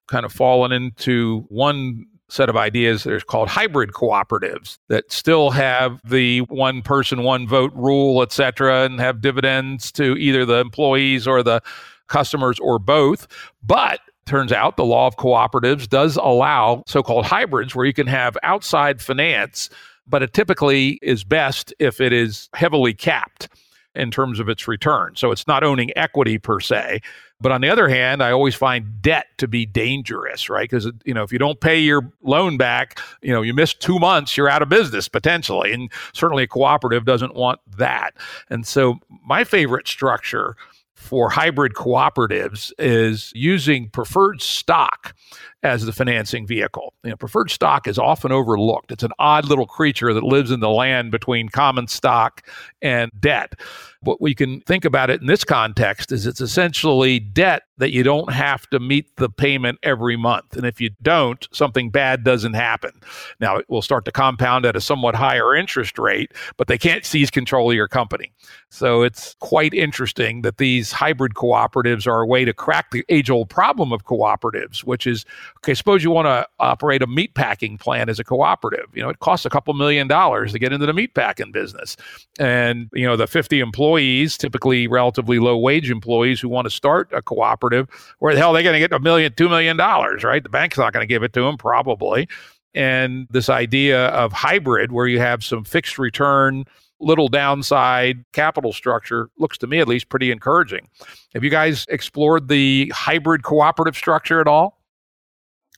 kind 0.10 0.26
of 0.26 0.34
fallen 0.34 0.74
into 0.74 1.46
one 1.48 2.06
set 2.28 2.50
of 2.50 2.58
ideas 2.58 3.04
that 3.04 3.14
are 3.14 3.20
called 3.22 3.48
hybrid 3.48 3.92
cooperatives 3.92 4.78
that 4.90 5.10
still 5.12 5.52
have 5.52 6.02
the 6.04 6.40
one 6.42 6.82
person, 6.82 7.24
one 7.24 7.48
vote 7.48 7.72
rule, 7.76 8.22
et 8.22 8.32
cetera, 8.32 8.84
and 8.84 9.00
have 9.00 9.22
dividends 9.22 9.92
to 9.92 10.18
either 10.18 10.46
the 10.46 10.58
employees 10.58 11.28
or 11.28 11.44
the 11.44 11.62
customers 12.08 12.60
or 12.60 12.78
both. 12.78 13.28
But 13.64 14.02
Turns 14.32 14.54
out 14.54 14.78
the 14.78 14.86
law 14.86 15.08
of 15.08 15.18
cooperatives 15.18 15.90
does 15.90 16.16
allow 16.16 16.86
so 16.88 17.04
called 17.04 17.26
hybrids 17.26 17.76
where 17.76 17.86
you 17.86 17.92
can 17.92 18.08
have 18.08 18.38
outside 18.44 19.02
finance, 19.02 19.70
but 20.08 20.24
it 20.24 20.32
typically 20.32 21.00
is 21.02 21.26
best 21.26 21.74
if 21.80 22.00
it 22.00 22.14
is 22.14 22.48
heavily 22.54 22.94
capped 22.94 23.50
in 23.94 24.10
terms 24.10 24.40
of 24.40 24.48
its 24.48 24.70
return. 24.70 25.18
So 25.18 25.32
it's 25.32 25.48
not 25.48 25.66
owning 25.66 25.92
equity 25.98 26.38
per 26.38 26.62
se. 26.62 27.02
But 27.42 27.52
on 27.52 27.60
the 27.60 27.68
other 27.68 27.90
hand, 27.90 28.24
I 28.24 28.32
always 28.32 28.56
find 28.56 29.02
debt 29.02 29.26
to 29.40 29.50
be 29.50 29.66
dangerous, 29.66 30.50
right? 30.50 30.70
Because 30.70 30.90
you 31.04 31.14
know, 31.14 31.24
if 31.24 31.34
you 31.34 31.38
don't 31.38 31.60
pay 31.60 31.82
your 31.82 32.10
loan 32.22 32.56
back, 32.56 33.02
you 33.22 33.34
know, 33.34 33.42
you 33.42 33.54
miss 33.54 33.74
two 33.74 34.00
months, 34.00 34.38
you're 34.38 34.48
out 34.48 34.62
of 34.62 34.70
business 34.70 35.10
potentially, 35.10 35.74
and 35.74 35.92
certainly 36.14 36.44
a 36.44 36.48
cooperative 36.48 37.04
doesn't 37.04 37.36
want 37.36 37.60
that. 37.78 38.12
And 38.50 38.66
so, 38.66 38.98
my 39.26 39.44
favorite 39.44 39.90
structure 39.90 40.56
for 41.02 41.30
hybrid 41.30 41.74
cooperatives 41.74 42.72
is 42.78 43.34
using 43.36 43.90
preferred 43.90 44.42
stock 44.42 45.16
as 45.64 45.86
the 45.86 45.94
financing 45.94 46.48
vehicle. 46.48 46.94
You 47.04 47.12
know, 47.12 47.16
preferred 47.16 47.52
stock 47.52 47.88
is 47.88 48.00
often 48.00 48.32
overlooked. 48.32 48.92
It's 48.92 49.04
an 49.04 49.12
odd 49.20 49.46
little 49.46 49.68
creature 49.68 50.14
that 50.14 50.24
lives 50.24 50.52
in 50.52 50.60
the 50.60 50.70
land 50.70 51.12
between 51.12 51.50
common 51.50 51.88
stock 51.88 52.48
and 52.82 53.12
debt. 53.20 53.60
What 54.04 54.20
we 54.20 54.34
can 54.34 54.62
think 54.62 54.86
about 54.86 55.12
it 55.12 55.22
in 55.22 55.28
this 55.28 55.44
context 55.44 56.12
is 56.12 56.26
it's 56.26 56.42
essentially 56.42 57.20
debt 57.20 57.64
that 57.78 57.92
you 57.92 58.02
don't 58.04 58.32
have 58.32 58.68
to 58.72 58.80
meet 58.80 59.16
the 59.18 59.30
payment 59.30 59.78
every 59.84 60.18
month. 60.18 60.56
And 60.56 60.66
if 60.66 60.82
you 60.82 60.90
don't, 61.02 61.48
something 61.52 61.92
bad 61.92 62.24
doesn't 62.24 62.54
happen. 62.54 62.92
Now, 63.40 63.58
it 63.58 63.66
will 63.70 63.82
start 63.84 64.06
to 64.06 64.12
compound 64.12 64.66
at 64.66 64.76
a 64.76 64.82
somewhat 64.82 65.16
higher 65.16 65.56
interest 65.56 66.00
rate, 66.00 66.32
but 66.58 66.68
they 66.68 66.78
can't 66.78 67.06
seize 67.06 67.30
control 67.30 67.70
of 67.70 67.76
your 67.76 67.88
company. 67.88 68.32
So 68.70 69.04
it's 69.04 69.36
quite 69.40 69.74
interesting 69.74 70.42
that 70.42 70.58
these 70.58 70.92
hybrid 70.92 71.34
cooperatives 71.34 72.08
are 72.08 72.22
a 72.22 72.28
way 72.28 72.46
to 72.46 72.54
crack 72.54 72.92
the 72.92 73.06
age 73.10 73.30
old 73.30 73.50
problem 73.50 73.92
of 73.92 74.06
cooperatives, 74.06 74.84
which 74.84 75.06
is 75.06 75.26
okay, 75.64 75.76
suppose 75.76 76.04
you 76.04 76.10
want 76.10 76.26
to 76.26 76.48
operate 76.60 77.04
a 77.04 77.08
meat 77.08 77.36
packing 77.36 77.78
plant 77.78 78.10
as 78.10 78.20
a 78.20 78.24
cooperative. 78.24 78.88
You 78.94 79.04
know, 79.04 79.10
it 79.10 79.20
costs 79.20 79.46
a 79.46 79.50
couple 79.50 79.74
million 79.76 80.08
dollars 80.08 80.52
to 80.54 80.60
get 80.60 80.74
into 80.74 80.88
the 80.88 80.94
meat 80.94 81.14
packing 81.14 81.52
business. 81.52 81.96
And, 82.40 82.90
you 82.94 83.06
know, 83.06 83.16
the 83.16 83.28
50 83.28 83.60
employees 83.60 84.38
typically 84.38 84.88
relatively 84.88 85.38
low 85.38 85.58
wage 85.58 85.92
employees 85.92 86.40
who 86.40 86.50
want 86.50 86.66
to 86.66 86.72
start 86.72 87.10
a 87.14 87.22
cooperative, 87.22 87.88
where 88.20 88.34
the 88.34 88.40
hell 88.40 88.52
are 88.52 88.54
they 88.54 88.64
going 88.64 88.74
to 88.74 88.80
get 88.80 88.92
a 88.92 89.00
million, 89.00 89.34
two 89.34 89.50
million 89.50 89.78
dollars, 89.78 90.24
right? 90.24 90.42
The 90.42 90.50
bank's 90.50 90.78
not 90.78 90.94
going 90.94 91.04
to 91.04 91.08
give 91.08 91.22
it 91.22 91.34
to 91.34 91.42
them, 91.42 91.58
probably. 91.58 92.28
And 92.74 93.28
this 93.30 93.50
idea 93.50 94.08
of 94.08 94.32
hybrid, 94.32 94.92
where 94.92 95.08
you 95.08 95.20
have 95.20 95.44
some 95.44 95.64
fixed 95.64 96.00
return, 96.00 96.66
little 97.00 97.28
downside 97.28 98.24
capital 98.34 98.74
structure, 98.74 99.30
looks 99.38 99.60
to 99.60 99.68
me 99.68 99.80
at 99.80 99.88
least 99.88 100.10
pretty 100.10 100.32
encouraging. 100.32 100.88
Have 101.34 101.44
you 101.44 101.50
guys 101.52 101.86
explored 101.90 102.48
the 102.48 102.92
hybrid 102.96 103.44
cooperative 103.44 103.96
structure 103.96 104.42
at 104.42 104.48
all? 104.48 104.81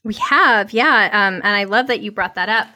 We 0.04 0.14
have, 0.14 0.72
yeah. 0.72 1.08
Um, 1.12 1.34
and 1.36 1.46
I 1.56 1.64
love 1.64 1.86
that 1.88 2.00
you 2.00 2.12
brought 2.12 2.34
that 2.36 2.48
up 2.48 2.68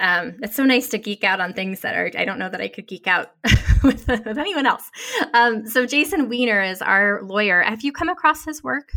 um, 0.00 0.36
it's 0.42 0.54
so 0.54 0.64
nice 0.64 0.88
to 0.90 0.98
geek 0.98 1.24
out 1.24 1.40
on 1.40 1.52
things 1.52 1.80
that 1.80 1.96
are 1.96 2.10
I 2.16 2.24
don't 2.24 2.38
know 2.38 2.48
that 2.48 2.60
I 2.60 2.68
could 2.68 2.86
geek 2.86 3.06
out 3.06 3.32
with, 3.82 4.06
with, 4.06 4.38
anyone 4.38 4.66
else. 4.66 4.90
Um, 5.34 5.66
so 5.66 5.86
Jason 5.86 6.28
Wiener 6.28 6.62
is 6.62 6.80
our 6.80 7.22
lawyer. 7.22 7.62
Have 7.62 7.82
you 7.82 7.92
come 7.92 8.08
across 8.08 8.44
his 8.44 8.62
work? 8.62 8.92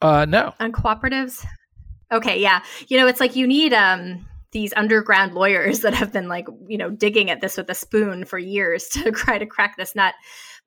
Uh, 0.00 0.24
no. 0.26 0.54
On 0.60 0.72
cooperatives. 0.72 1.44
Okay, 2.12 2.40
yeah. 2.40 2.62
You 2.88 2.96
know, 2.96 3.06
it's 3.06 3.20
like 3.20 3.34
you 3.34 3.46
need 3.46 3.72
um, 3.72 4.26
these 4.52 4.72
underground 4.76 5.34
lawyers 5.34 5.80
that 5.80 5.94
have 5.94 6.12
been 6.12 6.28
like 6.28 6.46
you 6.68 6.78
know 6.78 6.90
digging 6.90 7.30
at 7.30 7.40
this 7.40 7.56
with 7.56 7.68
a 7.68 7.74
spoon 7.74 8.24
for 8.24 8.38
years 8.38 8.88
to 8.92 9.10
try 9.10 9.36
to 9.36 9.46
crack 9.46 9.76
this 9.76 9.96
nut 9.96 10.14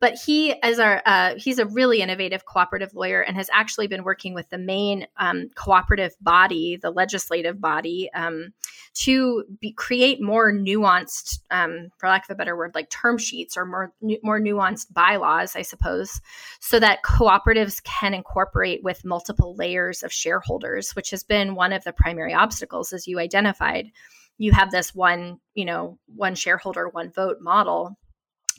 but 0.04 0.16
he 0.16 0.62
as 0.64 0.80
our 0.80 1.02
uh, 1.06 1.34
he's 1.38 1.60
a 1.60 1.66
really 1.66 2.02
innovative 2.02 2.44
cooperative 2.44 2.94
lawyer 2.94 3.22
and 3.22 3.38
has 3.38 3.50
actually 3.54 3.88
been 3.88 4.04
working 4.04 4.34
with 4.34 4.50
the 4.50 4.58
main 4.58 5.08
um, 5.16 5.50
cooperative 5.56 6.14
body 6.20 6.76
the 6.76 6.92
legislative 6.92 7.62
body 7.62 8.10
um, 8.14 8.52
to 8.96 9.46
be, 9.62 9.72
create 9.72 10.22
more 10.22 10.52
nuanced, 10.52 11.40
um, 11.52 11.88
for 11.98 12.10
lack 12.10 12.26
of 12.26 12.34
a 12.34 12.36
better 12.36 12.58
word, 12.58 12.76
like 12.76 12.90
term 12.90 13.18
sheets 13.18 13.56
or 13.56 13.66
more 13.66 13.94
more 14.24 14.42
nuanced 14.42 14.92
bylaws, 14.92 15.56
I 15.56 15.62
suppose, 15.62 16.20
so 16.60 16.82
that 16.82 17.04
cooperatives 17.06 17.82
can 17.84 18.14
incorporate 18.14 18.84
with 18.84 19.06
multiple 19.06 19.56
layers 19.56 20.04
of 20.04 20.12
shareholders, 20.12 20.98
which 20.98 21.12
has 21.12 21.24
been 21.24 21.56
one 21.56 21.72
of 21.72 21.86
the 21.86 21.94
primary 21.94 22.34
obstacles, 22.34 22.92
as 22.92 23.08
you 23.08 23.20
identified. 23.20 23.90
You 24.38 24.52
have 24.52 24.70
this 24.70 24.94
one, 24.94 25.40
you 25.54 25.64
know, 25.64 25.98
one 26.14 26.36
shareholder, 26.36 26.90
one 26.90 27.10
vote 27.10 27.38
model 27.40 27.96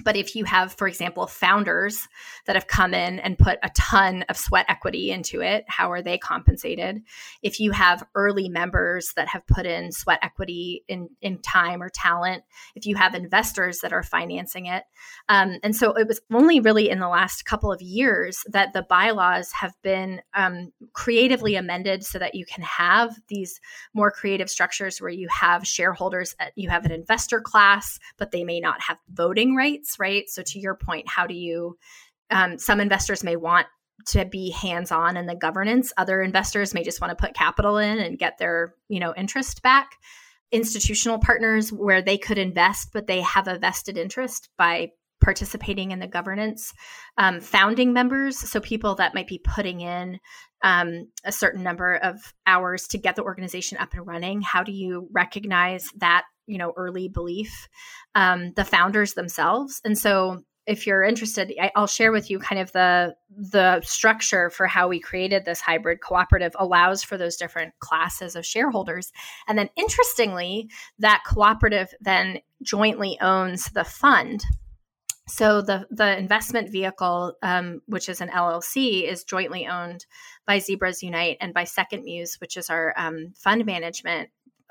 but 0.02 0.16
if 0.16 0.34
you 0.34 0.44
have, 0.44 0.74
for 0.74 0.88
example, 0.88 1.26
founders 1.26 2.08
that 2.46 2.56
have 2.56 2.66
come 2.66 2.94
in 2.94 3.20
and 3.20 3.38
put 3.38 3.58
a 3.62 3.70
ton 3.76 4.24
of 4.28 4.36
sweat 4.36 4.66
equity 4.68 5.10
into 5.10 5.40
it, 5.40 5.64
how 5.68 5.92
are 5.92 6.02
they 6.02 6.18
compensated? 6.18 7.02
If 7.42 7.60
you 7.60 7.70
have 7.70 8.04
early 8.14 8.48
members 8.48 9.12
that 9.14 9.28
have 9.28 9.46
put 9.46 9.66
in 9.66 9.92
sweat 9.92 10.18
equity 10.22 10.82
in, 10.88 11.10
in 11.20 11.38
time 11.42 11.80
or 11.80 11.90
talent, 11.90 12.42
if 12.74 12.86
you 12.86 12.96
have 12.96 13.14
investors 13.14 13.80
that 13.80 13.92
are 13.92 14.02
financing 14.02 14.66
it. 14.66 14.82
Um, 15.28 15.58
and 15.62 15.76
so 15.76 15.92
it 15.92 16.08
was 16.08 16.20
only 16.32 16.58
really 16.58 16.90
in 16.90 16.98
the 16.98 17.08
last 17.08 17.44
couple 17.44 17.70
of 17.70 17.80
years 17.80 18.42
that 18.48 18.72
the 18.72 18.82
bylaws 18.82 19.52
have 19.52 19.74
been 19.82 20.22
um, 20.34 20.72
creatively 20.92 21.54
amended 21.54 22.04
so 22.04 22.18
that 22.18 22.34
you 22.34 22.44
can 22.46 22.64
have 22.64 23.14
these 23.28 23.60
more 23.94 24.10
creative 24.10 24.50
structures 24.50 25.00
where 25.00 25.10
you 25.10 25.28
have 25.28 25.66
shareholders, 25.66 26.34
uh, 26.40 26.46
you 26.56 26.68
have 26.68 26.84
an 26.84 26.92
investor 26.92 27.40
class, 27.40 28.00
but 28.18 28.32
they 28.32 28.42
may 28.42 28.58
not 28.58 28.80
have 28.80 28.98
voting 29.12 29.54
rights 29.54 29.83
right? 29.98 30.28
So, 30.28 30.42
to 30.42 30.58
your 30.58 30.74
point, 30.74 31.08
how 31.08 31.26
do 31.26 31.34
you, 31.34 31.76
um, 32.30 32.58
some 32.58 32.80
investors 32.80 33.24
may 33.24 33.36
want 33.36 33.66
to 34.08 34.24
be 34.24 34.50
hands 34.50 34.90
on 34.90 35.16
in 35.16 35.26
the 35.26 35.36
governance, 35.36 35.92
other 35.96 36.20
investors 36.20 36.74
may 36.74 36.82
just 36.82 37.00
want 37.00 37.16
to 37.16 37.22
put 37.22 37.34
capital 37.34 37.78
in 37.78 37.98
and 37.98 38.18
get 38.18 38.38
their, 38.38 38.74
you 38.88 39.00
know, 39.00 39.14
interest 39.16 39.62
back. 39.62 39.90
Institutional 40.52 41.18
partners 41.18 41.72
where 41.72 42.02
they 42.02 42.18
could 42.18 42.38
invest, 42.38 42.90
but 42.92 43.06
they 43.06 43.20
have 43.22 43.48
a 43.48 43.58
vested 43.58 43.96
interest 43.96 44.48
by 44.58 44.90
participating 45.24 45.90
in 45.90 45.98
the 45.98 46.06
governance. 46.06 46.72
Um, 47.16 47.40
founding 47.40 47.92
members, 47.92 48.38
so 48.38 48.60
people 48.60 48.94
that 48.96 49.14
might 49.14 49.26
be 49.26 49.40
putting 49.42 49.80
in 49.80 50.20
um, 50.62 51.08
a 51.24 51.32
certain 51.32 51.62
number 51.62 51.96
of 51.96 52.34
hours 52.46 52.86
to 52.88 52.98
get 52.98 53.16
the 53.16 53.24
organization 53.24 53.78
up 53.78 53.94
and 53.94 54.06
running. 54.06 54.42
How 54.42 54.62
do 54.62 54.72
you 54.72 55.08
recognize 55.12 55.88
that 55.96 56.24
you 56.46 56.58
know 56.58 56.72
early 56.76 57.08
belief 57.08 57.68
um, 58.14 58.52
the 58.54 58.64
founders 58.64 59.14
themselves 59.14 59.80
and 59.84 59.96
so 59.96 60.42
if 60.66 60.86
you're 60.86 61.02
interested 61.02 61.52
I, 61.60 61.70
i'll 61.74 61.86
share 61.86 62.12
with 62.12 62.28
you 62.30 62.38
kind 62.38 62.60
of 62.60 62.70
the 62.72 63.14
the 63.30 63.80
structure 63.82 64.50
for 64.50 64.66
how 64.66 64.88
we 64.88 65.00
created 65.00 65.44
this 65.44 65.62
hybrid 65.62 66.00
cooperative 66.02 66.54
allows 66.58 67.02
for 67.02 67.16
those 67.16 67.36
different 67.36 67.72
classes 67.80 68.36
of 68.36 68.44
shareholders 68.44 69.10
and 69.48 69.58
then 69.58 69.70
interestingly 69.76 70.68
that 70.98 71.22
cooperative 71.26 71.94
then 72.00 72.40
jointly 72.62 73.18
owns 73.22 73.70
the 73.70 73.84
fund 73.84 74.44
so 75.26 75.62
the 75.62 75.86
the 75.90 76.18
investment 76.18 76.70
vehicle, 76.70 77.34
um, 77.42 77.80
which 77.86 78.08
is 78.08 78.20
an 78.20 78.28
LLC, 78.28 79.08
is 79.10 79.24
jointly 79.24 79.66
owned 79.66 80.04
by 80.46 80.58
Zebras 80.58 81.02
Unite 81.02 81.38
and 81.40 81.54
by 81.54 81.64
Second 81.64 82.04
Muse, 82.04 82.36
which 82.40 82.56
is 82.56 82.68
our 82.68 82.92
um, 82.96 83.32
fund 83.36 83.64
management 83.64 84.28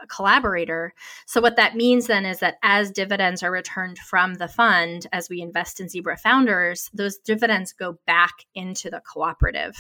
collaborator. 0.08 0.94
So, 1.26 1.42
what 1.42 1.56
that 1.56 1.76
means 1.76 2.08
then 2.08 2.26
is 2.26 2.40
that 2.40 2.58
as 2.64 2.92
dividends 2.92 3.44
are 3.44 3.52
returned 3.52 3.98
from 4.00 4.36
the 4.36 4.48
fund, 4.48 5.08
as 5.12 5.30
we 5.30 5.42
invest 5.42 5.80
in 5.80 5.90
Zebra 5.90 6.18
founders, 6.18 6.90
those 6.94 7.18
dividends 7.18 7.74
go 7.74 7.98
back 8.06 8.34
into 8.56 8.90
the 8.90 9.02
cooperative. 9.02 9.76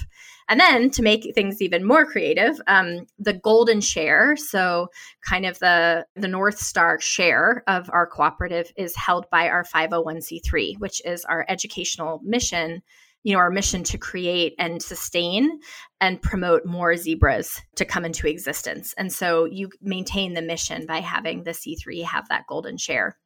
And 0.49 0.59
then 0.59 0.89
to 0.91 1.01
make 1.01 1.33
things 1.33 1.61
even 1.61 1.85
more 1.85 2.05
creative, 2.05 2.59
um, 2.67 3.07
the 3.17 3.33
golden 3.33 3.81
share, 3.81 4.35
so 4.35 4.89
kind 5.27 5.45
of 5.45 5.59
the, 5.59 6.05
the 6.15 6.27
North 6.27 6.59
Star 6.59 6.99
share 6.99 7.63
of 7.67 7.89
our 7.91 8.05
cooperative, 8.05 8.71
is 8.75 8.95
held 8.95 9.29
by 9.29 9.49
our 9.49 9.63
501c3, 9.63 10.79
which 10.79 11.01
is 11.05 11.25
our 11.25 11.45
educational 11.47 12.19
mission 12.23 12.81
you 13.23 13.33
know 13.33 13.39
our 13.39 13.49
mission 13.49 13.83
to 13.83 13.97
create 13.97 14.53
and 14.59 14.81
sustain 14.81 15.59
and 15.99 16.21
promote 16.21 16.65
more 16.65 16.95
zebras 16.95 17.61
to 17.75 17.85
come 17.85 18.05
into 18.05 18.27
existence. 18.27 18.93
And 18.97 19.11
so 19.11 19.45
you 19.45 19.69
maintain 19.81 20.33
the 20.33 20.41
mission 20.41 20.85
by 20.85 20.99
having 20.99 21.43
the 21.43 21.51
c3 21.51 22.03
have 22.03 22.27
that 22.29 22.45
golden 22.47 22.77
share. 22.77 23.17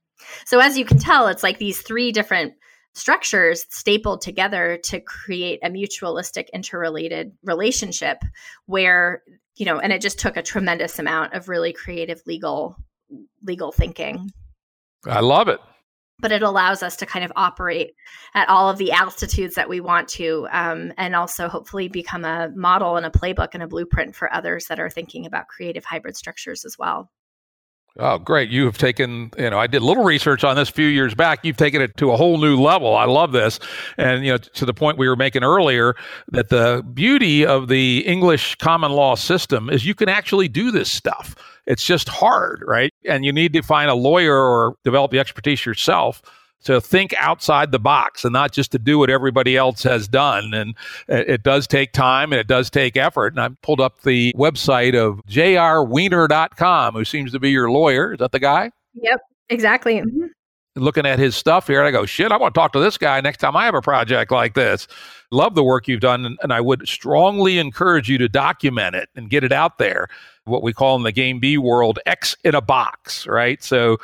So 0.46 0.60
as 0.60 0.78
you 0.78 0.86
can 0.86 1.00
tell 1.00 1.28
it's 1.28 1.44
like 1.44 1.58
these 1.58 1.82
three 1.82 2.12
different 2.12 2.54
structures 2.94 3.66
stapled 3.70 4.22
together 4.22 4.80
to 4.86 5.00
create 5.00 5.60
a 5.62 5.70
mutualistic 5.70 6.48
interrelated 6.52 7.32
relationship 7.44 8.18
where 8.66 9.22
you 9.56 9.66
know 9.66 9.80
and 9.80 9.92
it 9.92 10.02
just 10.02 10.20
took 10.20 10.38
a 10.38 10.42
tremendous 10.44 11.00
amount 11.00 11.34
of 11.34 11.50
really 11.50 11.74
creative 11.74 12.22
legal 12.26 12.76
legal 13.44 13.72
thinking. 13.72 14.32
I 15.06 15.22
love 15.22 15.48
it 15.48 15.60
but 16.20 16.32
it 16.32 16.42
allows 16.42 16.82
us 16.84 16.96
to 16.98 17.06
kind 17.06 17.24
of 17.24 17.32
operate 17.36 17.96
at 18.34 18.50
all 18.50 18.70
of 18.70 18.78
the 18.78 18.92
altitudes 18.92 19.56
that 19.56 19.70
we 19.70 19.80
want 19.80 20.08
to 20.08 20.48
um, 20.52 20.92
and 20.98 21.16
also 21.16 21.48
hopefully 21.48 21.88
become 21.88 22.26
a 22.26 22.50
model 22.56 22.98
and 22.98 23.06
a 23.06 23.10
playbook 23.10 23.50
and 23.54 23.64
a 23.64 23.68
blueprint 23.68 24.16
for 24.16 24.34
others 24.34 24.66
that 24.68 24.80
are 24.80 24.90
thinking 24.90 25.26
about 25.26 25.48
creative 25.48 25.86
hybrid 25.86 26.16
structures 26.16 26.66
as 26.66 26.78
well 26.78 27.12
Oh, 28.00 28.20
great. 28.20 28.50
You 28.50 28.66
have 28.66 28.78
taken, 28.78 29.32
you 29.40 29.50
know, 29.50 29.58
I 29.58 29.66
did 29.66 29.82
a 29.82 29.86
little 29.86 30.04
research 30.04 30.44
on 30.44 30.56
this 30.56 30.70
a 30.70 30.72
few 30.72 30.86
years 30.86 31.16
back. 31.16 31.44
You've 31.44 31.58
taken 31.58 31.82
it 31.82 31.98
to 31.98 32.12
a 32.12 32.18
whole 32.18 32.38
new 32.38 32.56
level. 32.56 32.96
I 32.96 33.06
love 33.06 33.32
this. 33.32 33.60
And, 33.98 34.24
you 34.24 34.34
know, 34.34 34.38
to 34.38 34.66
the 34.66 34.74
point 34.74 35.00
we 35.00 35.10
were 35.10 35.16
making 35.16 35.44
earlier 35.44 35.96
that 36.28 36.50
the 36.50 36.86
beauty 36.94 37.44
of 37.44 37.70
the 37.70 38.06
English 38.06 38.56
common 38.56 38.92
law 38.92 39.16
system 39.16 39.70
is 39.70 39.84
you 39.84 39.96
can 39.96 40.10
actually 40.10 40.48
do 40.48 40.70
this 40.70 40.92
stuff. 40.92 41.36
It's 41.68 41.84
just 41.84 42.08
hard, 42.08 42.64
right? 42.66 42.94
And 43.06 43.26
you 43.26 43.34
need 43.34 43.54
to 43.54 43.62
find 43.62 43.90
a 43.90 43.96
lawyer 43.96 44.38
or 44.38 44.76
develop 44.84 45.12
the 45.12 45.20
expertise 45.20 45.66
yourself 45.66 46.22
to 46.64 46.82
think 46.82 47.14
outside 47.20 47.72
the 47.72 47.80
box 47.80 48.24
and 48.24 48.34
not 48.34 48.52
just 48.52 48.72
to 48.72 48.80
do 48.80 48.98
what 48.98 49.10
everybody 49.10 49.56
else 49.56 49.84
has 49.84 50.08
done. 50.08 50.54
And 50.54 50.76
it, 51.08 51.44
does 51.44 51.68
take 51.68 51.94
time 51.94 52.32
and 52.32 52.40
it 52.40 52.48
does 52.48 52.70
take 52.70 52.98
effort. 52.98 53.34
And 53.34 53.40
I 53.40 53.50
pulled 53.62 53.82
up 53.82 54.02
the 54.02 54.34
website 54.36 54.96
of 54.96 55.22
jrwiener.com, 55.28 56.94
who 56.96 57.06
seems 57.06 57.32
to 57.34 57.40
be 57.40 57.52
your 57.52 57.70
lawyer. 57.70 58.14
Is 58.14 58.20
that 58.20 58.32
the 58.32 58.40
guy? 58.40 58.72
Yep, 58.96 59.20
exactly. 59.50 60.02
Mm-hmm. 60.02 60.26
Looking 60.76 61.08
at 61.08 61.18
his 61.18 61.36
stuff 61.36 61.68
here, 61.68 61.80
and 61.80 61.88
I 61.88 61.92
go, 61.92 62.06
shit, 62.06 62.32
I 62.32 62.38
want 62.38 62.54
to 62.54 62.60
talk 62.60 62.72
to 62.74 62.80
this 62.80 63.00
guy 63.00 63.20
next 63.20 63.40
time 63.40 63.56
I 63.56 63.66
have 63.66 63.74
a 63.74 63.82
project 63.82 64.32
like 64.32 64.54
this. 64.54 64.88
Love 65.32 65.56
the 65.56 65.64
work 65.64 65.88
you've 65.88 66.02
done, 66.02 66.38
and 66.42 66.54
I 66.54 66.62
would 66.62 66.88
strongly 66.88 67.58
encourage 67.58 68.10
you 68.10 68.20
to 68.20 68.30
document 68.30 68.96
it 68.96 69.10
and 69.16 69.28
get 69.28 69.44
it 69.44 69.52
out 69.52 69.80
there 69.80 70.08
what 70.48 70.64
we 70.64 70.74
call 70.74 70.96
in 70.96 71.04
the 71.04 71.12
game 71.12 71.40
B 71.40 71.58
world 71.58 72.00
X 72.06 72.36
in 72.44 72.56
a 72.56 72.62
box, 72.62 73.28
right? 73.28 73.62
So 73.64 73.98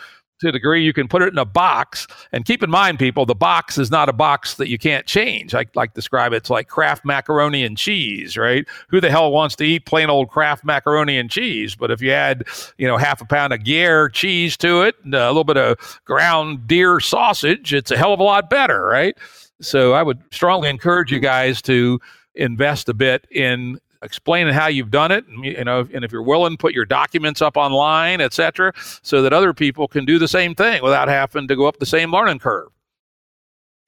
to 0.43 0.49
a 0.49 0.51
degree 0.51 0.83
you 0.83 0.93
can 0.93 1.07
put 1.07 1.21
it 1.21 1.29
in 1.29 1.37
a 1.37 1.45
box. 1.45 2.05
And 2.31 2.45
keep 2.45 2.63
in 2.63 2.69
mind 2.69 2.99
people 2.99 3.25
the 3.25 3.35
box 3.35 3.77
is 3.77 3.89
not 3.89 4.09
a 4.09 4.13
box 4.13 4.55
that 4.55 4.67
you 4.67 4.77
can't 4.77 5.05
change. 5.05 5.55
I 5.55 5.65
like 5.73 5.93
describe 5.93 6.33
it, 6.33 6.37
it's 6.37 6.49
like 6.49 6.67
Kraft 6.67 7.03
macaroni 7.05 7.63
and 7.63 7.77
cheese 7.77 8.37
right? 8.37 8.65
Who 8.89 9.01
the 9.01 9.09
hell 9.09 9.31
wants 9.31 9.55
to 9.57 9.63
eat 9.63 9.85
plain 9.85 10.09
old 10.09 10.29
Kraft 10.29 10.63
macaroni 10.63 11.17
and 11.17 11.29
cheese? 11.29 11.75
But 11.75 11.91
if 11.91 12.01
you 12.01 12.11
add 12.11 12.43
you 12.77 12.87
know 12.87 12.97
half 12.97 13.21
a 13.21 13.25
pound 13.25 13.53
of 13.53 13.63
Gruyere 13.63 14.09
cheese 14.09 14.55
to 14.57 14.81
it 14.83 14.95
and 15.03 15.15
a 15.15 15.27
little 15.27 15.43
bit 15.43 15.57
of 15.57 16.01
ground 16.05 16.67
deer 16.67 16.99
sausage 16.99 17.73
it's 17.73 17.91
a 17.91 17.97
hell 17.97 18.13
of 18.13 18.19
a 18.19 18.23
lot 18.23 18.49
better 18.49 18.83
right? 18.85 19.17
So 19.61 19.93
i 19.93 20.03
would 20.03 20.21
strongly 20.31 20.69
encourage 20.69 21.11
you 21.11 21.19
guys 21.19 21.61
to 21.63 21.99
invest 22.35 22.89
a 22.89 22.93
bit 22.93 23.27
in 23.31 23.79
explaining 24.03 24.53
how 24.53 24.67
you've 24.67 24.91
done 24.91 25.11
it, 25.11 25.25
and, 25.27 25.43
you 25.43 25.63
know, 25.63 25.87
and 25.93 26.03
if 26.05 26.11
you're 26.11 26.23
willing, 26.23 26.57
put 26.57 26.73
your 26.73 26.85
documents 26.85 27.41
up 27.41 27.57
online, 27.57 28.21
etc., 28.21 28.73
so 29.01 29.21
that 29.21 29.33
other 29.33 29.53
people 29.53 29.87
can 29.87 30.05
do 30.05 30.19
the 30.19 30.27
same 30.27 30.53
thing 30.53 30.83
without 30.83 31.07
having 31.07 31.47
to 31.47 31.55
go 31.55 31.65
up 31.65 31.79
the 31.79 31.85
same 31.85 32.11
learning 32.11 32.39
curve. 32.39 32.69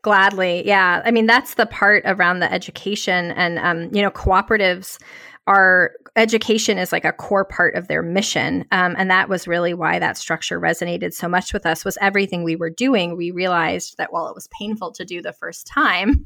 Gladly, 0.01 0.65
yeah. 0.65 1.01
I 1.03 1.11
mean, 1.11 1.25
that's 1.25 1.55
the 1.55 1.65
part 1.65 2.03
around 2.05 2.39
the 2.39 2.51
education, 2.51 3.31
and 3.31 3.59
um, 3.59 3.93
you 3.93 4.01
know, 4.01 4.11
cooperatives 4.11 4.99
are 5.47 5.93
education 6.15 6.77
is 6.77 6.91
like 6.91 7.05
a 7.05 7.11
core 7.11 7.45
part 7.45 7.75
of 7.75 7.87
their 7.87 8.01
mission 8.01 8.65
um, 8.71 8.95
and 8.97 9.11
that 9.11 9.29
was 9.29 9.47
really 9.47 9.73
why 9.73 9.99
that 9.99 10.17
structure 10.17 10.59
resonated 10.59 11.13
so 11.13 11.27
much 11.27 11.53
with 11.53 11.65
us 11.65 11.85
was 11.85 11.97
everything 12.01 12.43
we 12.43 12.55
were 12.55 12.69
doing 12.69 13.15
we 13.15 13.31
realized 13.31 13.97
that 13.97 14.11
while 14.11 14.27
it 14.27 14.33
was 14.33 14.47
painful 14.47 14.91
to 14.91 15.05
do 15.05 15.21
the 15.21 15.33
first 15.33 15.67
time 15.67 16.25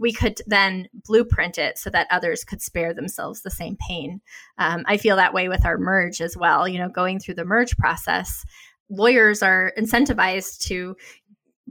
we 0.00 0.12
could 0.12 0.40
then 0.46 0.88
blueprint 1.04 1.58
it 1.58 1.78
so 1.78 1.90
that 1.90 2.08
others 2.10 2.42
could 2.42 2.62
spare 2.62 2.94
themselves 2.94 3.42
the 3.42 3.50
same 3.50 3.76
pain. 3.76 4.20
Um, 4.58 4.82
I 4.86 4.96
feel 4.96 5.14
that 5.16 5.34
way 5.34 5.48
with 5.48 5.66
our 5.66 5.76
merge 5.76 6.22
as 6.22 6.36
well. 6.36 6.66
You 6.66 6.78
know, 6.78 6.88
going 6.88 7.20
through 7.20 7.34
the 7.34 7.44
merge 7.44 7.76
process, 7.76 8.44
lawyers 8.88 9.42
are 9.42 9.72
incentivized 9.78 10.60
to 10.68 10.96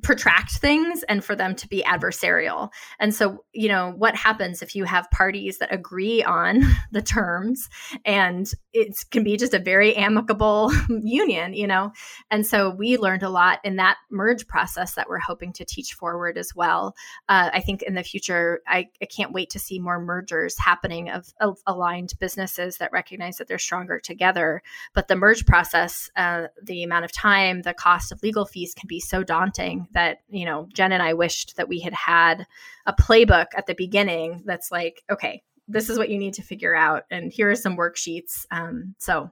protract 0.02 0.58
things 0.58 1.04
and 1.04 1.24
for 1.24 1.36
them 1.36 1.56
to 1.56 1.68
be 1.68 1.84
adversarial. 1.84 2.70
And 3.00 3.14
so, 3.14 3.44
you 3.54 3.68
know, 3.68 3.94
what 3.98 4.16
happens 4.16 4.62
if 4.62 4.76
you 4.76 4.84
have 4.86 5.10
parties 5.12 5.58
that 5.60 5.74
agree 5.74 6.24
on 6.24 6.64
the 6.92 7.02
terms 7.02 7.70
and 8.06 8.50
it 8.74 8.96
can 9.12 9.24
be 9.24 9.38
just 9.38 9.54
a 9.54 9.60
very 9.60 9.96
amicable 9.96 10.72
union, 10.90 11.54
you 11.54 11.68
know? 11.68 11.92
And 12.30 12.46
so 12.46 12.70
we 12.70 12.98
learned 12.98 13.24
a 13.24 13.30
lot 13.30 13.60
in 13.64 13.78
that 13.78 13.98
merge 14.12 14.48
process 14.48 14.94
that 14.94 15.10
we're 15.10 15.20
hoping 15.20 15.54
to 15.54 15.66
teach 15.66 15.94
forward 15.94 16.38
as 16.38 16.56
well. 16.56 16.96
Uh, 17.28 17.50
I 17.54 17.60
think 17.62 17.82
in 17.82 17.96
the 17.96 18.04
future, 18.04 18.62
I, 18.68 18.88
I, 19.02 19.06
can't 19.06 19.34
wait 19.34 19.50
to 19.52 19.60
see 19.60 19.80
more 19.80 20.00
mergers 20.00 20.58
happening 20.58 21.10
of, 21.10 21.34
of, 21.42 21.58
aligned 21.66 22.14
businesses 22.20 22.78
that 22.78 22.92
recognize 22.92 23.38
that 23.38 23.48
they're 23.48 23.60
stronger 23.60 24.00
together. 24.00 24.62
But 24.94 25.08
the 25.08 25.16
merge 25.16 25.46
process, 25.46 26.10
uh, 26.16 26.48
the 26.64 26.84
amount 26.84 27.06
of 27.06 27.12
time, 27.12 27.64
the 27.64 27.74
cost 27.74 28.12
of 28.12 28.24
legal 28.24 28.46
fees 28.46 28.74
can 28.74 28.88
be 28.88 29.00
so 29.00 29.24
daunting 29.24 29.88
that 29.92 30.20
you 30.30 30.46
know 30.46 30.68
jen 30.74 30.92
and 30.92 31.04
i 31.04 31.14
wished 31.14 31.56
that 31.58 31.68
we 31.68 31.80
had 31.80 31.94
had 31.94 32.46
a 32.86 32.94
playbook 32.94 33.48
at 33.56 33.66
the 33.68 33.76
beginning 33.76 34.42
that's 34.46 34.72
like 34.72 35.04
okay 35.10 35.42
this 35.68 35.90
is 35.90 35.98
what 35.98 36.10
you 36.10 36.18
need 36.18 36.34
to 36.34 36.42
figure 36.42 36.76
out 36.76 37.04
and 37.12 37.32
here 37.32 37.50
are 37.50 37.56
some 37.56 37.78
worksheets 37.78 38.46
um, 38.52 38.96
so 39.00 39.30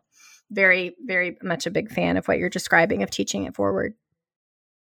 very 0.51 0.95
very 1.05 1.37
much 1.41 1.65
a 1.65 1.71
big 1.71 1.91
fan 1.91 2.17
of 2.17 2.27
what 2.27 2.37
you're 2.37 2.49
describing 2.49 3.03
of 3.03 3.09
teaching 3.09 3.45
it 3.45 3.55
forward 3.55 3.93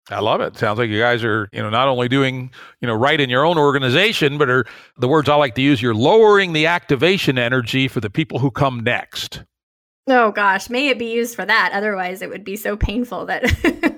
I 0.10 0.20
love 0.20 0.42
it. 0.42 0.58
Sounds 0.58 0.80
like 0.80 0.90
you 0.90 1.00
guys 1.00 1.24
are, 1.24 1.48
you 1.54 1.62
know, 1.62 1.70
not 1.70 1.88
only 1.88 2.10
doing, 2.10 2.52
you 2.82 2.88
know, 2.88 2.94
right 2.94 3.20
in 3.20 3.30
your 3.30 3.46
own 3.46 3.58
organization, 3.58 4.38
but 4.38 4.50
are 4.50 4.66
the 4.98 5.08
words 5.08 5.30
I 5.30 5.36
like 5.36 5.56
to 5.56 5.62
use, 5.62 5.82
you're 5.82 5.96
lowering 5.96 6.52
the 6.52 6.66
activation 6.66 7.38
energy 7.38 7.88
for 7.88 8.02
the 8.02 8.10
people 8.10 8.40
who 8.40 8.52
come 8.52 8.82
next. 8.82 9.44
Oh 10.08 10.32
gosh, 10.32 10.70
may 10.70 10.90
it 10.90 11.00
be 11.00 11.14
used 11.14 11.36
for 11.36 11.46
that. 11.46 11.72
Otherwise, 11.74 12.22
it 12.22 12.30
would 12.30 12.44
be 12.44 12.58
so 12.58 12.76
painful 12.76 13.28
that 13.28 13.44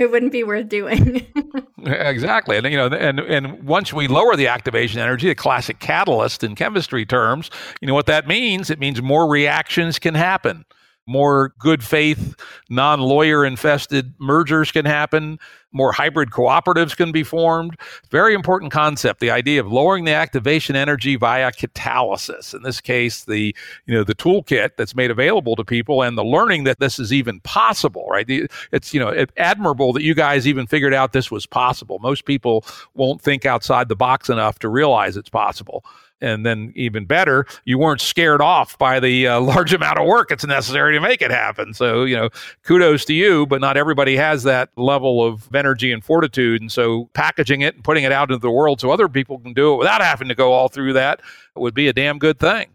it 0.00 0.10
wouldn't 0.10 0.32
be 0.32 0.42
worth 0.44 0.68
doing. 0.68 1.26
exactly, 1.84 2.56
and 2.56 2.66
you 2.66 2.76
know, 2.76 2.86
and 2.86 3.20
and 3.20 3.62
once 3.62 3.92
we 3.92 4.08
lower 4.08 4.36
the 4.36 4.48
activation 4.48 5.00
energy, 5.00 5.30
a 5.30 5.34
classic 5.34 5.78
catalyst 5.78 6.42
in 6.42 6.54
chemistry 6.54 7.06
terms, 7.06 7.50
you 7.80 7.88
know 7.88 7.94
what 7.94 8.06
that 8.06 8.26
means? 8.26 8.70
It 8.70 8.78
means 8.78 9.00
more 9.02 9.28
reactions 9.28 9.98
can 9.98 10.14
happen 10.14 10.64
more 11.06 11.52
good 11.58 11.82
faith, 11.82 12.34
non 12.68 13.00
lawyer 13.00 13.44
infested 13.44 14.14
mergers 14.18 14.70
can 14.70 14.84
happen, 14.84 15.38
more 15.72 15.92
hybrid 15.92 16.30
cooperatives 16.30 16.96
can 16.96 17.12
be 17.12 17.22
formed. 17.22 17.76
Very 18.10 18.34
important 18.34 18.72
concept, 18.72 19.20
the 19.20 19.30
idea 19.30 19.60
of 19.60 19.70
lowering 19.70 20.04
the 20.04 20.12
activation 20.12 20.76
energy 20.76 21.16
via 21.16 21.52
catalysis. 21.52 22.54
In 22.54 22.62
this 22.62 22.80
case, 22.80 23.24
the 23.24 23.54
you 23.86 23.94
know 23.94 24.04
the 24.04 24.14
toolkit 24.14 24.70
that's 24.76 24.94
made 24.94 25.10
available 25.10 25.56
to 25.56 25.64
people 25.64 26.02
and 26.02 26.16
the 26.16 26.24
learning 26.24 26.64
that 26.64 26.80
this 26.80 26.98
is 26.98 27.12
even 27.12 27.40
possible, 27.40 28.06
right? 28.08 28.26
It's 28.72 28.94
you 28.94 29.00
know 29.00 29.26
admirable 29.36 29.92
that 29.94 30.02
you 30.02 30.14
guys 30.14 30.46
even 30.46 30.66
figured 30.66 30.94
out 30.94 31.12
this 31.12 31.30
was 31.30 31.46
possible. 31.46 31.98
Most 31.98 32.24
people 32.24 32.64
won't 32.94 33.20
think 33.20 33.46
outside 33.46 33.88
the 33.88 33.96
box 33.96 34.28
enough 34.28 34.58
to 34.60 34.68
realize 34.68 35.16
it's 35.16 35.30
possible 35.30 35.84
and 36.20 36.44
then 36.44 36.72
even 36.76 37.04
better, 37.04 37.46
you 37.64 37.78
weren't 37.78 38.00
scared 38.00 38.40
off 38.40 38.76
by 38.78 39.00
the 39.00 39.26
uh, 39.26 39.40
large 39.40 39.72
amount 39.72 39.98
of 39.98 40.06
work 40.06 40.30
it's 40.30 40.46
necessary 40.46 40.94
to 40.94 41.00
make 41.00 41.22
it 41.22 41.30
happen. 41.30 41.74
So, 41.74 42.04
you 42.04 42.16
know, 42.16 42.28
kudos 42.64 43.04
to 43.06 43.14
you, 43.14 43.46
but 43.46 43.60
not 43.60 43.76
everybody 43.76 44.16
has 44.16 44.42
that 44.44 44.70
level 44.76 45.24
of 45.24 45.54
energy 45.54 45.92
and 45.92 46.04
fortitude. 46.04 46.60
And 46.60 46.70
so, 46.70 47.08
packaging 47.14 47.62
it 47.62 47.74
and 47.74 47.84
putting 47.84 48.04
it 48.04 48.12
out 48.12 48.30
into 48.30 48.40
the 48.40 48.50
world 48.50 48.80
so 48.80 48.90
other 48.90 49.08
people 49.08 49.38
can 49.38 49.52
do 49.52 49.74
it 49.74 49.76
without 49.78 50.02
having 50.02 50.28
to 50.28 50.34
go 50.34 50.52
all 50.52 50.68
through 50.68 50.92
that 50.94 51.20
would 51.56 51.74
be 51.74 51.88
a 51.88 51.92
damn 51.92 52.18
good 52.18 52.38
thing. 52.38 52.68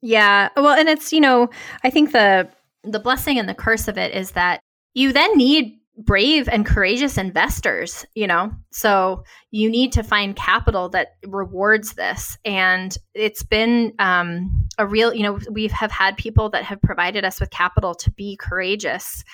Yeah. 0.00 0.48
Well, 0.56 0.78
and 0.78 0.88
it's, 0.88 1.12
you 1.12 1.20
know, 1.20 1.50
I 1.82 1.90
think 1.90 2.12
the 2.12 2.48
the 2.84 3.00
blessing 3.00 3.38
and 3.38 3.48
the 3.48 3.54
curse 3.54 3.88
of 3.88 3.98
it 3.98 4.14
is 4.14 4.32
that 4.32 4.60
you 4.94 5.12
then 5.12 5.36
need 5.36 5.78
brave 5.98 6.48
and 6.48 6.64
courageous 6.64 7.18
investors, 7.18 8.06
you 8.14 8.26
know? 8.26 8.52
So 8.70 9.24
you 9.50 9.68
need 9.68 9.92
to 9.94 10.04
find 10.04 10.36
capital 10.36 10.88
that 10.90 11.16
rewards 11.26 11.94
this. 11.94 12.38
And 12.44 12.96
it's 13.14 13.42
been 13.42 13.92
um, 13.98 14.68
a 14.78 14.86
real, 14.86 15.12
you 15.12 15.24
know, 15.24 15.40
we 15.50 15.66
have 15.68 15.90
had 15.90 16.16
people 16.16 16.50
that 16.50 16.62
have 16.64 16.80
provided 16.80 17.24
us 17.24 17.40
with 17.40 17.50
capital 17.50 17.96
to 17.96 18.12
be 18.12 18.36
courageous 18.36 19.24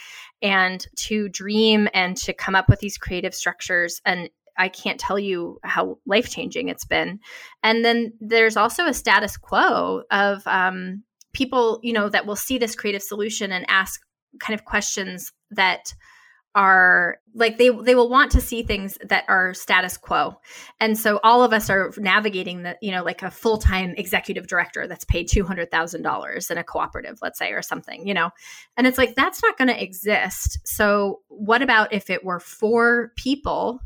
and 0.41 0.87
to 0.97 1.29
dream 1.29 1.89
and 1.93 2.17
to 2.17 2.33
come 2.33 2.55
up 2.55 2.71
with 2.71 2.81
these 2.81 2.97
creative 2.97 3.35
structures. 3.35 4.01
And 4.07 4.31
I 4.57 4.69
can't 4.69 5.01
tell 5.01 5.19
you 5.19 5.59
how 5.65 5.99
life 6.07 6.31
changing 6.31 6.69
it's 6.69 6.87
been. 6.87 7.21
And 7.63 7.85
then 7.85 8.15
there's 8.21 8.57
also 8.57 8.87
a 8.87 8.95
status 8.95 9.37
quo 9.37 10.05
of 10.11 10.47
um, 10.47 11.03
people, 11.35 11.81
you 11.83 11.93
know, 11.93 12.09
that 12.09 12.25
will 12.25 12.37
see 12.37 12.57
this 12.57 12.75
creative 12.75 13.03
solution 13.03 13.53
and 13.53 13.67
ask 13.69 14.01
kind 14.41 14.59
of 14.59 14.65
questions 14.65 15.33
that 15.51 15.93
are 16.55 17.19
like 17.35 17.59
they 17.59 17.69
they 17.69 17.95
will 17.95 18.09
want 18.09 18.31
to 18.31 18.41
see 18.41 18.63
things 18.63 18.97
that 19.05 19.25
are 19.29 19.55
status 19.55 19.97
quo. 19.97 20.39
And 20.79 20.97
so 20.97 21.19
all 21.25 21.43
of 21.43 21.53
us 21.53 21.69
are 21.69 21.93
navigating 21.97 22.63
the 22.63 22.77
you 22.81 22.93
know 22.93 23.03
like 23.03 23.23
a 23.23 23.31
full-time 23.31 23.95
executive 23.97 24.47
director 24.47 24.87
that's 24.87 25.05
paid 25.05 25.29
$200000 25.29 26.51
in 26.51 26.59
a 26.59 26.65
cooperative 26.65 27.19
let's 27.23 27.39
say 27.39 27.53
or 27.53 27.63
something 27.63 28.07
you 28.07 28.15
know? 28.15 28.31
And 28.77 28.87
it's 28.87 28.99
like 28.99 29.15
that's 29.15 29.43
not 29.43 29.59
going 29.59 29.69
to 29.69 29.83
exist. 29.83 30.59
So 30.65 31.21
what 31.29 31.63
about 31.63 31.93
if 31.93 32.09
it 32.11 32.25
were 32.25 32.41
four 32.41 33.13
people 33.17 33.81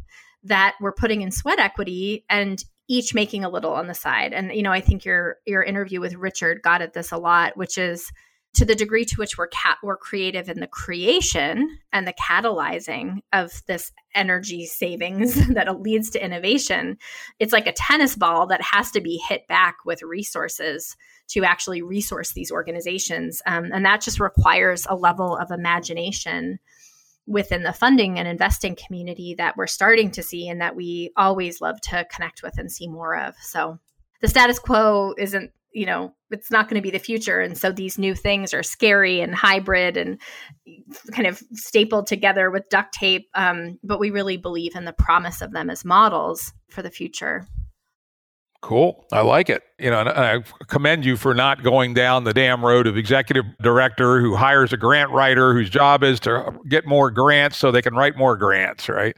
that 0.44 0.74
were 0.80 0.92
putting 0.92 1.22
in 1.22 1.30
sweat 1.30 1.58
equity 1.58 2.24
and 2.28 2.62
each 2.90 3.12
making 3.12 3.44
a 3.44 3.50
little 3.50 3.72
on 3.72 3.86
the 3.86 3.94
side? 3.94 4.32
And 4.34 4.52
you 4.52 4.62
know 4.62 4.72
i 4.72 4.80
think 4.80 5.06
your 5.06 5.36
your 5.46 5.62
interview 5.62 6.00
with 6.00 6.14
richard 6.14 6.60
got 6.62 6.82
at 6.82 6.92
this 6.92 7.12
a 7.12 7.18
lot 7.18 7.56
which 7.56 7.78
is 7.78 8.12
to 8.58 8.64
the 8.64 8.74
degree 8.74 9.04
to 9.04 9.16
which 9.16 9.38
we're 9.38 9.48
cat 9.48 9.78
we're 9.82 9.96
creative 9.96 10.48
in 10.48 10.60
the 10.60 10.66
creation 10.66 11.78
and 11.92 12.06
the 12.06 12.14
catalyzing 12.14 13.20
of 13.32 13.62
this 13.66 13.92
energy 14.14 14.66
savings 14.66 15.48
that 15.54 15.80
leads 15.80 16.10
to 16.10 16.24
innovation 16.24 16.96
it's 17.38 17.52
like 17.52 17.66
a 17.66 17.72
tennis 17.72 18.16
ball 18.16 18.46
that 18.46 18.62
has 18.62 18.90
to 18.90 19.00
be 19.00 19.20
hit 19.28 19.46
back 19.48 19.76
with 19.84 20.02
resources 20.02 20.96
to 21.28 21.44
actually 21.44 21.82
resource 21.82 22.32
these 22.32 22.50
organizations. 22.50 23.42
Um, 23.46 23.70
and 23.72 23.84
that 23.84 24.00
just 24.00 24.18
requires 24.18 24.86
a 24.88 24.96
level 24.96 25.36
of 25.36 25.50
imagination 25.50 26.58
within 27.26 27.62
the 27.62 27.72
funding 27.72 28.18
and 28.18 28.26
investing 28.26 28.74
community 28.74 29.34
that 29.36 29.56
we're 29.56 29.66
starting 29.66 30.10
to 30.12 30.22
see 30.22 30.48
and 30.48 30.62
that 30.62 30.74
we 30.74 31.12
always 31.16 31.60
love 31.60 31.80
to 31.82 32.06
connect 32.10 32.42
with 32.42 32.56
and 32.56 32.72
see 32.72 32.88
more 32.88 33.16
of. 33.16 33.34
So 33.42 33.78
the 34.22 34.28
status 34.28 34.58
quo 34.58 35.14
isn't 35.18 35.52
you 35.78 35.86
know 35.86 36.12
it's 36.30 36.50
not 36.50 36.68
going 36.68 36.74
to 36.74 36.82
be 36.82 36.90
the 36.90 36.98
future 36.98 37.40
and 37.40 37.56
so 37.56 37.70
these 37.70 37.98
new 37.98 38.14
things 38.14 38.52
are 38.52 38.64
scary 38.64 39.20
and 39.20 39.34
hybrid 39.34 39.96
and 39.96 40.20
kind 41.12 41.26
of 41.26 41.40
stapled 41.52 42.06
together 42.06 42.50
with 42.50 42.68
duct 42.68 42.92
tape 42.92 43.28
um, 43.34 43.78
but 43.84 44.00
we 44.00 44.10
really 44.10 44.36
believe 44.36 44.74
in 44.74 44.84
the 44.84 44.92
promise 44.92 45.40
of 45.40 45.52
them 45.52 45.70
as 45.70 45.84
models 45.84 46.52
for 46.68 46.82
the 46.82 46.90
future 46.90 47.46
Cool. 48.60 49.06
I 49.12 49.20
like 49.20 49.48
it. 49.50 49.62
You 49.78 49.88
know, 49.88 50.00
and 50.00 50.08
I 50.08 50.42
commend 50.66 51.04
you 51.04 51.16
for 51.16 51.32
not 51.32 51.62
going 51.62 51.94
down 51.94 52.24
the 52.24 52.34
damn 52.34 52.64
road 52.64 52.88
of 52.88 52.96
executive 52.96 53.44
director 53.62 54.20
who 54.20 54.34
hires 54.34 54.72
a 54.72 54.76
grant 54.76 55.12
writer 55.12 55.54
whose 55.54 55.70
job 55.70 56.02
is 56.02 56.18
to 56.20 56.58
get 56.68 56.84
more 56.84 57.12
grants 57.12 57.56
so 57.56 57.70
they 57.70 57.82
can 57.82 57.94
write 57.94 58.16
more 58.16 58.36
grants, 58.36 58.88
right? 58.88 59.16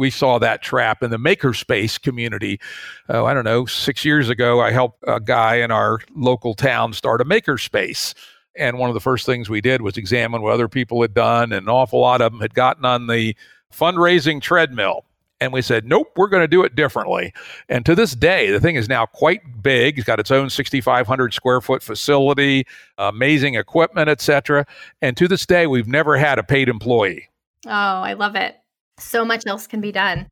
We 0.00 0.08
saw 0.08 0.38
that 0.38 0.62
trap 0.62 1.02
in 1.02 1.10
the 1.10 1.18
makerspace 1.18 2.00
community. 2.00 2.58
Uh, 3.06 3.22
I 3.22 3.34
don't 3.34 3.44
know, 3.44 3.66
six 3.66 4.02
years 4.02 4.30
ago, 4.30 4.58
I 4.58 4.70
helped 4.70 5.04
a 5.06 5.20
guy 5.20 5.56
in 5.56 5.70
our 5.70 6.00
local 6.16 6.54
town 6.54 6.94
start 6.94 7.20
a 7.20 7.24
makerspace. 7.26 8.14
And 8.56 8.78
one 8.78 8.88
of 8.88 8.94
the 8.94 9.00
first 9.00 9.26
things 9.26 9.50
we 9.50 9.60
did 9.60 9.82
was 9.82 9.98
examine 9.98 10.40
what 10.40 10.54
other 10.54 10.68
people 10.68 11.02
had 11.02 11.12
done. 11.12 11.52
And 11.52 11.64
an 11.64 11.68
awful 11.68 12.00
lot 12.00 12.22
of 12.22 12.32
them 12.32 12.40
had 12.40 12.54
gotten 12.54 12.86
on 12.86 13.08
the 13.08 13.36
fundraising 13.70 14.40
treadmill. 14.40 15.04
And 15.38 15.52
we 15.52 15.60
said, 15.60 15.84
nope, 15.84 16.12
we're 16.16 16.28
going 16.28 16.44
to 16.44 16.48
do 16.48 16.64
it 16.64 16.74
differently. 16.74 17.34
And 17.68 17.84
to 17.84 17.94
this 17.94 18.12
day, 18.12 18.50
the 18.50 18.60
thing 18.60 18.76
is 18.76 18.88
now 18.88 19.04
quite 19.04 19.62
big. 19.62 19.98
It's 19.98 20.06
got 20.06 20.18
its 20.18 20.30
own 20.30 20.48
6,500 20.48 21.34
square 21.34 21.60
foot 21.60 21.82
facility, 21.82 22.66
amazing 22.96 23.54
equipment, 23.54 24.08
etc. 24.08 24.66
And 25.02 25.14
to 25.18 25.28
this 25.28 25.44
day, 25.44 25.66
we've 25.66 25.88
never 25.88 26.16
had 26.16 26.38
a 26.38 26.42
paid 26.42 26.70
employee. 26.70 27.28
Oh, 27.66 27.70
I 27.70 28.14
love 28.14 28.34
it 28.34 28.59
so 29.00 29.24
much 29.24 29.46
else 29.46 29.66
can 29.66 29.80
be 29.80 29.92
done. 29.92 30.28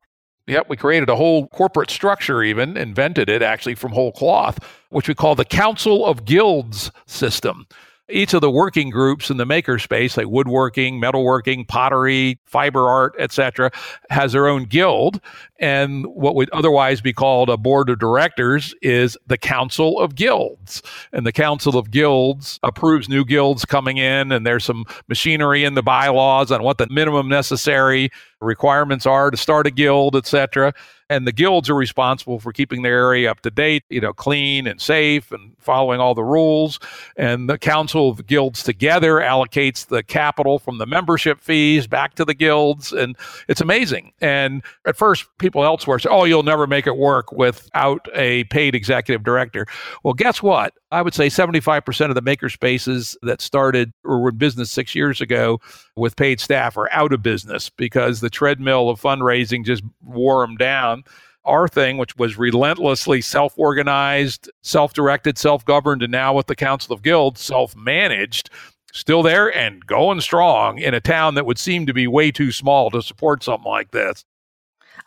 Yep, 0.47 0.67
we 0.69 0.77
created 0.77 1.09
a 1.09 1.15
whole 1.15 1.47
corporate 1.47 1.91
structure, 1.91 2.41
even 2.41 2.75
invented 2.75 3.29
it 3.29 3.41
actually 3.41 3.75
from 3.75 3.91
whole 3.91 4.11
cloth, 4.11 4.57
which 4.89 5.07
we 5.07 5.13
call 5.13 5.35
the 5.35 5.45
Council 5.45 6.05
of 6.05 6.25
Guilds 6.25 6.91
system 7.05 7.67
each 8.09 8.33
of 8.33 8.41
the 8.41 8.51
working 8.51 8.89
groups 8.89 9.29
in 9.29 9.37
the 9.37 9.45
makerspace, 9.45 10.17
like 10.17 10.27
woodworking, 10.27 10.99
metalworking, 10.99 11.67
pottery, 11.67 12.39
fiber 12.45 12.87
art, 12.87 13.13
etc., 13.19 13.71
has 14.09 14.33
their 14.33 14.47
own 14.47 14.65
guild. 14.65 15.21
And 15.59 16.05
what 16.07 16.35
would 16.35 16.49
otherwise 16.51 17.01
be 17.01 17.13
called 17.13 17.49
a 17.49 17.57
board 17.57 17.89
of 17.89 17.99
directors 17.99 18.73
is 18.81 19.17
the 19.27 19.37
Council 19.37 19.99
of 19.99 20.15
Guilds. 20.15 20.81
And 21.11 21.25
the 21.25 21.31
Council 21.31 21.77
of 21.77 21.91
Guilds 21.91 22.59
approves 22.63 23.09
new 23.09 23.25
guilds 23.25 23.65
coming 23.65 23.97
in, 23.97 24.31
and 24.31 24.45
there's 24.45 24.65
some 24.65 24.85
machinery 25.07 25.63
in 25.63 25.75
the 25.75 25.83
bylaws 25.83 26.51
on 26.51 26.63
what 26.63 26.77
the 26.77 26.87
minimum 26.89 27.27
necessary 27.29 28.09
requirements 28.41 29.05
are 29.05 29.31
to 29.31 29.37
start 29.37 29.67
a 29.67 29.71
guild, 29.71 30.15
etc 30.15 30.73
and 31.09 31.25
the 31.25 31.31
guilds 31.31 31.69
are 31.69 31.75
responsible 31.75 32.39
for 32.39 32.53
keeping 32.53 32.83
their 32.83 32.97
area 32.99 33.31
up 33.31 33.41
to 33.41 33.49
date, 33.49 33.83
you 33.89 33.99
know, 33.99 34.13
clean 34.13 34.67
and 34.67 34.79
safe 34.79 35.31
and 35.31 35.55
following 35.57 35.99
all 35.99 36.13
the 36.13 36.23
rules. 36.23 36.79
And 37.17 37.49
the 37.49 37.57
Council 37.57 38.09
of 38.09 38.25
Guilds 38.27 38.63
together 38.63 39.15
allocates 39.15 39.87
the 39.87 40.03
capital 40.03 40.59
from 40.59 40.77
the 40.77 40.85
membership 40.85 41.41
fees 41.41 41.87
back 41.87 42.15
to 42.15 42.25
the 42.25 42.33
guilds. 42.33 42.93
And 42.93 43.15
it's 43.47 43.61
amazing. 43.61 44.13
And 44.21 44.61
at 44.85 44.95
first, 44.95 45.25
people 45.39 45.63
elsewhere 45.63 45.99
say, 45.99 46.09
oh, 46.11 46.25
you'll 46.25 46.43
never 46.43 46.67
make 46.67 46.85
it 46.85 46.97
work 46.97 47.31
without 47.31 48.07
a 48.13 48.43
paid 48.45 48.75
executive 48.75 49.23
director. 49.23 49.65
Well, 50.03 50.13
guess 50.13 50.43
what? 50.43 50.73
I 50.91 51.01
would 51.01 51.13
say 51.13 51.27
75% 51.27 52.09
of 52.09 52.15
the 52.15 52.21
maker 52.21 52.49
spaces 52.49 53.15
that 53.21 53.41
started 53.41 53.93
or 54.03 54.21
were 54.21 54.29
in 54.29 54.37
business 54.37 54.71
six 54.71 54.95
years 54.95 55.21
ago 55.21 55.59
with 55.95 56.15
paid 56.15 56.39
staff 56.39 56.77
are 56.77 56.91
out 56.91 57.13
of 57.13 57.21
business 57.21 57.69
because 57.69 58.21
the 58.21 58.29
treadmill 58.29 58.89
of 58.89 58.99
fundraising 58.99 59.63
just 59.63 59.83
wore 60.03 60.45
them 60.45 60.55
down. 60.55 60.98
Our 61.45 61.67
thing, 61.67 61.97
which 61.97 62.15
was 62.17 62.37
relentlessly 62.37 63.21
self 63.21 63.53
organized, 63.57 64.51
self 64.61 64.93
directed, 64.93 65.37
self 65.37 65.65
governed, 65.65 66.03
and 66.03 66.11
now 66.11 66.33
with 66.33 66.47
the 66.47 66.55
Council 66.55 66.93
of 66.93 67.01
Guilds, 67.01 67.41
self 67.41 67.75
managed, 67.75 68.49
still 68.93 69.23
there 69.23 69.55
and 69.55 69.85
going 69.85 70.21
strong 70.21 70.79
in 70.79 70.93
a 70.93 70.99
town 70.99 71.35
that 71.35 71.45
would 71.45 71.57
seem 71.57 71.85
to 71.85 71.93
be 71.93 72.07
way 72.07 72.31
too 72.31 72.51
small 72.51 72.89
to 72.91 73.01
support 73.01 73.43
something 73.43 73.69
like 73.69 73.91
this. 73.91 74.25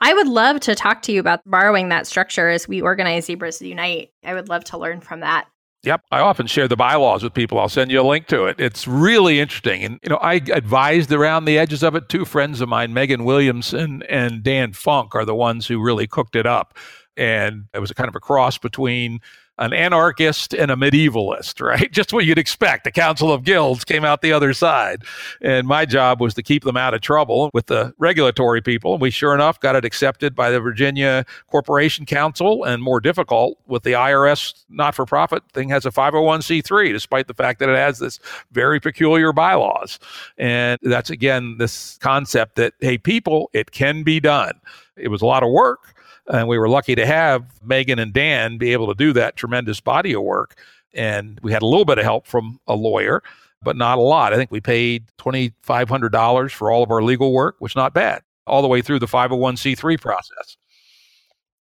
I 0.00 0.14
would 0.14 0.26
love 0.26 0.60
to 0.60 0.74
talk 0.74 1.02
to 1.02 1.12
you 1.12 1.20
about 1.20 1.42
borrowing 1.46 1.88
that 1.90 2.06
structure 2.06 2.48
as 2.48 2.66
we 2.66 2.80
organize 2.80 3.26
Zebras 3.26 3.62
Unite. 3.62 4.10
I 4.24 4.34
would 4.34 4.48
love 4.48 4.64
to 4.64 4.78
learn 4.78 5.00
from 5.00 5.20
that. 5.20 5.46
Yep. 5.84 6.04
I 6.12 6.20
often 6.20 6.46
share 6.46 6.68
the 6.68 6.76
bylaws 6.76 7.24
with 7.24 7.34
people. 7.34 7.58
I'll 7.58 7.68
send 7.68 7.90
you 7.90 8.00
a 8.00 8.06
link 8.06 8.28
to 8.28 8.44
it. 8.44 8.60
It's 8.60 8.86
really 8.86 9.40
interesting. 9.40 9.82
And, 9.82 9.98
you 10.02 10.10
know, 10.10 10.16
I 10.16 10.34
advised 10.34 11.10
around 11.12 11.44
the 11.44 11.58
edges 11.58 11.82
of 11.82 11.96
it. 11.96 12.08
Two 12.08 12.24
friends 12.24 12.60
of 12.60 12.68
mine, 12.68 12.94
Megan 12.94 13.24
Williamson 13.24 14.04
and 14.08 14.44
Dan 14.44 14.74
Funk, 14.74 15.16
are 15.16 15.24
the 15.24 15.34
ones 15.34 15.66
who 15.66 15.82
really 15.82 16.06
cooked 16.06 16.36
it 16.36 16.46
up. 16.46 16.78
And 17.16 17.64
it 17.74 17.80
was 17.80 17.90
kind 17.92 18.08
of 18.08 18.14
a 18.14 18.20
cross 18.20 18.58
between 18.58 19.18
an 19.62 19.72
anarchist 19.72 20.52
and 20.54 20.72
a 20.72 20.76
medievalist, 20.76 21.64
right? 21.64 21.90
Just 21.92 22.12
what 22.12 22.24
you'd 22.24 22.38
expect. 22.38 22.82
The 22.82 22.90
Council 22.90 23.32
of 23.32 23.44
Guilds 23.44 23.84
came 23.84 24.04
out 24.04 24.20
the 24.20 24.32
other 24.32 24.52
side. 24.52 25.04
And 25.40 25.68
my 25.68 25.86
job 25.86 26.20
was 26.20 26.34
to 26.34 26.42
keep 26.42 26.64
them 26.64 26.76
out 26.76 26.94
of 26.94 27.00
trouble 27.00 27.48
with 27.54 27.66
the 27.66 27.94
regulatory 27.98 28.60
people. 28.60 28.94
And 28.94 29.00
we 29.00 29.10
sure 29.10 29.34
enough 29.34 29.60
got 29.60 29.76
it 29.76 29.84
accepted 29.84 30.34
by 30.34 30.50
the 30.50 30.58
Virginia 30.58 31.24
Corporation 31.48 32.04
Council 32.04 32.64
and 32.64 32.82
more 32.82 33.00
difficult 33.00 33.56
with 33.68 33.84
the 33.84 33.92
IRS 33.92 34.64
not 34.68 34.96
for 34.96 35.06
profit 35.06 35.44
thing 35.52 35.68
has 35.68 35.86
a 35.86 35.90
501c3, 35.90 36.92
despite 36.92 37.28
the 37.28 37.34
fact 37.34 37.60
that 37.60 37.68
it 37.68 37.76
has 37.76 38.00
this 38.00 38.18
very 38.50 38.80
peculiar 38.80 39.32
bylaws. 39.32 40.00
And 40.38 40.80
that's 40.82 41.10
again 41.10 41.58
this 41.58 41.98
concept 41.98 42.56
that, 42.56 42.74
hey, 42.80 42.98
people, 42.98 43.48
it 43.52 43.70
can 43.70 44.02
be 44.02 44.18
done. 44.18 44.54
It 44.96 45.08
was 45.08 45.22
a 45.22 45.26
lot 45.26 45.44
of 45.44 45.50
work 45.50 45.91
and 46.28 46.48
we 46.48 46.58
were 46.58 46.68
lucky 46.68 46.94
to 46.94 47.06
have 47.06 47.44
Megan 47.62 47.98
and 47.98 48.12
Dan 48.12 48.58
be 48.58 48.72
able 48.72 48.86
to 48.88 48.94
do 48.94 49.12
that 49.14 49.36
tremendous 49.36 49.80
body 49.80 50.12
of 50.14 50.22
work. 50.22 50.58
And 50.94 51.40
we 51.42 51.52
had 51.52 51.62
a 51.62 51.66
little 51.66 51.84
bit 51.84 51.98
of 51.98 52.04
help 52.04 52.26
from 52.26 52.60
a 52.66 52.74
lawyer, 52.74 53.22
but 53.62 53.76
not 53.76 53.98
a 53.98 54.02
lot. 54.02 54.32
I 54.32 54.36
think 54.36 54.50
we 54.50 54.60
paid 54.60 55.06
$2,500 55.18 56.50
for 56.50 56.70
all 56.70 56.82
of 56.82 56.90
our 56.90 57.02
legal 57.02 57.32
work, 57.32 57.56
which 57.58 57.72
is 57.72 57.76
not 57.76 57.94
bad, 57.94 58.22
all 58.46 58.62
the 58.62 58.68
way 58.68 58.82
through 58.82 58.98
the 58.98 59.06
501c3 59.06 60.00
process. 60.00 60.56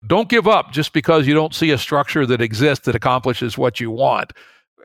Don't 0.07 0.29
give 0.29 0.47
up 0.47 0.73
just 0.73 0.93
because 0.93 1.27
you 1.27 1.35
don't 1.35 1.55
see 1.55 1.71
a 1.71 1.79
structure 1.79 2.25
that 2.25 2.41
exists 2.41 2.87
that 2.87 2.95
accomplishes 2.95 3.59
what 3.59 3.81
you 3.81 3.91
want. 3.91 4.33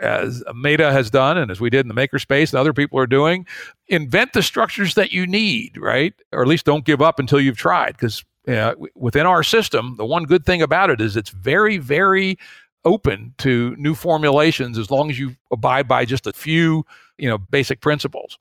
As 0.02 0.44
Mara 0.54 0.92
has 0.92 1.12
done, 1.12 1.38
and 1.38 1.52
as 1.52 1.62
we 1.62 1.70
did 1.70 1.86
in 1.86 1.88
the 1.88 1.94
makerspace, 1.94 2.52
and 2.52 2.60
other 2.60 2.74
people 2.74 3.00
are 3.00 3.08
doing, 3.08 3.46
invent 3.88 4.34
the 4.34 4.42
structures 4.42 4.96
that 4.96 5.12
you 5.12 5.28
need, 5.28 5.78
right? 5.78 6.14
Or 6.32 6.42
at 6.42 6.48
least 6.48 6.66
don't 6.66 6.84
give 6.84 7.02
up 7.02 7.20
until 7.20 7.40
you've 7.40 7.58
tried, 7.58 7.92
because 7.92 8.26
uh, 8.48 8.76
within 8.96 9.26
our 9.26 9.44
system, 9.44 9.96
the 9.98 10.06
one 10.06 10.26
good 10.26 10.46
thing 10.46 10.62
about 10.62 10.90
it 10.90 11.02
is 11.02 11.16
it's 11.16 11.30
very, 11.30 11.78
very 11.78 12.38
open 12.86 13.34
to 13.38 13.76
new 13.78 13.96
formulations 13.96 14.78
as 14.78 14.92
long 14.92 15.10
as 15.10 15.18
you 15.18 15.36
abide 15.52 15.88
by 15.88 16.06
just 16.06 16.28
a 16.28 16.34
few, 16.34 16.86
you 17.18 17.30
know, 17.30 17.38
basic 17.38 17.80
principles. 17.82 18.38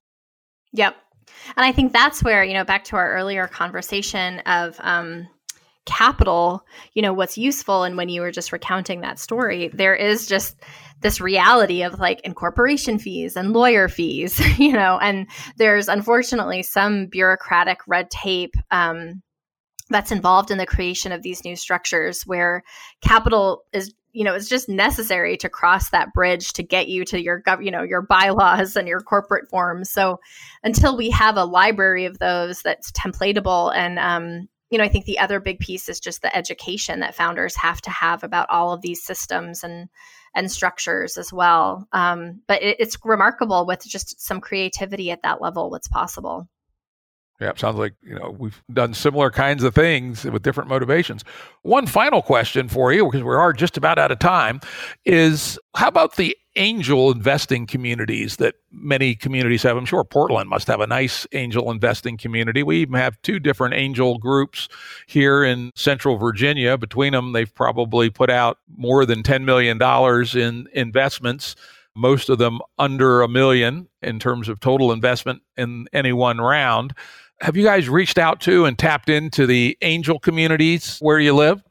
Yep. 0.72 0.96
And 1.56 1.64
I 1.64 1.72
think 1.72 1.92
that's 1.92 2.22
where, 2.22 2.42
you 2.42 2.54
know, 2.54 2.64
back 2.64 2.84
to 2.84 2.96
our 2.96 3.12
earlier 3.12 3.46
conversation 3.46 4.40
of 4.40 4.76
um, 4.80 5.28
capital, 5.86 6.64
you 6.94 7.02
know, 7.02 7.12
what's 7.12 7.38
useful. 7.38 7.84
And 7.84 7.96
when 7.96 8.08
you 8.08 8.20
were 8.20 8.30
just 8.30 8.52
recounting 8.52 9.00
that 9.00 9.18
story, 9.18 9.68
there 9.72 9.94
is 9.94 10.26
just 10.26 10.56
this 11.00 11.20
reality 11.20 11.82
of 11.82 11.98
like 11.98 12.20
incorporation 12.20 12.98
fees 12.98 13.36
and 13.36 13.52
lawyer 13.52 13.88
fees, 13.88 14.40
you 14.58 14.72
know, 14.72 14.98
and 15.00 15.26
there's 15.56 15.88
unfortunately 15.88 16.62
some 16.62 17.06
bureaucratic 17.06 17.78
red 17.86 18.10
tape 18.10 18.54
um, 18.70 19.22
that's 19.92 20.12
involved 20.12 20.50
in 20.50 20.58
the 20.58 20.66
creation 20.66 21.12
of 21.12 21.22
these 21.22 21.44
new 21.44 21.56
structures 21.56 22.22
where 22.22 22.62
capital 23.00 23.62
is 23.72 23.94
you 24.12 24.24
know 24.24 24.34
it's 24.34 24.48
just 24.48 24.68
necessary 24.68 25.36
to 25.36 25.48
cross 25.48 25.90
that 25.90 26.12
bridge 26.12 26.52
to 26.52 26.62
get 26.62 26.88
you 26.88 27.04
to 27.04 27.22
your 27.22 27.42
gov 27.42 27.64
you 27.64 27.70
know 27.70 27.82
your 27.82 28.02
bylaws 28.02 28.76
and 28.76 28.88
your 28.88 29.00
corporate 29.00 29.48
forms. 29.50 29.90
So 29.90 30.18
until 30.62 30.96
we 30.96 31.10
have 31.10 31.36
a 31.36 31.44
library 31.44 32.04
of 32.04 32.18
those 32.18 32.62
that's 32.62 32.92
templatable 32.92 33.74
and 33.74 33.98
um, 33.98 34.48
you 34.70 34.78
know 34.78 34.84
i 34.84 34.88
think 34.88 35.04
the 35.04 35.18
other 35.18 35.40
big 35.40 35.58
piece 35.58 35.88
is 35.88 36.00
just 36.00 36.22
the 36.22 36.34
education 36.34 37.00
that 37.00 37.14
founders 37.14 37.56
have 37.56 37.80
to 37.82 37.90
have 37.90 38.24
about 38.24 38.50
all 38.50 38.72
of 38.72 38.82
these 38.82 39.04
systems 39.04 39.64
and 39.64 39.88
and 40.34 40.50
structures 40.50 41.18
as 41.18 41.32
well. 41.32 41.86
Um, 41.92 42.40
but 42.46 42.62
it, 42.62 42.76
it's 42.80 42.96
remarkable 43.04 43.66
with 43.66 43.84
just 43.84 44.20
some 44.20 44.40
creativity 44.40 45.10
at 45.10 45.22
that 45.22 45.42
level 45.42 45.70
what's 45.70 45.88
possible 45.88 46.48
yeah, 47.42 47.52
sounds 47.56 47.76
like 47.76 47.94
you 48.02 48.14
know 48.14 48.36
we've 48.38 48.62
done 48.72 48.94
similar 48.94 49.30
kinds 49.30 49.64
of 49.64 49.74
things 49.74 50.24
with 50.24 50.42
different 50.42 50.68
motivations. 50.68 51.24
One 51.62 51.86
final 51.86 52.22
question 52.22 52.68
for 52.68 52.92
you, 52.92 53.04
because 53.06 53.22
we 53.22 53.34
are 53.34 53.52
just 53.52 53.76
about 53.76 53.98
out 53.98 54.12
of 54.12 54.20
time, 54.20 54.60
is 55.04 55.58
how 55.74 55.88
about 55.88 56.16
the 56.16 56.36
angel 56.54 57.10
investing 57.10 57.66
communities 57.66 58.36
that 58.36 58.54
many 58.70 59.16
communities 59.16 59.64
have? 59.64 59.76
I'm 59.76 59.86
sure 59.86 60.04
Portland 60.04 60.48
must 60.48 60.68
have 60.68 60.80
a 60.80 60.86
nice 60.86 61.26
angel 61.32 61.70
investing 61.70 62.16
community. 62.16 62.62
We 62.62 62.78
even 62.78 62.94
have 62.94 63.20
two 63.22 63.40
different 63.40 63.74
angel 63.74 64.18
groups 64.18 64.68
here 65.08 65.42
in 65.42 65.72
Central 65.74 66.18
Virginia. 66.18 66.78
Between 66.78 67.12
them, 67.12 67.32
they've 67.32 67.52
probably 67.52 68.08
put 68.08 68.30
out 68.30 68.58
more 68.76 69.04
than 69.04 69.24
$10 69.24 69.42
million 69.44 69.80
in 70.36 70.68
investments 70.72 71.56
most 71.94 72.28
of 72.28 72.38
them 72.38 72.60
under 72.78 73.22
a 73.22 73.28
million 73.28 73.88
in 74.00 74.18
terms 74.18 74.48
of 74.48 74.60
total 74.60 74.92
investment 74.92 75.42
in 75.56 75.86
any 75.92 76.12
one 76.12 76.38
round 76.38 76.94
have 77.42 77.56
you 77.56 77.64
guys 77.64 77.88
reached 77.88 78.18
out 78.18 78.40
to 78.42 78.64
and 78.64 78.78
tapped 78.78 79.08
into 79.08 79.46
the 79.46 79.76
angel 79.82 80.18
communities 80.18 80.98
where 81.00 81.18
you 81.18 81.34
live? 81.34 81.62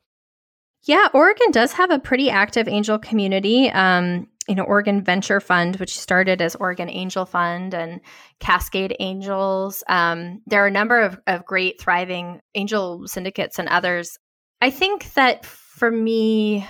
Yeah, 0.83 1.07
Oregon 1.13 1.51
does 1.51 1.73
have 1.73 1.91
a 1.91 1.99
pretty 1.99 2.29
active 2.29 2.67
angel 2.67 2.99
community. 2.99 3.69
Um, 3.71 4.27
you 4.47 4.55
know, 4.55 4.63
Oregon 4.63 5.01
Venture 5.01 5.39
Fund, 5.39 5.77
which 5.77 5.97
started 5.97 6.41
as 6.41 6.55
Oregon 6.55 6.89
Angel 6.89 7.25
Fund 7.25 7.73
and 7.73 8.01
Cascade 8.39 8.95
Angels. 8.99 9.83
Um, 9.87 10.41
there 10.47 10.63
are 10.63 10.67
a 10.67 10.71
number 10.71 10.99
of, 10.99 11.19
of 11.27 11.45
great, 11.45 11.79
thriving 11.79 12.41
angel 12.55 13.07
syndicates 13.07 13.59
and 13.59 13.69
others. 13.69 14.17
I 14.59 14.71
think 14.71 15.13
that 15.13 15.45
for 15.45 15.89
me, 15.89 16.67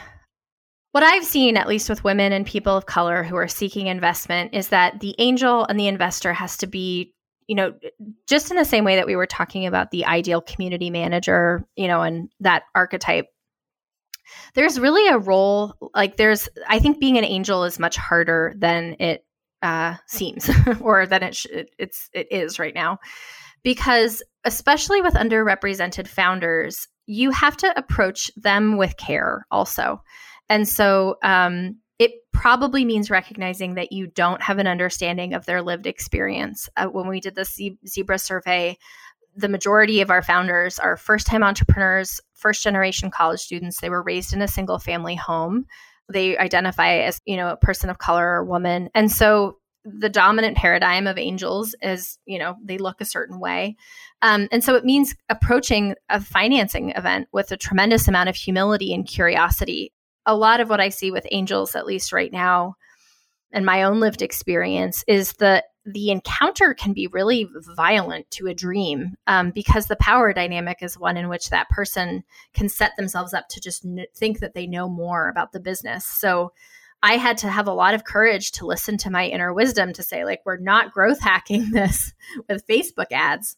what 0.91 1.03
I've 1.03 1.25
seen, 1.25 1.55
at 1.55 1.69
least 1.69 1.89
with 1.89 2.03
women 2.03 2.33
and 2.33 2.45
people 2.45 2.75
of 2.75 2.85
color 2.85 3.23
who 3.23 3.37
are 3.37 3.47
seeking 3.47 3.87
investment, 3.87 4.53
is 4.53 4.67
that 4.67 4.99
the 4.99 5.15
angel 5.17 5.65
and 5.65 5.79
the 5.79 5.87
investor 5.87 6.33
has 6.33 6.57
to 6.57 6.67
be 6.67 7.13
you 7.51 7.55
know, 7.55 7.73
just 8.29 8.49
in 8.49 8.55
the 8.55 8.63
same 8.63 8.85
way 8.85 8.95
that 8.95 9.05
we 9.05 9.17
were 9.17 9.25
talking 9.25 9.65
about 9.65 9.91
the 9.91 10.05
ideal 10.05 10.39
community 10.39 10.89
manager, 10.89 11.67
you 11.75 11.85
know, 11.85 12.01
and 12.01 12.29
that 12.39 12.63
archetype, 12.73 13.25
there's 14.53 14.79
really 14.79 15.05
a 15.09 15.17
role 15.17 15.75
like 15.93 16.15
there's, 16.15 16.47
I 16.69 16.79
think 16.79 17.01
being 17.01 17.17
an 17.17 17.25
angel 17.25 17.65
is 17.65 17.77
much 17.77 17.97
harder 17.97 18.53
than 18.57 18.95
it 19.01 19.25
uh, 19.61 19.95
seems 20.07 20.49
or 20.79 21.05
than 21.05 21.23
it 21.23 21.35
sh- 21.35 21.47
it's 21.77 22.09
it 22.13 22.31
is 22.31 22.57
right 22.57 22.73
now. 22.73 22.99
Because 23.63 24.23
especially 24.45 25.01
with 25.01 25.15
underrepresented 25.15 26.07
founders 26.07 26.87
you 27.05 27.31
have 27.31 27.57
to 27.57 27.77
approach 27.77 28.31
them 28.37 28.77
with 28.77 28.95
care 28.95 29.45
also. 29.51 30.01
And 30.47 30.65
so 30.65 31.17
um, 31.21 31.80
it 32.01 32.13
probably 32.33 32.83
means 32.83 33.11
recognizing 33.11 33.75
that 33.75 33.91
you 33.91 34.07
don't 34.07 34.41
have 34.41 34.57
an 34.57 34.65
understanding 34.65 35.35
of 35.35 35.45
their 35.45 35.61
lived 35.61 35.85
experience. 35.85 36.67
Uh, 36.75 36.87
when 36.87 37.07
we 37.07 37.19
did 37.19 37.35
the 37.35 37.77
Zebra 37.87 38.17
survey, 38.17 38.75
the 39.35 39.47
majority 39.47 40.01
of 40.01 40.09
our 40.09 40.23
founders 40.23 40.79
are 40.79 40.97
first 40.97 41.27
time 41.27 41.43
entrepreneurs, 41.43 42.19
first 42.33 42.63
generation 42.63 43.11
college 43.11 43.41
students. 43.41 43.79
They 43.79 43.91
were 43.91 44.01
raised 44.01 44.33
in 44.33 44.41
a 44.41 44.47
single 44.47 44.79
family 44.79 45.13
home. 45.13 45.67
They 46.11 46.35
identify 46.39 47.01
as, 47.01 47.21
you 47.25 47.37
know, 47.37 47.49
a 47.49 47.55
person 47.55 47.91
of 47.91 47.99
color 47.99 48.27
or 48.27 48.43
woman. 48.43 48.89
And 48.95 49.11
so 49.11 49.59
the 49.85 50.09
dominant 50.09 50.57
paradigm 50.57 51.05
of 51.05 51.19
angels 51.19 51.75
is, 51.83 52.17
you 52.25 52.39
know, 52.39 52.55
they 52.63 52.79
look 52.79 52.99
a 52.99 53.05
certain 53.05 53.39
way. 53.39 53.75
Um, 54.23 54.47
and 54.51 54.63
so 54.63 54.73
it 54.73 54.85
means 54.85 55.13
approaching 55.29 55.93
a 56.09 56.19
financing 56.19 56.93
event 56.95 57.27
with 57.31 57.51
a 57.51 57.57
tremendous 57.57 58.07
amount 58.07 58.29
of 58.29 58.35
humility 58.35 58.91
and 58.91 59.05
curiosity 59.05 59.93
a 60.25 60.35
lot 60.35 60.59
of 60.59 60.69
what 60.69 60.79
I 60.79 60.89
see 60.89 61.11
with 61.11 61.27
angels, 61.31 61.75
at 61.75 61.85
least 61.85 62.13
right 62.13 62.31
now, 62.31 62.75
and 63.51 63.65
my 63.65 63.83
own 63.83 63.99
lived 63.99 64.21
experience, 64.21 65.03
is 65.07 65.33
the 65.33 65.63
the 65.83 66.11
encounter 66.11 66.75
can 66.75 66.93
be 66.93 67.07
really 67.07 67.49
violent 67.75 68.29
to 68.29 68.45
a 68.45 68.53
dream 68.53 69.15
um, 69.25 69.49
because 69.49 69.87
the 69.87 69.95
power 69.95 70.31
dynamic 70.31 70.77
is 70.81 70.97
one 70.97 71.17
in 71.17 71.27
which 71.27 71.49
that 71.49 71.69
person 71.69 72.23
can 72.53 72.69
set 72.69 72.91
themselves 72.97 73.33
up 73.33 73.47
to 73.49 73.59
just 73.59 73.83
n- 73.83 74.05
think 74.15 74.39
that 74.39 74.53
they 74.53 74.67
know 74.67 74.87
more 74.87 75.27
about 75.27 75.51
the 75.51 75.59
business. 75.59 76.05
So 76.05 76.53
I 77.03 77.13
had 77.13 77.37
to 77.39 77.49
have 77.49 77.67
a 77.67 77.73
lot 77.73 77.95
of 77.95 78.03
courage 78.03 78.51
to 78.53 78.67
listen 78.67 78.97
to 78.97 79.09
my 79.09 79.25
inner 79.25 79.53
wisdom 79.53 79.91
to 79.93 80.03
say, 80.03 80.23
like, 80.23 80.41
we're 80.45 80.57
not 80.57 80.91
growth 80.91 81.19
hacking 81.19 81.69
this 81.71 82.13
with 82.47 82.67
Facebook 82.67 83.11
ads. 83.11 83.57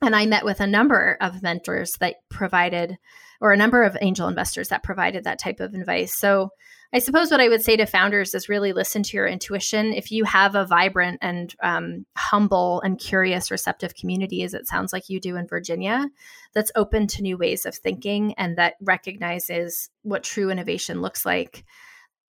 And 0.00 0.16
I 0.16 0.24
met 0.24 0.46
with 0.46 0.60
a 0.60 0.66
number 0.66 1.18
of 1.20 1.42
mentors 1.42 1.92
that 2.00 2.16
provided, 2.30 2.96
or 3.40 3.52
a 3.52 3.56
number 3.56 3.82
of 3.82 3.96
angel 4.00 4.28
investors 4.28 4.68
that 4.68 4.82
provided 4.82 5.24
that 5.24 5.38
type 5.38 5.60
of 5.60 5.74
advice. 5.74 6.14
So 6.14 6.50
I 6.92 6.98
suppose 6.98 7.30
what 7.30 7.40
I 7.40 7.48
would 7.48 7.62
say 7.62 7.76
to 7.76 7.86
founders 7.86 8.34
is 8.34 8.48
really 8.48 8.72
listen 8.72 9.04
to 9.04 9.16
your 9.16 9.26
intuition. 9.26 9.92
If 9.92 10.10
you 10.10 10.24
have 10.24 10.56
a 10.56 10.66
vibrant 10.66 11.18
and 11.22 11.54
um, 11.62 12.04
humble 12.16 12.80
and 12.80 12.98
curious, 12.98 13.50
receptive 13.50 13.94
community, 13.94 14.42
as 14.42 14.54
it 14.54 14.66
sounds 14.66 14.92
like 14.92 15.08
you 15.08 15.20
do 15.20 15.36
in 15.36 15.46
Virginia, 15.46 16.10
that's 16.52 16.72
open 16.74 17.06
to 17.08 17.22
new 17.22 17.38
ways 17.38 17.64
of 17.64 17.76
thinking 17.76 18.34
and 18.34 18.58
that 18.58 18.74
recognizes 18.80 19.88
what 20.02 20.24
true 20.24 20.50
innovation 20.50 21.00
looks 21.00 21.24
like, 21.24 21.64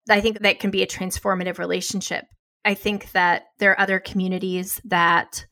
I 0.08 0.20
think 0.20 0.40
that 0.40 0.60
can 0.60 0.70
be 0.70 0.82
a 0.82 0.86
transformative 0.86 1.58
relationship. 1.58 2.26
I 2.64 2.74
think 2.74 3.10
that 3.12 3.46
there 3.58 3.72
are 3.72 3.80
other 3.80 3.98
communities 3.98 4.80
that 4.84 5.44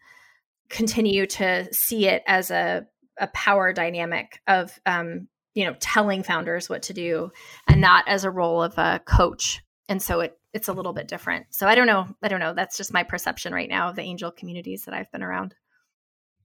continue 0.68 1.26
to 1.26 1.72
see 1.74 2.06
it 2.06 2.22
as 2.28 2.52
a, 2.52 2.86
a 3.18 3.26
power 3.28 3.72
dynamic 3.72 4.40
of 4.46 4.78
um, 4.86 5.26
you 5.54 5.64
know 5.64 5.74
telling 5.80 6.22
founders 6.22 6.68
what 6.68 6.82
to 6.82 6.92
do 6.92 7.30
and 7.68 7.80
not 7.80 8.06
as 8.08 8.24
a 8.24 8.30
role 8.30 8.62
of 8.62 8.76
a 8.78 9.00
coach 9.04 9.62
and 9.88 10.02
so 10.02 10.20
it 10.20 10.36
it's 10.52 10.68
a 10.68 10.72
little 10.72 10.92
bit 10.92 11.08
different 11.08 11.46
so 11.50 11.66
i 11.66 11.74
don't 11.74 11.86
know 11.86 12.06
i 12.22 12.28
don't 12.28 12.40
know 12.40 12.54
that's 12.54 12.76
just 12.76 12.92
my 12.92 13.02
perception 13.02 13.52
right 13.52 13.68
now 13.68 13.88
of 13.88 13.96
the 13.96 14.02
angel 14.02 14.30
communities 14.30 14.84
that 14.84 14.94
i've 14.94 15.10
been 15.12 15.22
around 15.22 15.54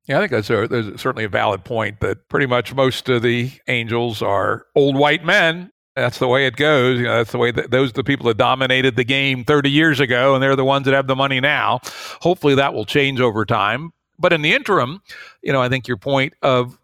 yeah, 0.08 0.18
I 0.18 0.28
think 0.28 0.32
that's, 0.32 0.50
a, 0.50 0.98
certainly 0.98 1.24
a 1.24 1.30
valid 1.30 1.64
point 1.64 2.00
that 2.02 2.30
pretty 2.30 2.46
much 2.46 2.76
most 2.76 3.10
of 3.10 3.24
the 3.24 3.52
angels 3.68 4.22
are 4.22 4.66
old 4.76 4.96
white 4.96 5.26
men. 5.26 5.72
That's 5.96 6.20
the 6.20 6.28
way 6.28 6.46
it 6.46 6.58
goes. 6.58 7.00
You 7.00 7.06
know, 7.06 7.18
that's 7.18 7.32
the 7.32 7.38
way 7.38 7.52
that 7.52 7.72
those 7.72 7.90
are 7.90 7.94
the 7.94 8.04
people 8.04 8.28
that 8.28 8.38
dominated 8.38 8.98
the 8.98 9.04
game 9.04 9.44
30 9.46 9.72
years 9.72 10.00
ago, 10.00 10.36
and 10.36 10.44
they're 10.44 10.56
the 10.56 10.66
ones 10.66 10.86
that 10.86 10.94
have 10.94 11.08
the 11.08 11.16
money 11.16 11.40
now. 11.40 11.80
Hopefully 12.22 12.56
that 12.56 12.74
will 12.74 12.86
change 12.86 13.20
over 13.20 13.46
time. 13.46 13.92
But 14.20 14.32
in 14.32 14.42
the 14.42 14.54
interim, 14.54 15.02
you 15.42 15.52
know, 15.52 15.62
I 15.62 15.70
think 15.70 15.88
your 15.88 15.98
point 15.98 16.34
of 16.42 16.78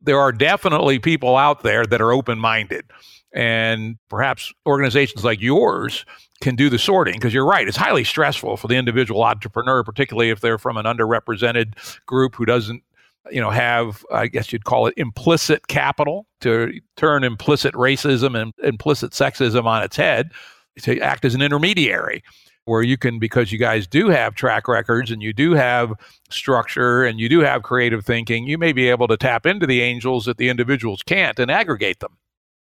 there 0.00 0.18
are 0.18 0.32
definitely 0.32 0.98
people 0.98 1.36
out 1.36 1.62
there 1.62 1.84
that 1.86 2.00
are 2.00 2.12
open 2.12 2.38
minded. 2.38 2.84
And 3.32 3.96
perhaps 4.08 4.52
organizations 4.66 5.24
like 5.24 5.40
yours 5.40 6.04
can 6.40 6.54
do 6.54 6.70
the 6.70 6.78
sorting 6.78 7.14
because 7.14 7.34
you're 7.34 7.46
right. 7.46 7.66
It's 7.66 7.76
highly 7.76 8.04
stressful 8.04 8.56
for 8.56 8.68
the 8.68 8.76
individual 8.76 9.24
entrepreneur, 9.24 9.82
particularly 9.82 10.30
if 10.30 10.40
they're 10.40 10.58
from 10.58 10.76
an 10.76 10.84
underrepresented 10.84 11.74
group 12.06 12.36
who 12.36 12.44
doesn't 12.44 12.82
you 13.30 13.40
know 13.40 13.50
have 13.50 14.04
i 14.12 14.26
guess 14.26 14.52
you'd 14.52 14.64
call 14.64 14.86
it 14.86 14.94
implicit 14.98 15.66
capital 15.66 16.26
to 16.40 16.78
turn 16.96 17.24
implicit 17.24 17.72
racism 17.74 18.38
and 18.38 18.52
implicit 18.62 19.12
sexism 19.12 19.64
on 19.64 19.82
its 19.82 19.96
head 19.96 20.30
to 20.78 21.00
act 21.00 21.24
as 21.24 21.34
an 21.34 21.40
intermediary 21.40 22.22
where 22.66 22.82
you 22.82 22.96
can 22.96 23.18
because 23.18 23.52
you 23.52 23.58
guys 23.58 23.86
do 23.86 24.08
have 24.08 24.34
track 24.34 24.68
records 24.68 25.10
and 25.10 25.22
you 25.22 25.32
do 25.32 25.52
have 25.52 25.92
structure 26.30 27.04
and 27.04 27.20
you 27.20 27.28
do 27.28 27.40
have 27.40 27.62
creative 27.62 28.04
thinking 28.04 28.46
you 28.46 28.58
may 28.58 28.72
be 28.72 28.88
able 28.88 29.08
to 29.08 29.16
tap 29.16 29.46
into 29.46 29.66
the 29.66 29.80
angels 29.80 30.24
that 30.24 30.36
the 30.36 30.48
individuals 30.48 31.02
can't 31.02 31.38
and 31.38 31.50
aggregate 31.50 32.00
them 32.00 32.16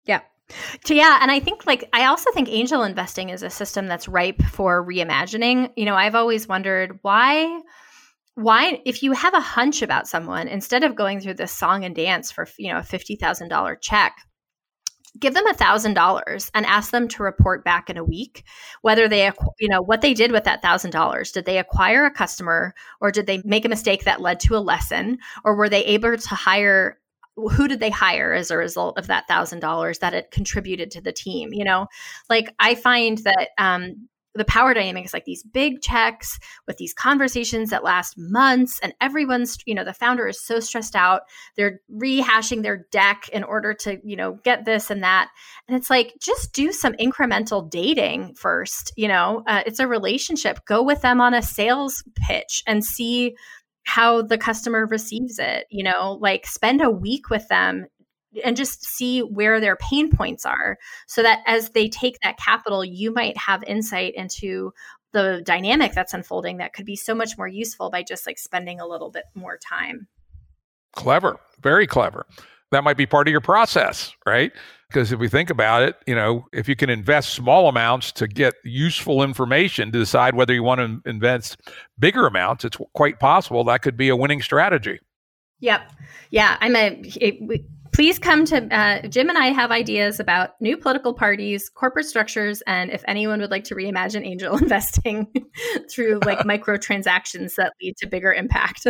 yeah 0.04 0.20
so 0.84 0.94
yeah, 0.94 1.18
and 1.20 1.30
I 1.30 1.40
think 1.40 1.66
like 1.66 1.88
I 1.92 2.04
also 2.04 2.30
think 2.30 2.48
angel 2.48 2.84
investing 2.84 3.30
is 3.30 3.42
a 3.42 3.50
system 3.50 3.88
that's 3.88 4.06
ripe 4.06 4.40
for 4.42 4.86
reimagining. 4.86 5.72
You 5.76 5.86
know, 5.86 5.96
I've 5.96 6.14
always 6.14 6.46
wondered 6.46 7.00
why 7.02 7.62
why 8.36 8.80
if 8.84 9.02
you 9.02 9.12
have 9.12 9.34
a 9.34 9.40
hunch 9.40 9.82
about 9.82 10.06
someone 10.06 10.46
instead 10.46 10.84
of 10.84 10.94
going 10.94 11.20
through 11.20 11.34
this 11.34 11.52
song 11.52 11.84
and 11.84 11.96
dance 11.96 12.30
for, 12.30 12.46
you 12.58 12.70
know, 12.70 12.78
a 12.78 12.82
$50,000 12.82 13.80
check, 13.80 14.14
give 15.18 15.34
them 15.34 15.47
a 15.47 15.55
thousand 15.55 15.94
dollars 15.94 16.51
and 16.55 16.66
ask 16.66 16.90
them 16.90 17.09
to 17.09 17.22
report 17.22 17.64
back 17.64 17.90
in 17.90 17.97
a 17.97 18.05
week 18.05 18.44
whether 18.82 19.09
they 19.09 19.30
you 19.59 19.68
know 19.68 19.82
what 19.82 20.01
they 20.01 20.14
did 20.14 20.32
with 20.32 20.44
that 20.44 20.62
thousand 20.62 20.90
dollars. 20.90 21.32
Did 21.32 21.44
they 21.44 21.59
acquire 21.59 22.05
a 22.05 22.10
customer 22.10 22.74
or 23.01 23.10
did 23.10 23.26
they 23.26 23.43
make 23.44 23.64
a 23.64 23.68
mistake 23.70 24.05
that 24.05 24.20
led 24.20 24.40
to 24.40 24.56
a 24.56 24.59
lesson? 24.59 25.18
Or 25.44 25.55
were 25.56 25.68
they 25.68 25.84
able 25.84 26.16
to 26.16 26.34
hire 26.34 26.98
who 27.36 27.68
did 27.68 27.80
they 27.80 27.90
hire 27.90 28.32
as 28.32 28.51
a 28.51 28.56
result 28.56 28.98
of 28.98 29.09
that 29.09 29.28
thousand 29.28 29.60
dollars 29.60 29.98
that 29.98 30.14
it 30.14 30.30
contributed 30.30 30.90
to 30.93 31.01
the 31.01 31.12
team 31.12 31.52
you 31.52 31.64
know? 31.64 31.86
Like 32.30 32.55
i 32.59 32.74
find 32.74 33.18
that 33.18 33.48
um, 33.59 34.09
the 34.36 34.44
power 34.44 34.74
dynamic 34.74 35.04
is 35.04 35.12
like 35.12 35.24
these 35.24 35.42
big 35.42 35.80
checks 35.80 36.38
with 36.66 36.76
these 36.76 36.94
conversations 36.94 37.70
that 37.70 37.84
last 37.84 38.14
months 38.16 38.78
and 38.82 38.94
everyone's 39.00 39.58
you 39.66 39.74
know 39.74 39.84
the 39.84 39.92
founder 39.92 40.26
is 40.28 40.40
so 40.40 40.60
stressed 40.60 40.96
out. 40.96 41.22
They're 41.56 41.80
rehashing 41.92 42.62
their 42.62 42.86
deck 42.90 43.28
in 43.32 43.44
order 43.44 43.74
to 43.74 43.98
you 44.04 44.16
know 44.16 44.38
get 44.44 44.64
this 44.64 44.90
and 44.90 45.02
that. 45.02 45.30
And 45.68 45.76
it's 45.76 45.90
like 45.90 46.14
just 46.20 46.52
do 46.52 46.72
some 46.72 46.94
incremental 46.94 47.68
dating 47.68 48.34
first 48.34 48.92
you 48.96 49.08
know? 49.08 49.42
Uh, 49.46 49.62
it's 49.66 49.80
a 49.80 49.86
relationship. 49.86 50.64
Go 50.66 50.82
with 50.82 51.02
them 51.02 51.20
on 51.20 51.34
a 51.34 51.42
sales 51.42 52.02
pitch 52.14 52.62
and 52.66 52.84
see 52.84 53.36
how 53.84 54.20
the 54.20 54.38
customer 54.38 54.86
receives 54.86 55.38
it 55.38 55.66
you 55.70 55.82
know? 55.82 56.18
Like 56.20 56.46
spend 56.46 56.82
a 56.82 56.90
week 56.90 57.30
with 57.30 57.46
them 57.48 57.86
and 58.44 58.56
just 58.56 58.84
see 58.84 59.20
where 59.20 59.60
their 59.60 59.76
pain 59.76 60.10
points 60.10 60.44
are 60.44 60.78
so 61.06 61.22
that 61.22 61.40
as 61.46 61.70
they 61.70 61.88
take 61.88 62.18
that 62.22 62.38
capital 62.38 62.84
you 62.84 63.12
might 63.12 63.36
have 63.36 63.62
insight 63.64 64.14
into 64.14 64.72
the 65.12 65.42
dynamic 65.44 65.92
that's 65.92 66.14
unfolding 66.14 66.58
that 66.58 66.72
could 66.72 66.86
be 66.86 66.96
so 66.96 67.14
much 67.14 67.38
more 67.38 67.48
useful 67.48 67.90
by 67.90 68.02
just 68.02 68.26
like 68.26 68.38
spending 68.38 68.80
a 68.80 68.86
little 68.86 69.10
bit 69.10 69.24
more 69.34 69.58
time 69.58 70.06
clever 70.92 71.38
very 71.60 71.86
clever 71.86 72.26
that 72.72 72.82
might 72.82 72.96
be 72.96 73.06
part 73.06 73.28
of 73.28 73.32
your 73.32 73.40
process 73.40 74.12
right 74.26 74.52
because 74.88 75.12
if 75.12 75.18
we 75.18 75.28
think 75.28 75.50
about 75.50 75.82
it 75.82 75.96
you 76.06 76.14
know 76.14 76.44
if 76.52 76.68
you 76.68 76.76
can 76.76 76.90
invest 76.90 77.30
small 77.30 77.68
amounts 77.68 78.12
to 78.12 78.26
get 78.26 78.54
useful 78.64 79.22
information 79.22 79.92
to 79.92 79.98
decide 79.98 80.34
whether 80.34 80.52
you 80.52 80.62
want 80.62 80.80
to 80.80 81.08
invest 81.08 81.58
bigger 81.98 82.26
amounts 82.26 82.64
it's 82.64 82.76
quite 82.94 83.18
possible 83.20 83.64
that 83.64 83.82
could 83.82 83.96
be 83.96 84.08
a 84.08 84.16
winning 84.16 84.42
strategy 84.42 84.98
Yep. 85.60 85.92
Yeah. 86.30 86.56
I'm 86.60 86.76
a, 86.76 87.00
it, 87.16 87.64
please 87.97 88.18
come 88.18 88.44
to 88.44 88.62
uh, 88.77 89.01
Jim 89.09 89.31
and 89.31 89.39
I 89.39 89.47
have 89.47 89.70
ideas 89.70 90.20
about 90.20 90.51
new 90.60 90.77
political 90.77 91.14
parties, 91.14 91.70
corporate 91.70 92.05
structures, 92.05 92.62
and 92.66 92.90
if 92.90 93.02
anyone 93.09 93.40
would 93.40 93.51
like 93.51 93.64
to 93.64 93.74
reimagine 93.74 94.23
angel 94.23 94.55
investing 94.62 95.27
through 95.90 96.20
like 96.27 96.39
microtransactions 96.40 97.55
that 97.55 97.73
lead 97.81 97.97
to 97.97 98.06
bigger 98.06 98.35
impact. 98.35 98.86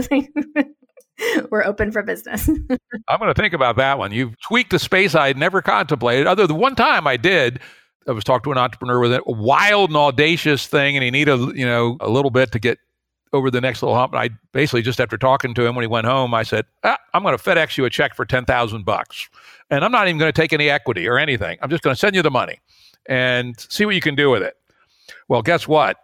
We're 1.51 1.65
open 1.65 1.93
for 1.93 2.03
business. 2.03 2.49
I'm 2.49 3.19
going 3.21 3.33
to 3.33 3.41
think 3.41 3.55
about 3.55 3.77
that 3.77 3.97
one. 3.97 4.11
You've 4.11 4.35
tweaked 4.41 4.71
the 4.71 4.81
space 4.81 5.15
I 5.15 5.29
had 5.29 5.39
never 5.39 5.63
contemplated. 5.63 6.27
Other 6.27 6.49
than 6.49 6.57
one 6.57 6.75
time 6.75 7.07
I 7.07 7.17
did, 7.17 7.61
I 8.09 8.11
was 8.11 8.25
talking 8.25 8.53
to 8.53 8.59
an 8.59 8.59
entrepreneur 8.59 8.99
with 8.99 9.13
a 9.13 9.23
wild 9.25 9.91
and 9.91 9.97
audacious 9.97 10.67
thing, 10.67 10.97
and 10.97 11.05
he 11.05 11.13
needed 11.13 11.57
you 11.57 11.65
know 11.65 11.97
a 12.01 12.09
little 12.09 12.33
bit 12.33 12.51
to 12.53 12.59
get 12.59 12.79
over 13.37 13.51
the 13.51 13.61
next 13.61 13.83
little 13.83 13.95
hump. 13.95 14.13
And 14.13 14.21
I 14.21 14.31
basically 14.53 14.83
just 14.83 15.01
after 15.01 15.17
talking 15.17 15.55
to 15.55 15.65
him 15.65 15.75
when 15.75 15.83
he 15.83 15.89
went 15.89 16.07
home, 16.07 16.35
I 16.35 16.43
said, 16.43 16.65
ah, 16.85 16.99
"I'm 17.15 17.23
going 17.23 17.37
to 17.37 17.43
FedEx 17.43 17.77
you 17.77 17.85
a 17.85 17.91
check 17.91 18.15
for 18.15 18.25
ten 18.25 18.45
thousand 18.45 18.85
bucks, 18.85 19.29
and 19.71 19.85
I'm 19.85 19.93
not 19.93 20.09
even 20.09 20.19
going 20.19 20.33
to 20.33 20.41
take 20.41 20.53
any 20.53 20.71
equity 20.71 21.09
or 21.09 21.19
anything. 21.19 21.59
I'm 21.63 21.71
just 21.71 21.83
going 21.83 21.95
to 21.95 21.99
send 21.99 22.17
you 22.17 22.23
the 22.23 22.31
money 22.31 22.61
and 23.07 23.59
see 23.59 23.85
what 23.85 23.95
you 23.95 24.01
can 24.01 24.15
do 24.15 24.31
with 24.31 24.43
it." 24.43 24.57
Well, 25.29 25.43
guess 25.43 25.69
what? 25.69 25.99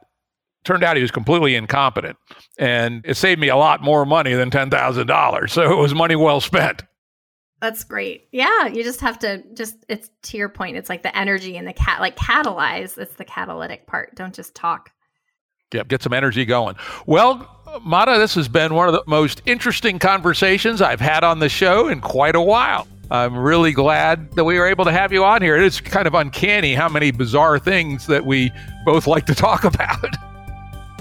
Turned 0.64 0.84
out 0.84 0.96
he 0.96 1.02
was 1.02 1.10
completely 1.10 1.56
incompetent, 1.56 2.16
and 2.58 3.04
it 3.04 3.16
saved 3.16 3.40
me 3.40 3.48
a 3.48 3.56
lot 3.56 3.82
more 3.82 4.06
money 4.06 4.34
than 4.34 4.50
ten 4.50 4.70
thousand 4.70 5.08
dollars. 5.08 5.52
So 5.52 5.72
it 5.72 5.80
was 5.80 5.94
money 5.94 6.16
well 6.16 6.40
spent. 6.40 6.82
That's 7.60 7.84
great. 7.84 8.26
Yeah, 8.32 8.66
you 8.66 8.82
just 8.82 9.00
have 9.00 9.20
to 9.20 9.42
just 9.54 9.84
it's 9.88 10.10
to 10.22 10.36
your 10.36 10.48
point. 10.48 10.76
It's 10.76 10.88
like 10.88 11.04
the 11.04 11.16
energy 11.16 11.56
and 11.56 11.66
the 11.66 11.72
cat 11.72 12.00
like 12.00 12.16
catalyze. 12.16 12.98
It's 12.98 13.14
the 13.14 13.24
catalytic 13.24 13.86
part. 13.86 14.14
Don't 14.16 14.34
just 14.34 14.54
talk. 14.56 14.90
Yep, 15.72 15.88
get 15.88 16.02
some 16.02 16.12
energy 16.12 16.44
going. 16.44 16.76
Well, 17.06 17.48
Mara, 17.82 18.18
this 18.18 18.34
has 18.34 18.48
been 18.48 18.74
one 18.74 18.88
of 18.88 18.94
the 18.94 19.02
most 19.06 19.42
interesting 19.46 19.98
conversations 19.98 20.82
I've 20.82 21.00
had 21.00 21.24
on 21.24 21.38
the 21.38 21.48
show 21.48 21.88
in 21.88 22.00
quite 22.00 22.34
a 22.34 22.40
while. 22.40 22.86
I'm 23.10 23.36
really 23.36 23.72
glad 23.72 24.32
that 24.32 24.44
we 24.44 24.58
were 24.58 24.66
able 24.66 24.84
to 24.86 24.92
have 24.92 25.12
you 25.12 25.24
on 25.24 25.42
here. 25.42 25.56
It's 25.56 25.80
kind 25.80 26.06
of 26.06 26.14
uncanny 26.14 26.74
how 26.74 26.88
many 26.88 27.10
bizarre 27.10 27.58
things 27.58 28.06
that 28.06 28.24
we 28.24 28.50
both 28.86 29.06
like 29.06 29.26
to 29.26 29.34
talk 29.34 29.64
about. 29.74 30.16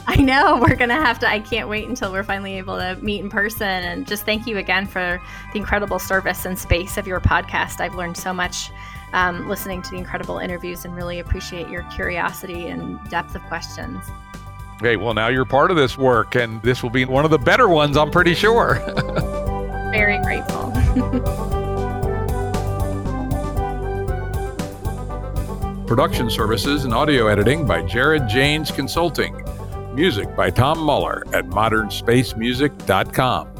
I 0.07 0.15
know 0.15 0.57
we're 0.59 0.75
going 0.75 0.89
to 0.89 0.95
have 0.95 1.19
to. 1.19 1.29
I 1.29 1.39
can't 1.39 1.69
wait 1.69 1.87
until 1.87 2.11
we're 2.11 2.23
finally 2.23 2.57
able 2.57 2.77
to 2.77 2.97
meet 3.01 3.21
in 3.21 3.29
person. 3.29 3.67
And 3.67 4.05
just 4.05 4.25
thank 4.25 4.45
you 4.45 4.57
again 4.57 4.87
for 4.87 5.21
the 5.53 5.59
incredible 5.59 5.99
service 5.99 6.45
and 6.45 6.57
space 6.57 6.97
of 6.97 7.07
your 7.07 7.21
podcast. 7.21 7.79
I've 7.79 7.95
learned 7.95 8.17
so 8.17 8.33
much 8.33 8.71
um, 9.13 9.47
listening 9.47 9.81
to 9.83 9.91
the 9.91 9.97
incredible 9.97 10.37
interviews 10.37 10.85
and 10.85 10.95
really 10.95 11.19
appreciate 11.19 11.69
your 11.69 11.83
curiosity 11.83 12.67
and 12.67 12.99
depth 13.09 13.35
of 13.35 13.41
questions. 13.43 14.03
Okay, 14.81 14.95
well, 14.95 15.13
now 15.13 15.27
you're 15.27 15.45
part 15.45 15.69
of 15.69 15.77
this 15.77 15.95
work, 15.95 16.33
and 16.33 16.59
this 16.63 16.81
will 16.81 16.89
be 16.89 17.05
one 17.05 17.23
of 17.23 17.29
the 17.29 17.37
better 17.37 17.69
ones, 17.69 17.95
I'm 17.95 18.09
pretty 18.09 18.33
sure. 18.33 18.73
Very 19.91 20.17
grateful. 20.23 20.71
Production 25.85 26.31
services 26.31 26.83
and 26.83 26.95
audio 26.95 27.27
editing 27.27 27.67
by 27.67 27.83
Jared 27.83 28.27
Janes 28.27 28.71
Consulting. 28.71 29.45
Music 29.93 30.35
by 30.35 30.49
Tom 30.49 30.79
Muller 30.79 31.27
at 31.31 31.45
modernspacemusic.com. 31.45 33.50